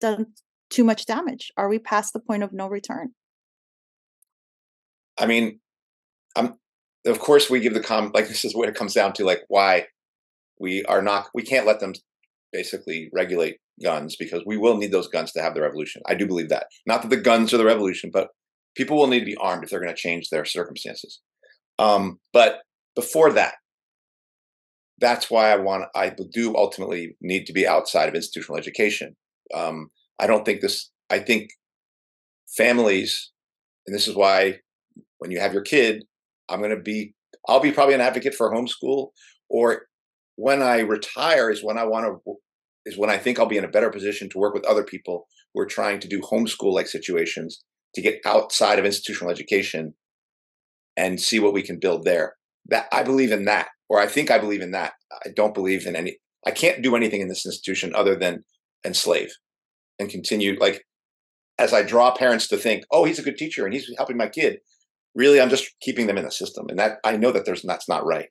done 0.00 0.26
too 0.70 0.84
much 0.84 1.06
damage? 1.06 1.52
Are 1.56 1.68
we 1.68 1.78
past 1.78 2.12
the 2.12 2.20
point 2.20 2.42
of 2.42 2.52
no 2.52 2.68
return? 2.68 3.10
I 5.18 5.26
mean, 5.26 5.60
I'm 6.36 6.54
of 7.06 7.18
course 7.20 7.48
we 7.48 7.60
give 7.60 7.74
the 7.74 7.80
com 7.80 8.10
like 8.14 8.28
this 8.28 8.44
is 8.44 8.54
what 8.54 8.68
it 8.68 8.74
comes 8.74 8.94
down 8.94 9.12
to 9.14 9.24
like 9.24 9.42
why 9.48 9.86
we 10.58 10.84
are 10.84 11.02
not 11.02 11.28
we 11.34 11.42
can't 11.42 11.66
let 11.66 11.80
them 11.80 11.94
basically 12.52 13.08
regulate 13.12 13.58
guns 13.82 14.16
because 14.16 14.42
we 14.46 14.56
will 14.56 14.76
need 14.76 14.92
those 14.92 15.08
guns 15.08 15.32
to 15.32 15.42
have 15.42 15.54
the 15.54 15.60
revolution. 15.60 16.02
I 16.06 16.14
do 16.14 16.26
believe 16.26 16.48
that. 16.48 16.66
Not 16.86 17.02
that 17.02 17.08
the 17.08 17.16
guns 17.16 17.52
are 17.52 17.58
the 17.58 17.64
revolution, 17.64 18.10
but 18.12 18.28
people 18.74 18.96
will 18.96 19.06
need 19.06 19.20
to 19.20 19.26
be 19.26 19.36
armed 19.36 19.64
if 19.64 19.70
they're 19.70 19.80
going 19.80 19.94
to 19.94 20.00
change 20.00 20.28
their 20.30 20.44
circumstances. 20.44 21.20
Um, 21.78 22.18
but 22.32 22.60
before 22.94 23.32
that, 23.32 23.54
that's 24.98 25.30
why 25.30 25.50
I 25.50 25.56
want 25.56 25.84
I 25.94 26.14
do 26.32 26.56
ultimately 26.56 27.16
need 27.20 27.46
to 27.46 27.52
be 27.52 27.66
outside 27.66 28.08
of 28.08 28.14
institutional 28.14 28.58
education. 28.58 29.16
Um, 29.54 29.90
I 30.18 30.26
don't 30.26 30.44
think 30.44 30.60
this. 30.60 30.90
I 31.10 31.18
think 31.18 31.50
families, 32.56 33.30
and 33.86 33.94
this 33.94 34.08
is 34.08 34.16
why 34.16 34.60
when 35.18 35.30
you 35.30 35.40
have 35.40 35.52
your 35.52 35.62
kid, 35.62 36.04
I'm 36.48 36.60
going 36.60 36.70
to 36.70 36.80
be. 36.80 37.14
I'll 37.48 37.60
be 37.60 37.72
probably 37.72 37.94
an 37.94 38.00
advocate 38.00 38.34
for 38.34 38.52
homeschool, 38.52 39.10
or 39.48 39.86
when 40.36 40.62
I 40.62 40.80
retire 40.80 41.50
is 41.50 41.62
when 41.62 41.78
I 41.78 41.84
want 41.84 42.06
to 42.06 42.34
is 42.86 42.96
when 42.96 43.10
I 43.10 43.18
think 43.18 43.38
I'll 43.38 43.46
be 43.46 43.58
in 43.58 43.64
a 43.64 43.68
better 43.68 43.90
position 43.90 44.28
to 44.30 44.38
work 44.38 44.54
with 44.54 44.64
other 44.64 44.84
people 44.84 45.26
who 45.52 45.60
are 45.60 45.66
trying 45.66 46.00
to 46.00 46.08
do 46.08 46.20
homeschool 46.20 46.72
like 46.72 46.86
situations 46.86 47.62
to 47.94 48.02
get 48.02 48.20
outside 48.24 48.78
of 48.78 48.84
institutional 48.84 49.30
education 49.30 49.94
and 50.96 51.20
see 51.20 51.40
what 51.40 51.52
we 51.52 51.62
can 51.62 51.78
build 51.78 52.04
there. 52.04 52.34
That 52.66 52.86
I 52.92 53.02
believe 53.02 53.32
in 53.32 53.44
that, 53.46 53.68
or 53.88 54.00
I 54.00 54.06
think 54.06 54.30
I 54.30 54.38
believe 54.38 54.62
in 54.62 54.72
that. 54.72 54.94
I 55.24 55.30
don't 55.34 55.54
believe 55.54 55.86
in 55.86 55.96
any. 55.96 56.18
I 56.46 56.50
can't 56.50 56.82
do 56.82 56.96
anything 56.96 57.20
in 57.20 57.28
this 57.28 57.46
institution 57.46 57.94
other 57.94 58.16
than 58.16 58.44
enslave 58.84 59.32
and 59.98 60.08
continue. 60.08 60.56
Like 60.58 60.84
as 61.58 61.72
I 61.72 61.82
draw 61.82 62.14
parents 62.14 62.48
to 62.48 62.56
think, 62.56 62.84
oh, 62.90 63.04
he's 63.04 63.18
a 63.18 63.22
good 63.22 63.36
teacher 63.36 63.64
and 63.64 63.74
he's 63.74 63.90
helping 63.96 64.16
my 64.16 64.28
kid. 64.28 64.58
Really, 65.14 65.40
I'm 65.40 65.48
just 65.48 65.70
keeping 65.80 66.06
them 66.06 66.18
in 66.18 66.24
the 66.24 66.30
system, 66.30 66.66
and 66.68 66.78
that 66.78 66.98
I 67.02 67.16
know 67.16 67.32
that 67.32 67.46
there's 67.46 67.62
that's 67.62 67.88
not 67.88 68.04
right. 68.04 68.28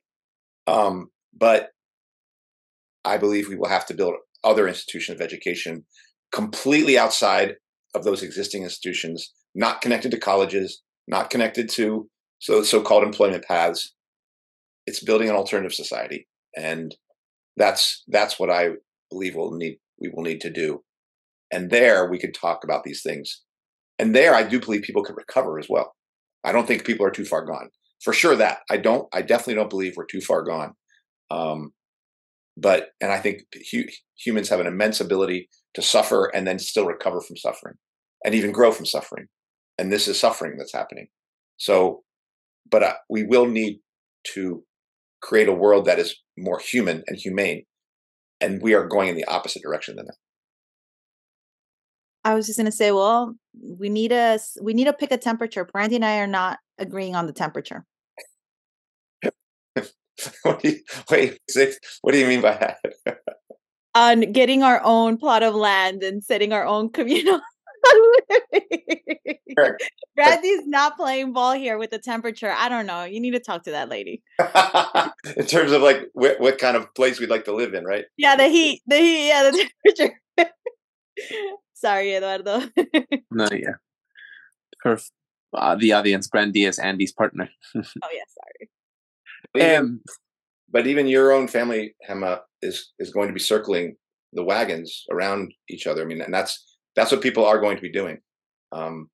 Um, 0.68 1.08
but 1.36 1.70
I 3.04 3.18
believe 3.18 3.48
we 3.48 3.56
will 3.56 3.68
have 3.68 3.86
to 3.86 3.94
build 3.94 4.14
other 4.44 4.68
institutions 4.68 5.18
of 5.18 5.24
education 5.24 5.84
completely 6.30 6.96
outside 6.96 7.56
of 7.94 8.04
those 8.04 8.22
existing 8.22 8.62
institutions, 8.62 9.32
not 9.54 9.80
connected 9.80 10.12
to 10.12 10.18
colleges, 10.18 10.82
not 11.08 11.30
connected 11.30 11.68
to 11.70 12.08
so 12.38 12.62
so-called 12.62 13.02
employment 13.02 13.44
paths. 13.44 13.92
It's 14.86 15.02
building 15.02 15.28
an 15.28 15.34
alternative 15.34 15.74
society, 15.74 16.28
and 16.56 16.94
that's 17.56 18.04
that's 18.08 18.38
what 18.38 18.50
I 18.50 18.70
believe 19.10 19.34
we'll 19.34 19.52
need 19.52 19.78
we 19.98 20.10
will 20.12 20.22
need 20.22 20.40
to 20.42 20.50
do. 20.50 20.82
And 21.50 21.70
there 21.70 22.10
we 22.10 22.18
could 22.18 22.34
talk 22.34 22.64
about 22.64 22.84
these 22.84 23.02
things. 23.02 23.42
And 23.98 24.14
there 24.14 24.34
I 24.34 24.42
do 24.42 24.60
believe 24.60 24.82
people 24.82 25.04
can 25.04 25.16
recover 25.16 25.58
as 25.58 25.66
well. 25.68 25.94
I 26.44 26.52
don't 26.52 26.66
think 26.66 26.84
people 26.84 27.06
are 27.06 27.10
too 27.10 27.24
far 27.24 27.44
gone. 27.44 27.70
For 28.02 28.12
sure 28.12 28.36
that. 28.36 28.58
I 28.70 28.76
don't 28.76 29.08
I 29.12 29.22
definitely 29.22 29.54
don't 29.54 29.70
believe 29.70 29.94
we're 29.96 30.06
too 30.06 30.20
far 30.20 30.42
gone. 30.42 30.74
Um 31.30 31.72
but 32.56 32.90
and 33.00 33.12
I 33.12 33.18
think 33.20 33.42
hu- 33.70 33.88
humans 34.16 34.48
have 34.48 34.60
an 34.60 34.66
immense 34.66 35.00
ability 35.00 35.48
to 35.74 35.82
suffer 35.82 36.26
and 36.34 36.46
then 36.46 36.58
still 36.58 36.86
recover 36.86 37.20
from 37.20 37.36
suffering 37.36 37.74
and 38.24 38.34
even 38.34 38.52
grow 38.52 38.72
from 38.72 38.86
suffering. 38.86 39.26
And 39.78 39.92
this 39.92 40.08
is 40.08 40.18
suffering 40.18 40.56
that's 40.56 40.72
happening. 40.72 41.08
So 41.56 42.02
but 42.70 42.82
uh, 42.82 42.94
we 43.08 43.22
will 43.22 43.46
need 43.46 43.78
to 44.34 44.64
create 45.20 45.48
a 45.48 45.52
world 45.52 45.86
that 45.86 45.98
is 45.98 46.16
more 46.36 46.58
human 46.58 47.02
and 47.06 47.16
humane 47.16 47.64
and 48.40 48.60
we 48.62 48.74
are 48.74 48.86
going 48.86 49.08
in 49.08 49.16
the 49.16 49.24
opposite 49.24 49.62
direction 49.62 49.96
than 49.96 50.06
that. 50.06 50.16
I 52.24 52.34
was 52.34 52.46
just 52.46 52.58
gonna 52.58 52.72
say, 52.72 52.90
well, 52.90 53.36
we 53.54 53.88
need 53.88 54.12
a 54.12 54.38
we 54.60 54.74
need 54.74 54.84
to 54.84 54.92
pick 54.92 55.12
a 55.12 55.18
temperature. 55.18 55.64
Brandy 55.64 55.96
and 55.96 56.04
I 56.04 56.18
are 56.18 56.26
not 56.26 56.58
agreeing 56.78 57.14
on 57.14 57.26
the 57.26 57.32
temperature. 57.32 57.84
what 60.42 60.60
do 60.60 60.70
you, 60.70 60.78
wait, 61.10 61.38
what 62.02 62.12
do 62.12 62.18
you 62.18 62.26
mean 62.26 62.40
by 62.40 62.56
that? 62.56 63.20
On 63.94 64.20
getting 64.32 64.62
our 64.62 64.80
own 64.84 65.16
plot 65.18 65.42
of 65.42 65.54
land 65.54 66.02
and 66.02 66.22
setting 66.22 66.52
our 66.52 66.66
own 66.66 66.90
communal. 66.90 67.40
Correct. 69.56 69.90
Brandy's 70.16 70.66
not 70.66 70.96
playing 70.96 71.32
ball 71.32 71.52
here 71.52 71.78
with 71.78 71.90
the 71.90 71.98
temperature. 71.98 72.50
I 72.50 72.68
don't 72.68 72.86
know. 72.86 73.04
You 73.04 73.20
need 73.20 73.32
to 73.32 73.40
talk 73.40 73.64
to 73.64 73.70
that 73.72 73.88
lady. 73.88 74.22
in 75.36 75.46
terms 75.46 75.72
of 75.72 75.82
like 75.82 76.08
what, 76.12 76.40
what 76.40 76.58
kind 76.58 76.76
of 76.76 76.92
place 76.94 77.20
we'd 77.20 77.30
like 77.30 77.44
to 77.46 77.54
live 77.54 77.74
in, 77.74 77.84
right? 77.84 78.04
Yeah, 78.16 78.36
the 78.36 78.48
heat, 78.48 78.82
the 78.86 78.96
heat, 78.96 79.28
yeah, 79.28 79.50
the 79.50 79.68
temperature. 79.96 80.20
Sorry, 81.74 82.14
Eduardo. 82.14 82.62
No, 83.30 83.48
yeah. 83.52 83.76
Her, 84.82 84.98
uh, 85.54 85.74
the 85.76 85.92
audience, 85.92 86.28
Brandy 86.28 86.64
is 86.64 86.78
Andy's 86.78 87.12
partner. 87.12 87.48
oh 87.74 87.80
yeah, 88.12 88.24
sorry. 88.28 88.70
But 89.52 89.62
even, 89.62 89.76
Um, 89.78 90.00
but 90.70 90.86
even 90.86 91.06
your 91.06 91.32
own 91.32 91.48
family, 91.48 91.94
Gema, 92.06 92.40
is 92.62 92.92
is 92.98 93.10
going 93.12 93.28
to 93.28 93.34
be 93.34 93.40
circling 93.40 93.96
the 94.32 94.42
wagons 94.42 95.04
around 95.10 95.52
each 95.68 95.86
other. 95.86 96.02
I 96.02 96.04
mean, 96.04 96.20
and 96.20 96.32
that's 96.34 96.75
that's 96.96 97.12
what 97.12 97.20
people 97.20 97.44
are 97.44 97.60
going 97.60 97.76
to 97.76 97.82
be 97.82 97.92
doing, 97.92 98.18
um, 98.72 99.08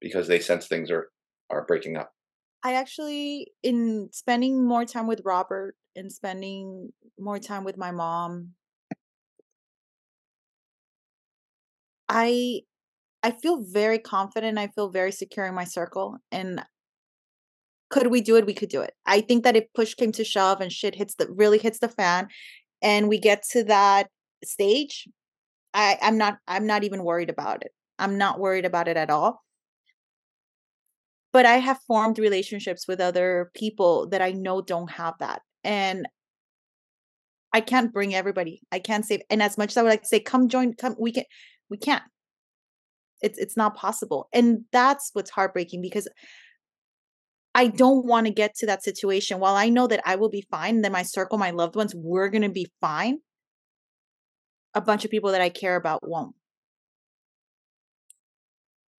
because 0.00 0.28
they 0.28 0.38
sense 0.38 0.66
things 0.66 0.90
are 0.90 1.10
are 1.50 1.64
breaking 1.64 1.96
up. 1.96 2.12
I 2.62 2.74
actually, 2.74 3.48
in 3.62 4.08
spending 4.12 4.66
more 4.66 4.84
time 4.84 5.06
with 5.06 5.20
Robert 5.24 5.76
and 5.96 6.10
spending 6.10 6.92
more 7.18 7.38
time 7.38 7.64
with 7.64 7.76
my 7.76 7.90
mom, 7.90 8.50
I 12.08 12.60
I 13.22 13.30
feel 13.30 13.62
very 13.62 13.98
confident. 13.98 14.58
I 14.58 14.68
feel 14.68 14.90
very 14.90 15.12
secure 15.12 15.46
in 15.46 15.54
my 15.54 15.64
circle. 15.64 16.18
And 16.30 16.62
could 17.90 18.08
we 18.08 18.20
do 18.20 18.36
it? 18.36 18.46
We 18.46 18.54
could 18.54 18.68
do 18.68 18.82
it. 18.82 18.92
I 19.06 19.20
think 19.22 19.44
that 19.44 19.56
if 19.56 19.64
push 19.74 19.94
came 19.94 20.12
to 20.12 20.24
shove 20.24 20.60
and 20.60 20.70
shit 20.70 20.94
hits 20.94 21.14
the 21.14 21.28
really 21.30 21.58
hits 21.58 21.78
the 21.78 21.88
fan 21.88 22.28
and 22.82 23.08
we 23.08 23.18
get 23.18 23.42
to 23.52 23.64
that 23.64 24.08
stage, 24.44 25.08
I, 25.74 25.98
I'm 26.00 26.16
not 26.16 26.38
I'm 26.46 26.66
not 26.66 26.84
even 26.84 27.02
worried 27.04 27.30
about 27.30 27.64
it. 27.64 27.72
I'm 27.98 28.16
not 28.16 28.38
worried 28.38 28.64
about 28.64 28.88
it 28.88 28.96
at 28.96 29.10
all. 29.10 29.42
But 31.32 31.46
I 31.46 31.56
have 31.56 31.80
formed 31.88 32.18
relationships 32.18 32.86
with 32.86 33.00
other 33.00 33.50
people 33.54 34.08
that 34.10 34.22
I 34.22 34.30
know 34.30 34.62
don't 34.62 34.90
have 34.92 35.14
that. 35.18 35.42
And 35.64 36.06
I 37.52 37.60
can't 37.60 37.92
bring 37.92 38.14
everybody. 38.14 38.62
I 38.70 38.78
can't 38.78 39.04
say 39.04 39.22
and 39.30 39.42
as 39.42 39.58
much 39.58 39.72
as 39.72 39.76
I 39.76 39.82
would 39.82 39.90
like 39.90 40.02
to 40.02 40.08
say, 40.08 40.20
come 40.20 40.48
join, 40.48 40.74
come, 40.74 40.94
we 40.98 41.12
can 41.12 41.24
we 41.68 41.76
can't. 41.76 42.02
It's 43.20 43.38
it's 43.38 43.56
not 43.56 43.76
possible. 43.76 44.28
And 44.32 44.64
that's 44.72 45.10
what's 45.12 45.30
heartbreaking 45.30 45.82
because 45.82 46.08
I 47.56 47.68
don't 47.68 48.04
want 48.06 48.26
to 48.26 48.32
get 48.32 48.54
to 48.56 48.66
that 48.66 48.82
situation. 48.82 49.38
While 49.38 49.54
I 49.54 49.68
know 49.68 49.86
that 49.86 50.02
I 50.04 50.16
will 50.16 50.28
be 50.28 50.46
fine, 50.50 50.82
then 50.82 50.92
my 50.92 51.02
circle, 51.02 51.38
my 51.38 51.50
loved 51.50 51.76
ones, 51.76 51.94
we're 51.94 52.28
gonna 52.28 52.48
be 52.48 52.70
fine. 52.80 53.18
A 54.74 54.80
bunch 54.80 55.04
of 55.04 55.10
people 55.10 55.30
that 55.32 55.40
I 55.40 55.48
care 55.48 55.76
about 55.76 56.08
won't. 56.08 56.34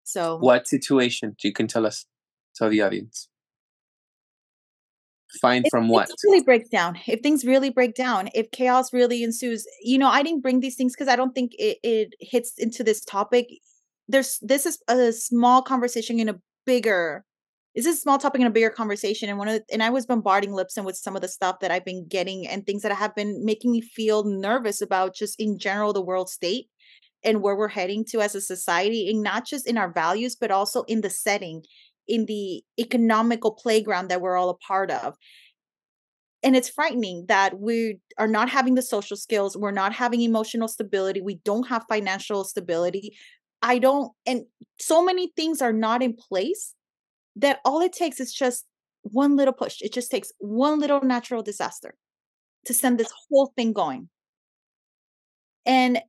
So 0.05 0.37
what 0.37 0.69
situation? 0.69 1.35
You 1.43 1.53
can 1.53 1.67
tell 1.67 1.87
us, 1.87 2.07
tell 2.55 2.71
the 2.71 2.83
audience. 2.83 3.29
Fine 5.41 5.63
if 5.65 5.71
from 5.71 5.89
what? 5.89 6.07
things 6.07 6.21
really 6.25 6.43
break 6.43 6.71
down, 6.71 6.99
if 7.07 7.21
things 7.21 7.45
really 7.45 7.71
break 7.71 7.95
down, 7.95 8.29
if 8.35 8.51
chaos 8.53 8.93
really 8.93 9.25
ensues, 9.25 9.67
you 9.83 9.99
know, 9.99 10.09
I 10.09 10.23
didn't 10.23 10.43
bring 10.43 10.61
these 10.61 10.77
things 10.77 10.95
because 10.95 11.09
I 11.09 11.17
don't 11.17 11.35
think 11.35 11.53
it, 11.59 11.79
it 11.83 12.15
hits 12.21 12.53
into 12.59 12.85
this 12.85 13.05
topic. 13.05 13.49
There's 14.07 14.39
this 14.43 14.67
is 14.67 14.79
a 14.87 15.13
small 15.13 15.63
conversation 15.63 16.21
in 16.21 16.29
a 16.29 16.39
bigger 16.67 17.25
this 17.75 17.87
is 17.87 17.97
a 17.97 18.01
small 18.01 18.19
topic 18.19 18.41
in 18.41 18.47
a 18.47 18.51
bigger 18.51 18.71
conversation. 18.71 19.29
And 19.29 19.39
one 19.39 19.49
of 19.49 19.55
the, 19.55 19.65
and 19.73 19.83
I 19.83 19.91
was 19.91 20.07
bombarding 20.07 20.51
Lipson 20.51 20.85
with 20.85 20.97
some 20.97 21.17
of 21.17 21.23
the 21.23 21.29
stuff 21.29 21.61
that 21.61 21.71
I've 21.71 21.85
been 21.85 22.07
getting 22.07 22.47
and 22.47 22.65
things 22.65 22.83
that 22.83 22.93
have 22.93 23.15
been 23.15 23.45
making 23.45 23.73
me 23.73 23.81
feel 23.81 24.25
nervous 24.25 24.81
about 24.81 25.15
just 25.15 25.41
in 25.41 25.59
general 25.59 25.93
the 25.93 26.03
world 26.03 26.31
state 26.31 26.69
and 27.25 27.43
where 27.43 27.57
we're 27.57 27.69
heading 27.69 28.05
to 28.05 28.21
as 28.21 28.35
a 28.35 28.41
society, 28.41 29.09
and 29.09 29.23
not 29.23 29.47
just 29.47 29.67
in 29.67 29.79
our 29.79 29.91
values, 29.91 30.37
but 30.37 30.51
also 30.51 30.83
in 30.83 31.01
the 31.01 31.09
setting, 31.09 31.63
in 32.07 32.27
the 32.27 32.63
economical 32.79 33.53
playground 33.53 34.09
that 34.09 34.21
we're 34.21 34.37
all 34.37 34.51
a 34.51 34.59
part 34.59 34.91
of 34.91 35.17
and 36.45 36.55
it's 36.55 36.69
frightening 36.69 37.25
that 37.29 37.59
we 37.59 37.99
are 38.19 38.29
not 38.29 38.51
having 38.51 38.75
the 38.75 38.83
social 38.83 39.17
skills 39.17 39.57
we're 39.57 39.71
not 39.71 39.93
having 39.93 40.21
emotional 40.21 40.69
stability 40.69 41.21
we 41.21 41.37
don't 41.45 41.69
have 41.69 41.85
financial 41.89 42.45
stability 42.45 43.17
i 43.63 43.79
don't 43.79 44.13
and 44.27 44.45
so 44.79 45.03
many 45.03 45.33
things 45.37 45.63
are 45.63 45.73
not 45.73 46.03
in 46.03 46.15
place 46.15 46.75
that 47.37 47.61
all 47.65 47.81
it 47.81 47.93
takes 47.93 48.21
is 48.21 48.33
just 48.33 48.65
one 49.03 49.37
little 49.37 49.53
push. 49.53 49.83
It 49.83 49.93
just 49.93 50.11
takes 50.11 50.33
one 50.39 50.79
little 50.79 51.03
natural 51.03 51.43
disaster 51.43 51.95
to 52.67 52.75
send 52.75 52.99
this 52.99 53.13
whole 53.29 53.53
thing 53.57 53.73
going. 53.73 54.09
And 55.67 56.01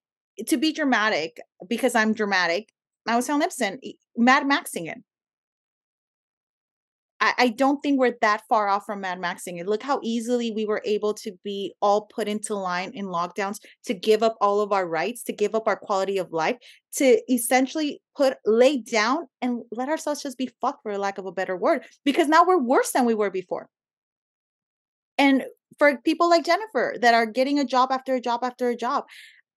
to 0.47 0.57
be 0.57 0.73
dramatic 0.73 1.39
because 1.67 1.95
i'm 1.95 2.13
dramatic 2.13 2.71
i 3.07 3.15
was 3.15 3.25
telling 3.25 3.41
Lipson, 3.41 3.79
mad 4.17 4.43
maxing 4.43 4.89
it 4.89 4.97
I, 7.21 7.33
I 7.37 7.49
don't 7.49 7.81
think 7.81 7.99
we're 7.99 8.15
that 8.21 8.41
far 8.49 8.67
off 8.67 8.85
from 8.85 9.01
Mad 9.01 9.19
Maxing 9.19 9.59
it. 9.59 9.67
Look 9.67 9.83
how 9.83 9.99
easily 10.03 10.51
we 10.51 10.65
were 10.65 10.81
able 10.85 11.13
to 11.15 11.31
be 11.43 11.73
all 11.81 12.01
put 12.01 12.27
into 12.27 12.55
line 12.55 12.91
in 12.93 13.05
lockdowns, 13.05 13.59
to 13.85 13.93
give 13.93 14.21
up 14.21 14.35
all 14.41 14.61
of 14.61 14.71
our 14.71 14.87
rights, 14.87 15.23
to 15.23 15.33
give 15.33 15.55
up 15.55 15.67
our 15.67 15.77
quality 15.77 16.17
of 16.17 16.33
life, 16.33 16.57
to 16.93 17.21
essentially 17.31 18.01
put 18.15 18.37
lay 18.45 18.77
down 18.77 19.27
and 19.41 19.63
let 19.71 19.89
ourselves 19.89 20.23
just 20.23 20.37
be 20.37 20.49
fucked 20.61 20.83
for 20.83 20.97
lack 20.97 21.17
of 21.17 21.25
a 21.25 21.31
better 21.31 21.55
word. 21.55 21.83
Because 22.03 22.27
now 22.27 22.45
we're 22.45 22.61
worse 22.61 22.91
than 22.91 23.05
we 23.05 23.13
were 23.13 23.31
before. 23.31 23.69
And 25.17 25.45
for 25.77 25.97
people 25.97 26.29
like 26.29 26.45
Jennifer 26.45 26.95
that 27.01 27.13
are 27.13 27.25
getting 27.25 27.59
a 27.59 27.65
job 27.65 27.91
after 27.91 28.15
a 28.15 28.21
job 28.21 28.43
after 28.43 28.69
a 28.69 28.75
job, 28.75 29.05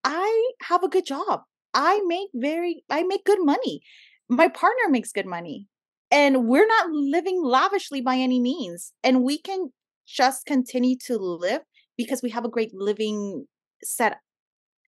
I 0.03 0.51
have 0.63 0.83
a 0.83 0.89
good 0.89 1.05
job. 1.05 1.41
I 1.73 2.01
make 2.07 2.29
very 2.33 2.83
I 2.89 3.03
make 3.03 3.25
good 3.25 3.43
money. 3.43 3.81
My 4.29 4.47
partner 4.47 4.89
makes 4.89 5.11
good 5.11 5.25
money 5.25 5.67
and 6.11 6.47
we're 6.47 6.67
not 6.67 6.89
living 6.91 7.41
lavishly 7.43 8.01
by 8.01 8.15
any 8.15 8.39
means 8.39 8.93
and 9.03 9.23
we 9.23 9.37
can 9.37 9.71
just 10.07 10.45
continue 10.45 10.97
to 11.05 11.17
live 11.17 11.61
because 11.97 12.21
we 12.23 12.29
have 12.29 12.45
a 12.45 12.49
great 12.49 12.73
living 12.73 13.45
setup 13.83 14.19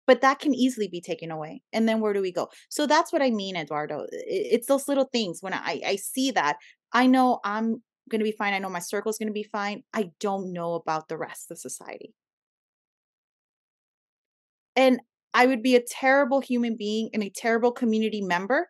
but 0.07 0.21
that 0.21 0.39
can 0.39 0.53
easily 0.53 0.87
be 0.87 0.99
taken 0.99 1.31
away 1.31 1.61
and 1.71 1.87
then 1.87 1.99
where 1.99 2.13
do 2.13 2.21
we 2.21 2.31
go? 2.31 2.49
So 2.69 2.85
that's 2.85 3.13
what 3.13 3.21
i 3.21 3.29
mean 3.29 3.55
eduardo 3.55 4.05
it's 4.11 4.67
those 4.67 4.87
little 4.87 5.09
things 5.11 5.41
when 5.41 5.53
i 5.53 5.81
i 5.85 5.95
see 5.95 6.31
that 6.31 6.57
i 6.91 7.07
know 7.07 7.39
i'm 7.43 7.81
going 8.09 8.19
to 8.19 8.25
be 8.25 8.31
fine 8.31 8.53
i 8.53 8.59
know 8.59 8.69
my 8.69 8.79
circle's 8.79 9.17
going 9.17 9.27
to 9.27 9.33
be 9.33 9.43
fine 9.43 9.83
i 9.93 10.11
don't 10.19 10.51
know 10.51 10.73
about 10.73 11.07
the 11.07 11.17
rest 11.17 11.51
of 11.51 11.57
society. 11.59 12.13
And 14.75 15.01
i 15.33 15.45
would 15.45 15.61
be 15.61 15.75
a 15.75 15.81
terrible 15.81 16.41
human 16.41 16.75
being 16.75 17.09
and 17.13 17.23
a 17.23 17.29
terrible 17.29 17.71
community 17.71 18.21
member 18.21 18.67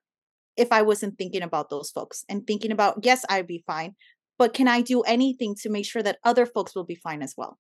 if 0.58 0.72
I 0.72 0.82
wasn't 0.82 1.18
thinking 1.18 1.42
about 1.42 1.70
those 1.70 1.92
folks 1.92 2.24
and 2.30 2.46
thinking 2.46 2.72
about, 2.72 3.00
yes, 3.04 3.24
I'd 3.30 3.48
be 3.48 3.64
fine, 3.66 3.96
but 4.38 4.54
can 4.54 4.68
I 4.68 4.82
do 4.82 5.02
anything 5.02 5.56
to 5.62 5.70
make 5.70 5.86
sure 5.86 6.04
that 6.04 6.20
other 6.24 6.46
folks 6.46 6.76
will 6.76 6.84
be 6.84 6.96
fine 6.96 7.22
as 7.22 7.34
well? 7.38 7.58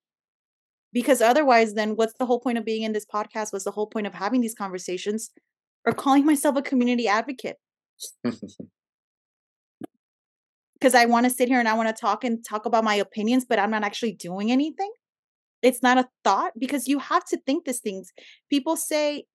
Because 0.93 1.21
otherwise, 1.21 1.73
then 1.73 1.91
what's 1.95 2.13
the 2.19 2.25
whole 2.25 2.39
point 2.39 2.57
of 2.57 2.65
being 2.65 2.83
in 2.83 2.91
this 2.91 3.05
podcast? 3.05 3.53
What's 3.53 3.65
the 3.65 3.71
whole 3.71 3.87
point 3.87 4.07
of 4.07 4.13
having 4.13 4.41
these 4.41 4.55
conversations 4.55 5.31
or 5.85 5.93
calling 5.93 6.25
myself 6.25 6.57
a 6.57 6.61
community 6.61 7.07
advocate? 7.07 7.57
Because 10.81 10.95
I 10.95 11.05
want 11.05 11.27
to 11.27 11.29
sit 11.29 11.47
here 11.47 11.59
and 11.59 11.67
I 11.67 11.75
want 11.75 11.95
to 11.95 12.01
talk 12.01 12.23
and 12.23 12.43
talk 12.43 12.65
about 12.65 12.83
my 12.83 12.95
opinions, 12.95 13.45
but 13.47 13.59
I'm 13.59 13.69
not 13.69 13.83
actually 13.83 14.13
doing 14.13 14.51
anything. 14.51 14.91
it's 15.61 15.83
not 15.83 15.99
a 15.99 16.09
thought 16.23 16.53
because 16.57 16.87
you 16.87 16.97
have 16.97 17.23
to 17.25 17.37
think 17.45 17.65
these 17.65 17.79
things. 17.79 18.11
People 18.49 18.75
say, 18.75 19.25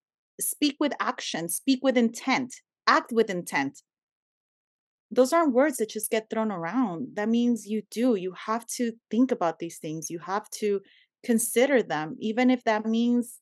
speak 0.41 0.77
with 0.81 0.93
action, 0.99 1.49
speak 1.49 1.79
with 1.85 1.97
intent, 1.97 2.53
act 2.87 3.13
with 3.13 3.31
intent. 3.31 3.83
Those 5.11 5.33
aren't 5.33 5.53
words 5.55 5.79
that 5.79 5.91
just 5.91 6.11
get 6.11 6.31
thrown 6.31 6.51
around. 6.53 7.15
That 7.17 7.29
means 7.29 7.67
you 7.67 7.83
do. 7.91 8.15
You 8.17 8.33
have 8.33 8.67
to 8.79 8.93
think 9.11 9.31
about 9.33 9.59
these 9.59 9.79
things. 9.79 10.11
You 10.11 10.19
have 10.21 10.49
to 10.51 10.81
consider 11.25 11.83
them, 11.83 12.17
even 12.21 12.51
if 12.51 12.63
that 12.65 12.87
means, 12.87 13.41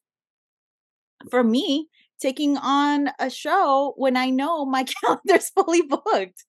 for 1.31 1.43
me, 1.45 1.89
taking 2.21 2.57
on 2.57 3.11
a 3.19 3.31
show 3.31 3.95
when 3.97 4.17
I 4.17 4.31
know 4.31 4.65
my 4.65 4.85
calendar's 5.03 5.51
fully 5.51 5.83
booked 5.83 6.45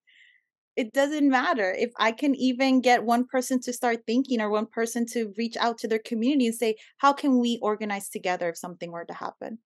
it 0.78 0.94
doesn't 0.94 1.30
matter 1.30 1.72
if 1.74 1.92
I 1.98 2.12
can 2.14 2.36
even 2.36 2.82
get 2.82 3.04
one 3.06 3.28
person 3.28 3.62
to 3.62 3.74
start 3.74 4.06
thinking 4.08 4.42
or 4.42 4.50
one 4.50 4.68
person 4.68 5.06
to 5.14 5.34
reach 5.38 5.58
out 5.58 5.78
to 5.80 5.88
their 5.88 6.00
community 6.00 6.48
and 6.48 6.56
say, 6.56 6.78
how 6.98 7.14
can 7.14 7.40
we 7.40 7.60
organize 7.62 8.10
together 8.10 8.50
if 8.50 8.58
something 8.58 8.92
were 8.92 9.06
to 9.06 9.14
happen? 9.14 9.60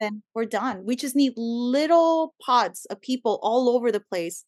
Then 0.00 0.22
we're 0.34 0.44
done. 0.44 0.84
We 0.84 0.96
just 0.96 1.16
need 1.16 1.32
little 1.36 2.34
pods 2.44 2.86
of 2.86 3.00
people 3.00 3.38
all 3.42 3.68
over 3.68 3.90
the 3.90 4.00
place 4.00 4.44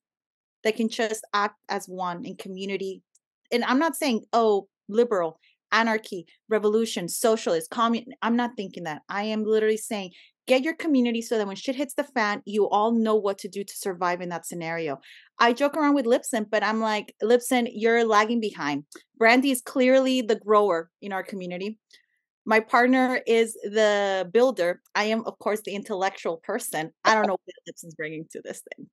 that 0.65 0.77
can 0.77 0.89
just 0.89 1.25
act 1.33 1.57
as 1.69 1.87
one 1.87 2.25
in 2.25 2.37
community. 2.37 3.03
And 3.51 3.65
I'm 3.65 3.79
not 3.79 3.97
saying, 3.97 4.25
oh, 4.33 4.69
liberal, 4.89 5.41
anarchy, 5.73 6.27
revolution, 6.49 7.09
socialist, 7.09 7.71
communist. 7.71 8.17
I'm 8.23 8.37
not 8.37 8.53
thinking 8.57 8.85
that. 8.85 9.03
I 9.09 9.25
am 9.25 9.45
literally 9.45 9.77
saying 9.77 10.13
get 10.47 10.65
your 10.65 10.75
community 10.75 11.23
so 11.23 11.39
that 11.39 11.47
when 11.47 11.55
shit 11.55 11.77
hits 11.77 11.95
the 11.95 12.03
fan, 12.03 12.43
you 12.45 12.69
all 12.69 12.91
know 12.91 13.15
what 13.15 13.39
to 13.39 13.49
do 13.49 13.63
to 13.63 13.77
survive 13.77 14.21
in 14.21 14.31
that 14.31 14.45
scenario. 14.45 14.99
I 15.39 15.53
joke 15.53 15.77
around 15.77 15.95
with 15.95 16.07
Lipson, 16.07 16.47
but 16.51 16.65
I'm 16.65 16.81
like, 16.81 17.15
Lipson, 17.23 17.69
you're 17.73 18.05
lagging 18.05 18.41
behind. 18.41 18.85
Brandy 19.17 19.53
is 19.53 19.63
clearly 19.63 20.23
the 20.23 20.35
grower 20.35 20.91
in 21.01 21.13
our 21.13 21.23
community. 21.23 21.79
My 22.51 22.59
partner 22.59 23.21
is 23.29 23.53
the 23.63 24.29
builder. 24.33 24.81
I 24.97 25.05
am, 25.05 25.23
of 25.25 25.39
course, 25.39 25.61
the 25.65 25.73
intellectual 25.73 26.39
person. 26.39 26.91
I 27.05 27.15
don't 27.15 27.29
know 27.29 27.35
what 27.45 27.55
Lipson's 27.65 27.95
bringing 27.95 28.27
to 28.33 28.43
this 28.43 28.61
thing. 28.75 28.89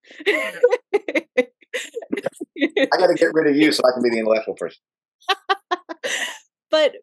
I 2.85 2.97
got 2.99 3.07
to 3.07 3.15
get 3.15 3.33
rid 3.33 3.47
of 3.47 3.55
you 3.55 3.71
so 3.71 3.81
I 3.83 3.93
can 3.93 4.03
be 4.03 4.11
the 4.11 4.19
intellectual 4.19 4.53
person. 4.53 4.77
but 6.69 6.97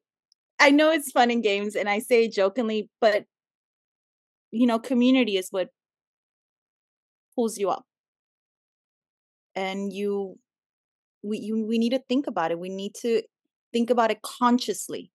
I 0.60 0.70
know 0.70 0.92
it's 0.92 1.10
fun 1.10 1.32
in 1.32 1.40
games, 1.40 1.74
and 1.74 1.88
I 1.88 1.98
say 1.98 2.28
jokingly, 2.28 2.88
but 3.00 3.24
you 4.52 4.68
know, 4.68 4.78
community 4.78 5.36
is 5.36 5.48
what 5.50 5.70
pulls 7.34 7.58
you 7.58 7.68
up. 7.68 7.84
And 9.56 9.92
you 9.92 10.38
we 11.24 11.38
you, 11.38 11.66
we 11.66 11.78
need 11.78 11.90
to 11.90 12.02
think 12.08 12.28
about 12.28 12.52
it. 12.52 12.60
We 12.60 12.68
need 12.68 12.94
to 13.00 13.22
think 13.72 13.90
about 13.90 14.12
it 14.12 14.22
consciously, 14.22 15.10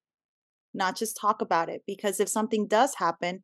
not 0.73 0.97
just 0.97 1.17
talk 1.19 1.41
about 1.41 1.69
it. 1.69 1.83
Because 1.85 2.19
if 2.19 2.29
something 2.29 2.67
does 2.67 2.95
happen, 2.95 3.43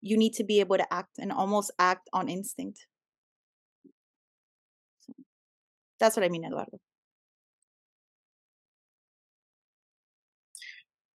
you 0.00 0.16
need 0.16 0.32
to 0.34 0.44
be 0.44 0.60
able 0.60 0.76
to 0.76 0.92
act 0.92 1.18
and 1.18 1.32
almost 1.32 1.70
act 1.78 2.08
on 2.12 2.28
instinct. 2.28 2.86
So 5.00 5.12
that's 6.00 6.16
what 6.16 6.24
I 6.24 6.28
mean, 6.28 6.44
Eduardo. 6.44 6.78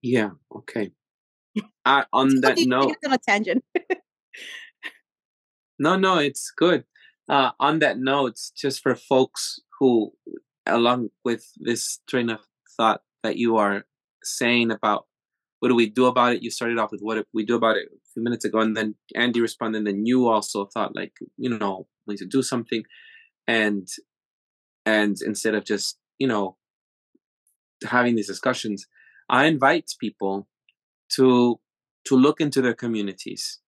Yeah. 0.02 0.32
Okay. 0.56 0.92
I, 1.86 2.06
on 2.14 2.42
that 2.42 2.58
note, 2.60 2.96
on 3.06 3.14
a 3.14 3.18
tangent. 3.18 3.64
No, 5.80 5.96
no, 5.96 6.18
it's 6.18 6.52
good. 6.56 6.86
Uh, 7.30 7.52
on 7.60 7.80
that 7.80 8.00
note, 8.00 8.38
just 8.56 8.82
for 8.82 8.96
folks 8.96 9.60
who, 9.80 10.12
along 10.66 11.10
with 11.24 11.46
this 11.58 12.00
train 12.10 12.30
of 12.30 12.40
thought 12.76 13.02
that 13.24 13.38
you 13.38 13.58
are 13.58 13.86
saying 14.24 14.72
about 14.72 15.06
what 15.60 15.70
do 15.70 15.76
we 15.76 15.90
do 15.90 16.06
about 16.06 16.34
it, 16.34 16.44
you 16.44 16.52
started 16.52 16.78
off 16.78 16.92
with 16.92 17.02
what 17.02 17.26
we 17.34 17.46
do 17.46 17.56
about 17.56 17.78
it 17.78 17.88
a 17.88 18.12
few 18.14 18.24
minutes 18.24 18.46
ago, 18.46 18.60
and 18.60 18.78
then 18.78 18.96
Andy 19.16 19.42
responded, 19.42 19.80
and 19.80 19.88
then 19.88 20.06
you 20.06 20.28
also 20.28 20.66
thought 20.66 20.96
like, 20.96 21.14
you 21.38 21.50
know, 21.50 21.88
we 22.06 22.14
need 22.14 22.20
to 22.20 22.26
do 22.26 22.42
something, 22.42 22.84
and 23.48 23.88
and 24.86 25.18
instead 25.26 25.56
of 25.56 25.66
just 25.66 25.98
you 26.20 26.28
know 26.28 26.58
having 27.84 28.16
these 28.16 28.28
discussions, 28.28 28.86
I 29.30 29.46
invite 29.46 29.92
people 30.00 30.48
to 31.14 31.60
to 32.06 32.16
look 32.16 32.40
into 32.40 32.62
their 32.62 32.74
communities. 32.74 33.60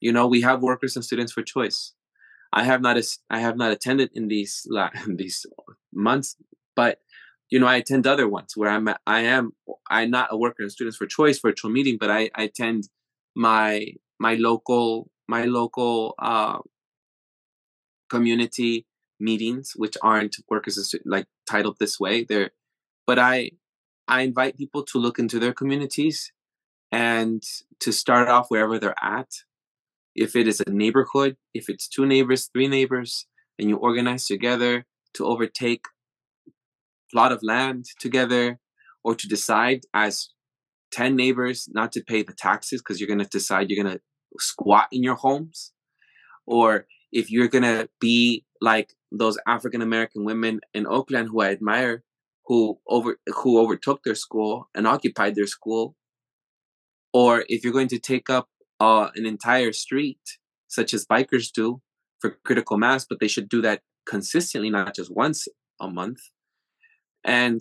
You 0.00 0.12
know, 0.12 0.26
we 0.26 0.42
have 0.42 0.62
workers 0.62 0.94
and 0.94 1.04
students 1.04 1.32
for 1.32 1.42
choice. 1.42 1.94
I 2.52 2.64
have 2.64 2.80
not 2.80 2.96
I 3.30 3.40
have 3.40 3.56
not 3.56 3.72
attended 3.72 4.10
in 4.14 4.28
these 4.28 4.66
these 5.08 5.46
months, 5.92 6.36
but 6.76 7.00
you 7.50 7.58
know, 7.58 7.66
I 7.66 7.76
attend 7.76 8.06
other 8.06 8.28
ones 8.28 8.56
where 8.56 8.70
I'm 8.70 8.88
I 9.06 9.20
am 9.20 9.52
I'm 9.90 10.10
not 10.10 10.28
a 10.30 10.36
worker 10.36 10.62
and 10.62 10.72
students 10.72 10.96
for 10.96 11.06
choice 11.06 11.38
virtual 11.38 11.70
meeting, 11.70 11.96
but 11.98 12.10
I, 12.10 12.30
I 12.34 12.44
attend 12.44 12.88
my 13.34 13.92
my 14.18 14.34
local 14.34 15.10
my 15.28 15.44
local 15.44 16.14
uh, 16.18 16.58
community 18.10 18.86
meetings, 19.20 19.72
which 19.76 19.96
aren't 20.02 20.36
workers 20.48 20.76
and 20.76 20.86
students 20.86 21.08
like 21.10 21.26
titled 21.48 21.76
this 21.78 21.98
way. 21.98 22.24
They're 22.24 22.50
but 23.06 23.18
I 23.18 23.52
I 24.06 24.22
invite 24.22 24.56
people 24.56 24.84
to 24.84 24.98
look 24.98 25.18
into 25.18 25.38
their 25.38 25.52
communities 25.52 26.32
and 26.92 27.42
to 27.80 27.92
start 27.92 28.28
off 28.28 28.50
wherever 28.50 28.78
they're 28.78 28.94
at 29.02 29.28
if 30.14 30.34
it 30.34 30.48
is 30.48 30.60
a 30.66 30.70
neighborhood, 30.70 31.36
if 31.54 31.68
it's 31.68 31.86
two 31.88 32.04
neighbors, 32.04 32.48
three 32.52 32.66
neighbors, 32.66 33.26
and 33.58 33.68
you 33.68 33.76
organize 33.76 34.26
together 34.26 34.84
to 35.14 35.24
overtake 35.24 35.84
plot 37.10 37.32
of 37.32 37.42
land 37.42 37.86
together 38.00 38.58
or 39.04 39.14
to 39.14 39.28
decide 39.28 39.82
as 39.94 40.28
10 40.92 41.16
neighbors 41.16 41.68
not 41.72 41.92
to 41.92 42.02
pay 42.02 42.22
the 42.22 42.32
taxes 42.32 42.80
because 42.80 43.00
you're 43.00 43.08
going 43.08 43.18
to 43.18 43.26
decide 43.26 43.70
you're 43.70 43.82
going 43.82 43.96
to 43.96 44.02
squat 44.38 44.88
in 44.92 45.02
your 45.02 45.14
homes 45.14 45.72
or 46.46 46.86
if 47.12 47.30
you're 47.30 47.48
going 47.48 47.62
to 47.62 47.88
be 48.00 48.44
like 48.60 48.94
those 49.10 49.38
African 49.46 49.82
American 49.82 50.24
women 50.24 50.60
in 50.74 50.86
Oakland 50.86 51.28
who 51.28 51.40
I 51.40 51.50
admire 51.50 52.04
who 52.46 52.78
over 52.86 53.18
who 53.26 53.58
overtook 53.58 54.02
their 54.02 54.14
school 54.14 54.68
and 54.74 54.86
occupied 54.86 55.34
their 55.34 55.46
school 55.46 55.96
or 57.12 57.44
if 57.48 57.64
you're 57.64 57.72
going 57.72 57.88
to 57.88 57.98
take 57.98 58.28
up 58.28 58.48
uh, 58.80 59.08
an 59.14 59.26
entire 59.26 59.72
street, 59.72 60.20
such 60.68 60.92
as 60.94 61.06
bikers 61.06 61.50
do 61.52 61.80
for 62.20 62.38
critical 62.44 62.76
mass, 62.76 63.06
but 63.08 63.20
they 63.20 63.28
should 63.28 63.48
do 63.48 63.62
that 63.62 63.82
consistently, 64.06 64.70
not 64.70 64.94
just 64.94 65.14
once 65.14 65.48
a 65.80 65.88
month. 65.88 66.20
And 67.24 67.60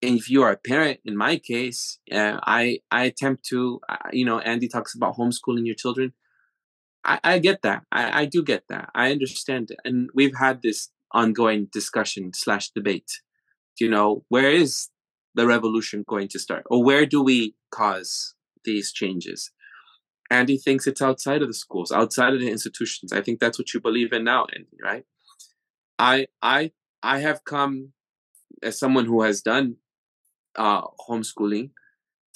if 0.00 0.30
you 0.30 0.42
are 0.42 0.52
a 0.52 0.56
parent, 0.56 1.00
in 1.04 1.16
my 1.16 1.38
case, 1.38 1.98
uh, 2.12 2.38
I 2.46 2.80
I 2.90 3.04
attempt 3.04 3.44
to, 3.46 3.80
uh, 3.88 3.96
you 4.12 4.24
know, 4.24 4.38
Andy 4.38 4.68
talks 4.68 4.94
about 4.94 5.16
homeschooling 5.16 5.66
your 5.66 5.74
children. 5.74 6.12
I, 7.04 7.20
I 7.24 7.38
get 7.38 7.62
that. 7.62 7.82
I, 7.90 8.22
I 8.22 8.24
do 8.26 8.42
get 8.42 8.64
that. 8.68 8.90
I 8.94 9.10
understand. 9.10 9.72
And 9.84 10.10
we've 10.14 10.36
had 10.36 10.62
this 10.62 10.90
ongoing 11.12 11.68
discussion 11.72 12.32
slash 12.34 12.70
debate. 12.70 13.10
You 13.80 13.88
know, 13.88 14.24
where 14.28 14.50
is 14.50 14.88
the 15.34 15.46
revolution 15.46 16.04
going 16.08 16.28
to 16.28 16.38
start, 16.38 16.64
or 16.66 16.82
where 16.82 17.06
do 17.06 17.22
we 17.22 17.54
cause 17.70 18.34
these 18.64 18.92
changes? 18.92 19.50
Andy 20.30 20.58
thinks 20.58 20.86
it's 20.86 21.00
outside 21.00 21.42
of 21.42 21.48
the 21.48 21.54
schools, 21.54 21.90
outside 21.90 22.34
of 22.34 22.40
the 22.40 22.50
institutions. 22.50 23.12
I 23.12 23.22
think 23.22 23.40
that's 23.40 23.58
what 23.58 23.72
you 23.72 23.80
believe 23.80 24.12
in 24.12 24.24
now, 24.24 24.46
Andy, 24.54 24.76
right? 24.82 25.04
I 25.98 26.26
I 26.42 26.72
I 27.02 27.20
have 27.20 27.44
come 27.44 27.92
as 28.62 28.78
someone 28.78 29.06
who 29.06 29.22
has 29.22 29.40
done 29.42 29.76
uh, 30.56 30.82
homeschooling 31.08 31.70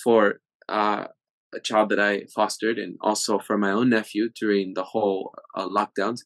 for 0.03 0.41
uh, 0.69 1.07
a 1.55 1.61
child 1.61 1.91
that 1.91 2.01
I 2.01 2.25
fostered, 2.35 2.79
and 2.79 2.97
also 3.01 3.39
for 3.39 3.59
my 3.59 3.71
own 3.71 3.91
nephew 3.91 4.31
during 4.31 4.75
the 4.75 4.85
whole 4.85 5.35
uh, 5.55 5.69
lockdowns. 5.69 6.21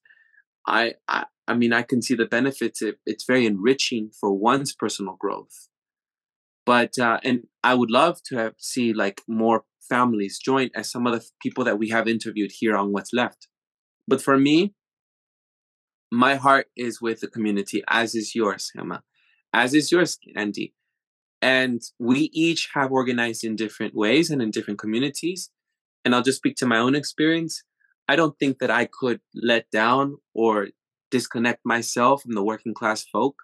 I, 0.67 0.95
I 1.09 1.27
I 1.49 1.55
mean 1.55 1.73
I 1.73 1.83
can 1.83 2.03
see 2.03 2.15
the 2.15 2.27
benefits. 2.27 2.83
It, 2.83 2.99
it's 3.07 3.25
very 3.25 3.47
enriching 3.47 4.11
for 4.21 4.33
one's 4.33 4.75
personal 4.75 5.17
growth. 5.19 5.69
But 6.65 6.99
uh, 6.99 7.21
and 7.23 7.47
I 7.63 7.75
would 7.75 7.91
love 7.91 8.21
to 8.27 8.37
have 8.37 8.55
see 8.59 8.93
like 8.93 9.23
more 9.29 9.65
families 9.89 10.39
join 10.39 10.71
as 10.75 10.91
some 10.91 11.07
of 11.07 11.13
the 11.13 11.25
people 11.41 11.65
that 11.65 11.79
we 11.79 11.89
have 11.91 12.09
interviewed 12.09 12.51
here 12.53 12.77
on 12.77 12.93
What's 12.93 13.13
Left. 13.13 13.49
But 14.09 14.21
for 14.23 14.37
me, 14.39 14.75
my 16.11 16.37
heart 16.37 16.67
is 16.77 17.01
with 17.01 17.21
the 17.21 17.29
community, 17.29 17.83
as 17.89 18.15
is 18.15 18.35
yours, 18.35 18.71
Gema, 18.77 19.03
as 19.57 19.73
is 19.75 19.91
yours, 19.91 20.19
Andy. 20.37 20.75
And 21.41 21.83
we 21.99 22.31
each 22.33 22.69
have 22.75 22.93
organized 22.93 23.43
in 23.43 23.57
different 23.57 23.95
ways 23.95 24.31
and 24.31 24.41
in 24.43 24.51
different 24.51 24.79
communities. 24.79 25.51
And 26.05 26.15
I'll 26.15 26.23
just 26.23 26.39
speak 26.39 26.57
to 26.57 26.67
my 26.67 26.79
own 26.79 26.95
experience. 26.95 27.65
I 28.07 28.17
don't 28.17 28.39
think 28.39 28.59
that 28.59 28.71
I 28.71 28.85
could 28.85 29.21
let 29.35 29.71
down 29.71 30.19
or 30.35 30.69
disconnect 31.11 31.61
myself 31.65 32.23
from 32.23 32.35
the 32.35 32.45
working 32.45 32.75
class 32.75 33.03
folk 33.05 33.37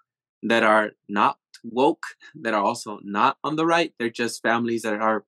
that 0.43 0.63
are 0.63 0.91
not 1.09 1.37
woke, 1.63 2.05
that 2.35 2.53
are 2.53 2.63
also 2.63 2.99
not 3.03 3.37
on 3.43 3.55
the 3.55 3.65
right. 3.65 3.93
They're 3.97 4.09
just 4.09 4.41
families 4.41 4.83
that 4.83 4.93
are 4.93 5.25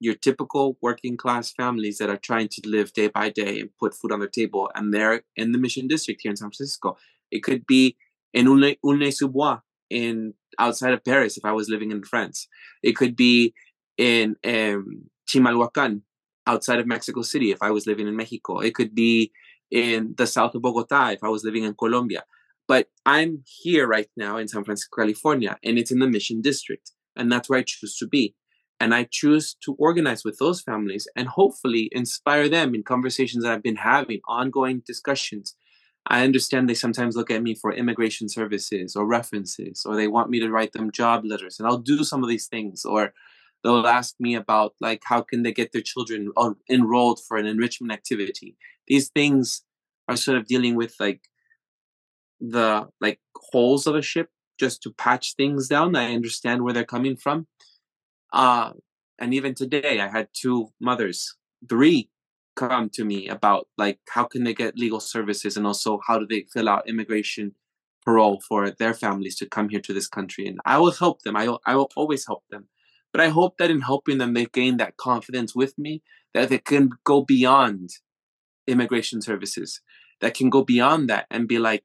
your 0.00 0.14
typical 0.14 0.76
working 0.82 1.16
class 1.16 1.52
families 1.52 1.98
that 1.98 2.10
are 2.10 2.16
trying 2.16 2.48
to 2.48 2.68
live 2.68 2.92
day 2.92 3.08
by 3.08 3.30
day 3.30 3.60
and 3.60 3.70
put 3.78 3.94
food 3.94 4.12
on 4.12 4.18
their 4.18 4.28
table, 4.28 4.70
and 4.74 4.92
they're 4.92 5.22
in 5.36 5.52
the 5.52 5.58
Mission 5.58 5.86
District 5.86 6.20
here 6.20 6.30
in 6.30 6.36
San 6.36 6.48
Francisco. 6.48 6.96
It 7.30 7.42
could 7.42 7.66
be 7.66 7.96
in 8.32 8.46
Aulnay-sous-Bois 8.46 9.60
in 9.90 10.34
outside 10.58 10.94
of 10.94 11.04
Paris 11.04 11.36
if 11.36 11.44
I 11.44 11.52
was 11.52 11.68
living 11.68 11.90
in 11.90 12.02
France. 12.02 12.48
It 12.82 12.96
could 12.96 13.16
be 13.16 13.54
in 13.96 14.36
um, 14.44 15.10
Chimalhuacan, 15.28 16.02
outside 16.46 16.78
of 16.78 16.86
Mexico 16.86 17.22
City 17.22 17.50
if 17.50 17.62
I 17.62 17.70
was 17.70 17.86
living 17.86 18.06
in 18.08 18.16
Mexico. 18.16 18.60
It 18.60 18.74
could 18.74 18.94
be 18.94 19.32
in 19.70 20.14
the 20.16 20.26
south 20.26 20.54
of 20.54 20.62
Bogota 20.62 21.10
if 21.10 21.24
I 21.24 21.28
was 21.28 21.44
living 21.44 21.64
in 21.64 21.74
Colombia. 21.74 22.24
But 22.66 22.88
I'm 23.04 23.42
here 23.46 23.86
right 23.86 24.08
now 24.16 24.36
in 24.38 24.48
San 24.48 24.64
Francisco, 24.64 25.02
California, 25.02 25.58
and 25.62 25.78
it's 25.78 25.90
in 25.90 25.98
the 25.98 26.06
Mission 26.06 26.40
District. 26.40 26.92
And 27.16 27.30
that's 27.30 27.48
where 27.48 27.58
I 27.58 27.64
choose 27.66 27.96
to 27.98 28.06
be. 28.06 28.34
And 28.80 28.94
I 28.94 29.06
choose 29.10 29.54
to 29.64 29.74
organize 29.78 30.24
with 30.24 30.38
those 30.38 30.60
families 30.60 31.06
and 31.14 31.28
hopefully 31.28 31.88
inspire 31.92 32.48
them 32.48 32.74
in 32.74 32.82
conversations 32.82 33.44
that 33.44 33.52
I've 33.52 33.62
been 33.62 33.76
having, 33.76 34.20
ongoing 34.26 34.82
discussions. 34.86 35.54
I 36.06 36.22
understand 36.22 36.68
they 36.68 36.74
sometimes 36.74 37.16
look 37.16 37.30
at 37.30 37.42
me 37.42 37.54
for 37.54 37.72
immigration 37.72 38.28
services 38.28 38.94
or 38.94 39.06
references, 39.06 39.84
or 39.86 39.96
they 39.96 40.08
want 40.08 40.30
me 40.30 40.38
to 40.40 40.50
write 40.50 40.72
them 40.72 40.90
job 40.90 41.24
letters, 41.24 41.58
and 41.58 41.66
I'll 41.66 41.78
do 41.78 42.04
some 42.04 42.22
of 42.22 42.28
these 42.28 42.46
things. 42.46 42.84
Or 42.84 43.14
they'll 43.62 43.86
ask 43.86 44.14
me 44.20 44.34
about 44.34 44.74
like 44.80 45.02
how 45.06 45.22
can 45.22 45.42
they 45.42 45.52
get 45.52 45.72
their 45.72 45.82
children 45.82 46.30
enrolled 46.70 47.20
for 47.26 47.36
an 47.38 47.46
enrichment 47.46 47.92
activity. 47.92 48.56
These 48.86 49.08
things 49.08 49.62
are 50.08 50.16
sort 50.16 50.36
of 50.36 50.46
dealing 50.46 50.74
with 50.74 50.94
like 51.00 51.22
the 52.40 52.88
like 53.00 53.20
holes 53.34 53.86
of 53.86 53.94
a 53.94 54.02
ship 54.02 54.28
just 54.58 54.82
to 54.82 54.92
patch 54.92 55.34
things 55.34 55.68
down. 55.68 55.96
I 55.96 56.14
understand 56.14 56.62
where 56.62 56.74
they're 56.74 56.84
coming 56.84 57.16
from. 57.16 57.46
Uh, 58.32 58.72
and 59.18 59.32
even 59.32 59.54
today, 59.54 60.00
I 60.00 60.08
had 60.08 60.28
two 60.32 60.68
mothers, 60.80 61.36
three, 61.68 62.10
come 62.56 62.88
to 62.90 63.04
me 63.04 63.28
about 63.28 63.68
like 63.76 63.98
how 64.10 64.24
can 64.24 64.44
they 64.44 64.54
get 64.54 64.78
legal 64.78 65.00
services 65.00 65.56
and 65.56 65.66
also 65.66 66.00
how 66.06 66.18
do 66.18 66.26
they 66.26 66.46
fill 66.52 66.68
out 66.68 66.88
immigration 66.88 67.54
parole 68.04 68.40
for 68.46 68.70
their 68.70 68.94
families 68.94 69.36
to 69.36 69.46
come 69.46 69.68
here 69.68 69.80
to 69.80 69.92
this 69.92 70.08
country. 70.08 70.46
And 70.46 70.58
I 70.64 70.78
will 70.78 70.92
help 70.92 71.22
them. 71.22 71.36
I 71.36 71.48
will, 71.48 71.60
I 71.66 71.74
will 71.76 71.90
always 71.96 72.26
help 72.26 72.44
them. 72.50 72.68
But 73.12 73.20
I 73.20 73.28
hope 73.28 73.58
that 73.58 73.70
in 73.70 73.80
helping 73.80 74.18
them, 74.18 74.34
they 74.34 74.46
gain 74.46 74.76
that 74.78 74.96
confidence 74.96 75.54
with 75.54 75.78
me 75.78 76.02
that 76.34 76.48
they 76.48 76.58
can 76.58 76.90
go 77.04 77.22
beyond 77.22 77.90
immigration 78.66 79.22
services, 79.22 79.80
that 80.20 80.34
can 80.34 80.50
go 80.50 80.62
beyond 80.62 81.08
that 81.08 81.26
and 81.30 81.46
be 81.48 81.58
like, 81.58 81.84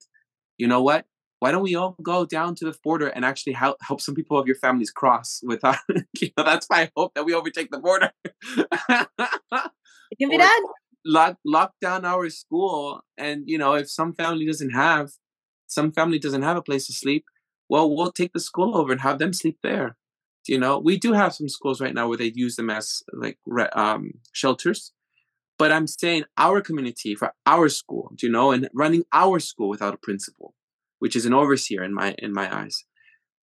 you 0.58 0.68
know 0.68 0.82
what? 0.82 1.06
Why 1.40 1.52
don't 1.52 1.64
we 1.64 1.76
all 1.76 1.96
go 2.04 2.26
down 2.26 2.56
to 2.56 2.66
the 2.66 2.78
border 2.84 3.08
and 3.08 3.24
actually 3.24 3.54
help 3.54 3.78
help 3.82 4.02
some 4.02 4.14
people 4.14 4.38
of 4.38 4.46
your 4.46 4.58
families 4.58 4.92
cross 4.92 5.40
without? 5.44 5.78
You 6.20 6.32
know, 6.38 6.44
that's 6.44 6.68
I 6.70 6.92
hope 6.98 7.14
that 7.14 7.24
we 7.24 7.34
overtake 7.34 7.72
the 7.72 7.80
border. 7.80 8.12
Give 10.18 10.32
it 10.32 10.42
up. 10.42 10.64
Lock 11.06 11.38
lock 11.46 11.74
down 11.82 12.04
our 12.06 12.30
school, 12.30 13.02
and 13.18 13.44
you 13.46 13.58
know, 13.58 13.74
if 13.74 13.90
some 13.90 14.14
family 14.14 14.46
doesn't 14.46 14.72
have, 14.72 15.12
some 15.68 15.92
family 15.92 16.20
doesn't 16.20 16.42
have 16.42 16.58
a 16.58 16.62
place 16.62 16.88
to 16.88 16.94
sleep, 16.94 17.24
well, 17.70 17.96
we'll 17.96 18.12
take 18.12 18.34
the 18.34 18.40
school 18.40 18.76
over 18.76 18.92
and 18.92 19.02
have 19.02 19.20
them 19.20 19.32
sleep 19.32 19.60
there. 19.64 19.96
You 20.48 20.60
know, 20.60 20.80
we 20.80 20.98
do 20.98 21.14
have 21.14 21.34
some 21.34 21.48
schools 21.48 21.80
right 21.80 21.94
now 21.94 22.08
where 22.08 22.18
they 22.18 22.32
use 22.34 22.56
them 22.56 22.70
as 22.70 23.04
like 23.14 23.38
um, 23.74 24.12
shelters, 24.34 24.92
but 25.58 25.72
I'm 25.72 25.88
saying 25.88 26.24
our 26.38 26.62
community 26.62 27.16
for 27.16 27.34
our 27.46 27.70
school, 27.70 28.12
you 28.22 28.30
know, 28.30 28.52
and 28.52 28.70
running 28.74 29.04
our 29.14 29.40
school 29.40 29.70
without 29.70 29.94
a 29.94 29.98
principal, 29.98 30.56
which 31.00 31.16
is 31.16 31.26
an 31.26 31.34
overseer 31.34 31.84
in 31.84 31.94
my 31.94 32.16
in 32.18 32.34
my 32.34 32.54
eyes, 32.54 32.84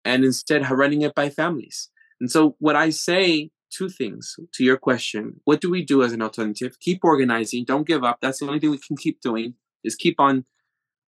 and 0.04 0.24
instead 0.24 0.68
running 0.70 1.02
it 1.02 1.14
by 1.14 1.30
families. 1.30 1.90
And 2.20 2.30
so, 2.30 2.56
what 2.58 2.76
I 2.76 2.90
say 2.90 3.50
two 3.70 3.88
things 3.88 4.36
to 4.54 4.64
your 4.64 4.76
question. 4.76 5.40
What 5.44 5.60
do 5.60 5.70
we 5.70 5.84
do 5.84 6.02
as 6.02 6.12
an 6.12 6.22
alternative? 6.22 6.78
Keep 6.80 7.04
organizing. 7.04 7.64
Don't 7.64 7.86
give 7.86 8.04
up. 8.04 8.18
That's 8.20 8.40
the 8.40 8.46
only 8.46 8.60
thing 8.60 8.70
we 8.70 8.78
can 8.78 8.96
keep 8.96 9.20
doing 9.20 9.54
is 9.84 9.94
keep 9.94 10.18
on 10.18 10.44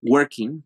working 0.03 0.65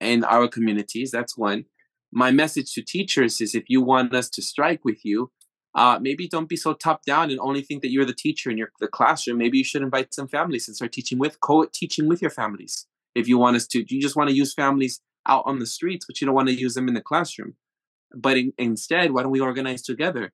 in 0.00 0.24
our 0.24 0.48
communities. 0.48 1.10
That's 1.10 1.36
one. 1.36 1.64
My 2.12 2.30
message 2.30 2.72
to 2.74 2.82
teachers 2.82 3.40
is 3.40 3.54
if 3.54 3.64
you 3.68 3.82
want 3.82 4.14
us 4.14 4.28
to 4.30 4.42
strike 4.42 4.84
with 4.84 5.04
you 5.04 5.30
uh, 5.74 5.98
maybe 6.00 6.28
don't 6.28 6.48
be 6.48 6.56
so 6.56 6.74
top 6.74 7.04
down 7.04 7.30
and 7.30 7.40
only 7.40 7.62
think 7.62 7.82
that 7.82 7.90
you're 7.90 8.04
the 8.04 8.14
teacher 8.14 8.50
in 8.50 8.58
your 8.58 8.70
the 8.80 8.88
classroom. 8.88 9.38
Maybe 9.38 9.58
you 9.58 9.64
should 9.64 9.82
invite 9.82 10.12
some 10.12 10.28
families 10.28 10.68
and 10.68 10.76
start 10.76 10.92
teaching 10.92 11.18
with 11.18 11.40
co-teaching 11.40 12.08
with 12.08 12.20
your 12.20 12.30
families. 12.30 12.86
If 13.14 13.26
you 13.26 13.38
want 13.38 13.56
us 13.56 13.66
to 13.68 13.84
you 13.88 14.00
just 14.00 14.16
want 14.16 14.28
to 14.28 14.36
use 14.36 14.52
families 14.52 15.00
out 15.26 15.44
on 15.46 15.60
the 15.60 15.66
streets 15.66 16.04
but 16.06 16.20
you 16.20 16.26
don't 16.26 16.34
want 16.34 16.48
to 16.48 16.54
use 16.54 16.74
them 16.74 16.88
in 16.88 16.94
the 16.94 17.00
classroom. 17.00 17.54
But 18.14 18.36
in, 18.36 18.52
instead 18.58 19.12
why 19.12 19.22
don't 19.22 19.32
we 19.32 19.40
organize 19.40 19.82
together 19.82 20.32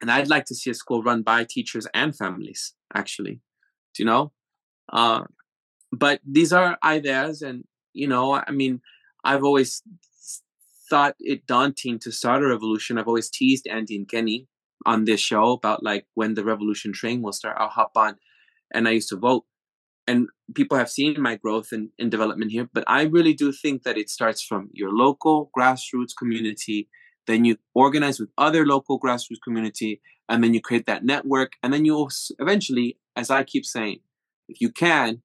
and 0.00 0.10
I'd 0.10 0.28
like 0.28 0.46
to 0.46 0.54
see 0.54 0.70
a 0.70 0.74
school 0.74 1.02
run 1.02 1.22
by 1.22 1.44
teachers 1.48 1.86
and 1.94 2.16
families, 2.16 2.74
actually. 2.94 3.40
Do 3.94 4.02
you 4.02 4.06
know? 4.06 4.32
Uh, 4.92 5.24
but 5.92 6.20
these 6.28 6.52
are 6.52 6.78
ideas, 6.84 7.42
and 7.42 7.64
you 7.92 8.08
know, 8.08 8.34
I 8.34 8.50
mean, 8.50 8.80
I've 9.24 9.44
always 9.44 9.82
thought 10.88 11.14
it 11.20 11.46
daunting 11.46 11.98
to 12.00 12.10
start 12.10 12.42
a 12.42 12.48
revolution. 12.48 12.98
I've 12.98 13.08
always 13.08 13.30
teased 13.30 13.66
Andy 13.68 13.96
and 13.96 14.08
Kenny 14.08 14.48
on 14.86 15.04
this 15.04 15.20
show 15.20 15.52
about 15.52 15.82
like 15.82 16.06
when 16.14 16.34
the 16.34 16.44
revolution 16.44 16.92
train 16.92 17.22
will 17.22 17.32
start. 17.32 17.56
I'll 17.58 17.68
hop 17.68 17.92
on, 17.96 18.16
and 18.72 18.88
I 18.88 18.92
used 18.92 19.08
to 19.10 19.16
vote, 19.16 19.44
and 20.06 20.28
people 20.54 20.78
have 20.78 20.90
seen 20.90 21.20
my 21.20 21.36
growth 21.36 21.68
and, 21.72 21.90
and 21.98 22.10
development 22.10 22.52
here. 22.52 22.68
But 22.72 22.84
I 22.86 23.02
really 23.02 23.34
do 23.34 23.52
think 23.52 23.82
that 23.82 23.98
it 23.98 24.10
starts 24.10 24.42
from 24.42 24.70
your 24.72 24.92
local 24.92 25.50
grassroots 25.56 26.16
community 26.18 26.88
then 27.30 27.44
you 27.44 27.56
organize 27.74 28.18
with 28.20 28.30
other 28.36 28.66
local 28.66 29.00
grassroots 29.00 29.42
community 29.42 30.00
and 30.28 30.42
then 30.42 30.54
you 30.54 30.60
create 30.60 30.86
that 30.86 31.04
network 31.04 31.52
and 31.62 31.72
then 31.72 31.84
you'll 31.84 32.10
eventually 32.38 32.98
as 33.16 33.30
i 33.30 33.42
keep 33.42 33.64
saying 33.64 33.98
if 34.48 34.60
you 34.60 34.70
can 34.70 35.22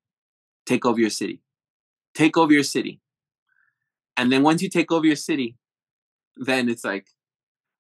take 0.66 0.86
over 0.86 1.00
your 1.00 1.10
city. 1.10 1.42
Take 2.14 2.38
over 2.38 2.54
your 2.54 2.64
city. 2.64 3.02
And 4.18 4.32
then 4.32 4.44
once 4.44 4.62
you 4.62 4.70
take 4.70 4.92
over 4.92 5.06
your 5.06 5.16
city 5.16 5.58
then 6.38 6.68
it's 6.68 6.84
like 6.84 7.08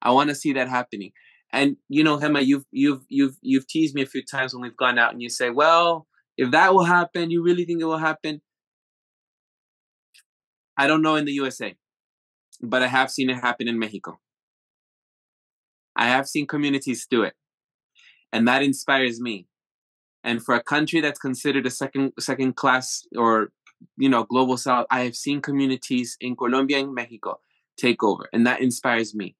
i 0.01 0.09
want 0.11 0.29
to 0.29 0.35
see 0.35 0.53
that 0.53 0.69
happening. 0.69 1.11
And 1.51 1.77
you 1.89 2.03
know 2.03 2.19
Gema, 2.19 2.41
you've 2.41 2.65
you've 2.71 3.03
you've 3.09 3.35
you've 3.41 3.67
teased 3.67 3.95
me 3.95 4.01
a 4.01 4.05
few 4.05 4.23
times 4.23 4.53
when 4.53 4.61
we've 4.61 4.77
gone 4.77 4.97
out 4.97 5.11
and 5.13 5.21
you 5.21 5.29
say 5.29 5.49
well 5.49 6.07
if 6.37 6.51
that 6.51 6.73
will 6.73 6.83
happen 6.83 7.31
you 7.31 7.43
really 7.43 7.65
think 7.65 7.81
it 7.81 7.85
will 7.85 7.97
happen? 7.97 8.41
I 10.77 10.87
don't 10.87 11.01
know 11.01 11.15
in 11.15 11.25
the 11.25 11.33
usa 11.33 11.75
but 12.61 12.81
I 12.81 12.87
have 12.87 13.11
seen 13.11 13.29
it 13.29 13.35
happen 13.35 13.67
in 13.67 13.79
Mexico. 13.79 14.19
I 15.95 16.07
have 16.07 16.27
seen 16.27 16.47
communities 16.47 17.07
do 17.09 17.23
it. 17.23 17.33
And 18.33 18.47
that 18.47 18.63
inspires 18.63 19.21
me. 19.21 19.47
And 20.23 20.43
for 20.43 20.55
a 20.55 20.63
country 20.63 21.01
that's 21.01 21.19
considered 21.19 21.65
a 21.65 21.71
second 21.71 22.13
second 22.19 22.55
class 22.55 23.03
or 23.15 23.49
you 23.97 24.09
know 24.09 24.23
global 24.23 24.57
south, 24.57 24.87
I 24.89 25.01
have 25.01 25.15
seen 25.15 25.41
communities 25.41 26.17
in 26.19 26.35
Colombia 26.35 26.79
and 26.79 26.93
Mexico 26.93 27.39
take 27.77 28.03
over. 28.03 28.27
And 28.33 28.45
that 28.47 28.61
inspires 28.61 29.13
me. 29.15 29.35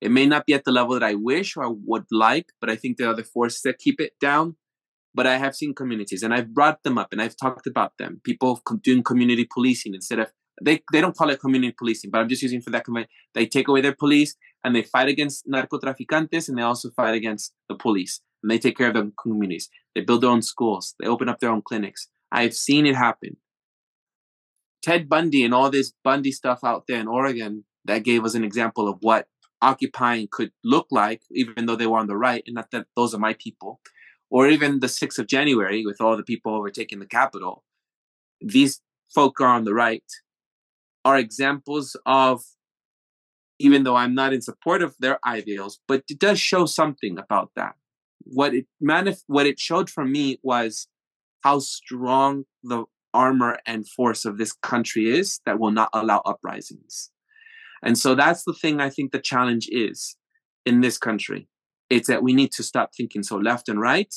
It 0.00 0.12
may 0.12 0.26
not 0.26 0.46
be 0.46 0.54
at 0.54 0.64
the 0.64 0.70
level 0.70 0.94
that 0.94 1.02
I 1.02 1.14
wish 1.14 1.56
or 1.56 1.72
would 1.72 2.06
like, 2.12 2.46
but 2.60 2.70
I 2.70 2.76
think 2.76 2.96
there 2.96 3.08
are 3.08 3.16
the 3.16 3.24
forces 3.24 3.62
that 3.62 3.78
keep 3.78 4.00
it 4.00 4.12
down. 4.20 4.56
But 5.14 5.26
I 5.26 5.38
have 5.38 5.56
seen 5.56 5.74
communities 5.74 6.22
and 6.22 6.32
I've 6.32 6.54
brought 6.54 6.84
them 6.84 6.98
up 6.98 7.08
and 7.10 7.20
I've 7.20 7.36
talked 7.36 7.66
about 7.66 7.92
them. 7.98 8.20
People 8.22 8.60
doing 8.82 9.02
community 9.02 9.48
policing 9.52 9.94
instead 9.94 10.20
of 10.20 10.30
they 10.62 10.82
they 10.92 11.00
don't 11.00 11.16
call 11.16 11.30
it 11.30 11.40
community 11.40 11.74
policing, 11.76 12.10
but 12.10 12.20
I'm 12.20 12.28
just 12.28 12.42
using 12.42 12.60
for 12.60 12.70
that. 12.70 12.84
They 13.34 13.46
take 13.46 13.68
away 13.68 13.80
their 13.80 13.94
police 13.94 14.34
and 14.64 14.74
they 14.74 14.82
fight 14.82 15.08
against 15.08 15.46
narcotraficantes 15.46 16.48
and 16.48 16.58
they 16.58 16.62
also 16.62 16.90
fight 16.90 17.14
against 17.14 17.52
the 17.68 17.74
police 17.74 18.20
and 18.42 18.50
they 18.50 18.58
take 18.58 18.76
care 18.76 18.88
of 18.88 18.94
their 18.94 19.08
communities. 19.20 19.68
They 19.94 20.00
build 20.02 20.22
their 20.22 20.30
own 20.30 20.42
schools. 20.42 20.94
They 21.00 21.06
open 21.06 21.28
up 21.28 21.40
their 21.40 21.50
own 21.50 21.62
clinics. 21.62 22.08
I've 22.30 22.54
seen 22.54 22.86
it 22.86 22.96
happen. 22.96 23.36
Ted 24.82 25.08
Bundy 25.08 25.44
and 25.44 25.54
all 25.54 25.70
this 25.70 25.92
Bundy 26.04 26.32
stuff 26.32 26.60
out 26.64 26.84
there 26.86 27.00
in 27.00 27.08
Oregon 27.08 27.64
that 27.84 28.04
gave 28.04 28.24
us 28.24 28.34
an 28.34 28.44
example 28.44 28.88
of 28.88 28.98
what 29.00 29.26
occupying 29.60 30.28
could 30.30 30.52
look 30.64 30.86
like, 30.90 31.22
even 31.32 31.66
though 31.66 31.76
they 31.76 31.86
were 31.86 31.98
on 31.98 32.06
the 32.06 32.16
right, 32.16 32.42
and 32.46 32.54
not 32.54 32.70
that 32.70 32.86
those 32.94 33.14
are 33.14 33.18
my 33.18 33.34
people, 33.34 33.80
or 34.30 34.48
even 34.48 34.80
the 34.80 34.86
6th 34.86 35.18
of 35.18 35.26
January 35.26 35.84
with 35.84 36.00
all 36.00 36.16
the 36.16 36.22
people 36.22 36.54
overtaking 36.54 37.00
the 37.00 37.06
Capitol. 37.06 37.64
These 38.40 38.80
folk 39.12 39.40
are 39.40 39.48
on 39.48 39.64
the 39.64 39.74
right 39.74 40.04
are 41.08 41.16
examples 41.16 41.96
of 42.04 42.42
even 43.58 43.82
though 43.82 43.96
I'm 43.96 44.14
not 44.14 44.32
in 44.32 44.42
support 44.42 44.82
of 44.82 44.94
their 45.00 45.18
ideals, 45.26 45.80
but 45.88 46.04
it 46.08 46.18
does 46.18 46.38
show 46.38 46.66
something 46.66 47.18
about 47.18 47.50
that. 47.56 47.74
What 48.22 48.54
it 48.54 48.66
manif- 48.80 49.24
what 49.26 49.46
it 49.46 49.58
showed 49.58 49.88
for 49.88 50.04
me 50.04 50.38
was 50.42 50.86
how 51.42 51.60
strong 51.60 52.44
the 52.62 52.84
armor 53.14 53.58
and 53.66 53.88
force 53.88 54.26
of 54.26 54.36
this 54.36 54.52
country 54.52 55.08
is 55.08 55.40
that 55.46 55.58
will 55.58 55.70
not 55.70 55.88
allow 55.94 56.20
uprisings. 56.26 57.10
And 57.82 57.96
so 57.96 58.14
that's 58.14 58.44
the 58.44 58.52
thing 58.52 58.80
I 58.80 58.90
think 58.90 59.12
the 59.12 59.26
challenge 59.32 59.66
is 59.72 60.16
in 60.66 60.82
this 60.82 60.98
country. 60.98 61.48
It's 61.88 62.08
that 62.08 62.22
we 62.22 62.34
need 62.34 62.52
to 62.52 62.62
stop 62.62 62.90
thinking 62.94 63.22
so 63.22 63.36
left 63.38 63.68
and 63.68 63.80
right 63.80 64.14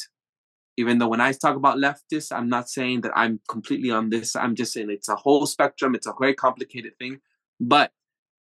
even 0.81 0.97
though 0.97 1.07
when 1.07 1.21
I 1.21 1.31
talk 1.31 1.55
about 1.55 1.77
leftists, 1.77 2.35
I'm 2.35 2.49
not 2.49 2.69
saying 2.69 3.01
that 3.01 3.11
I'm 3.15 3.39
completely 3.47 3.91
on 3.91 4.09
this. 4.09 4.35
I'm 4.35 4.55
just 4.55 4.73
saying 4.73 4.89
it's 4.89 5.09
a 5.09 5.15
whole 5.15 5.45
spectrum. 5.45 5.93
It's 5.95 6.07
a 6.07 6.13
very 6.19 6.33
complicated 6.33 6.97
thing. 6.97 7.19
But 7.59 7.91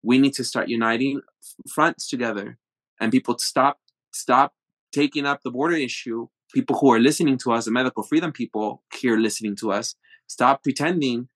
we 0.02 0.18
need 0.18 0.34
to 0.34 0.44
start 0.44 0.68
uniting 0.68 1.20
fronts 1.68 2.08
together 2.08 2.58
and 3.00 3.12
people 3.12 3.38
stop 3.38 3.78
stop 4.12 4.54
taking 4.92 5.26
up 5.26 5.42
the 5.42 5.50
border 5.50 5.76
issue. 5.76 6.28
People 6.54 6.78
who 6.78 6.92
are 6.92 6.98
listening 6.98 7.36
to 7.38 7.52
us, 7.52 7.64
the 7.66 7.70
medical 7.70 8.02
freedom 8.02 8.32
people 8.32 8.82
here 8.94 9.18
listening 9.18 9.56
to 9.56 9.72
us, 9.72 9.94
stop 10.26 10.62
pretending 10.62 11.28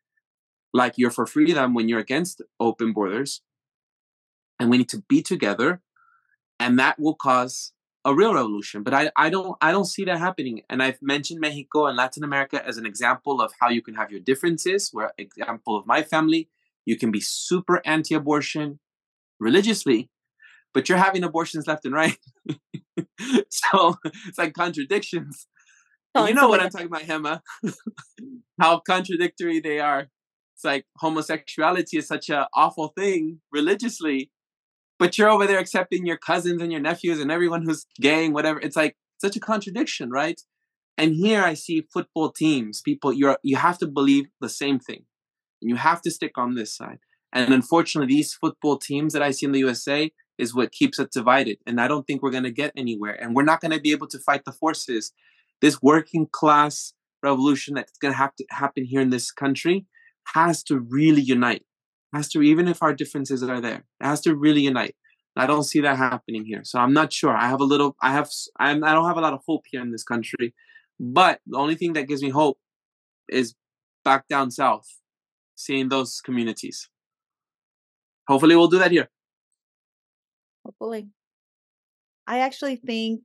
like 0.72 0.94
you're 0.96 1.10
for 1.10 1.26
freedom 1.26 1.74
when 1.74 1.88
you're 1.88 1.98
against 1.98 2.40
open 2.60 2.92
borders 2.92 3.42
and 4.58 4.70
we 4.70 4.78
need 4.78 4.88
to 4.88 5.02
be 5.08 5.22
together, 5.22 5.80
and 6.58 6.78
that 6.78 6.98
will 6.98 7.14
cause 7.14 7.72
a 8.08 8.14
real 8.14 8.34
revolution. 8.34 8.82
But 8.82 8.94
I, 8.94 9.10
I 9.16 9.28
don't 9.28 9.56
I 9.60 9.70
don't 9.70 9.84
see 9.84 10.04
that 10.04 10.18
happening. 10.18 10.62
And 10.70 10.82
I've 10.82 11.00
mentioned 11.02 11.40
Mexico 11.40 11.86
and 11.86 11.96
Latin 11.96 12.24
America 12.24 12.64
as 12.66 12.78
an 12.78 12.86
example 12.86 13.40
of 13.40 13.52
how 13.60 13.68
you 13.68 13.82
can 13.82 13.94
have 13.94 14.10
your 14.10 14.20
differences. 14.20 14.90
Where 14.92 15.12
example 15.18 15.76
of 15.76 15.86
my 15.86 16.02
family, 16.02 16.48
you 16.86 16.96
can 16.96 17.10
be 17.10 17.20
super 17.20 17.82
anti-abortion 17.84 18.80
religiously, 19.38 20.10
but 20.72 20.88
you're 20.88 20.98
having 20.98 21.22
abortions 21.22 21.66
left 21.66 21.84
and 21.84 21.94
right. 21.94 22.18
so 23.50 23.96
it's 24.26 24.38
like 24.38 24.54
contradictions. 24.54 25.46
And 26.14 26.28
you 26.28 26.34
know 26.34 26.48
what 26.48 26.60
I'm 26.60 26.70
talking 26.70 26.86
about, 26.86 27.04
Gema? 27.04 27.42
How 28.60 28.80
contradictory 28.80 29.60
they 29.60 29.78
are. 29.78 30.08
It's 30.54 30.64
like 30.64 30.86
homosexuality 30.96 31.98
is 31.98 32.08
such 32.08 32.30
an 32.30 32.46
awful 32.54 32.88
thing 32.88 33.40
religiously, 33.52 34.32
but 34.98 35.16
you're 35.16 35.30
over 35.30 35.46
there 35.46 35.58
accepting 35.58 36.06
your 36.06 36.16
cousins 36.16 36.60
and 36.60 36.72
your 36.72 36.80
nephews 36.80 37.20
and 37.20 37.30
everyone 37.30 37.62
who's 37.62 37.86
gay 38.00 38.24
and 38.24 38.34
whatever. 38.34 38.60
It's 38.60 38.76
like 38.76 38.96
such 39.18 39.36
a 39.36 39.40
contradiction, 39.40 40.10
right? 40.10 40.40
And 40.96 41.14
here 41.14 41.42
I 41.42 41.54
see 41.54 41.86
football 41.92 42.32
teams, 42.32 42.82
people 42.82 43.12
you're 43.12 43.38
you 43.42 43.56
have 43.56 43.78
to 43.78 43.86
believe 43.86 44.26
the 44.40 44.48
same 44.48 44.78
thing. 44.78 45.04
And 45.62 45.70
you 45.70 45.76
have 45.76 46.02
to 46.02 46.10
stick 46.10 46.36
on 46.36 46.54
this 46.54 46.76
side. 46.76 46.98
And 47.32 47.52
unfortunately, 47.52 48.12
these 48.12 48.34
football 48.34 48.78
teams 48.78 49.12
that 49.12 49.22
I 49.22 49.32
see 49.32 49.46
in 49.46 49.52
the 49.52 49.58
USA 49.60 50.10
is 50.38 50.54
what 50.54 50.72
keeps 50.72 50.98
us 50.98 51.08
divided. 51.12 51.58
And 51.66 51.80
I 51.80 51.88
don't 51.88 52.06
think 52.06 52.22
we're 52.22 52.30
going 52.30 52.44
to 52.44 52.50
get 52.50 52.72
anywhere. 52.76 53.20
And 53.20 53.34
we're 53.34 53.42
not 53.42 53.60
going 53.60 53.72
to 53.72 53.80
be 53.80 53.92
able 53.92 54.06
to 54.08 54.18
fight 54.18 54.44
the 54.44 54.52
forces. 54.52 55.12
This 55.60 55.82
working 55.82 56.28
class 56.30 56.94
revolution 57.22 57.74
that's 57.74 57.98
going 57.98 58.14
to 58.14 58.18
have 58.18 58.34
to 58.36 58.44
happen 58.50 58.84
here 58.84 59.00
in 59.00 59.10
this 59.10 59.30
country 59.30 59.86
has 60.34 60.62
to 60.64 60.78
really 60.78 61.22
unite. 61.22 61.64
Has 62.14 62.28
to, 62.30 62.42
even 62.42 62.68
if 62.68 62.82
our 62.82 62.94
differences 62.94 63.42
are 63.42 63.60
there, 63.60 63.84
it 64.00 64.04
has 64.04 64.22
to 64.22 64.34
really 64.34 64.62
unite. 64.62 64.96
I 65.36 65.46
don't 65.46 65.64
see 65.64 65.80
that 65.80 65.96
happening 65.96 66.44
here. 66.44 66.62
So 66.64 66.78
I'm 66.78 66.92
not 66.92 67.12
sure. 67.12 67.36
I 67.36 67.48
have 67.48 67.60
a 67.60 67.64
little, 67.64 67.96
I 68.02 68.12
have, 68.12 68.30
I'm, 68.58 68.82
I 68.82 68.92
don't 68.92 69.06
have 69.06 69.18
a 69.18 69.20
lot 69.20 69.34
of 69.34 69.40
hope 69.46 69.64
here 69.70 69.82
in 69.82 69.92
this 69.92 70.02
country. 70.02 70.54
But 70.98 71.40
the 71.46 71.58
only 71.58 71.76
thing 71.76 71.92
that 71.92 72.08
gives 72.08 72.22
me 72.22 72.30
hope 72.30 72.58
is 73.28 73.54
back 74.04 74.26
down 74.28 74.50
south, 74.50 74.88
seeing 75.54 75.90
those 75.90 76.20
communities. 76.20 76.88
Hopefully, 78.26 78.56
we'll 78.56 78.68
do 78.68 78.78
that 78.78 78.90
here. 78.90 79.08
Hopefully. 80.64 81.08
I 82.26 82.40
actually 82.40 82.76
think 82.76 83.22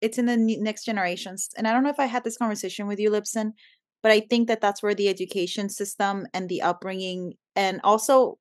it's 0.00 0.18
in 0.18 0.26
the 0.26 0.36
next 0.36 0.84
generations. 0.84 1.50
And 1.56 1.66
I 1.66 1.72
don't 1.72 1.82
know 1.82 1.90
if 1.90 2.00
I 2.00 2.06
had 2.06 2.24
this 2.24 2.36
conversation 2.36 2.86
with 2.86 3.00
you, 3.00 3.10
Lipson, 3.10 3.52
but 4.02 4.12
I 4.12 4.20
think 4.20 4.48
that 4.48 4.60
that's 4.60 4.82
where 4.82 4.94
the 4.94 5.08
education 5.08 5.68
system 5.68 6.26
and 6.34 6.48
the 6.48 6.62
upbringing 6.62 7.34
and 7.56 7.80
also 7.84 8.38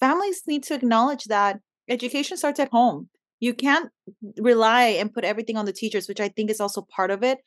families 0.00 0.42
need 0.46 0.62
to 0.64 0.74
acknowledge 0.74 1.24
that 1.24 1.60
education 1.88 2.36
starts 2.36 2.60
at 2.60 2.70
home. 2.70 3.08
You 3.40 3.54
can't 3.54 3.90
rely 4.38 4.84
and 4.84 5.12
put 5.12 5.24
everything 5.24 5.56
on 5.56 5.66
the 5.66 5.72
teachers, 5.72 6.08
which 6.08 6.20
I 6.20 6.28
think 6.28 6.50
is 6.50 6.60
also 6.60 6.82
part 6.82 7.10
of 7.10 7.22
it. 7.22 7.38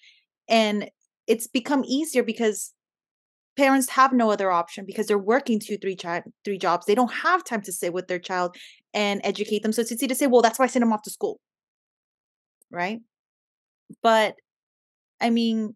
And 0.49 0.89
it's 1.27 1.47
become 1.47 1.83
easier 1.85 2.23
because 2.23 2.73
parents 3.57 3.89
have 3.89 4.13
no 4.13 4.31
other 4.31 4.51
option 4.51 4.85
because 4.85 5.07
they're 5.07 5.17
working 5.17 5.59
two, 5.59 5.77
three, 5.77 5.95
chi- 5.95 6.23
three 6.45 6.57
jobs. 6.57 6.85
They 6.85 6.95
don't 6.95 7.11
have 7.13 7.43
time 7.43 7.61
to 7.63 7.71
sit 7.71 7.93
with 7.93 8.07
their 8.07 8.19
child 8.19 8.55
and 8.93 9.21
educate 9.23 9.63
them. 9.63 9.73
So 9.73 9.81
it's 9.81 9.91
easy 9.91 10.07
to 10.07 10.15
say, 10.15 10.27
well, 10.27 10.41
that's 10.41 10.59
why 10.59 10.65
I 10.65 10.69
send 10.69 10.83
them 10.83 10.93
off 10.93 11.03
to 11.03 11.09
school. 11.11 11.39
Right. 12.71 13.01
But 14.01 14.35
I 15.21 15.29
mean, 15.31 15.75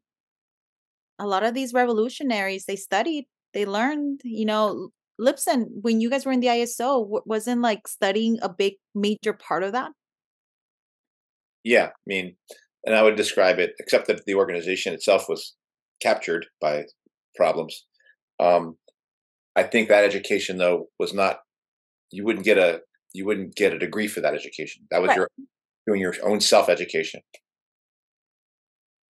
a 1.19 1.27
lot 1.27 1.44
of 1.44 1.53
these 1.53 1.73
revolutionaries, 1.73 2.65
they 2.65 2.76
studied, 2.76 3.26
they 3.53 3.65
learned, 3.65 4.22
you 4.23 4.45
know, 4.45 4.90
Lipson, 5.19 5.65
when 5.81 6.02
you 6.02 6.10
guys 6.10 6.26
were 6.26 6.31
in 6.31 6.40
the 6.40 6.48
ISO, 6.48 7.03
w- 7.03 7.22
wasn't 7.26 7.61
like 7.61 7.88
studying 7.88 8.40
a 8.41 8.49
big 8.49 8.73
major 8.95 9.34
part 9.34 9.64
of 9.64 9.72
that? 9.73 9.91
Yeah, 11.64 11.88
I 11.88 11.91
mean, 12.06 12.35
and 12.85 12.95
I 12.95 13.03
would 13.03 13.15
describe 13.15 13.60
it, 13.60 13.73
except 13.80 14.07
that 14.07 14.26
the 14.26 14.35
organization 14.35 14.94
itself 14.94 15.30
was 15.30 15.56
captured 16.02 16.45
by 16.60 16.85
problems. 17.35 17.85
Um, 18.40 18.77
I 19.56 19.64
think 19.64 19.88
that 19.88 20.03
education, 20.03 20.57
though, 20.57 20.90
was 20.99 21.14
not. 21.14 21.40
You 22.11 22.26
wouldn't 22.26 22.45
get 22.45 22.57
a 22.57 22.81
you 23.14 23.26
wouldn't 23.26 23.56
get 23.56 23.73
a 23.73 23.80
degree 23.80 24.07
for 24.07 24.22
that 24.22 24.34
education. 24.34 24.88
That 24.90 25.02
was 25.02 25.10
Right. 25.10 25.18
your 25.18 25.30
doing 25.88 26.02
your 26.02 26.15
own 26.23 26.41
self 26.41 26.68
education. 26.68 27.22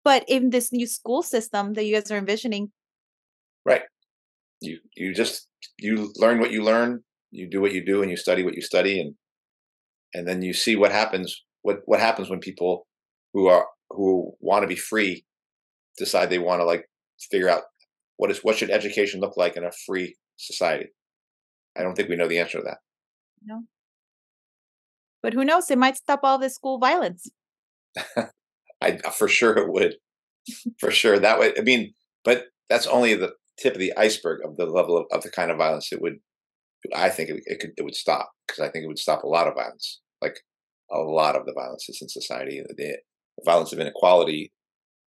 But 0.07 0.23
in 0.29 0.51
this 0.51 0.71
new 0.71 0.87
school 0.87 1.21
system 1.21 1.73
that 1.73 1.83
you 1.83 1.93
guys 1.93 2.09
are 2.11 2.17
envisioning, 2.17 2.71
Right. 3.65 3.81
You 4.61 4.79
you 4.95 5.13
just 5.13 5.49
you 5.77 6.13
learn 6.15 6.39
what 6.39 6.51
you 6.51 6.63
learn, 6.63 7.03
you 7.29 7.49
do 7.49 7.59
what 7.59 7.73
you 7.73 7.85
do, 7.85 8.01
and 8.01 8.09
you 8.09 8.15
study 8.15 8.41
what 8.41 8.55
you 8.55 8.61
study, 8.61 9.01
and 9.01 9.15
and 10.13 10.25
then 10.25 10.41
you 10.41 10.53
see 10.53 10.77
what 10.77 10.93
happens. 10.93 11.43
What 11.63 11.79
what 11.87 11.99
happens 11.99 12.29
when 12.29 12.39
people 12.39 12.87
who 13.33 13.47
are 13.47 13.67
who 13.89 14.31
want 14.39 14.63
to 14.63 14.67
be 14.67 14.77
free 14.77 15.25
decide 15.97 16.29
they 16.29 16.39
want 16.39 16.61
to 16.61 16.65
like 16.65 16.85
figure 17.29 17.49
out 17.49 17.63
what 18.15 18.31
is 18.31 18.39
what 18.45 18.55
should 18.55 18.71
education 18.71 19.19
look 19.19 19.35
like 19.35 19.57
in 19.57 19.65
a 19.65 19.73
free 19.85 20.15
society. 20.37 20.87
I 21.77 21.83
don't 21.83 21.95
think 21.95 22.07
we 22.07 22.15
know 22.15 22.29
the 22.29 22.39
answer 22.39 22.59
to 22.59 22.63
that. 22.63 22.77
no. 23.43 23.63
But 25.21 25.33
who 25.33 25.43
knows? 25.43 25.69
It 25.69 25.77
might 25.77 25.97
stop 25.97 26.21
all 26.23 26.37
this 26.37 26.55
school 26.55 26.79
violence. 26.79 27.29
I 28.81 28.97
for 28.97 29.27
sure 29.27 29.57
it 29.57 29.71
would, 29.71 29.95
for 30.79 30.91
sure 30.91 31.19
that 31.19 31.39
would. 31.39 31.59
I 31.59 31.63
mean, 31.63 31.93
but 32.23 32.45
that's 32.69 32.87
only 32.87 33.13
the 33.15 33.33
tip 33.59 33.73
of 33.73 33.79
the 33.79 33.95
iceberg 33.97 34.41
of 34.45 34.57
the 34.57 34.65
level 34.65 34.97
of, 34.97 35.05
of 35.11 35.23
the 35.23 35.31
kind 35.31 35.51
of 35.51 35.57
violence 35.57 35.91
it 35.91 36.01
would. 36.01 36.17
I 36.95 37.09
think 37.09 37.29
it, 37.29 37.41
it 37.45 37.59
could 37.59 37.71
it 37.77 37.83
would 37.83 37.95
stop 37.95 38.31
because 38.45 38.61
I 38.61 38.69
think 38.69 38.83
it 38.83 38.87
would 38.87 38.99
stop 38.99 39.23
a 39.23 39.27
lot 39.27 39.47
of 39.47 39.55
violence, 39.55 40.01
like 40.21 40.39
a 40.91 40.99
lot 40.99 41.35
of 41.35 41.45
the 41.45 41.53
violence 41.53 41.85
that's 41.87 42.01
in 42.01 42.09
society, 42.09 42.61
the, 42.67 42.75
the 42.75 42.97
violence 43.45 43.73
of 43.73 43.79
inequality, 43.79 44.53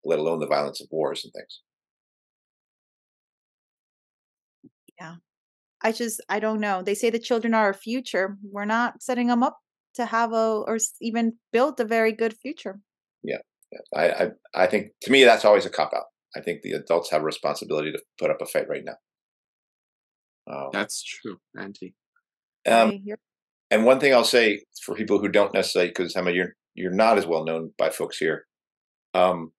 let 0.05 0.19
alone 0.19 0.41
the 0.41 0.47
violence 0.47 0.81
of 0.81 0.89
wars 0.91 1.25
and 1.25 1.33
things. 1.33 1.61
Yeah. 4.99 5.17
I 5.83 5.93
just, 5.93 6.21
I 6.29 6.41
don't 6.41 6.61
know. 6.61 6.83
They 6.83 6.95
say 6.95 7.11
the 7.11 7.19
children 7.19 7.55
are 7.55 7.65
our 7.65 7.75
future. 7.75 8.39
We're 8.51 8.65
not 8.65 9.03
setting 9.03 9.27
them 9.27 9.43
up 9.43 9.59
to 9.95 10.07
have 10.07 10.33
a, 10.33 10.65
or 10.67 10.79
even 11.01 11.35
build 11.53 11.79
a 11.81 11.85
very 11.85 12.13
good 12.13 12.35
future. 12.35 12.81
Yeah, 13.73 13.79
yeah. 13.93 13.99
I, 14.01 14.25
I 14.25 14.65
I 14.65 14.67
think 14.67 14.93
to 15.03 15.11
me 15.11 15.25
that's 15.25 15.45
always 15.45 15.67
a 15.67 15.71
cop 15.71 15.93
out. 15.95 16.05
I 16.37 16.41
think 16.41 16.63
the 16.63 16.73
adults 16.73 17.11
have 17.11 17.23
a 17.23 17.25
responsibility 17.25 17.93
to 17.93 17.99
put 18.19 18.31
up 18.31 18.41
a 18.43 18.47
fight 18.47 18.69
right 18.69 18.85
now. 18.85 18.97
Um, 20.49 20.69
That's 20.73 21.03
true, 21.03 21.39
Auntie. 21.59 21.95
um, 22.67 22.89
I 22.91 23.01
hear- 23.05 23.19
And 23.71 23.85
one 23.85 23.99
thing 23.99 24.15
I'll 24.15 24.25
say 24.25 24.63
for 24.85 24.95
people 24.95 25.19
who 25.19 25.29
don't 25.29 25.53
necessarily, 25.55 25.91
because 25.91 26.13
Gema, 26.15 26.31
you're 26.33 26.55
you're 26.75 26.93
not 26.93 27.19
as 27.19 27.27
well 27.27 27.45
known 27.45 27.73
by 27.79 27.91
folks 27.91 28.19
here. 28.19 28.47
Um, 29.15 29.53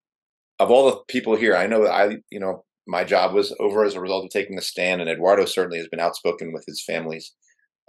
of 0.59 0.69
all 0.71 0.85
the 0.89 0.97
people 1.07 1.35
here, 1.35 1.55
I 1.55 1.67
know 1.67 1.83
that 1.83 1.91
I, 1.93 2.17
you 2.29 2.39
know, 2.39 2.63
my 2.87 3.03
job 3.03 3.33
was 3.33 3.53
over 3.59 3.83
as 3.83 3.95
a 3.95 3.99
result 4.01 4.23
of 4.23 4.29
taking 4.31 4.55
the 4.55 4.61
stand, 4.61 5.01
and 5.01 5.09
Eduardo 5.09 5.45
certainly 5.45 5.79
has 5.79 5.87
been 5.89 5.99
outspoken 5.99 6.53
with 6.53 6.63
his 6.67 6.81
families 6.83 7.33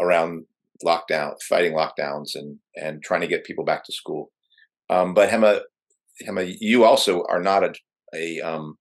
around 0.00 0.46
lockdown, 0.84 1.34
fighting 1.48 1.74
lockdowns, 1.74 2.34
and 2.34 2.58
and 2.74 3.02
trying 3.02 3.20
to 3.20 3.28
get 3.28 3.44
people 3.44 3.64
back 3.64 3.84
to 3.84 3.92
school. 3.92 4.32
Um, 4.90 5.14
but 5.14 5.30
Gema, 5.30 5.60
Gema, 6.24 6.44
you 6.60 6.84
also 6.84 7.24
are 7.28 7.40
not 7.40 7.64
a 7.64 7.74
a 8.14 8.40
um, 8.40 8.76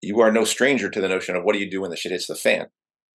you 0.00 0.20
are 0.20 0.32
no 0.32 0.44
stranger 0.44 0.90
to 0.90 1.00
the 1.00 1.08
notion 1.08 1.36
of 1.36 1.44
what 1.44 1.54
do 1.54 1.58
you 1.58 1.70
do 1.70 1.80
when 1.80 1.90
the 1.90 1.96
shit 1.96 2.12
hits 2.12 2.26
the 2.26 2.34
fan. 2.34 2.66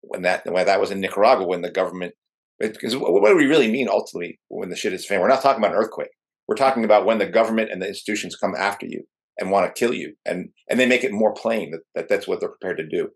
When 0.01 0.23
that 0.23 0.43
when 0.51 0.67
that 0.67 0.81
was 0.81 0.91
in 0.91 1.01
Nicaragua, 1.01 1.47
when 1.47 1.63
the 1.63 1.71
government 1.71 2.15
because 2.59 2.97
what 2.97 3.29
do 3.29 3.37
we 3.37 3.47
really 3.47 3.71
mean 3.71 3.89
ultimately 3.89 4.41
when 4.49 4.69
the 4.69 4.77
shit 4.77 4.93
is 4.93 5.07
fan? 5.07 5.21
We're 5.21 5.29
not 5.29 5.43
talking 5.43 5.63
about 5.63 5.75
an 5.75 5.83
earthquake. 5.83 6.11
We're 6.47 6.57
talking 6.57 6.85
about 6.85 7.05
when 7.05 7.19
the 7.19 7.27
government 7.27 7.71
and 7.71 7.81
the 7.81 7.89
institutions 7.89 8.37
come 8.37 8.55
after 8.57 8.87
you 8.87 9.05
and 9.39 9.51
want 9.51 9.67
to 9.67 9.79
kill 9.79 9.95
you, 9.95 10.15
and 10.25 10.51
and 10.69 10.79
they 10.79 10.87
make 10.87 11.05
it 11.05 11.13
more 11.13 11.35
plain 11.35 11.71
that, 11.73 11.81
that 11.95 12.09
that's 12.09 12.27
what 12.27 12.41
they're 12.41 12.49
prepared 12.49 12.79
to 12.79 12.89
do. 12.89 13.11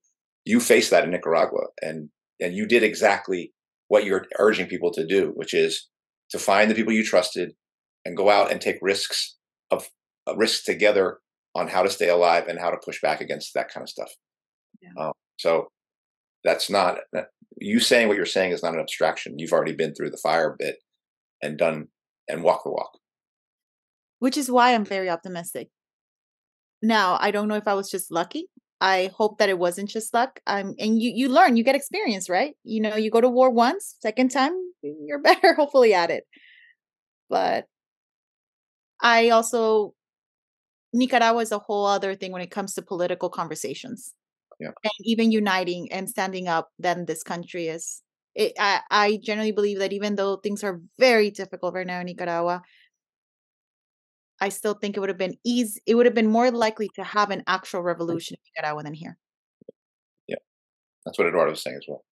You 0.45 0.61
face 0.61 0.91
that 0.91 1.05
in 1.05 1.11
Nicaragua, 1.11 1.67
and 1.81 2.11
and 2.41 2.55
you 2.55 2.67
did 2.67 2.83
exactly 2.83 3.53
what 3.89 4.05
you're 4.05 4.27
urging 4.39 4.67
people 4.67 4.93
to 4.93 5.07
do, 5.07 5.33
which 5.35 5.55
is 5.55 5.89
to 6.31 6.39
find 6.39 6.71
the 6.71 6.75
people 6.75 6.93
you 6.93 7.05
trusted 7.05 7.53
and 8.05 8.17
go 8.17 8.31
out 8.31 8.51
and 8.51 8.61
take 8.61 8.77
risks 8.81 9.37
of 9.73 9.89
uh, 10.29 10.37
risks 10.37 10.65
together 10.65 11.19
on 11.55 11.69
how 11.69 11.83
to 11.83 11.91
stay 11.91 12.09
alive 12.09 12.47
and 12.49 12.59
how 12.61 12.71
to 12.71 12.79
push 12.85 13.01
back 13.01 13.21
against 13.21 13.55
that 13.55 13.69
kind 13.73 13.83
of 13.83 13.89
stuff. 13.91 14.11
Um, 14.97 15.13
so 15.39 15.69
that's 16.45 16.71
not 16.71 16.99
you 17.59 17.81
saying 17.81 18.09
what 18.09 18.17
you're 18.17 18.27
saying 18.27 18.53
is 18.53 18.63
not 18.63 18.75
an 18.75 18.81
abstraction. 18.81 19.39
You've 19.39 19.53
already 19.53 19.75
been 19.75 19.95
through 19.95 20.11
the 20.11 20.17
fire 20.23 20.57
bit 20.59 20.77
and 21.43 21.59
done 21.59 21.89
and 22.29 22.43
walk 22.43 22.65
the 22.65 22.71
walk. 22.71 22.93
which 24.19 24.37
is 24.37 24.51
why 24.51 24.75
I'm 24.75 24.85
very 24.85 25.11
optimistic. 25.11 25.69
Now, 26.83 27.17
I 27.21 27.31
don't 27.31 27.49
know 27.49 27.57
if 27.57 27.69
I 27.69 27.75
was 27.75 27.91
just 27.91 28.11
lucky. 28.11 28.47
I 28.81 29.11
hope 29.17 29.39
that 29.39 29.49
it 29.49 29.59
wasn't 29.59 29.89
just 29.91 30.13
luck. 30.15 30.41
Um, 30.47 30.75
and 30.79 31.01
you 31.01 31.13
you 31.15 31.29
learn, 31.29 31.57
you 31.57 31.65
get 31.65 31.77
experience, 31.77 32.29
right? 32.29 32.55
You 32.65 32.81
know, 32.83 32.97
you 32.97 33.11
go 33.11 33.21
to 33.21 33.29
war 33.29 33.51
once, 33.51 33.97
second 34.01 34.31
time, 34.31 34.53
you're 34.83 35.21
better, 35.31 35.55
hopefully, 35.55 35.95
at 35.95 36.11
it. 36.11 36.25
But 37.31 37.67
I 39.03 39.31
also 39.31 39.95
Nicaragua 40.93 41.41
is 41.43 41.53
a 41.53 41.59
whole 41.59 41.87
other 41.87 42.15
thing 42.15 42.33
when 42.33 42.43
it 42.43 42.51
comes 42.51 42.75
to 42.75 42.83
political 42.83 43.29
conversations. 43.29 44.15
Yeah. 44.61 44.69
And 44.85 44.93
even 45.01 45.33
uniting 45.33 45.91
and 45.93 46.09
standing 46.09 46.49
up 46.49 46.71
than 46.79 47.07
this 47.07 47.23
country 47.23 47.69
is. 47.69 48.03
it, 48.35 48.53
I, 48.59 48.81
I 48.91 49.19
generally 49.23 49.53
believe 49.53 49.79
that 49.81 49.93
even 49.93 50.17
though 50.17 50.37
things 50.37 50.63
are 50.65 50.81
very 50.99 51.31
difficult 51.31 51.75
right 51.75 51.87
now 51.87 52.01
in 52.01 52.07
Nicaragua, 52.07 52.63
I 54.41 54.49
still 54.49 54.75
think 54.75 54.97
it 54.97 55.01
would 55.01 55.09
have 55.09 55.19
been 55.19 55.37
easy. 55.45 55.81
It 55.87 55.95
would 55.95 56.07
have 56.07 56.15
been 56.15 56.29
more 56.31 56.51
likely 56.51 56.89
to 56.95 57.05
have 57.05 57.31
an 57.31 57.43
actual 57.47 57.83
revolution 57.83 58.37
in 58.37 58.63
Nicaragua 58.63 58.83
than 58.83 58.95
here. 58.95 59.17
Yeah, 60.27 60.37
that's 61.05 61.19
what 61.19 61.29
Eduardo 61.29 61.51
was 61.51 61.63
saying 61.63 61.77
as 61.77 61.87
well. 61.89 62.05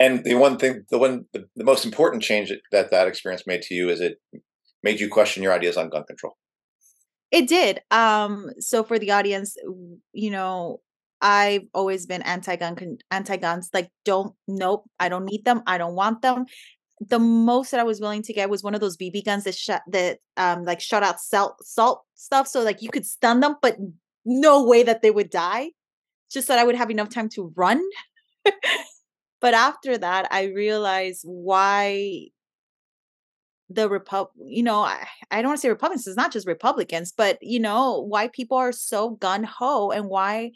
And 0.00 0.24
the 0.24 0.34
one 0.34 0.58
thing, 0.58 0.84
the 0.90 0.98
one, 0.98 1.24
the, 1.32 1.48
the 1.56 1.64
most 1.64 1.84
important 1.84 2.22
change 2.22 2.50
that, 2.50 2.60
that 2.70 2.90
that 2.90 3.08
experience 3.08 3.44
made 3.46 3.62
to 3.62 3.74
you 3.74 3.88
is 3.88 4.00
it 4.00 4.18
made 4.82 5.00
you 5.00 5.08
question 5.08 5.42
your 5.42 5.52
ideas 5.52 5.76
on 5.76 5.88
gun 5.88 6.04
control. 6.04 6.36
It 7.30 7.48
did. 7.48 7.80
Um, 7.90 8.50
so 8.58 8.84
for 8.84 8.98
the 8.98 9.10
audience, 9.10 9.56
you 10.12 10.30
know, 10.30 10.80
I've 11.20 11.64
always 11.74 12.06
been 12.06 12.22
anti-gun, 12.22 12.98
anti-guns. 13.10 13.70
Like, 13.74 13.90
don't, 14.04 14.34
nope, 14.46 14.84
I 15.00 15.08
don't 15.08 15.24
need 15.24 15.44
them. 15.44 15.62
I 15.66 15.78
don't 15.78 15.94
want 15.94 16.22
them. 16.22 16.46
The 17.00 17.18
most 17.18 17.70
that 17.72 17.80
I 17.80 17.84
was 17.84 18.00
willing 18.00 18.22
to 18.22 18.32
get 18.32 18.50
was 18.50 18.62
one 18.62 18.74
of 18.74 18.80
those 18.80 18.96
BB 18.96 19.24
guns 19.24 19.44
that 19.44 19.54
shut 19.54 19.82
that 19.88 20.18
um 20.36 20.64
like 20.64 20.80
shot 20.80 21.04
out 21.04 21.20
salt 21.20 21.54
salt 21.64 22.02
stuff, 22.14 22.48
so 22.48 22.62
like 22.62 22.82
you 22.82 22.90
could 22.90 23.06
stun 23.06 23.38
them, 23.38 23.54
but 23.62 23.76
no 24.24 24.64
way 24.64 24.82
that 24.82 25.00
they 25.00 25.12
would 25.12 25.30
die. 25.30 25.70
Just 26.28 26.48
that 26.48 26.58
I 26.58 26.64
would 26.64 26.74
have 26.74 26.90
enough 26.90 27.08
time 27.08 27.28
to 27.30 27.52
run. 27.54 27.80
but 29.40 29.54
after 29.54 29.96
that, 29.98 30.28
I 30.30 30.44
realized 30.44 31.22
why 31.24 32.28
the 33.70 33.86
repub 33.86 34.28
you 34.42 34.62
know 34.62 34.78
I, 34.78 35.06
I 35.30 35.42
don't 35.42 35.50
want 35.50 35.58
to 35.58 35.60
say 35.60 35.68
republicans 35.68 36.06
it's 36.06 36.16
not 36.16 36.32
just 36.32 36.46
republicans 36.46 37.12
but 37.14 37.36
you 37.42 37.60
know 37.60 38.00
why 38.00 38.28
people 38.28 38.56
are 38.56 38.72
so 38.72 39.10
gun-ho 39.10 39.90
and 39.90 40.06
why 40.06 40.52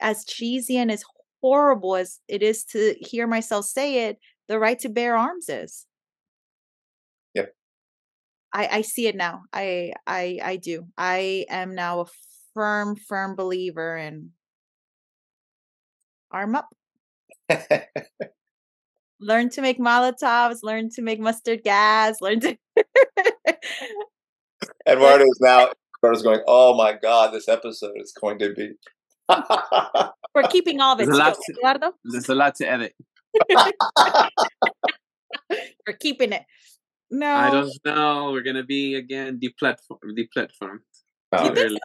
as 0.00 0.24
cheesy 0.24 0.78
and 0.78 0.90
as 0.90 1.04
horrible 1.42 1.96
as 1.96 2.18
it 2.28 2.42
is 2.42 2.64
to 2.64 2.94
hear 2.98 3.26
myself 3.26 3.66
say 3.66 4.06
it 4.08 4.18
the 4.48 4.58
right 4.58 4.78
to 4.80 4.88
bear 4.88 5.16
arms 5.16 5.48
is. 5.48 5.86
Yep. 7.34 7.54
i 8.52 8.68
i 8.78 8.80
see 8.82 9.06
it 9.06 9.16
now. 9.16 9.42
I 9.52 9.92
i 10.06 10.38
i 10.42 10.56
do. 10.56 10.86
I 10.96 11.46
am 11.48 11.74
now 11.74 12.00
a 12.00 12.06
firm 12.54 12.96
firm 12.96 13.36
believer 13.36 13.96
in 13.96 14.30
arm 16.30 16.54
up 16.54 16.68
learn 19.20 19.48
to 19.50 19.60
make 19.62 19.78
molotovs 19.78 20.58
learn 20.62 20.90
to 20.90 21.02
make 21.02 21.18
mustard 21.20 21.62
gas 21.64 22.20
learn 22.20 22.40
to 22.40 22.56
Eduardo 24.88 25.24
is 25.24 25.38
now 25.40 25.70
Eduardo's 25.98 26.22
going, 26.22 26.40
Oh 26.46 26.74
my 26.76 26.92
god, 26.92 27.32
this 27.32 27.48
episode 27.48 27.94
is 27.96 28.12
going 28.20 28.38
to 28.38 28.52
be 28.54 28.72
we're 30.34 30.42
keeping 30.50 30.80
all 30.80 30.94
this 30.96 31.06
There's 31.06 31.18
a 31.18 31.22
lot 31.22 31.34
to- 31.80 31.92
There's 32.04 32.28
a 32.28 32.34
lot 32.34 32.54
to 32.56 32.70
edit. 32.70 32.94
we're 35.86 35.96
keeping 35.98 36.32
it 36.32 36.42
no 37.10 37.26
I 37.26 37.50
don't 37.50 37.70
know. 37.84 38.30
We're 38.32 38.42
gonna 38.42 38.64
be 38.64 38.94
again 38.96 39.38
deplatform, 39.40 39.98
deplatformed. 40.18 40.80
Oh, 41.32 41.48
no, 41.48 41.52
Really. 41.52 41.78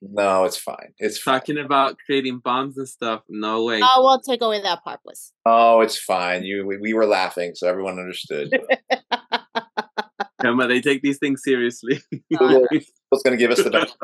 No, 0.00 0.44
it's 0.44 0.56
fine. 0.56 0.92
It's 0.98 1.18
fine. 1.18 1.40
Talking 1.40 1.58
about 1.58 1.96
creating 2.04 2.40
bombs 2.44 2.76
and 2.76 2.88
stuff. 2.88 3.22
No 3.28 3.64
way. 3.64 3.80
Oh, 3.82 4.02
we'll 4.02 4.20
take 4.20 4.42
away 4.42 4.60
that 4.62 4.84
part 4.84 5.00
please 5.02 5.32
Oh, 5.46 5.80
it's 5.80 5.98
fine. 5.98 6.44
You 6.44 6.66
we, 6.66 6.76
we 6.78 6.94
were 6.94 7.06
laughing, 7.06 7.52
so 7.54 7.68
everyone 7.68 7.98
understood. 7.98 8.50
Gema, 10.42 10.68
they 10.68 10.80
take 10.80 11.02
these 11.02 11.18
things 11.18 11.42
seriously. 11.42 12.00
Oh, 12.40 12.66
Who's 12.70 13.22
going 13.22 13.32
to 13.32 13.36
give 13.36 13.50
us 13.50 13.62
the 13.62 13.70
best? 13.70 13.96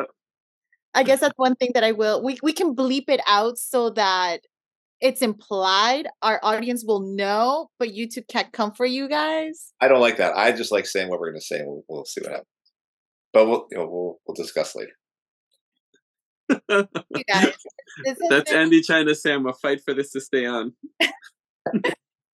I 0.95 1.03
guess 1.03 1.21
that's 1.21 1.37
one 1.37 1.55
thing 1.55 1.71
that 1.75 1.85
I 1.85 1.93
will. 1.93 2.23
We 2.23 2.39
we 2.43 2.53
can 2.53 2.75
bleep 2.75 3.09
it 3.09 3.21
out 3.27 3.59
so 3.59 3.91
that 3.91 4.41
it's 5.01 5.23
implied. 5.23 6.09
Our 6.23 6.41
audience 6.43 6.85
will 6.87 7.01
know, 7.01 7.71
but 7.79 7.91
YouTube 7.91 8.29
can't 8.29 8.53
come 8.53 8.73
for 8.73 8.87
you 8.87 9.09
guys. 9.09 9.73
I 9.81 9.89
don't 9.89 10.01
like 10.01 10.17
that. 10.17 10.37
I 10.37 10.53
just 10.53 10.73
like 10.73 10.87
saying 10.87 11.09
what 11.09 11.21
we're 11.21 11.31
going 11.31 11.41
to 11.41 11.47
say. 11.47 11.59
And 11.59 11.69
we'll, 11.69 11.85
we'll 11.89 12.05
see 12.05 12.21
what 12.21 12.31
happens. 12.31 12.47
But 13.33 13.47
we'll 13.47 13.67
you 13.71 13.79
know, 13.79 13.87
we'll 13.87 14.21
we'll 14.27 14.35
discuss 14.35 14.75
later. 14.75 14.93
You 16.69 17.25
guys, 17.29 17.55
this 18.05 18.19
That's 18.29 18.51
been- 18.51 18.61
Andy 18.61 18.83
trying 18.83 19.07
to 19.07 19.15
say 19.15 19.33
I'm 19.33 19.47
a 19.47 19.53
fight 19.53 19.81
for 19.85 19.95
this 19.95 20.11
to 20.13 20.21
stay 20.21 20.47
on. 20.47 20.73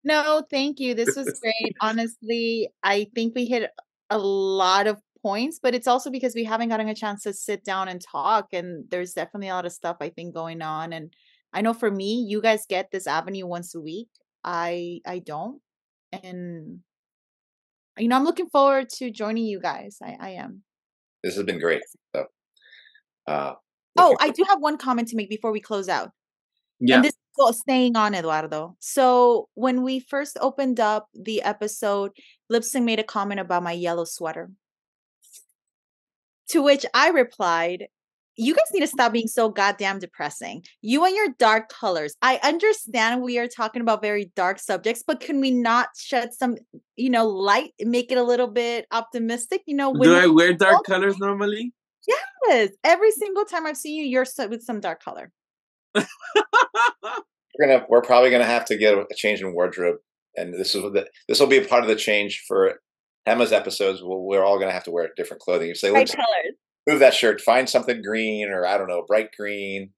no, 0.04 0.44
thank 0.50 0.80
you. 0.80 0.94
This 0.94 1.16
was 1.16 1.40
great. 1.42 1.76
Honestly, 1.82 2.70
I 2.84 3.08
think 3.16 3.34
we 3.36 3.46
hit 3.46 3.70
a 4.10 4.18
lot 4.18 4.88
of 4.88 5.00
points, 5.22 5.60
but 5.62 5.74
it's 5.74 5.88
also 5.88 6.12
because 6.12 6.36
we 6.36 6.44
haven't 6.44 6.70
gotten 6.70 6.88
a 6.88 6.96
chance 6.96 7.24
to 7.24 7.34
sit 7.34 7.64
down 7.64 7.88
and 7.88 8.00
talk. 8.02 8.48
And 8.54 8.86
there's 8.90 9.14
definitely 9.14 9.50
a 9.50 9.54
lot 9.54 9.66
of 9.66 9.72
stuff 9.72 9.98
I 10.00 10.10
think 10.10 10.34
going 10.34 10.62
on. 10.62 10.94
And 10.94 11.12
I 11.54 11.62
know 11.62 11.74
for 11.74 11.90
me, 11.90 12.26
you 12.28 12.42
guys 12.42 12.66
get 12.68 12.92
this 12.92 13.08
avenue 13.08 13.48
once 13.48 13.74
a 13.76 13.82
week. 13.82 14.10
I 14.44 15.00
I 15.08 15.20
don't. 15.20 15.62
And 16.24 16.80
you 17.98 18.08
know, 18.10 18.16
I'm 18.18 18.26
looking 18.26 18.50
forward 18.50 18.90
to 18.98 19.10
joining 19.10 19.46
you 19.46 19.60
guys. 19.60 19.98
I, 20.04 20.18
I 20.20 20.30
am. 20.32 20.62
This 21.24 21.36
has 21.36 21.46
been 21.46 21.60
great. 21.60 21.82
So, 22.16 22.26
uh, 23.26 23.54
Oh, 23.98 24.16
I 24.20 24.30
do 24.30 24.44
have 24.48 24.60
one 24.60 24.78
comment 24.78 25.08
to 25.10 25.16
make 25.16 25.30
before 25.30 25.52
we 25.52 25.60
close 25.60 25.88
out. 25.88 26.12
Yeah. 26.80 26.96
And 26.96 27.06
this 27.06 27.14
is 27.50 27.60
staying 27.60 27.96
on 27.96 28.14
Eduardo. 28.14 28.76
So 28.80 29.50
when 29.54 29.84
we 29.84 30.00
first 30.00 30.38
opened 30.42 30.80
up 30.80 31.08
the 31.14 31.42
episode, 31.42 32.12
Lipsing 32.52 32.84
made 32.84 33.00
a 33.00 33.04
comment 33.04 33.40
about 33.40 33.64
my 33.64 33.72
yellow 33.72 34.06
sweater. 34.06 34.52
To 36.50 36.62
which 36.62 36.86
I 36.94 37.10
replied, 37.10 37.88
you 38.38 38.54
guys 38.54 38.66
need 38.74 38.82
to 38.82 38.88
stop 38.88 39.14
being 39.14 39.28
so 39.28 39.50
goddamn 39.50 40.00
depressing. 40.00 40.64
You 40.82 41.06
and 41.06 41.16
your 41.16 41.30
dark 41.40 41.70
colors. 41.70 42.16
I 42.22 42.40
understand 42.44 43.22
we 43.22 43.40
are 43.40 43.48
talking 43.48 43.82
about 43.82 44.02
very 44.02 44.32
dark 44.36 44.60
subjects, 44.60 45.04
but 45.06 45.22
can 45.22 45.40
we 45.40 45.52
not 45.52 45.90
shed 45.98 46.34
some, 46.34 46.58
you 46.98 47.10
know, 47.10 47.28
light 47.28 47.72
make 47.80 48.12
it 48.12 48.18
a 48.18 48.24
little 48.24 48.48
bit 48.48 48.86
optimistic? 48.92 49.62
You 49.66 49.78
know, 49.78 49.94
Do 49.94 50.16
I 50.16 50.28
wear 50.28 50.54
dark 50.54 50.86
colors 50.86 51.18
normally? 51.18 51.74
Yes. 52.08 52.70
Every 52.84 53.12
single 53.12 53.46
time 53.46 53.66
I've 53.66 53.78
seen 53.78 53.96
you, 53.96 54.06
you're 54.06 54.26
so- 54.26 54.48
with 54.48 54.62
some 54.64 54.80
dark 54.80 55.02
color. 55.04 55.32
we're 55.96 56.04
gonna 57.60 57.86
we're 57.90 58.02
probably 58.02 58.30
gonna 58.30 58.44
have 58.46 58.66
to 58.66 58.78
get 58.78 58.94
a 58.94 59.06
change 59.16 59.42
in 59.42 59.54
wardrobe, 59.54 59.98
and 60.36 60.54
this 60.54 60.76
is 60.76 60.84
what 60.84 60.94
the, 60.94 61.08
this 61.30 61.40
will 61.40 61.48
be 61.48 61.58
a 61.58 61.66
part 61.66 61.84
of 61.84 61.90
the 61.90 61.96
change 61.96 62.44
for 62.48 62.80
Gema's 63.28 63.52
episodes. 63.54 64.02
We'll, 64.04 64.22
we're 64.24 64.44
all 64.44 64.60
gonna 64.60 64.72
have 64.74 64.84
to 64.86 64.92
wear 64.92 65.10
different 65.16 65.42
clothing. 65.42 65.68
You 65.70 65.76
say, 65.76 65.90
Bright 65.90 66.00
let's 66.02 66.16
colors. 66.16 66.56
move 66.88 67.00
that 67.00 67.14
shirt, 67.14 67.40
find 67.42 67.70
something 67.70 68.02
green 68.02 68.50
or 68.50 68.66
I 68.68 68.78
don't 68.78 68.88
know, 68.90 69.04
bright 69.08 69.30
green. 69.38 69.92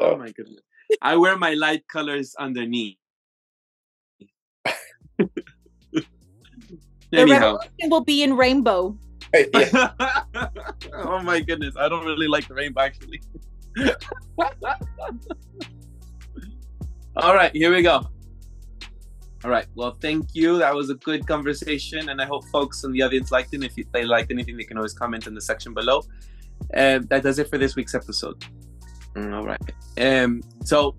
Oh 0.00 0.04
so 0.04 0.14
Oh 0.14 0.18
my 0.18 0.32
goodness. 0.32 0.60
I 1.02 1.16
wear 1.16 1.36
my 1.38 1.52
light 1.54 1.84
colors 1.88 2.34
underneath. 2.38 2.96
The 7.10 7.20
Anyhow. 7.20 7.56
revolution 7.56 7.88
will 7.90 8.04
be 8.04 8.22
in 8.22 8.36
rainbow. 8.36 8.94
oh 10.94 11.20
my 11.22 11.40
goodness. 11.40 11.74
I 11.76 11.88
don't 11.88 12.04
really 12.04 12.28
like 12.28 12.48
the 12.48 12.54
rainbow 12.54 12.82
actually. 12.82 13.20
All 17.16 17.34
right, 17.34 17.54
here 17.54 17.74
we 17.74 17.82
go. 17.82 18.08
All 19.44 19.50
right. 19.50 19.66
Well, 19.76 19.96
thank 20.00 20.34
you. 20.34 20.58
That 20.58 20.74
was 20.74 20.90
a 20.90 20.94
good 20.94 21.26
conversation, 21.26 22.08
and 22.08 22.20
I 22.20 22.26
hope 22.26 22.44
folks 22.46 22.82
in 22.82 22.92
the 22.92 23.02
audience 23.02 23.30
liked 23.30 23.54
it. 23.54 23.62
If 23.62 23.92
they 23.92 24.04
liked 24.04 24.32
anything, 24.32 24.56
they 24.56 24.64
can 24.64 24.76
always 24.76 24.92
comment 24.92 25.28
in 25.28 25.34
the 25.34 25.40
section 25.40 25.74
below. 25.74 26.02
And 26.74 27.08
that 27.08 27.22
does 27.22 27.38
it 27.38 27.48
for 27.48 27.56
this 27.56 27.76
week's 27.76 27.94
episode. 27.94 28.44
Mm, 29.14 29.34
All 29.34 29.46
right. 29.46 29.60
Um. 30.00 30.42
So, 30.64 30.96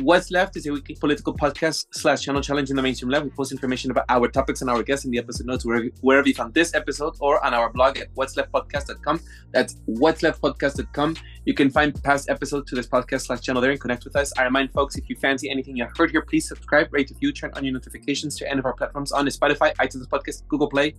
what's 0.00 0.30
left 0.30 0.56
is 0.56 0.66
a 0.66 0.72
weekly 0.72 0.94
political 0.94 1.34
podcast 1.34 1.86
slash 1.92 2.22
channel 2.22 2.40
challenge 2.40 2.70
in 2.70 2.76
the 2.76 2.82
mainstream 2.82 3.10
lab. 3.10 3.24
We 3.24 3.30
post 3.30 3.52
information 3.52 3.90
about 3.90 4.04
our 4.08 4.28
topics 4.28 4.60
and 4.60 4.70
our 4.70 4.82
guests 4.82 5.04
in 5.04 5.10
the 5.10 5.18
episode 5.18 5.46
notes 5.46 5.64
wherever, 5.64 6.26
you 6.26 6.34
found 6.34 6.54
this 6.54 6.74
episode 6.74 7.14
or 7.20 7.44
on 7.44 7.54
our 7.54 7.70
blog 7.70 7.98
at 7.98 8.08
what's 8.14 8.36
left 8.36 8.52
podcast.com. 8.52 9.20
That's 9.52 9.76
what's 9.86 10.22
left 10.22 10.40
podcast.com. 10.40 11.16
You 11.44 11.54
can 11.54 11.70
find 11.70 12.00
past 12.02 12.30
episodes 12.30 12.70
to 12.70 12.74
this 12.74 12.86
podcast 12.86 13.26
slash 13.26 13.40
channel 13.40 13.60
there 13.60 13.70
and 13.70 13.80
connect 13.80 14.04
with 14.04 14.16
us. 14.16 14.32
I 14.38 14.44
remind 14.44 14.72
folks 14.72 14.96
if 14.96 15.08
you 15.08 15.16
fancy 15.16 15.50
anything 15.50 15.76
you 15.76 15.86
heard 15.96 16.10
here, 16.10 16.22
please 16.22 16.48
subscribe, 16.48 16.92
rate, 16.92 17.10
review, 17.10 17.32
turn 17.32 17.50
on 17.54 17.64
your 17.64 17.74
notifications 17.74 18.36
to 18.38 18.48
any 18.48 18.60
of 18.60 18.66
our 18.66 18.74
platforms 18.74 19.12
on 19.12 19.26
Spotify, 19.26 19.74
iTunes 19.76 20.06
Podcast, 20.08 20.46
Google 20.48 20.68
Play, 20.68 20.94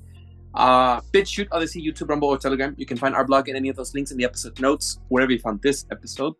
uh, 0.53 1.01
BitChute, 1.11 1.47
Odysee, 1.51 1.85
YouTube, 1.85 2.09
Rumble, 2.09 2.27
or 2.27 2.37
Telegram. 2.37 2.75
You 2.77 2.85
can 2.85 2.97
find 2.97 3.15
our 3.15 3.25
blog 3.25 3.47
and 3.47 3.57
any 3.57 3.69
of 3.69 3.75
those 3.75 3.93
links 3.93 4.11
in 4.11 4.17
the 4.17 4.23
episode 4.23 4.59
notes 4.59 4.99
wherever 5.09 5.31
you 5.31 5.39
found 5.39 5.61
this 5.61 5.85
episode. 5.91 6.33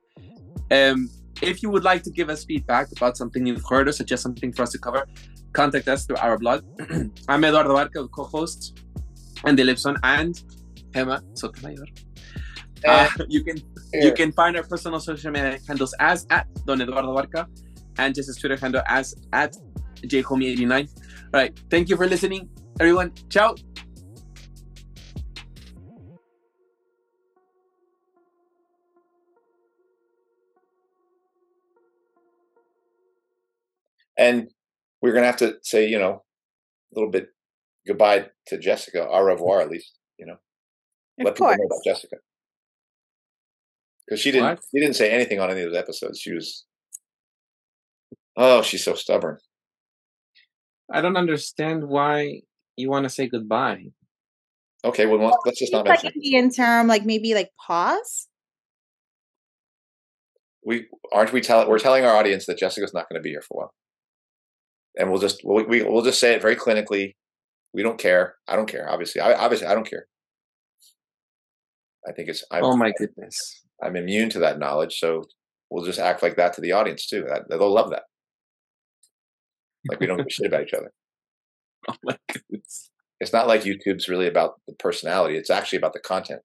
Um, 0.72 1.10
if 1.44 1.61
you 1.61 1.70
would 1.70 1.84
like 1.84 2.03
to 2.03 2.11
give 2.11 2.30
us 2.30 2.45
feedback 2.45 2.88
about 2.95 3.18
something 3.18 3.45
you've 3.45 3.65
heard 3.70 3.88
or 3.88 3.91
suggest 3.91 4.24
something 4.24 4.52
for 4.53 4.64
us 4.64 4.72
to 4.72 4.80
cover, 4.80 5.07
contact 5.52 5.88
us 5.88 6.06
through 6.06 6.18
our 6.18 6.38
blog. 6.38 6.64
I'm 7.28 7.44
Eduardo 7.44 7.74
Barca, 7.74 8.02
the 8.02 8.07
co-host, 8.07 8.80
and 9.44 9.57
the 9.57 9.64
Lipson 9.64 9.98
and 10.03 10.41
Gema 10.94 11.22
Sotomayor. 11.34 11.86
Uh, 12.86 13.10
you 13.30 13.44
can 13.44 13.57
you 13.94 14.11
can 14.14 14.32
find 14.32 14.57
our 14.57 14.64
personal 14.64 14.99
social 14.99 15.32
media 15.32 15.60
handles 15.68 15.94
as 15.99 16.26
at 16.30 16.48
Don 16.65 16.82
Eduardo 16.82 17.14
Barca 17.14 17.48
and 17.98 18.14
just 18.15 18.28
his 18.28 18.38
Twitter 18.38 18.57
handle 18.57 18.82
as 18.88 19.15
at 19.32 19.56
jhomie89. 20.02 20.90
All 21.34 21.41
right, 21.41 21.57
thank 21.70 21.90
you 21.90 21.95
for 21.95 22.07
listening, 22.07 22.49
everyone. 22.80 23.14
Ciao. 23.30 23.56
And 34.24 34.50
we're 35.02 35.14
gonna 35.14 35.26
have 35.26 35.38
to 35.38 35.56
say, 35.64 35.88
you 35.88 36.00
know, 36.00 36.24
a 36.91 36.95
little 36.95 37.10
bit 37.12 37.28
goodbye 37.86 38.30
to 38.48 38.58
Jessica. 38.58 39.08
Au 39.08 39.22
revoir, 39.22 39.62
at 39.62 39.70
least. 39.70 39.98
You 40.18 40.26
know, 40.28 40.34
Of 41.20 41.26
let 41.26 41.36
people 41.36 41.48
know 41.48 41.56
course. 41.58 41.68
about 41.72 41.84
Jessica 41.84 42.18
because 44.06 44.20
she 44.22 44.32
didn't. 44.32 44.45
What? 44.50 44.60
She 44.72 44.80
didn't 44.80 44.95
say 44.95 45.12
anything 45.12 45.40
on 45.40 45.52
any 45.52 45.62
of 45.62 45.72
those 45.72 45.78
episodes. 45.80 46.20
She 46.20 46.34
was. 46.34 46.66
Oh, 48.36 48.62
she's 48.62 48.84
so 48.84 48.94
stubborn. 48.95 49.38
I 50.91 51.02
don't 51.02 51.18
understand 51.18 51.84
why 51.88 52.41
you 52.78 52.90
want 52.90 53.04
to 53.04 53.10
say 53.10 53.28
goodbye. 53.28 53.86
Okay, 54.86 55.06
well, 55.06 55.20
let's- 55.20 55.38
let's 55.45 55.60
just 55.60 55.72
not 55.72 55.82
It's 55.88 55.90
like 55.90 56.04
mention. 56.04 56.22
Indian 56.22 56.50
term, 56.52 56.88
like 56.88 57.06
maybe 57.06 57.34
like 57.34 57.52
pause. 57.66 58.28
We 60.66 60.88
aren't 61.12 61.34
we 61.34 61.41
telling 61.41 61.68
we're 61.70 61.80
telling 61.80 62.06
our 62.06 62.16
audience 62.16 62.45
that 62.45 62.58
Jessica's 62.58 62.94
not 62.94 63.08
going 63.10 63.20
to 63.20 63.24
be 63.24 63.30
here 63.32 63.41
for 63.41 63.54
a 63.54 63.58
while, 63.62 63.74
and 64.98 65.10
we'll 65.10 65.22
just 65.22 65.41
we'll, 65.44 65.65
we, 65.65 65.84
we'll 65.84 66.03
just 66.03 66.20
say 66.20 66.34
it 66.34 66.41
very 66.41 66.56
clinically. 66.56 67.15
We 67.74 67.84
don't 67.84 67.99
care. 67.99 68.36
I 68.48 68.56
don't 68.56 68.70
care. 68.70 68.90
Obviously, 68.90 69.22
I 69.22 69.34
obviously 69.34 69.68
I 69.68 69.74
don't 69.74 69.90
care. 69.90 70.07
I 72.07 72.11
think 72.11 72.30
it's. 72.30 72.44
I'm, 72.52 72.64
Oh 72.64 72.78
my 72.78 72.91
goodness. 72.98 73.61
I'm 73.82 73.95
immune 73.95 74.30
to 74.32 74.40
that 74.40 74.60
knowledge, 74.60 74.99
so 74.99 75.24
we'll 75.70 75.86
just 75.86 75.99
act 75.99 76.22
like 76.22 76.36
that 76.38 76.53
to 76.53 76.61
the 76.61 76.72
audience 76.72 77.07
too. 77.07 77.26
That, 77.28 77.49
they'll 77.49 77.74
love 77.74 77.90
that. 77.90 78.03
Like 79.90 79.99
we 79.99 80.06
don't 80.06 80.18
give 80.18 80.28
a 80.28 80.30
shit 80.30 80.48
about 80.48 80.64
each 80.64 80.74
other. 80.74 80.91
Oh 81.86 81.95
my 82.02 82.18
goodness. 82.32 82.91
It's 83.20 83.34
not 83.34 83.45
like 83.45 83.64
YouTube's 83.64 84.07
really 84.07 84.28
about 84.28 84.53
the 84.68 84.74
personality. 84.76 85.36
It's 85.36 85.49
actually 85.49 85.80
about 85.80 85.91
the 85.91 85.99
content. 85.99 86.40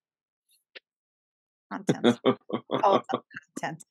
Content. 1.73 2.19
All 2.83 2.97
about 2.97 3.25
content. 3.61 3.85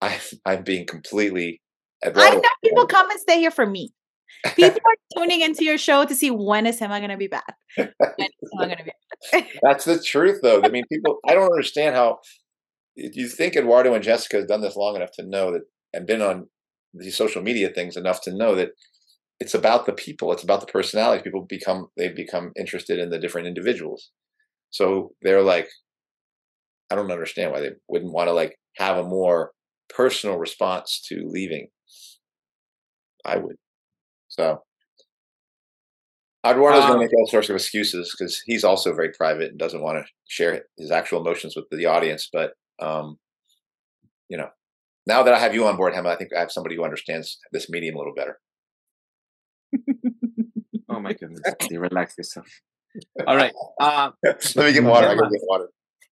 I, 0.00 0.20
I'm 0.44 0.62
being 0.62 0.86
completely. 0.86 1.60
I 2.06 2.10
Eduardo, 2.10 2.36
know 2.36 2.48
people 2.62 2.86
come 2.86 3.10
and 3.10 3.20
stay 3.20 3.38
here 3.38 3.50
for 3.50 3.66
me. 3.66 3.92
People 4.54 4.80
are 4.86 5.20
tuning 5.20 5.40
into 5.40 5.64
your 5.64 5.78
show 5.78 6.04
to 6.04 6.14
see 6.14 6.30
when 6.30 6.66
is 6.66 6.78
Gema 6.78 7.00
gonna 7.00 7.16
be 7.16 7.26
back. 7.26 7.54
When 7.76 7.88
is 7.88 8.50
Gema 8.52 8.68
gonna 8.68 8.84
be 8.84 8.92
back? 9.32 9.48
That's 9.62 9.84
the 9.84 10.00
truth, 10.02 10.40
though. 10.42 10.62
I 10.62 10.68
mean, 10.68 10.84
people. 10.92 11.18
I 11.26 11.34
don't 11.34 11.50
understand 11.50 11.96
how 11.96 12.18
you 12.94 13.28
think 13.28 13.56
Eduardo 13.56 13.94
and 13.94 14.04
Jessica 14.04 14.38
has 14.38 14.46
done 14.46 14.60
this 14.60 14.76
long 14.76 14.96
enough 14.96 15.10
to 15.12 15.26
know 15.26 15.52
that, 15.52 15.62
and 15.92 16.06
been 16.06 16.22
on 16.22 16.48
these 16.94 17.16
social 17.16 17.42
media 17.42 17.68
things 17.70 17.96
enough 17.96 18.22
to 18.22 18.34
know 18.34 18.54
that 18.54 18.70
it's 19.40 19.54
about 19.54 19.86
the 19.86 19.92
people. 19.92 20.32
It's 20.32 20.42
about 20.44 20.60
the 20.60 20.66
personalities. 20.66 21.22
People 21.22 21.46
become 21.48 21.88
they 21.96 22.08
become 22.08 22.52
interested 22.58 22.98
in 22.98 23.10
the 23.10 23.18
different 23.18 23.48
individuals. 23.48 24.10
So 24.70 25.12
they're 25.22 25.42
like, 25.42 25.68
I 26.90 26.94
don't 26.94 27.10
understand 27.10 27.52
why 27.52 27.60
they 27.60 27.70
wouldn't 27.88 28.12
want 28.12 28.28
to 28.28 28.32
like 28.32 28.56
have 28.76 28.96
a 28.96 29.04
more 29.04 29.52
personal 29.88 30.38
response 30.38 31.02
to 31.08 31.24
leaving. 31.26 31.68
I 33.26 33.36
would. 33.38 33.56
So 34.28 34.62
Eduardo's 36.44 36.82
going 36.82 36.92
Um, 36.92 36.98
to 37.00 37.04
make 37.06 37.12
all 37.18 37.26
sorts 37.26 37.48
of 37.50 37.56
excuses 37.56 38.14
because 38.16 38.40
he's 38.46 38.64
also 38.64 38.94
very 38.94 39.10
private 39.12 39.50
and 39.50 39.58
doesn't 39.58 39.82
want 39.82 39.98
to 40.04 40.12
share 40.28 40.64
his 40.78 40.90
actual 40.90 41.20
emotions 41.20 41.56
with 41.56 41.64
the 41.70 41.86
audience. 41.86 42.28
But 42.32 42.52
um, 42.80 43.18
you 44.28 44.36
know, 44.36 44.48
now 45.06 45.22
that 45.22 45.34
I 45.34 45.38
have 45.38 45.54
you 45.54 45.66
on 45.66 45.76
board, 45.76 45.94
Gema, 45.94 46.08
I 46.10 46.16
think 46.16 46.30
I 46.34 46.40
have 46.40 46.52
somebody 46.52 46.76
who 46.76 46.84
understands 46.84 47.38
this 47.52 47.68
medium 47.68 47.96
a 47.96 47.98
little 47.98 48.14
better. 48.14 48.38
Oh 50.88 51.00
my 51.00 51.12
goodness. 51.12 51.42
You 51.70 51.80
relax 51.80 52.14
yourself. 52.16 52.46
All 53.26 53.36
right. 53.36 53.52
Uh, 53.80 54.10
Let 54.24 54.56
me 54.56 54.72
get 54.72 54.84
water. 54.84 55.08
I 55.08 55.14
gotta 55.14 55.30
get 55.30 55.42
water. 55.44 55.68